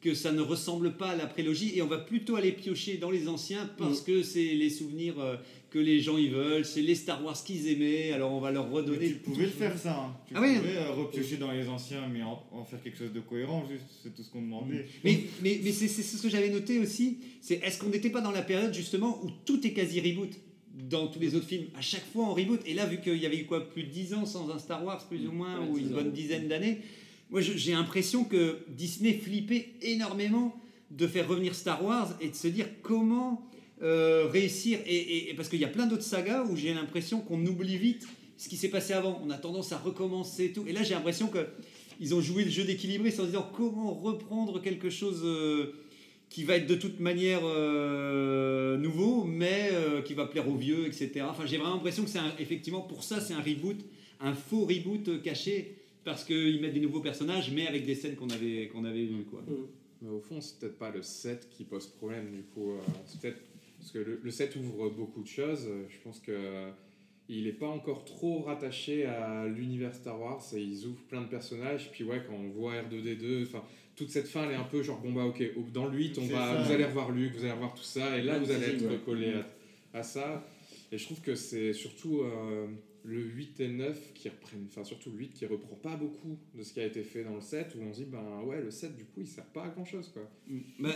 que 0.00 0.14
ça 0.14 0.32
ne 0.32 0.40
ressemble 0.40 0.92
pas 0.96 1.10
à 1.10 1.16
la 1.16 1.26
prélogie 1.26 1.72
et 1.76 1.82
on 1.82 1.86
va 1.86 1.98
plutôt 1.98 2.36
aller 2.36 2.52
piocher 2.52 2.96
dans 2.96 3.10
les 3.10 3.28
anciens 3.28 3.68
parce 3.76 4.00
que 4.00 4.22
c'est 4.22 4.54
les 4.54 4.70
souvenirs 4.70 5.20
euh, 5.20 5.36
que 5.70 5.78
les 5.78 6.00
gens 6.00 6.16
y 6.16 6.28
veulent, 6.28 6.64
c'est 6.64 6.80
les 6.82 6.94
Star 6.94 7.22
Wars 7.24 7.36
qu'ils 7.44 7.68
aimaient, 7.68 8.12
alors 8.12 8.32
on 8.32 8.40
va 8.40 8.50
leur 8.50 8.66
mais 8.68 8.74
redonner. 8.76 9.08
tu 9.08 9.14
pouvais 9.16 9.44
le 9.44 9.50
faire 9.50 9.76
ça. 9.78 9.96
hein. 9.96 10.16
Tu 10.26 10.34
Ah 10.36 10.40
pouvais 10.40 10.76
euh, 10.78 10.90
repiocher 10.92 11.36
dans 11.36 11.52
les 11.52 11.68
anciens, 11.68 12.08
mais 12.12 12.22
en, 12.22 12.42
en 12.50 12.64
faire 12.64 12.82
quelque 12.82 12.98
chose 12.98 13.12
de 13.12 13.20
cohérent, 13.20 13.64
juste, 13.70 13.84
c'est 14.02 14.14
tout 14.14 14.22
ce 14.22 14.30
qu'on 14.30 14.42
demandait. 14.42 14.86
Mais, 15.04 15.20
mais, 15.42 15.60
mais 15.62 15.70
c'est 15.72 15.86
c'est 15.86 16.02
ce 16.02 16.20
que 16.22 16.28
j'avais 16.30 16.48
noté 16.50 16.78
aussi, 16.78 17.18
c'est 17.40 17.62
est-ce 17.62 17.78
qu'on 17.78 17.90
n'était 17.90 18.10
pas 18.10 18.20
dans 18.22 18.32
la 18.32 18.42
période 18.42 18.72
justement 18.74 19.22
où 19.22 19.30
tout 19.44 19.64
est 19.66 19.72
quasi 19.72 20.00
reboot 20.00 20.30
dans 20.88 21.08
tous 21.08 21.20
les 21.20 21.34
autres 21.34 21.46
films 21.46 21.66
À 21.76 21.82
chaque 21.82 22.06
fois 22.12 22.24
on 22.30 22.34
reboot, 22.34 22.60
et 22.66 22.72
là 22.74 22.86
vu 22.86 23.00
qu'il 23.00 23.18
y 23.18 23.26
avait 23.26 23.38
eu 23.38 23.44
quoi, 23.44 23.68
plus 23.68 23.82
de 23.84 23.90
10 23.90 24.14
ans 24.14 24.24
sans 24.24 24.50
un 24.50 24.58
Star 24.58 24.82
Wars, 24.84 25.06
plus 25.08 25.26
ou 25.26 25.32
moins, 25.32 25.60
Ouais, 25.60 25.68
ou 25.68 25.78
10 25.78 25.82
une 25.84 25.88
bonne 25.90 26.10
dizaine 26.10 26.48
d'années, 26.48 26.78
moi 27.30 27.40
j'ai 27.40 27.72
l'impression 27.72 28.24
que 28.24 28.58
Disney 28.68 29.14
flippait 29.14 29.74
énormément 29.82 30.60
de 30.90 31.06
faire 31.06 31.28
revenir 31.28 31.54
Star 31.54 31.84
Wars 31.84 32.16
et 32.20 32.28
de 32.28 32.34
se 32.34 32.48
dire 32.48 32.66
comment 32.82 33.46
euh, 33.82 34.26
réussir, 34.30 34.78
et, 34.86 35.32
parce 35.36 35.48
qu'il 35.48 35.60
y 35.60 35.64
a 35.64 35.68
plein 35.68 35.86
d'autres 35.86 36.02
sagas 36.02 36.44
où 36.44 36.56
j'ai 36.56 36.74
l'impression 36.74 37.20
qu'on 37.20 37.44
oublie 37.46 37.78
vite 37.78 38.06
ce 38.36 38.48
qui 38.48 38.56
s'est 38.56 38.68
passé 38.68 38.92
avant. 38.92 39.20
On 39.24 39.30
a 39.30 39.38
tendance 39.38 39.72
à 39.72 39.78
recommencer 39.78 40.46
et 40.46 40.52
tout. 40.52 40.64
Et 40.66 40.72
là, 40.72 40.82
j'ai 40.82 40.94
l'impression 40.94 41.28
que 41.28 41.46
ils 41.98 42.14
ont 42.14 42.20
joué 42.20 42.44
le 42.44 42.50
jeu 42.50 42.64
d'équilibrer 42.64 43.10
en 43.10 43.12
se 43.12 43.22
disant 43.22 43.50
comment 43.54 43.92
reprendre 43.92 44.60
quelque 44.60 44.90
chose 44.90 45.22
euh, 45.24 45.72
qui 46.28 46.44
va 46.44 46.56
être 46.56 46.66
de 46.66 46.74
toute 46.74 47.00
manière 47.00 47.40
euh, 47.42 48.76
nouveau, 48.76 49.24
mais 49.24 49.70
qui 50.04 50.14
va 50.14 50.26
plaire 50.26 50.48
aux 50.48 50.56
vieux, 50.56 50.86
etc. 50.86 51.24
Enfin, 51.28 51.44
j'ai 51.46 51.56
vraiment 51.56 51.74
l'impression 51.74 52.04
que 52.04 52.10
c'est 52.10 52.20
effectivement 52.38 52.80
pour 52.80 53.02
ça, 53.02 53.20
c'est 53.20 53.34
un 53.34 53.40
reboot, 53.40 53.78
un 54.20 54.34
faux 54.34 54.66
reboot 54.66 55.22
caché 55.22 55.79
parce 56.04 56.24
qu'ils 56.24 56.60
mettent 56.60 56.74
des 56.74 56.80
nouveaux 56.80 57.00
personnages, 57.00 57.50
mais 57.52 57.66
avec 57.66 57.84
des 57.84 57.94
scènes 57.94 58.16
qu'on 58.16 58.30
avait 58.30 58.68
qu'on 58.68 58.84
avait 58.84 59.04
vues, 59.04 59.24
quoi. 59.24 59.42
Mais 60.02 60.08
au 60.08 60.20
fond, 60.20 60.40
c'est 60.40 60.58
peut-être 60.58 60.78
pas 60.78 60.90
le 60.90 61.02
7 61.02 61.48
qui 61.50 61.64
pose 61.64 61.86
problème, 61.88 62.30
du 62.32 62.42
coup. 62.42 62.72
euh, 62.72 62.78
c'est 63.06 63.20
peut-être 63.20 63.40
parce 63.78 63.92
que 63.92 63.98
le, 63.98 64.20
le 64.22 64.30
7 64.30 64.56
ouvre 64.56 64.88
beaucoup 64.90 65.22
de 65.22 65.28
choses. 65.28 65.66
euh, 65.68 65.84
Je 65.90 65.98
pense 66.02 66.20
que 66.20 66.32
euh, 66.32 66.70
il 67.28 67.46
est 67.46 67.52
pas 67.52 67.68
encore 67.68 68.04
trop 68.04 68.40
rattaché 68.40 69.04
à 69.04 69.46
l'univers 69.46 69.94
Star 69.94 70.18
Wars. 70.20 70.42
Et 70.54 70.60
ils 70.62 70.86
ouvrent 70.86 71.02
plein 71.08 71.20
de 71.20 71.28
personnages. 71.28 71.90
Puis 71.92 72.02
ouais, 72.04 72.22
quand 72.26 72.34
on 72.34 72.48
voit 72.48 72.74
R2D2, 72.82 73.42
enfin 73.42 73.62
toute 73.96 74.08
cette 74.10 74.28
fin, 74.28 74.44
elle 74.44 74.52
est 74.52 74.54
un 74.54 74.64
peu 74.64 74.82
genre 74.82 74.98
bon 75.00 75.12
bah 75.12 75.24
ok, 75.26 75.42
dans 75.74 75.86
le 75.86 75.98
8, 75.98 76.16
on 76.18 76.26
va, 76.28 76.54
ça. 76.56 76.62
vous 76.62 76.72
allez 76.72 76.84
revoir 76.86 77.10
Luke, 77.10 77.34
vous 77.34 77.42
allez 77.44 77.52
revoir 77.52 77.74
tout 77.74 77.82
ça, 77.82 78.16
et 78.16 78.22
là 78.22 78.34
Ouais, 78.38 78.38
vous 78.44 78.50
allez 78.50 78.66
être 78.68 78.82
ouais. 78.88 78.98
collé 79.04 79.34
à, 79.92 79.98
à 79.98 80.02
ça. 80.02 80.46
Et 80.90 80.96
je 80.96 81.04
trouve 81.04 81.20
que 81.20 81.34
c'est 81.34 81.74
surtout 81.74 82.22
euh, 82.22 82.66
le 83.04 83.20
8 83.22 83.60
et 83.60 83.68
le 83.68 83.74
9 83.74 84.12
qui 84.14 84.28
reprennent, 84.28 84.66
enfin 84.68 84.84
surtout 84.84 85.10
le 85.10 85.18
8 85.18 85.34
qui 85.34 85.46
reprend 85.46 85.76
pas 85.76 85.96
beaucoup 85.96 86.38
de 86.54 86.62
ce 86.62 86.72
qui 86.72 86.80
a 86.80 86.86
été 86.86 87.02
fait 87.02 87.24
dans 87.24 87.34
le 87.34 87.40
7, 87.40 87.74
où 87.76 87.82
on 87.82 87.92
se 87.94 88.00
dit 88.00 88.06
ben 88.10 88.42
ouais, 88.44 88.60
le 88.60 88.70
7 88.70 88.96
du 88.96 89.04
coup 89.04 89.20
il 89.20 89.26
sert 89.28 89.44
pas 89.46 89.64
à 89.64 89.68
grand 89.68 89.84
chose 89.84 90.08
quoi. 90.12 90.28
Bah, 90.78 90.94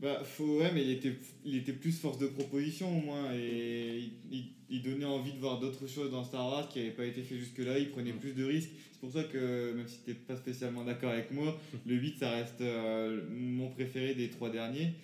Bah, 0.00 0.22
faut, 0.24 0.58
ouais, 0.58 0.72
mais 0.74 0.82
il 0.84 0.90
était, 0.90 1.12
il 1.44 1.56
était 1.56 1.72
plus 1.72 1.92
force 1.98 2.18
de 2.18 2.26
proposition 2.26 2.98
au 2.98 3.00
moins, 3.00 3.32
et 3.34 3.98
il, 3.98 4.12
il- 4.38 4.50
il 4.70 4.82
donnait 4.82 5.04
envie 5.04 5.32
de 5.32 5.38
voir 5.38 5.60
d'autres 5.60 5.86
choses 5.86 6.10
dans 6.10 6.24
Star 6.24 6.44
Wars 6.46 6.68
qui 6.68 6.80
n'avaient 6.80 6.90
pas 6.90 7.04
été 7.06 7.22
fait 7.22 7.38
jusque-là, 7.38 7.78
il 7.78 7.90
prenait 7.90 8.12
plus 8.12 8.32
de 8.32 8.44
risques. 8.44 8.70
C'est 8.92 8.98
pour 9.00 9.12
ça 9.12 9.22
que, 9.22 9.72
même 9.74 9.86
si 9.86 9.98
tu 10.04 10.14
pas 10.14 10.36
spécialement 10.36 10.82
d'accord 10.84 11.10
avec 11.10 11.30
moi, 11.30 11.56
le 11.86 11.94
8, 11.94 12.18
ça 12.18 12.30
reste 12.30 12.60
euh, 12.62 13.22
mon 13.30 13.68
préféré 13.70 14.14
des 14.14 14.30
trois 14.30 14.50
derniers. 14.50 14.94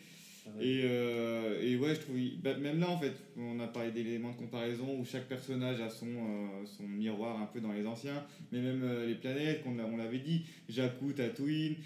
Et, 0.61 0.82
euh, 0.84 1.61
et 1.62 1.76
ouais, 1.76 1.95
je 1.95 2.01
trouve, 2.01 2.16
bah, 2.43 2.55
même 2.57 2.80
là 2.80 2.91
en 2.91 2.99
fait, 2.99 3.12
on 3.36 3.61
a 3.61 3.66
parlé 3.66 3.91
d'éléments 3.93 4.30
de 4.32 4.36
comparaison 4.36 4.86
où 4.99 5.05
chaque 5.05 5.28
personnage 5.28 5.80
a 5.80 5.88
son, 5.91 6.07
euh, 6.07 6.64
son 6.76 6.84
miroir 6.84 7.41
un 7.41 7.47
peu 7.47 7.61
dans 7.61 7.72
les 7.72 7.86
anciens, 7.86 8.24
mais 8.51 8.61
même 8.61 8.82
euh, 8.82 9.07
les 9.07 9.14
planètes, 9.14 9.62
qu'on 9.62 9.78
on 9.78 9.97
l'avait 9.97 10.18
dit, 10.18 10.43
Jakku, 10.68 11.12
Tatooine, 11.12 11.76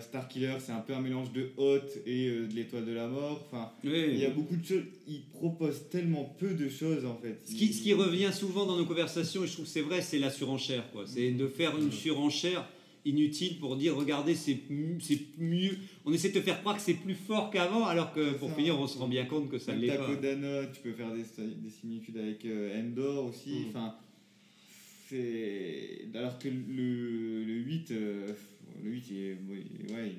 Starkiller, 0.00 0.54
c'est 0.60 0.72
un 0.72 0.80
peu 0.80 0.94
un 0.94 1.00
mélange 1.00 1.32
de 1.32 1.50
Hoth 1.56 1.98
et 2.06 2.28
de 2.30 2.54
l'étoile 2.54 2.84
de 2.86 2.92
la 2.92 3.08
mort. 3.08 3.44
Enfin, 3.50 3.70
Oui. 3.82 4.04
il 4.12 4.18
y 4.18 4.24
a 4.24 4.30
beaucoup 4.30 4.54
de 4.56 4.64
choses. 4.64 4.84
Il 5.08 5.22
propose 5.32 5.88
tellement 5.90 6.24
peu 6.38 6.54
de 6.54 6.68
choses 6.68 7.04
en 7.04 7.16
fait. 7.16 7.40
Ce 7.44 7.54
qui, 7.54 7.72
ce 7.72 7.82
qui 7.82 7.92
revient 7.92 8.30
souvent 8.32 8.64
dans 8.66 8.76
nos 8.76 8.84
conversations, 8.86 9.42
et 9.42 9.46
je 9.48 9.52
trouve 9.54 9.64
que 9.64 9.70
c'est 9.70 9.80
vrai, 9.80 10.02
c'est 10.02 10.18
la 10.20 10.30
surenchère. 10.30 10.84
quoi. 10.92 11.02
C'est 11.06 11.32
de 11.32 11.46
faire 11.48 11.76
une 11.76 11.90
surenchère 11.90 12.64
inutile 13.04 13.58
pour 13.58 13.76
dire 13.76 13.96
regardez, 13.96 14.34
c'est 14.34 14.58
mieux. 15.38 15.76
On 16.04 16.12
essaie 16.12 16.28
de 16.28 16.34
te 16.34 16.40
faire 16.40 16.60
croire 16.60 16.76
que 16.76 16.82
c'est 16.82 16.94
plus 16.94 17.14
fort 17.14 17.50
qu'avant, 17.50 17.86
alors 17.86 18.12
que 18.12 18.32
pour 18.34 18.48
ça. 18.50 18.54
finir, 18.56 18.78
on 18.78 18.86
se 18.86 18.98
rend 18.98 19.08
bien 19.08 19.24
compte 19.24 19.48
que 19.48 19.58
ça 19.58 19.74
l'est 19.74 19.86
pas. 19.88 19.96
Takodana, 19.98 20.66
tu 20.66 20.80
peux 20.82 20.92
faire 20.92 21.12
des, 21.12 21.22
des 21.22 21.70
similitudes 21.70 22.16
avec 22.18 22.44
euh, 22.44 22.78
Endor 22.80 23.26
aussi. 23.26 23.50
Mm. 23.50 23.64
Enfin, 23.70 23.94
c'est. 25.08 26.08
Alors 26.14 26.38
que 26.38 26.48
le, 26.48 27.44
le 27.44 27.54
8, 27.54 27.90
euh, 27.92 28.26
le 28.84 28.90
8, 28.90 29.04
il 29.10 29.16
est. 29.16 29.36
oui, 29.48 29.64
ouais, 29.92 30.08
il- 30.08 30.14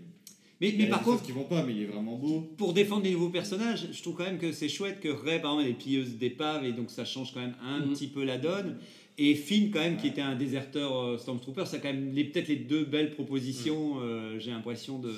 Mais, 0.59 0.75
mais 0.77 0.85
a 0.85 0.89
par 0.89 0.99
des 0.99 1.05
choses 1.05 1.13
contre, 1.15 1.25
qui 1.25 1.31
vont 1.31 1.43
pas, 1.45 1.63
mais 1.65 1.73
il 1.73 1.81
est 1.83 1.85
vraiment 1.85 2.17
beau. 2.17 2.41
pour 2.57 2.73
défendre 2.73 3.03
les 3.03 3.11
nouveaux 3.13 3.29
personnages, 3.29 3.87
je 3.91 4.01
trouve 4.01 4.15
quand 4.15 4.25
même 4.25 4.37
que 4.37 4.51
c'est 4.51 4.69
chouette 4.69 4.99
que 4.99 5.07
Rey, 5.09 5.39
par 5.41 5.51
exemple, 5.53 5.63
elle 5.63 5.71
est 5.71 5.73
pilleuse 5.73 6.17
d'épave, 6.17 6.65
et 6.65 6.71
donc 6.71 6.91
ça 6.91 7.03
change 7.05 7.33
quand 7.33 7.39
même 7.41 7.55
un 7.63 7.79
Mhm. 7.85 7.93
petit 7.93 8.07
peu 8.07 8.23
la 8.23 8.37
donne. 8.37 8.77
Et 9.23 9.35
Finn, 9.35 9.69
quand 9.71 9.79
même, 9.79 9.97
qui 9.97 10.07
était 10.07 10.21
un 10.21 10.35
déserteur 10.35 10.95
euh, 10.97 11.17
Stormtrooper, 11.17 11.65
ça 11.65 11.77
a 11.77 11.79
quand 11.79 11.93
même 11.93 12.11
les- 12.13 12.23
peut-être 12.23 12.47
les 12.47 12.55
deux 12.55 12.85
belles 12.85 13.11
propositions, 13.11 13.99
euh, 14.01 14.39
j'ai 14.39 14.51
l'impression 14.51 14.97
de. 14.99 15.09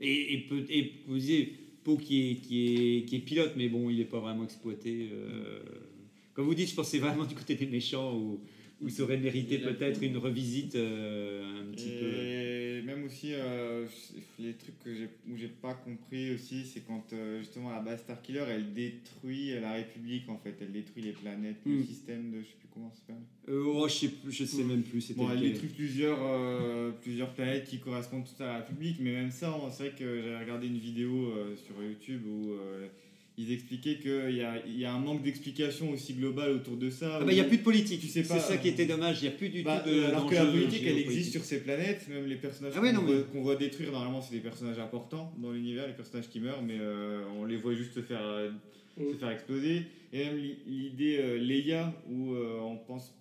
Et, 0.00 0.34
et, 0.34 0.38
peut- 0.48 0.64
et 0.70 0.92
vous 1.06 1.16
disiez, 1.16 1.52
Poe 1.82 1.96
qui 1.96 2.30
est, 2.30 2.34
qui, 2.36 2.66
est, 2.98 3.04
qui 3.06 3.16
est 3.16 3.20
pilote, 3.20 3.52
mais 3.56 3.68
bon, 3.68 3.88
il 3.90 3.96
n'est 3.98 4.04
pas 4.04 4.20
vraiment 4.20 4.44
exploité. 4.44 5.08
euh. 5.12 5.60
Comme 6.34 6.46
vous 6.46 6.54
dites, 6.54 6.68
je 6.70 6.74
pensais 6.74 6.98
vraiment 6.98 7.24
du 7.24 7.34
côté 7.34 7.54
des 7.54 7.66
méchants, 7.66 8.14
où, 8.16 8.40
où 8.80 8.88
ça 8.88 9.02
aurait 9.02 9.18
mérité 9.18 9.58
peut-être 9.58 10.02
une 10.02 10.16
revisite 10.16 10.74
euh, 10.74 11.60
un 11.60 11.64
petit 11.72 11.90
peu. 12.00 12.06
Et 12.06 12.82
même 12.82 13.04
aussi, 13.04 13.32
euh, 13.34 13.86
les 14.38 14.54
trucs 14.54 14.78
que 14.82 14.94
j'ai, 14.94 15.08
où 15.30 15.36
j'ai 15.36 15.48
pas 15.48 15.74
compris 15.74 16.34
aussi, 16.34 16.64
c'est 16.64 16.80
quand 16.80 17.04
euh, 17.12 17.40
justement 17.40 17.70
la 17.70 17.80
base 17.80 18.00
Starkiller, 18.00 18.44
elle 18.48 18.72
détruit 18.72 19.50
la 19.60 19.72
République 19.74 20.28
en 20.28 20.38
fait. 20.38 20.54
Elle 20.60 20.72
détruit 20.72 21.02
les 21.02 21.12
planètes, 21.12 21.56
le 21.66 21.72
Mm. 21.72 21.84
système 21.84 22.30
de. 22.30 22.38
Je 22.40 22.44
sais 22.46 22.56
plus 22.58 22.68
comment 22.72 22.90
ça 22.90 23.00
s'appelle. 23.06 23.22
Oh, 23.54 23.86
je 23.88 23.92
sais, 23.94 24.08
plus- 24.08 24.32
je 24.32 24.44
sais 24.44 24.64
même 24.64 24.82
plus. 24.82 25.12
Bon, 25.12 25.28
elle 25.30 25.40
détruit 25.40 25.68
plusieurs, 25.68 26.18
plusieurs 27.02 27.30
planètes 27.34 27.64
qui 27.66 27.78
correspondent 27.78 28.24
toutes 28.26 28.40
à 28.40 28.46
la 28.46 28.56
République, 28.60 28.96
mais 29.00 29.12
même 29.12 29.30
ça, 29.30 29.54
c'est 29.70 29.88
vrai 29.88 29.94
que 29.98 30.22
j'avais 30.22 30.38
regardé 30.38 30.66
une 30.68 30.78
vidéo 30.78 31.32
sur 31.66 31.82
YouTube 31.82 32.22
où 32.26 32.54
ils 33.42 33.52
expliquaient 33.52 33.96
qu'il 33.98 34.36
y 34.36 34.42
a, 34.42 34.62
il 34.66 34.78
y 34.78 34.84
a 34.84 34.92
un 34.92 34.98
manque 34.98 35.22
d'explication 35.22 35.90
aussi 35.90 36.14
global 36.14 36.50
autour 36.50 36.76
de 36.76 36.90
ça. 36.90 37.18
Ah 37.20 37.24
bah, 37.24 37.32
il 37.32 37.34
n'y 37.34 37.40
a 37.40 37.44
plus 37.44 37.58
de 37.58 37.62
politique. 37.62 38.00
Tu 38.00 38.08
sais 38.08 38.22
C'est 38.22 38.38
ça 38.38 38.56
qui 38.58 38.68
était 38.68 38.86
dommage. 38.86 39.18
Il 39.22 39.28
n'y 39.28 39.34
a 39.34 39.36
plus 39.36 39.48
du 39.48 39.62
Bah, 39.62 39.82
tout 39.84 39.90
de. 39.90 40.04
alors 40.04 40.26
que 40.26 40.34
la 40.34 40.44
d'enjeu 40.44 40.60
politique, 40.60 40.82
elle 40.86 40.98
existe 40.98 41.32
sur 41.32 41.44
ces 41.44 41.60
planètes, 41.60 42.06
même 42.08 42.26
les 42.26 42.36
personnages 42.36 42.72
Ah 42.76 42.80
ouais, 42.80 42.90
qu'on 42.92 43.00
non, 43.00 43.06
voit, 43.06 43.14
mais- 43.16 43.22
qu'on 43.32 43.42
voit 43.42 43.56
détruire, 43.56 43.92
normalement, 43.92 44.20
c'est 44.20 44.34
des 44.34 44.40
personnages 44.42 44.78
importants 44.78 45.32
dans 45.38 45.52
l'univers, 45.52 45.86
les 45.86 45.94
personnages 45.94 46.28
qui 46.28 46.40
meurent, 46.40 46.62
mais 46.62 46.76
euh, 46.78 47.22
on 47.38 47.44
les 47.44 47.56
voit 47.56 47.74
juste 47.74 47.94
se 47.94 48.00
faire, 48.02 48.22
euh, 48.22 48.50
se 48.98 49.16
faire 49.16 49.30
exploser. 49.30 49.82
Et 50.12 50.24
même 50.24 50.36
l'i- 50.36 50.56
l'idée 50.66 51.18
euh, 51.20 51.38
Leia, 51.38 51.92
où 52.10 52.34
euh, 52.34 52.58
on 52.60 52.76
pense. 52.76 53.14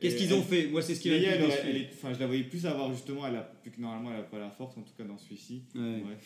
Qu'est-ce 0.00 0.16
qu'ils 0.16 0.26
elle- 0.32 0.32
ont 0.34 0.42
fait? 0.42 0.66
Moi, 0.66 0.82
c'est 0.82 0.94
ce 0.96 1.00
qui 1.00 1.08
m'a 1.10 1.14
elle 1.14 1.24
elle 1.24 1.76
est- 1.76 1.90
je 2.14 2.18
la 2.18 2.26
voyais 2.26 2.42
plus 2.42 2.66
avoir 2.66 2.92
justement, 2.92 3.24
elle 3.26 3.36
a, 3.36 3.42
plus 3.62 3.70
que 3.70 3.80
normalement 3.80 4.10
elle 4.12 4.18
a 4.20 4.24
pas 4.24 4.38
la 4.40 4.50
force, 4.50 4.76
en 4.76 4.82
tout 4.82 4.92
cas 4.98 5.04
dans 5.04 5.16
celui-ci. 5.18 5.62
Ouais. 5.76 6.00
Bref. 6.04 6.18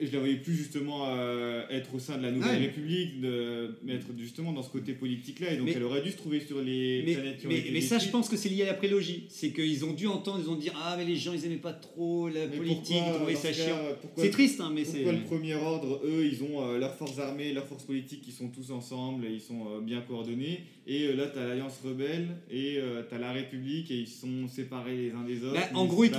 Elle- 0.00 0.06
je 0.08 0.12
la 0.12 0.18
voyais 0.18 0.36
plus 0.36 0.54
justement 0.54 1.06
euh, 1.06 1.62
être 1.70 1.94
au 1.94 1.98
sein 1.98 2.16
de 2.18 2.22
la 2.22 2.30
Nouvelle 2.32 2.58
Ouais. 2.60 2.66
République, 2.66 3.20
de, 3.20 3.74
mais 3.84 3.94
être 3.94 4.06
justement 4.18 4.52
dans 4.52 4.62
ce 4.62 4.70
côté 4.70 4.92
politique-là, 4.92 5.52
et 5.52 5.56
donc 5.56 5.66
Mais- 5.66 5.72
elle 5.76 5.82
aurait 5.84 6.02
dû 6.02 6.10
se 6.10 6.16
trouver 6.16 6.40
sur 6.40 6.60
les 6.62 7.02
Mais, 7.06 7.14
planètes 7.14 7.38
qui 7.40 7.46
mais, 7.46 7.64
mais 7.72 7.80
ça, 7.80 7.98
je 7.98 8.08
pense 8.08 8.28
que 8.28 8.36
c'est 8.36 8.48
lié 8.48 8.62
à 8.62 8.66
la 8.66 8.74
prélogie. 8.74 9.24
C'est 9.28 9.50
qu'ils 9.50 9.84
ont 9.84 9.92
dû 9.92 10.06
entendre, 10.06 10.40
ils 10.44 10.50
ont 10.50 10.56
dit 10.56 10.70
Ah, 10.74 10.94
mais 10.98 11.04
les 11.04 11.16
gens, 11.16 11.32
ils 11.32 11.44
aimaient 11.44 11.56
pas 11.56 11.72
trop 11.72 12.28
la 12.28 12.46
politique, 12.46 12.96
pourquoi, 12.96 13.08
ils 13.10 13.14
trouvaient 13.14 13.34
ça 13.34 13.52
chiant. 13.52 13.78
C'est 14.16 14.30
triste, 14.30 14.60
hein, 14.60 14.72
mais 14.74 14.84
c'est. 14.84 14.98
Pourquoi 14.98 15.12
le 15.12 15.24
premier 15.24 15.54
ordre, 15.54 16.00
eux, 16.04 16.26
ils 16.30 16.42
ont 16.42 16.62
euh, 16.64 16.78
leurs 16.78 16.94
forces 16.94 17.18
armées, 17.18 17.52
leurs 17.52 17.66
forces 17.66 17.84
politiques 17.84 18.22
qui 18.22 18.32
sont 18.32 18.48
tous 18.48 18.70
ensemble, 18.70 19.24
et 19.26 19.32
ils 19.32 19.40
sont 19.40 19.66
euh, 19.66 19.80
bien 19.80 20.00
coordonnés. 20.00 20.60
Et 20.90 21.04
euh, 21.08 21.14
là, 21.16 21.26
tu 21.26 21.38
as 21.38 21.46
l'Alliance 21.46 21.78
rebelle 21.84 22.28
et 22.50 22.78
tu 23.08 23.14
as 23.14 23.18
la 23.18 23.32
République, 23.32 23.90
et 23.90 23.96
ils 23.98 24.06
sont 24.08 24.48
séparés 24.48 24.96
les 24.96 25.10
uns 25.12 25.22
des 25.24 25.44
autres. 25.44 25.52
Bah, 25.54 25.68
en 25.74 25.84
gros, 25.84 26.04
il 26.04 26.10
te 26.10 26.18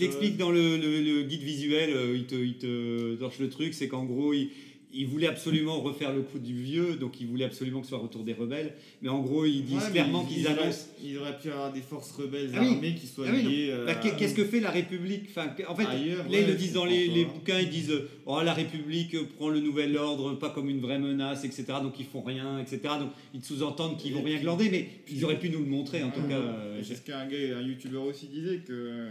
l'explique, 0.00 0.36
dans 0.36 0.50
le, 0.50 0.76
le- 0.76 1.00
le 1.02 1.22
guide 1.22 1.42
visuel, 1.42 1.90
euh, 1.94 2.16
il 2.16 2.24
te, 2.24 2.34
il 2.34 2.54
te 2.54 3.14
torche 3.14 3.38
le 3.38 3.48
truc, 3.48 3.74
c'est 3.74 3.86
qu'en 3.86 4.04
gros, 4.04 4.32
il, 4.34 4.48
il 4.94 5.06
voulait 5.06 5.26
absolument 5.26 5.80
refaire 5.80 6.12
le 6.12 6.20
coup 6.22 6.38
du 6.38 6.54
vieux, 6.54 6.96
donc 6.96 7.20
il 7.20 7.26
voulait 7.26 7.44
absolument 7.46 7.80
que 7.80 7.86
ce 7.86 7.90
soit 7.90 7.98
le 7.98 8.04
retour 8.04 8.24
des 8.24 8.32
rebelles, 8.34 8.74
mais 9.00 9.08
en 9.08 9.20
gros, 9.20 9.44
ils 9.46 9.64
disent 9.64 9.84
Ouais, 9.84 9.90
clairement 9.90 10.26
ils- 10.28 10.34
qu'ils 10.36 10.46
annoncent. 10.48 10.86
Ils 11.02 11.16
auraient 11.18 11.38
pu 11.38 11.48
avoir 11.50 11.72
des 11.72 11.80
forces 11.80 12.10
rebelles 12.12 12.50
Ah 12.54 12.58
oui. 12.60 12.68
armées 12.74 12.94
qui 12.94 13.06
soient 13.06 13.26
Ah 13.28 13.32
oui, 13.34 13.42
liées. 13.42 13.68
euh, 13.70 13.86
Bah, 13.86 13.94
qu'est- 13.94 14.16
Qu'est-ce 14.16 14.34
que 14.34 14.44
fait 14.44 14.60
la 14.60 14.70
République? 14.70 15.24
Enfin, 15.30 15.48
En 15.68 15.74
fait, 15.74 15.86
Ailleurs, 15.86 16.24
là, 16.24 16.30
ouais, 16.30 16.42
ils 16.42 16.46
le 16.48 16.54
disent 16.54 16.72
dans 16.74 16.84
les, 16.84 17.24
bouquins, 17.24 17.58
ils 17.60 17.70
disent 17.70 17.90
euh, 17.90 18.08
Oh, 18.26 18.40
la 18.44 18.52
République 18.54 19.14
euh, 19.14 19.24
prend 19.36 19.48
le 19.48 19.60
nouvel 19.60 19.96
ordre, 19.96 20.34
pas 20.34 20.50
comme 20.50 20.68
une 20.68 20.80
vraie 20.80 20.98
menace, 20.98 21.44
etc. 21.44 21.64
Donc 21.82 21.98
ils 21.98 22.06
font 22.06 22.20
rien, 22.22 22.58
etc. 22.58 22.80
Donc 23.00 23.10
ils 23.34 23.42
sous-entendent 23.42 23.96
qu'ils 23.98 24.12
vont 24.14 24.22
rien 24.22 24.40
glander, 24.40 24.68
mais 24.70 24.88
ils 25.10 25.24
auraient 25.24 25.38
pu 25.38 25.48
nous 25.50 25.60
le 25.60 25.66
montrer 25.66 26.02
en 26.02 26.10
tout 26.10 26.22
cas. 26.28 26.34
euh, 26.38 26.80
Et 26.80 26.84
C'est 26.84 26.96
ce 26.96 27.02
qu'un 27.02 27.26
gars, 27.26 27.58
un 27.58 27.62
youtubeur 27.62 28.04
aussi 28.04 28.26
disait 28.26 28.58
que 28.58 29.08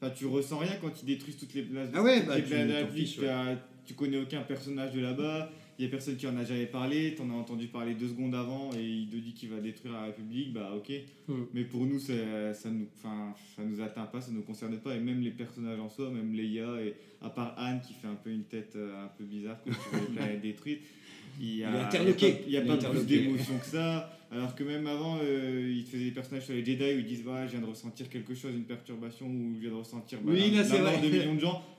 enfin, 0.00 0.12
tu 0.16 0.26
ressens 0.26 0.58
rien 0.58 0.72
quand 0.80 0.92
ils 1.02 1.06
détruisent 1.06 1.36
toutes 1.36 1.54
les 1.54 1.62
places. 1.62 1.90
Ah 1.94 2.02
ouais, 2.02 2.22
bah, 2.22 2.36
tu 2.40 2.42
Tu 3.88 3.94
connais 3.94 4.18
aucun 4.20 4.42
personnage 4.42 4.92
de 4.92 5.00
là-bas. 5.00 5.50
Il 5.78 5.84
y 5.84 5.88
a 5.88 5.90
personne 5.90 6.16
qui 6.16 6.26
en 6.26 6.36
a 6.36 6.44
jamais 6.44 6.66
parlé. 6.66 7.14
T'en 7.14 7.30
as 7.30 7.32
entendu 7.32 7.68
parler 7.68 7.94
deux 7.94 8.08
secondes 8.08 8.34
avant 8.34 8.70
et 8.76 8.82
il 8.84 9.08
te 9.08 9.16
dit 9.16 9.32
qu'il 9.32 9.48
va 9.48 9.60
détruire 9.60 9.94
la 9.94 10.02
République. 10.02 10.52
Bah 10.52 10.72
ok. 10.76 10.92
Hmm. 11.26 11.44
Mais 11.54 11.64
pour 11.64 11.86
nous, 11.86 11.98
c'est- 11.98 12.52
ça 12.52 12.68
nous, 12.68 12.86
ça 13.00 13.62
nous 13.64 13.80
atteint 13.80 14.04
pas, 14.04 14.20
ça 14.20 14.30
nous 14.30 14.42
concerne 14.42 14.76
pas. 14.76 14.94
Et 14.94 15.00
même 15.00 15.22
les 15.22 15.30
personnages 15.30 15.80
en 15.80 15.88
soi, 15.88 16.10
même 16.10 16.34
Leia 16.34 16.82
et 16.82 16.94
à 17.22 17.30
part 17.30 17.54
Anne 17.56 17.80
qui 17.80 17.94
fait 17.94 18.08
un 18.08 18.14
peu 18.16 18.30
une 18.30 18.44
tête 18.44 18.74
euh, 18.76 19.04
un 19.04 19.08
peu 19.16 19.24
bizarre 19.24 19.56
quand 19.64 19.70
tu 19.70 19.78
vois 19.96 20.00
les 20.06 20.14
planètes 20.16 20.42
détruites. 20.42 20.82
Il 21.40 21.46
y 21.46 21.56
Il 21.58 21.64
a, 21.64 21.88
il 21.94 21.94
y 21.94 21.96
a 21.96 22.10
Il 22.10 22.14
pas, 22.14 22.26
il 22.46 22.52
y 22.52 22.56
a 22.58 22.60
pas 22.62 22.76
plus 22.76 23.06
d'émotion 23.06 23.58
que 23.58 23.66
ça. 23.66 24.17
Alors 24.30 24.54
que 24.54 24.62
même 24.62 24.86
avant, 24.86 25.18
euh, 25.22 25.72
ils 25.74 25.84
te 25.84 25.90
faisaient 25.90 26.04
des 26.04 26.10
personnages 26.10 26.44
sur 26.44 26.52
les 26.52 26.62
Jedi 26.64 26.84
où 26.84 26.98
ils 26.98 27.06
disent 27.06 27.24
bah, 27.24 27.46
je 27.46 27.52
viens 27.52 27.60
de 27.60 27.66
ressentir 27.66 28.10
quelque 28.10 28.34
chose, 28.34 28.50
une 28.54 28.64
perturbation, 28.64 29.24
ou 29.26 29.54
je 29.54 29.60
viens 29.60 29.70
de 29.70 29.74
ressentir 29.76 30.18
bah, 30.22 30.32
Oui, 30.34 30.52
la, 30.54 30.64
c'est 30.64 30.80
mort 30.82 31.00
de 31.02 31.08
millions 31.08 31.34
de 31.34 31.40
gens. 31.40 31.62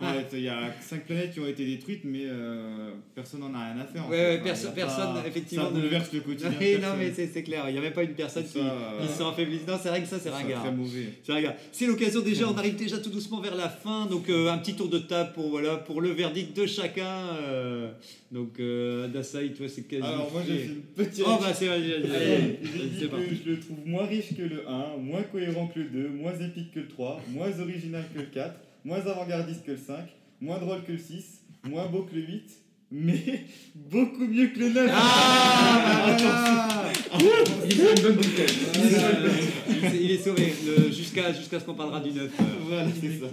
Là, 0.00 0.14
il 0.32 0.40
y 0.40 0.48
a 0.48 0.72
5 0.80 1.04
planètes 1.06 1.32
qui 1.34 1.40
ont 1.40 1.46
été 1.48 1.66
détruites, 1.66 2.02
mais 2.04 2.22
euh, 2.24 2.92
personne 3.16 3.40
n'en 3.40 3.52
a 3.52 3.72
rien 3.72 3.80
à 3.80 3.84
faire. 3.84 4.08
Ouais, 4.08 4.16
fait. 4.16 4.36
ouais, 4.38 4.42
perso- 4.44 4.68
personne, 4.72 5.14
pas- 5.14 5.26
effectivement. 5.26 5.64
Ça 5.64 5.70
ne- 5.72 5.74
bouleverse 5.80 6.12
le 6.12 6.20
quotidien. 6.20 6.52
Oui, 6.60 6.76
non, 6.80 6.88
mais 6.96 7.12
c'est 7.12 7.26
c'est 7.26 7.42
clair, 7.42 7.64
il 7.68 7.72
n'y 7.72 7.78
avait 7.78 7.90
pas 7.90 8.04
une 8.04 8.14
personne 8.14 8.44
qui, 8.44 8.58
euh, 8.60 9.00
qui. 9.00 9.20
Non, 9.20 9.78
c'est 9.82 9.88
vrai 9.88 10.00
que 10.00 10.06
ça, 10.06 10.18
c'est 10.18 10.28
C'est 10.28 10.30
ringard. 10.30 10.62
très 10.62 10.72
mauvais. 10.72 11.08
C'est 11.24 11.32
ringard. 11.32 11.54
C'est 11.72 11.86
l'occasion 11.86 12.20
déjà, 12.22 12.48
on 12.48 12.56
arrive 12.56 12.76
déjà 12.76 12.98
tout 12.98 13.10
doucement 13.10 13.40
vers 13.40 13.56
la 13.56 13.68
fin, 13.68 14.06
donc 14.06 14.28
euh, 14.30 14.50
un 14.52 14.58
petit 14.58 14.74
tour 14.74 14.88
de 14.88 14.98
table 15.00 15.32
pour, 15.34 15.50
voilà, 15.50 15.76
pour 15.76 16.00
le 16.00 16.10
verdict 16.10 16.56
de 16.56 16.64
chacun. 16.64 17.04
euh, 17.42 17.90
donc, 18.30 18.60
Adasai, 19.04 19.52
toi, 19.52 19.66
c'est 19.68 19.82
quasi. 19.88 20.02
Alors, 20.02 20.30
moi, 20.32 20.42
j'ai 20.46 20.58
fait. 20.58 20.66
une 20.66 20.82
petite. 20.82 21.24
Oh, 21.26 21.38
bah, 21.40 21.52
c'est 21.54 21.57
vas-y, 21.66 21.90
vas-y, 21.90 23.06
vas-y. 23.06 23.28
Que 23.28 23.34
je 23.44 23.50
le 23.50 23.60
trouve 23.60 23.78
moins 23.86 24.06
riche 24.06 24.34
que 24.36 24.42
le 24.42 24.68
1, 24.68 24.96
moins 24.98 25.22
cohérent 25.22 25.66
que 25.68 25.80
le 25.80 25.86
2, 25.86 26.08
moins 26.10 26.32
épique 26.38 26.72
que 26.72 26.80
le 26.80 26.88
3, 26.88 27.22
moins 27.30 27.58
original 27.60 28.04
que 28.14 28.20
le 28.20 28.26
4, 28.26 28.54
moins 28.84 28.98
avant-gardiste 28.98 29.64
que 29.64 29.72
le 29.72 29.76
5, 29.78 29.96
moins 30.40 30.58
drôle 30.58 30.82
que 30.84 30.92
le 30.92 30.98
6, 30.98 31.42
moins 31.68 31.86
beau 31.86 32.02
que 32.02 32.14
le 32.16 32.22
8, 32.22 32.42
mais 32.90 33.44
beaucoup 33.74 34.26
mieux 34.26 34.46
que 34.48 34.60
le 34.60 34.68
9. 34.70 34.90
Ah, 34.92 36.86
voilà. 37.12 37.44
Il 37.66 37.74
fait 37.74 37.94
une 37.96 38.02
bonne 38.02 38.14
bouteille. 38.16 38.46
Il 38.74 38.80
est- 38.84 40.02
Il 40.02 40.10
est 40.12 40.18
sauvé 40.24 40.52
jusqu'à 40.90 41.32
jusqu'à 41.32 41.60
ce 41.60 41.64
qu'on 41.64 41.74
parlera 41.74 42.00
du 42.00 42.12
9. 42.12 42.30
Voilà, 42.66 42.86
c'est 43.00 43.18
ça. 43.18 43.26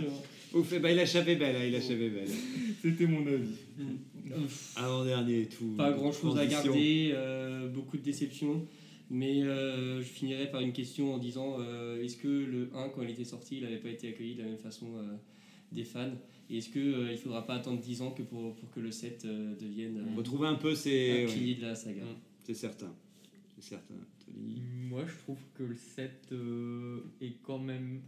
Ouf, 0.56 0.80
ben, 0.80 0.90
il 0.90 1.00
a 1.00 1.06
chavé 1.06 1.36
belle, 1.36 1.56
hein, 1.56 1.66
il 1.66 1.76
a 1.76 1.82
chavé 1.82 2.10
belle. 2.10 2.30
C'était 2.82 3.06
mon 3.08 3.26
avis. 3.28 3.56
Avant-dernier 4.76 5.42
et 5.42 5.46
tout. 5.48 5.76
Pas 5.78 5.92
grand 5.92 6.12
chose 6.12 6.38
à 6.38 6.46
garder, 6.46 7.12
euh, 7.14 7.68
beaucoup 7.68 7.98
de 7.98 8.02
déceptions. 8.04 8.66
Mais 9.10 9.44
euh, 9.44 10.00
je 10.00 10.06
finirai 10.06 10.50
par 10.50 10.62
une 10.62 10.74
question 10.74 11.14
en 11.14 11.20
disant 11.20 11.58
euh, 11.60 12.02
est-ce 12.02 12.18
que 12.18 12.28
le 12.28 12.72
1, 12.74 12.90
quand 12.90 13.04
il 13.04 13.12
était 13.12 13.24
sorti, 13.24 13.58
il 13.58 13.64
n'avait 13.64 13.78
pas 13.78 13.90
été 13.90 14.08
accueilli 14.10 14.34
de 14.34 14.42
la 14.42 14.48
même 14.48 14.58
façon 14.58 14.88
euh, 14.98 15.04
des 15.72 15.84
fans? 15.84 16.10
Et 16.50 16.58
est-ce 16.58 16.70
qu'il 16.70 16.92
ne 16.92 17.16
faudra 17.18 17.46
pas 17.46 17.56
attendre 17.56 17.82
10 17.82 18.02
ans 18.02 18.12
que 18.12 18.24
pour, 18.24 18.56
pour 18.56 18.72
que 18.72 18.80
le 18.80 18.92
7 18.92 19.26
euh, 19.26 19.56
devienne 19.56 19.98
euh, 19.98 20.16
Retrouver 20.18 20.48
un 20.48 20.56
peu, 20.56 20.72
un 20.72 20.76
c'est. 20.76 21.26
pilier 21.28 21.56
de 21.56 21.64
la 21.64 21.76
saga 21.76 22.04
C'est 22.44 22.54
certain. 22.54 22.94
C'est 23.56 23.70
certain. 23.70 23.96
Moi, 24.90 25.04
je 25.08 25.18
trouve 25.24 25.40
que 25.56 25.64
le 25.64 25.76
7 25.76 26.30
euh, 26.32 27.00
est 27.22 27.36
quand 27.44 27.60
même 27.60 28.02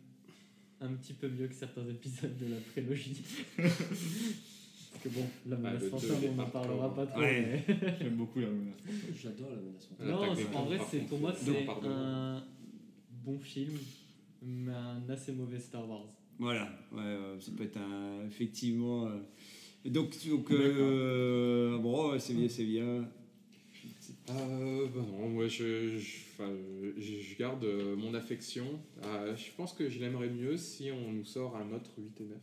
un 0.82 0.94
petit 0.94 1.14
peu 1.14 1.28
mieux 1.28 1.48
que 1.48 1.54
certains 1.56 1.88
épisodes 1.88 2.38
de 2.38 2.46
la 2.54 2.58
prélogie. 2.72 3.22
Parce 3.58 5.04
que 5.04 5.10
bon, 5.10 5.26
la 5.48 5.56
Ah, 5.58 5.60
menace 5.60 5.90
fantôme, 5.90 6.24
est 6.24 6.30
on 6.30 6.36
n'en 6.36 6.50
parlera 6.50 6.96
pas 6.96 7.06
trop. 7.06 7.20
Ouais. 7.20 7.64
mais- 7.68 7.96
J'aime 8.00 8.16
beaucoup 8.16 8.40
la 8.40 8.48
menace. 8.48 8.76
J'adore 9.22 9.50
la 9.52 9.56
menace 9.58 9.86
fantôme. 9.86 10.08
Non, 10.10 10.58
en 10.60 10.66
vrai, 10.66 10.80
c'est 10.90 11.00
pour 11.08 11.20
moi, 11.20 11.34
c'est 11.36 11.68
un 11.86 12.44
bon 13.24 13.40
film, 13.40 13.74
mais 14.42 14.72
un 14.74 15.08
assez 15.10 15.32
mauvais 15.34 15.60
Star 15.60 15.88
Wars. 15.88 16.06
Voilà, 16.40 16.70
ouais, 16.92 17.00
ouais, 17.00 17.38
ça 17.42 17.52
peut 17.58 17.64
être 17.64 17.78
un, 17.78 18.26
effectivement. 18.28 19.08
euh, 19.08 19.18
donc, 19.86 20.16
donc 20.28 20.52
euh, 20.52 21.78
bon, 21.80 22.18
c'est 22.20 22.34
bien, 22.36 22.48
c'est 22.50 22.66
bien. 22.66 23.10
Euh, 24.30 24.88
bah 24.94 25.02
non, 25.20 25.30
moi 25.30 25.48
je, 25.48 25.98
je, 26.00 26.16
enfin, 26.34 26.52
je, 26.98 27.14
je 27.22 27.38
garde 27.38 27.64
euh, 27.64 27.96
mon 27.96 28.14
affection. 28.14 28.66
Euh, 29.06 29.36
je 29.38 29.46
pense 29.56 29.74
que 29.74 29.90
je 29.90 30.00
l'aimerais 30.00 30.30
mieux 30.30 30.58
si 30.58 30.90
on 30.92 31.12
nous 31.14 31.24
sort 31.26 31.56
un 31.56 31.74
autre 31.74 31.92
8 31.98 32.22
et 32.22 32.24
9 32.26 32.38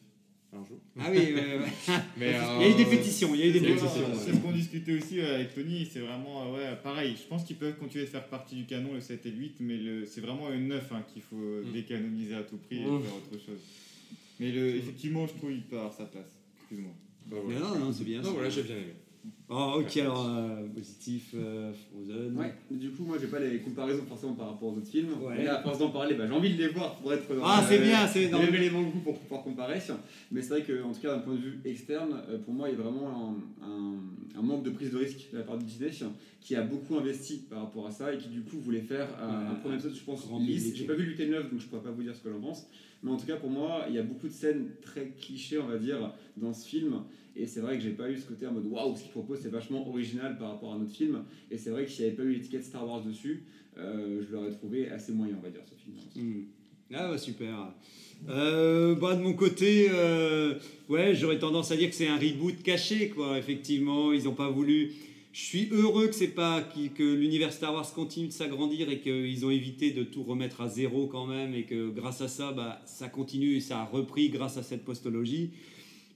un 0.55 0.65
jour. 0.65 0.79
Ah 0.99 1.09
oui, 1.11 1.19
ouais, 1.19 1.59
ouais. 1.59 1.73
Mais, 2.17 2.31
il 2.31 2.63
y 2.63 2.65
a 2.65 2.71
eu 2.71 2.75
des 2.75 2.87
euh, 2.87 2.91
pétitions, 2.91 3.35
il 3.35 3.41
y 3.41 3.43
a 3.43 3.47
eu 3.49 3.53
des 3.53 3.61
pétitions. 3.61 3.89
c'est- 4.15 4.33
ce 4.33 4.37
qu'on 4.39 4.53
discutait 4.53 4.97
aussi 4.97 5.19
euh, 5.21 5.35
avec 5.35 5.53
Tony, 5.55 5.85
c'est 5.93 5.99
vraiment, 5.99 6.53
ouais, 6.55 6.77
pareil, 6.83 7.17
je 7.21 7.27
pense 7.29 7.45
qu'ils 7.45 7.57
peuvent 7.57 7.77
continuer 7.77 8.05
de 8.05 8.09
faire 8.11 8.27
partie 8.29 8.55
du 8.55 8.65
canon, 8.65 8.95
le 8.95 9.01
7 9.01 9.27
et 9.27 9.31
le 9.33 9.37
8, 9.37 9.57
mais 9.61 9.77
le- 9.77 10.07
c'est 10.07 10.21
vraiment 10.21 10.51
une 10.53 10.69
9 10.69 10.91
hein, 10.93 11.05
qu'il 11.13 11.23
faut 11.23 11.35
Mm. 11.37 11.73
décanoniser 11.73 12.35
à 12.37 12.45
tout 12.45 12.57
prix 12.57 12.79
et 12.79 12.85
faire 12.85 12.93
autre 13.17 13.33
chose. 13.45 13.59
Mais 14.41 14.53
le, 14.53 14.77
effectivement, 14.77 15.27
je 15.27 15.35
trouve 15.35 15.51
qu'il 15.51 15.63
peut 15.65 15.77
avoir 15.77 15.93
sa 15.93 16.07
place. 16.07 16.31
Excuse-moi. 16.61 16.93
bah 17.27 17.37
voilà. 17.45 17.59
Non, 17.61 17.79
non, 17.79 17.93
c'est 17.93 18.05
bien. 18.05 18.21
Non, 18.23 18.29
c'est 18.29 18.35
voilà, 18.35 18.49
j'ai 18.51 18.63
bien 18.63 18.77
aimé. 18.77 18.95
Oh, 19.57 19.81
ok, 19.81 19.97
alors 19.99 20.27
euh, 20.29 20.67
positif, 20.75 21.31
euh, 21.35 21.73
Frozen. 21.73 22.37
Ouais, 22.37 22.53
du 22.71 22.91
coup, 22.91 23.05
moi 23.05 23.17
j'ai 23.21 23.29
pas 23.29 23.39
les 23.39 23.59
comparaisons 23.61 24.03
forcément 24.09 24.33
par 24.33 24.49
rapport 24.51 24.71
aux 24.73 24.77
autres 24.77 24.89
films. 24.89 25.11
Ouais. 25.23 25.35
Mais 25.39 25.45
là, 25.45 25.61
à 25.61 25.63
force 25.63 25.79
d'en 25.79 25.91
parler, 25.91 26.15
bah, 26.17 26.25
j'ai 26.27 26.33
envie 26.33 26.55
de 26.55 26.59
les 26.61 26.69
voir 26.69 26.97
pour 26.97 27.13
être. 27.13 27.23
Ah, 27.43 27.61
euh, 27.63 27.67
c'est 27.69 27.79
bien, 27.79 28.07
c'est 28.09 28.29
dans 28.29 28.41
lever 28.43 28.59
les 28.59 28.71
bons 28.71 28.83
goûts 28.83 28.99
pour 29.05 29.19
pouvoir 29.21 29.43
comparer. 29.45 29.79
Mais 30.33 30.43
c'est 30.43 30.49
vrai 30.49 30.63
qu'en 30.65 30.93
tout 30.93 31.01
cas, 31.01 31.15
d'un 31.15 31.21
point 31.21 31.35
de 31.35 31.41
vue 31.41 31.61
externe, 31.65 32.21
euh, 32.29 32.39
pour 32.39 32.53
moi, 32.53 32.69
il 32.69 32.77
y 32.77 32.81
a 32.81 32.83
vraiment 32.83 33.37
un, 33.63 33.67
un- 33.67 34.39
un 34.39 34.43
manque 34.43 34.65
de 34.65 34.71
prise 34.71 34.91
de 34.91 34.97
risque 34.99 35.31
de 35.33 35.39
la 35.39 35.45
part 35.45 35.57
de 35.59 35.63
Disney 35.63 35.91
qui 36.41 36.57
a 36.57 36.63
beaucoup 36.63 36.97
investi 36.97 37.43
par 37.49 37.61
rapport 37.61 37.87
à 37.87 37.91
ça 37.93 38.13
et 38.13 38.19
qui 38.19 38.29
du 38.29 38.41
coup 38.43 38.59
voulait 38.59 38.81
faire 38.81 39.07
un, 39.23 39.29
Ouais, 39.29 39.47
un 39.53 39.55
premier 39.55 39.75
épisode, 39.77 39.95
je 39.95 40.03
pense, 40.03 40.27
grand 40.27 40.41
lisse. 40.41 40.75
J'ai 40.75 40.85
pas 40.85 40.95
vu 40.95 41.05
le 41.05 41.13
8 41.13 41.21
et 41.21 41.27
le 41.27 41.33
9, 41.37 41.51
donc 41.53 41.61
je 41.61 41.67
pourrais 41.67 41.83
pas 41.83 41.91
vous 41.93 42.03
dire 42.03 42.15
ce 42.17 42.21
que 42.23 42.31
j'en 42.31 42.41
pense. 42.41 42.67
Mais 43.05 43.11
en 43.13 43.17
tout 43.17 43.27
cas, 43.27 43.37
pour 43.37 43.51
moi, 43.51 43.85
il 43.89 43.95
y 43.95 43.99
a 43.99 44.03
beaucoup 44.03 44.27
de 44.27 44.33
scènes 44.33 44.67
très 44.83 45.11
clichés, 45.21 45.59
on 45.59 45.67
va 45.69 45.77
dire, 45.79 46.13
dans 46.37 46.53
ce 46.53 46.67
film. 46.67 47.03
Et 47.37 47.47
c'est 47.47 47.61
vrai 47.61 47.77
que 47.77 47.83
j'ai 47.83 47.91
pas 47.91 48.09
eu 48.11 48.17
ce 48.17 48.27
côté 48.27 48.47
en 48.47 48.53
mode 48.53 48.67
waouh, 48.67 48.95
ce 48.97 49.03
qu'il 49.03 49.11
propose 49.11 49.41
c'est 49.45 49.51
vachement 49.51 49.87
original 49.87 50.39
par 50.39 50.53
rapport 50.53 50.73
à 50.73 50.79
notre 50.79 50.93
film. 50.93 51.23
Et 51.51 51.59
c'est 51.59 51.69
vrai 51.69 51.85
que 51.85 51.91
s'il 51.91 52.07
n'y 52.07 52.11
avait 52.11 52.17
pas 52.17 52.23
eu 52.23 52.33
l'étiquette 52.33 52.65
Star 52.65 52.89
Wars 52.89 53.03
dessus, 53.03 53.43
euh, 53.77 54.23
je 54.27 54.33
l'aurais 54.33 54.53
trouvé 54.53 54.89
assez 54.89 55.13
moyen, 55.13 55.37
on 55.39 55.43
va 55.43 55.51
dire, 55.51 55.61
ce 55.69 55.75
film. 55.75 55.97
Hmm. 56.17 56.45
Ah 56.95 57.09
bah 57.09 57.19
super. 57.19 57.75
Euh, 58.31 58.95
bah 58.95 59.15
de 59.15 59.21
mon 59.21 59.35
côté, 59.35 59.89
euh, 59.91 60.55
ouais, 60.89 61.15
j'aurais 61.15 61.39
tendance 61.39 61.71
à 61.73 61.77
dire 61.77 61.91
que 61.91 61.95
c'est 61.95 62.09
un 62.09 62.17
reboot 62.17 62.63
caché, 62.63 63.11
quoi. 63.11 63.37
Effectivement, 63.37 64.13
ils 64.15 64.25
n'ont 64.25 64.35
pas 64.35 64.49
voulu. 64.49 64.93
Je 65.35 65.41
suis 65.41 65.69
heureux 65.73 66.07
que 66.07 66.15
c'est 66.15 66.29
pas 66.29 66.63
que 66.63 67.03
l'univers 67.03 67.53
Star 67.53 67.75
Wars 67.75 67.93
continue 67.93 68.29
de 68.29 68.33
s'agrandir 68.33 68.89
et 68.89 69.01
qu'ils 69.01 69.45
ont 69.45 69.51
évité 69.51 69.91
de 69.91 70.05
tout 70.05 70.23
remettre 70.23 70.63
à 70.63 70.69
zéro 70.69 71.07
quand 71.07 71.27
même 71.27 71.55
et 71.55 71.65
que 71.65 71.91
grâce 71.91 72.23
à 72.23 72.29
ça, 72.29 72.53
bah, 72.53 72.81
ça 72.87 73.09
continue 73.09 73.57
et 73.57 73.61
ça 73.61 73.81
a 73.81 73.85
repris 73.85 74.31
grâce 74.31 74.57
à 74.57 74.63
cette 74.63 74.85
postologie. 74.85 75.51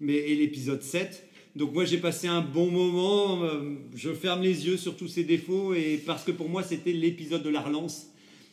Mais 0.01 0.15
et 0.15 0.37
l'épisode 0.37 0.83
7. 0.83 1.28
Donc 1.59 1.75
moi 1.75 1.85
j'ai 1.85 1.99
passé 1.99 2.29
un 2.29 2.41
bon 2.41 2.71
moment. 2.71 3.43
euh, 3.43 3.75
Je 3.95 4.13
ferme 4.13 4.43
les 4.43 4.67
yeux 4.67 4.77
sur 4.77 4.97
tous 4.97 5.09
ces 5.09 5.25
défauts 5.25 5.75
et 5.75 6.01
parce 6.07 6.25
que 6.25 6.31
pour 6.31 6.49
moi 6.49 6.63
c'était 6.63 6.93
l'épisode 6.93 7.43
de 7.43 7.51
la 7.51 7.61
relance 7.61 8.07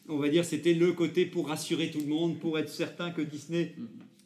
on 0.08 0.18
va 0.18 0.30
dire, 0.30 0.45
c'était 0.45 0.74
le 0.74 0.93
côté 0.93 1.26
pour 1.26 1.47
rassurer 1.47 1.89
tout 1.89 1.99
le 1.99 2.08
monde, 2.08 2.39
pour 2.39 2.60
être 2.60 2.70
certain 2.70 3.12
que 3.12 3.22
Disney 3.22 3.74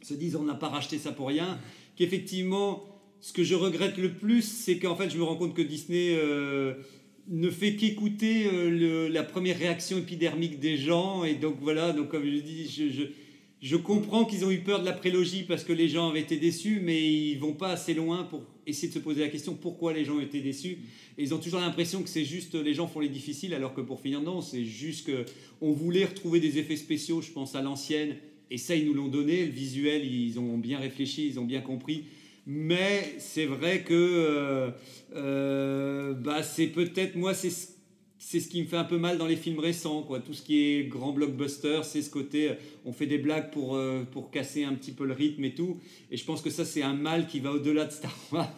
se 0.02 0.14
dise 0.14 0.36
on 0.36 0.44
n'a 0.44 0.56
pas 0.56 0.68
racheté 0.68 0.98
ça 0.98 1.12
pour 1.12 1.28
rien. 1.28 1.58
Qu'effectivement, 1.96 2.84
ce 3.22 3.34
que 3.34 3.44
je 3.44 3.56
regrette 3.56 3.98
le 3.98 4.14
plus, 4.14 4.42
c'est 4.42 4.78
qu'en 4.78 4.96
fait, 4.96 5.10
je 5.10 5.18
me 5.18 5.24
rends 5.24 5.36
compte 5.36 5.56
que 5.56 5.62
Disney 5.62 6.16
euh, 6.18 6.74
ne 7.28 7.50
fait 7.50 7.76
qu'écouter 7.76 8.48
euh, 8.52 9.10
la 9.10 9.24
première 9.24 9.58
réaction 9.58 9.98
épidermique 9.98 10.60
des 10.60 10.78
gens. 10.78 11.24
Et 11.24 11.36
donc 11.36 11.56
voilà, 11.62 11.94
donc 11.94 12.10
comme 12.10 12.26
je 12.26 12.40
dis, 12.40 12.70
je, 12.70 13.04
je 13.62 13.76
comprends 13.76 14.24
qu'ils 14.26 14.45
ont 14.45 14.51
eu 14.51 14.60
peur 14.60 14.80
de 14.80 14.86
la 14.86 14.93
prélogie 14.93 15.43
parce 15.43 15.64
que 15.66 15.74
les 15.74 15.89
gens 15.89 16.10
avaient 16.10 16.22
été 16.22 16.38
déçus, 16.38 16.80
mais 16.82 17.12
ils 17.12 17.38
vont 17.38 17.53
pas 17.53 17.72
assez 17.72 17.93
loin 17.93 18.24
pour 18.24 18.43
essayer 18.66 18.88
de 18.88 18.93
se 18.93 18.99
poser 18.99 19.22
la 19.22 19.28
question 19.28 19.53
pourquoi 19.53 19.91
les 19.93 20.05
gens 20.05 20.20
été 20.22 20.39
déçus? 20.39 20.78
Et 21.18 21.24
ils 21.24 21.34
ont 21.34 21.39
toujours 21.39 21.60
l'impression 21.60 22.01
que 22.01 22.07
c'est 22.10 22.24
juste 22.24 22.55
les 22.55 22.74
gens 22.74 22.88
font 22.88 23.01
les 23.01 23.10
difficiles, 23.10 23.53
alors 23.53 23.74
que 23.74 23.82
pour 23.82 23.99
finir, 23.99 24.22
non, 24.22 24.41
c'est 24.41 24.64
juste 24.64 25.07
que 25.07 25.26
on 25.60 25.72
voulait 25.72 26.05
retrouver 26.05 26.39
des 26.39 26.57
effets 26.57 26.78
spéciaux, 26.78 27.22
je 27.22 27.32
pense 27.32 27.55
à 27.55 27.62
l'ancienne, 27.62 28.16
et 28.49 28.57
ça 28.57 28.76
ils 28.76 28.86
nous 28.86 28.93
l'ont 28.93 29.10
donné, 29.10 29.45
le 29.45 29.51
visuel, 29.51 30.05
ils 30.05 30.39
ont 30.39 30.57
bien 30.57 30.80
réfléchi, 30.80 31.28
ils 31.28 31.39
ont 31.39 31.45
bien 31.45 31.62
compris. 31.62 32.05
Mais 32.47 33.16
c'est 33.20 33.45
vrai 33.45 33.84
que 33.84 33.93
euh, 33.93 34.72
euh, 35.16 36.14
bah, 36.14 36.41
c'est 36.43 36.68
peut-être, 36.68 37.16
moi, 37.16 37.34
c'est 37.34 37.49
ce- 37.49 37.68
c'est 38.22 38.41
ce 38.41 38.49
qui 38.49 38.61
me 38.61 38.67
fait 38.67 38.76
un 38.76 38.84
peu 38.84 38.97
mal 38.97 39.17
dans 39.17 39.26
les 39.28 39.38
films 39.38 39.59
récents, 39.59 40.01
quoi. 40.03 40.20
Tout 40.20 40.34
ce 40.34 40.41
qui 40.41 40.59
est 40.59 40.84
grand 40.84 41.13
blockbuster, 41.13 41.80
c'est 41.84 42.01
ce 42.01 42.09
côté, 42.09 42.49
euh, 42.49 42.53
on 42.86 42.91
fait 42.91 43.05
des 43.07 43.17
blagues 43.17 43.49
pour, 43.49 43.76
euh, 43.76 44.03
pour 44.11 44.30
casser 44.30 44.65
un 44.65 44.74
petit 44.74 44.91
peu 44.91 45.05
le 45.05 45.13
rythme 45.13 45.45
et 45.45 45.55
tout. 45.55 45.78
Et 46.11 46.17
je 46.17 46.26
pense 46.26 46.41
que 46.41 46.49
ça, 46.49 46.65
c'est 46.65 46.82
un 46.82 46.93
mal 46.93 47.28
qui 47.28 47.39
va 47.39 47.53
au-delà 47.53 47.86
de 47.86 47.91
Star 47.91 48.13
Wars, 48.34 48.53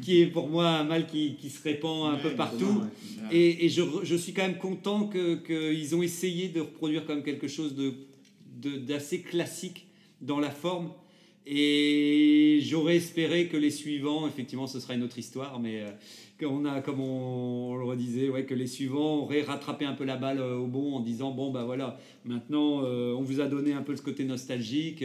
qui 0.00 0.20
est 0.22 0.26
pour 0.26 0.48
moi 0.48 0.68
un 0.70 0.84
mal 0.84 1.06
qui, 1.06 1.36
qui 1.36 1.50
se 1.50 1.62
répand 1.62 2.12
un 2.12 2.16
Ouais, 2.16 2.22
peu 2.22 2.30
partout. 2.30 2.64
ouais. 2.64 3.36
Et, 3.36 3.66
et 3.66 3.68
je, 3.68 3.82
je 4.02 4.16
suis 4.16 4.32
quand 4.32 4.42
même 4.46 4.58
content 4.58 5.06
qu'ils 5.06 5.40
que 5.42 5.94
ont 5.94 6.02
essayé 6.02 6.48
de 6.48 6.60
reproduire 6.60 7.04
comme 7.06 7.22
quelque 7.22 7.46
chose 7.48 7.74
de 7.74 7.92
de- 8.56 8.78
d'assez 8.78 9.20
classique 9.20 9.86
dans 10.22 10.40
la 10.40 10.50
forme. 10.50 10.90
Et 11.46 12.60
j'aurais 12.62 12.96
espéré 12.96 13.48
que 13.48 13.56
les 13.56 13.70
suivants, 13.70 14.26
effectivement, 14.26 14.66
ce 14.66 14.80
sera 14.80 14.94
une 14.94 15.02
autre 15.02 15.18
histoire, 15.18 15.60
mais 15.60 15.82
euh, 15.82 15.90
qu'on 16.40 16.64
a, 16.64 16.80
comme 16.80 17.00
on, 17.00 17.76
le 17.76 17.84
redisait, 17.84 18.30
ouais, 18.30 18.44
que 18.44 18.54
les 18.54 18.66
suivants 18.66 19.18
auraient 19.18 19.42
rattrapé 19.42 19.84
un 19.84 19.92
peu 19.92 20.04
la 20.04 20.16
balle 20.16 20.40
euh, 20.40 20.56
au 20.56 20.66
bon 20.66 20.94
en 20.94 21.00
disant 21.00 21.32
bon 21.32 21.50
bah 21.50 21.64
voilà, 21.64 21.98
maintenant 22.24 22.82
euh, 22.82 23.12
on 23.12 23.20
vous 23.20 23.40
a 23.40 23.46
donné 23.46 23.72
un 23.72 23.82
peu 23.82 23.94
ce 23.94 24.02
côté 24.02 24.24
nostalgique. 24.24 25.04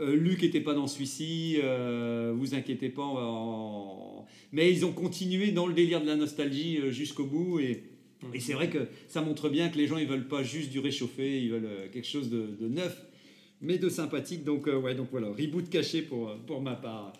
Luc 0.00 0.42
n'était 0.42 0.60
pas 0.60 0.74
dans 0.74 0.86
celui-ci, 0.86 1.56
vous 2.34 2.54
inquiétez 2.54 2.88
pas. 2.88 4.24
Mais 4.52 4.70
ils 4.70 4.86
ont 4.86 4.92
continué 4.92 5.50
dans 5.50 5.66
le 5.66 5.74
délire 5.74 6.00
de 6.00 6.06
la 6.06 6.14
nostalgie 6.14 6.78
jusqu'au 6.92 7.24
bout 7.24 7.58
et, 7.58 7.82
c'est 8.38 8.52
vrai 8.52 8.68
que 8.70 8.78
ça 9.08 9.22
montre 9.22 9.48
bien 9.48 9.68
que 9.68 9.76
les 9.76 9.88
gens 9.88 9.96
ils 9.96 10.06
veulent 10.06 10.28
pas 10.28 10.44
juste 10.44 10.70
du 10.70 10.78
réchauffé, 10.78 11.42
ils 11.42 11.50
veulent 11.50 11.90
quelque 11.92 12.06
chose 12.06 12.30
de 12.30 12.68
neuf, 12.68 13.07
mais 13.60 13.78
de 13.78 13.88
sympathique. 13.88 14.44
Donc 14.44 14.68
euh, 14.68 14.78
ouais, 14.78 14.94
donc 14.94 15.08
voilà, 15.10 15.28
reboot 15.28 15.68
caché 15.70 16.02
pour, 16.02 16.28
euh, 16.28 16.34
pour 16.46 16.60
ma 16.60 16.74
part. 16.74 17.12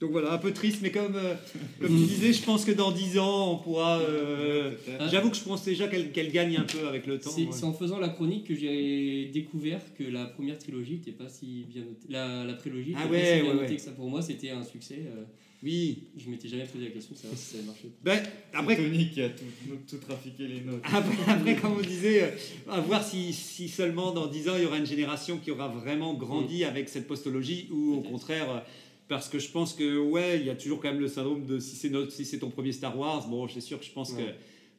Donc 0.00 0.12
voilà, 0.12 0.32
un 0.32 0.38
peu 0.38 0.50
triste, 0.52 0.78
mais 0.80 0.90
comme, 0.90 1.14
euh, 1.14 1.34
comme 1.78 1.88
tu 1.90 2.06
disais, 2.06 2.32
je 2.32 2.42
pense 2.42 2.64
que 2.64 2.72
dans 2.72 2.90
10 2.90 3.18
ans, 3.18 3.52
on 3.52 3.56
pourra. 3.58 3.98
euh, 3.98 4.70
Ah. 4.98 5.08
J'avoue 5.08 5.28
que 5.28 5.36
je 5.36 5.42
pense 5.44 5.62
déjà 5.62 5.88
qu'elle 5.88 6.10
qu'elle 6.10 6.32
gagne 6.32 6.56
un 6.56 6.62
peu 6.64 6.88
avec 6.88 7.06
le 7.06 7.18
temps. 7.20 7.28
C'est 7.30 7.42
ouais. 7.46 7.64
en 7.64 7.74
faisant 7.74 7.98
la 7.98 8.08
chronique 8.08 8.44
que 8.46 8.54
j'ai 8.54 9.26
découvert 9.26 9.80
que 9.98 10.04
la 10.04 10.24
première 10.24 10.56
trilogie 10.56 10.94
n'était 10.94 11.12
pas 11.12 11.28
si 11.28 11.66
bien 11.68 11.82
notée. 11.82 12.06
La, 12.08 12.44
la 12.46 12.54
prélogie 12.54 12.94
Ah 12.96 13.04
était 13.04 13.12
ouais, 13.12 13.20
pas 13.20 13.26
si 13.26 13.32
bien 13.42 13.50
ouais, 13.50 13.54
notée 13.56 13.68
ouais. 13.72 13.76
que 13.76 13.82
ça. 13.82 13.90
Pour 13.92 14.08
moi, 14.08 14.22
c'était 14.22 14.48
un 14.50 14.62
succès. 14.64 15.02
euh, 15.06 15.24
Oui. 15.62 16.04
je 16.16 16.30
m'étais 16.30 16.48
jamais 16.48 16.64
posé 16.64 16.84
la 16.86 16.90
question 16.90 17.12
de 17.14 17.18
savoir 17.18 17.38
si 17.38 17.44
ça 17.52 17.58
avait 17.58 17.66
marché. 17.66 17.90
Ben, 18.02 18.22
après, 18.54 18.76
Tony 18.76 19.10
qui 19.10 19.20
a 19.22 19.28
tout, 19.28 19.44
tout 19.88 19.98
trafiqué 19.98 20.46
les 20.48 20.60
notes. 20.62 20.80
Après, 20.84 21.16
après, 21.32 21.56
comme 21.56 21.72
on 21.78 21.80
disait, 21.82 22.22
euh, 22.22 22.28
à 22.72 22.80
voir 22.80 23.04
si, 23.06 23.32
si 23.32 23.68
seulement 23.68 24.12
dans 24.12 24.26
10 24.26 24.48
ans, 24.48 24.54
il 24.56 24.62
y 24.62 24.66
aura 24.66 24.78
une 24.78 24.86
génération 24.86 25.38
qui 25.38 25.50
aura 25.50 25.68
vraiment 25.68 26.14
grandi 26.14 26.64
avec 26.64 26.88
cette 26.88 27.06
postologie 27.06 27.68
ou 27.70 27.94
au 27.96 28.00
contraire, 28.00 28.50
euh, 28.50 28.60
parce 29.08 29.28
que 29.28 29.38
je 29.38 29.50
pense 29.50 29.74
que, 29.74 29.98
ouais, 29.98 30.38
il 30.40 30.46
y 30.46 30.50
a 30.50 30.54
toujours 30.54 30.80
quand 30.80 30.90
même 30.90 31.00
le 31.00 31.08
syndrome 31.08 31.44
de 31.44 31.58
si 31.58 31.76
c'est 31.76 31.90
si 32.24 32.38
ton 32.38 32.48
premier 32.50 32.72
Star 32.72 32.96
Wars, 32.98 33.26
bon, 33.28 33.46
c'est 33.48 33.60
sûr 33.60 33.78
que 33.78 33.84
je 33.84 33.90
pense 33.90 34.12
Ouais. 34.12 34.22
que. 34.24 34.30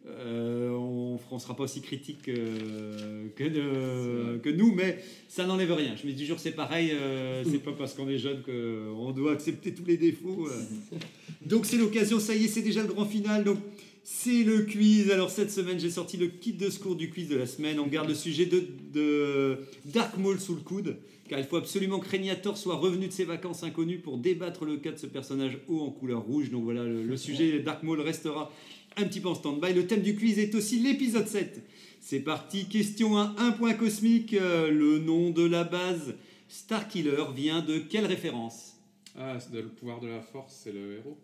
Euh, 0.08 0.70
on 0.72 1.20
ne 1.32 1.40
sera 1.40 1.56
pas 1.56 1.64
aussi 1.64 1.82
critique 1.82 2.24
que, 2.24 3.28
que, 3.36 3.44
de- 3.44 4.38
que 4.40 4.50
nous, 4.50 4.74
mais 4.74 4.98
ça 5.28 5.46
n'enlève 5.46 5.72
rien. 5.74 5.96
Je 6.02 6.08
me 6.08 6.12
dis 6.14 6.24
toujours 6.24 6.40
c'est 6.40 6.52
pareil, 6.52 6.92
euh, 6.94 7.44
c'est 7.50 7.60
pas 7.64 7.72
parce 7.74 7.94
qu'on 7.94 8.10
est 8.10 8.18
jeune 8.18 8.42
qu'on 8.42 9.12
doit 9.12 9.34
accepter 9.34 9.74
tous 9.74 9.86
les 9.86 9.98
défauts. 9.98 10.48
euh. 10.48 10.98
Donc 11.46 11.66
c'est 11.66 11.78
l'occasion, 11.78 12.20
ça 12.20 12.36
y 12.36 12.46
est, 12.46 12.48
c'est 12.48 12.62
déjà 12.62 12.82
le 12.82 12.88
grand 12.90 13.06
final. 13.06 13.44
Donc 13.44 13.58
c'est 14.04 14.44
le 14.44 14.62
quiz. 14.64 15.12
Alors 15.12 15.30
cette 15.30 15.52
semaine, 15.52 15.80
j'ai 15.80 15.92
sorti 15.92 16.18
le 16.18 16.28
kit 16.28 16.54
de 16.54 16.70
secours 16.70 16.96
du 16.96 17.10
quiz 17.10 17.30
de 17.30 17.38
la 17.38 17.46
semaine. 17.46 17.80
On 17.80 17.88
garde 17.88 18.08
le 18.10 18.16
sujet 18.16 18.46
de, 18.48 18.64
de 18.94 19.58
Dark 19.86 20.18
Maul 20.18 20.40
sous 20.40 20.56
le 20.56 20.62
coude, 20.62 20.98
car 21.30 21.40
il 21.40 21.46
faut 21.46 21.58
absolument 21.58 22.00
que 22.00 22.10
Régnator 22.10 22.58
soit 22.58 22.76
revenu 22.76 23.08
de 23.08 23.12
ses 23.14 23.24
vacances 23.26 23.64
inconnues 23.64 24.00
pour 24.00 24.18
débattre 24.18 24.66
le 24.66 24.78
cas 24.78 24.92
de 24.92 24.98
ce 24.98 25.06
personnage 25.08 25.60
haut 25.68 25.82
en 25.82 25.92
couleur 25.92 26.22
rouge. 26.24 26.50
Donc 26.50 26.64
voilà, 26.64 26.84
le, 26.84 27.04
le 27.04 27.18
sujet 27.18 27.60
Dark 27.60 27.84
Maul 27.84 28.02
restera 28.02 28.52
un 28.98 29.04
petit 29.06 29.20
peu 29.20 29.30
en 29.30 29.36
stand-by. 29.36 29.74
Le 29.74 29.88
thème 29.88 30.02
du 30.02 30.16
quiz 30.16 30.40
est 30.40 30.54
aussi 30.56 30.80
l'épisode 30.80 31.28
7. 31.28 31.64
C'est 32.00 32.20
parti, 32.20 32.66
question 32.68 33.18
à 33.18 33.34
un 33.38 33.52
point 33.52 33.74
cosmique. 33.74 34.34
Euh, 34.34 34.72
le 34.72 35.00
nom 35.00 35.30
de 35.30 35.44
la 35.46 35.64
base 35.64 36.16
Starkiller 36.48 37.24
vient 37.36 37.62
de 37.62 37.78
quelle 37.80 38.06
référence? 38.06 38.74
Ah, 39.18 39.38
c'est 39.40 39.52
de- 39.52 39.60
le 39.62 39.70
pouvoir 39.70 40.00
de 40.00 40.08
la 40.08 40.22
force, 40.22 40.62
c'est 40.64 40.72
le 40.72 40.96
héros. 40.98 41.18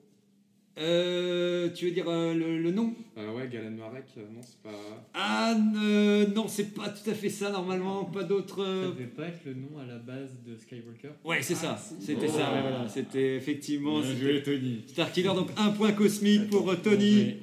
Euh, 0.80 1.70
tu 1.74 1.86
veux 1.86 1.92
dire 1.92 2.06
euh, 2.08 2.36
le, 2.36 2.62
le 2.62 2.70
nom? 2.72 2.94
Ah 3.18 3.34
ouais, 3.34 3.50
Galen 3.52 3.76
Marek, 3.78 4.06
euh, 4.18 4.22
non, 4.32 4.42
c'est 4.44 4.62
pas. 4.62 4.78
Ah 5.16 5.56
euh, 5.76 6.28
non, 6.36 6.48
c'est 6.48 6.72
pas 6.76 6.90
tout 6.90 7.10
à 7.10 7.16
fait 7.16 7.30
ça 7.32 7.50
normalement, 7.50 8.06
pas 8.06 8.22
d'autres. 8.24 8.58
Ça 8.64 8.70
euh, 8.70 8.92
devait 8.92 9.06
pas 9.08 9.24
être 9.26 9.40
le 9.48 9.56
nom 9.56 9.80
à 9.82 9.88
la 9.88 9.98
base 9.98 10.38
de 10.46 10.56
Skywalker? 10.56 11.10
Ouais, 11.26 11.42
c'est 11.42 11.56
ça, 11.56 11.82
c'était 12.00 12.28
Oh. 12.30 12.32
ça, 12.32 12.54
ouais, 12.54 12.62
voilà. 12.62 12.88
c'était 12.90 13.38
effectivement 13.38 14.02
Bien 14.02 14.10
c'était 14.10 14.22
joué, 14.22 14.44
Tony. 14.44 14.84
Starkiller, 14.86 15.30
donc 15.30 15.50
un 15.58 15.70
point 15.72 15.94
cosmique 15.94 16.52
pour 16.52 16.70
euh, 16.70 16.76
Tony. 16.76 17.38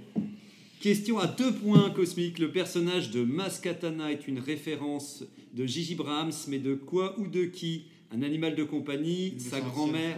Question 0.84 1.18
à 1.18 1.26
deux 1.26 1.50
points 1.50 1.88
cosmiques. 1.88 2.38
Le 2.38 2.50
personnage 2.50 3.10
de 3.10 3.24
Maskatana 3.24 4.12
est 4.12 4.28
une 4.28 4.38
référence 4.38 5.24
de 5.54 5.64
Gigi 5.64 5.94
Brahms, 5.94 6.34
mais 6.48 6.58
de 6.58 6.74
quoi 6.74 7.18
ou 7.18 7.26
de 7.26 7.44
qui? 7.46 7.84
Un 8.12 8.20
animal 8.20 8.54
de 8.54 8.64
compagnie, 8.64 9.30
De 9.30 9.40
sa 9.40 9.60
grand-mère. 9.62 10.14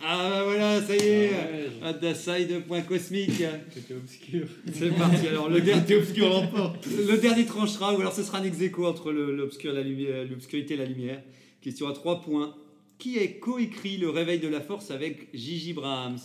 Ah 0.00 0.30
bah 0.30 0.42
voilà, 0.42 0.82
ça 0.82 0.96
y 0.96 0.98
est, 0.98 1.30
Ah 1.32 1.46
ouais, 1.52 1.88
Adasai 1.90 2.44
de 2.46 2.58
points 2.58 2.80
cosmiques. 2.80 3.40
C'était 3.72 3.94
obscur. 3.94 4.48
C'est 4.72 4.90
parti. 4.98 5.28
Alors 5.28 5.48
le 5.48 5.60
dernier 5.70 5.94
obscur 5.94 6.28
l'emporte. 6.28 6.84
Le 6.88 7.16
dernier 7.16 7.46
tranchera, 7.46 7.94
ou 7.96 8.00
alors 8.00 8.12
ce 8.12 8.24
sera 8.24 8.38
un 8.38 8.42
ex 8.44 8.60
aequo 8.62 8.86
entre 8.86 9.12
le- 9.12 9.36
l'obscur 9.36 9.70
et 9.70 9.74
la 9.76 9.82
lumière- 9.82 10.24
l'obscurité 10.28 10.74
et 10.74 10.76
la 10.78 10.86
lumière. 10.86 11.22
Question 11.62 11.86
à 11.86 11.92
trois 11.92 12.20
points. 12.20 12.56
Qui 12.98 13.16
a 13.20 13.28
coécrit 13.28 13.96
Le 13.96 14.10
Réveil 14.10 14.40
de 14.40 14.48
la 14.48 14.60
Force 14.60 14.90
avec 14.90 15.28
Gigi 15.32 15.72
Brahms? 15.72 16.18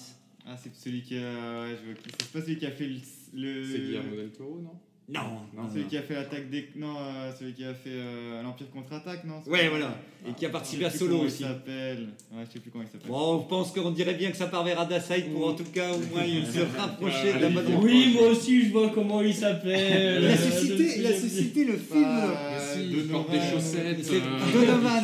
Ah, 0.48 0.56
c'est 0.62 0.74
celui 0.76 1.02
qui 1.02 1.18
a. 1.18 1.22
Ouais, 1.22 1.76
je 1.80 1.86
vois 1.86 1.96
qui. 1.96 2.10
C'est 2.20 2.32
pas 2.32 2.42
celui 2.42 2.58
qui 2.58 2.66
a 2.66 2.72
fait 2.72 2.88
le. 2.88 2.96
le- 3.36 3.66
C'est 3.66 3.80
Guillermo 3.80 4.16
del 4.16 4.30
Toro, 4.30 4.60
non? 4.64 4.72
Non, 5.08 5.22
Non, 5.56 5.70
celui 5.72 5.86
qui 5.86 5.98
a 5.98 6.02
fait 6.02 6.16
l'attaque 6.16 6.50
des. 6.50 6.70
Non, 6.76 6.96
euh, 7.00 7.32
celui 7.38 7.54
qui 7.54 7.64
a 7.64 7.76
fait 7.76 7.90
euh, 7.92 8.42
l'Empire 8.42 8.70
contre-attaque, 8.72 9.24
non? 9.26 9.42
Ouais, 9.46 9.70
voilà. 9.70 9.96
Et 10.28 10.34
qui 10.34 10.46
a 10.46 10.48
Je 10.48 10.52
participé 10.54 10.82
sais 10.82 10.88
à 10.88 10.90
plus 10.90 10.98
Solo 10.98 11.12
comment 11.18 11.24
aussi. 11.28 11.44
Il 11.44 11.46
s'appelle. 11.46 12.08
Ouais, 12.34 12.44
je 12.48 12.54
sais 12.54 12.60
plus 12.60 12.72
comment 12.72 12.84
il 12.84 12.90
s'appelle. 12.92 13.08
Bon, 13.12 13.42
je 13.44 13.48
pense 13.48 13.72
qu'on 13.72 13.92
dirait 13.92 14.16
bien 14.16 14.32
que 14.32 14.38
ça 14.38 14.48
part 14.48 14.64
vers 14.64 14.80
Adasai 14.80 15.22
pour 15.32 15.48
en 15.50 15.54
tout 15.54 15.64
cas 15.66 15.92
au 15.94 16.00
moins 16.12 16.24
il 16.24 16.44
se 16.48 16.60
rapprocher 16.76 17.34
de 17.34 17.40
la 17.40 17.50
bonne 17.50 17.66
Oui, 17.84 18.14
moi 18.16 18.30
aussi, 18.30 18.66
je 18.66 18.72
vois 18.72 18.90
comment 18.90 19.22
il 19.22 19.34
s'appelle. 19.36 20.24
Il 20.24 20.28
a 20.28 20.32
Euh, 20.32 20.38
suscité, 20.38 20.94
il 20.98 21.06
a 21.06 21.72
le 21.72 21.78
film. 21.78 22.04
Ah, 22.04 22.58
si, 22.74 22.80
il 22.86 22.92
Donovan, 22.92 23.12
porte 23.12 23.32
des 23.32 23.40
chaussettes. 23.52 24.04
C'est 24.04 24.16
euh, 24.16 24.52
Donovan. 24.54 25.04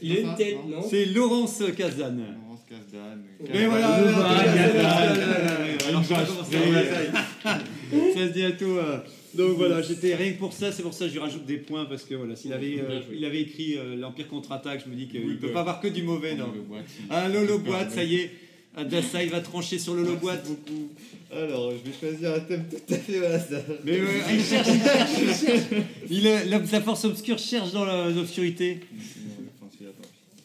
Il- 0.00 0.12
a 0.16 0.20
une 0.20 0.34
tête, 0.36 0.56
non 0.68 0.76
non? 0.76 0.82
C'est 0.88 1.04
Laurence 1.06 1.62
Kazan. 1.76 2.16
Kasdan. 2.92 3.18
Mais 3.52 3.66
voilà, 3.66 3.98
Ça 8.14 8.26
se 8.28 8.32
dit 8.32 8.44
à 8.44 8.52
tout. 8.52 8.64
euh. 8.64 8.98
Donc 9.34 9.56
voilà, 9.56 9.80
j'étais 9.80 10.14
rien 10.14 10.32
que 10.32 10.38
pour 10.38 10.52
ça, 10.52 10.70
c'est 10.72 10.82
pour 10.82 10.92
ça 10.92 11.06
que 11.06 11.08
je 11.08 11.14
lui 11.14 11.20
rajoute 11.20 11.46
des 11.46 11.56
points 11.56 11.86
parce 11.86 12.02
que 12.02 12.14
voilà, 12.14 12.36
s'il 12.36 12.52
avait, 12.52 12.78
euh, 12.78 13.00
il 13.10 13.24
avait 13.24 13.40
écrit 13.40 13.78
euh, 13.78 13.96
l'Empire 13.96 14.28
contre-attaque, 14.28 14.82
je 14.84 14.90
me 14.90 14.94
dis 14.94 15.08
qu'il 15.08 15.26
ne 15.26 15.34
peut 15.36 15.46
bah. 15.46 15.52
pas 15.54 15.60
avoir 15.60 15.80
que 15.80 15.88
du 15.88 16.02
mauvais 16.02 16.34
boîte. 16.34 16.84
Ah, 17.08 17.28
Lolo 17.28 17.58
Boîte, 17.58 17.92
ça 17.92 18.04
y 18.04 18.16
est. 18.16 18.30
Adassa, 18.76 19.22
il 19.22 19.30
va 19.30 19.40
trancher 19.40 19.78
sur 19.78 19.94
Lolo 19.94 20.16
Boîte. 20.16 20.46
Alors, 21.34 21.72
je 21.72 21.90
vais 21.90 21.96
choisir 21.98 22.34
un 22.34 22.40
thème 22.40 22.64
tout 22.70 22.94
à 22.94 22.98
fait 22.98 23.20
au 23.20 23.24
hasard. 23.24 23.62
Mais 23.84 24.00
ouais, 24.00 24.06
il 24.34 24.42
cherche, 24.44 24.68
il 24.68 25.34
cherche, 25.34 25.62
il 26.10 26.24
la- 26.50 26.66
sa 26.66 26.82
force 26.82 27.04
obscure 27.06 27.38
cherche 27.38 27.72
dans 27.72 27.86
l'obscurité. 28.10 28.80
Enfin, 28.92 29.70
celui-là, 29.72 29.92
tant 29.96 30.08
pis. 30.08 30.42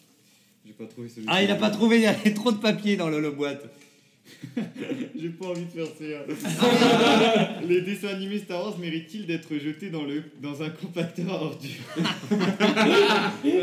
J'ai 0.65 0.66
pas 0.77 0.85
trouvé 0.85 1.09
celui 1.09 1.25
Ah, 1.29 1.41
il 1.41 1.47
n'a 1.49 1.55
pas 1.55 1.69
trouvé, 1.69 1.97
il 1.97 2.03
y 2.03 2.07
a 2.07 2.13
trop 2.33 2.51
de 2.51 2.57
papier 2.57 2.95
dans 2.97 3.09
Lolo 3.09 3.31
Boîte. 3.33 3.63
J'ai 5.19 5.29
pas 5.29 5.45
envie 5.47 5.65
de 5.65 5.71
faire 5.71 5.87
ça. 5.87 7.61
Les 7.67 7.81
dessins 7.81 8.09
animés 8.09 8.39
Star 8.39 8.61
Wars 8.61 8.77
méritent-ils 8.77 9.25
d'être 9.25 9.57
jetés 9.57 9.89
dans, 9.89 10.03
le, 10.03 10.21
dans 10.41 10.61
un 10.61 10.69
compacteur 10.69 11.31
à 11.31 11.41
ordures? 11.43 11.69
Mais 13.43 13.59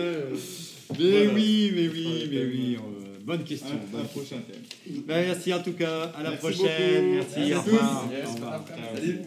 Voilà. 0.89 1.33
oui, 1.35 1.73
mais 1.75 1.89
oui, 1.89 2.29
mais 2.31 2.45
oui. 2.45 2.77
euh, 2.77 3.19
bonne 3.25 3.43
question. 3.45 3.71
un, 3.71 3.91
bonne 3.91 4.03
un 4.03 4.05
prochain 4.05 4.37
thème. 4.47 4.63
Bah, 5.07 5.15
merci 5.25 5.53
en 5.55 5.63
tout 5.63 5.73
cas. 5.73 6.13
À 6.17 6.23
la 6.23 6.31
Merci 6.31 6.47
prochaine. 6.47 7.05
beaucoup. 7.05 7.15
Merci. 7.15 7.39
Merci 7.39 7.55
au 7.55 7.59
à 7.59 7.63
tous. 7.63 7.71
revoir. 7.71 8.09
Yes, 8.13 8.29
Au 8.29 8.33
revoir. 8.35 8.53
après, 8.55 8.75
Ciao. 8.77 8.97
salut. 8.97 9.19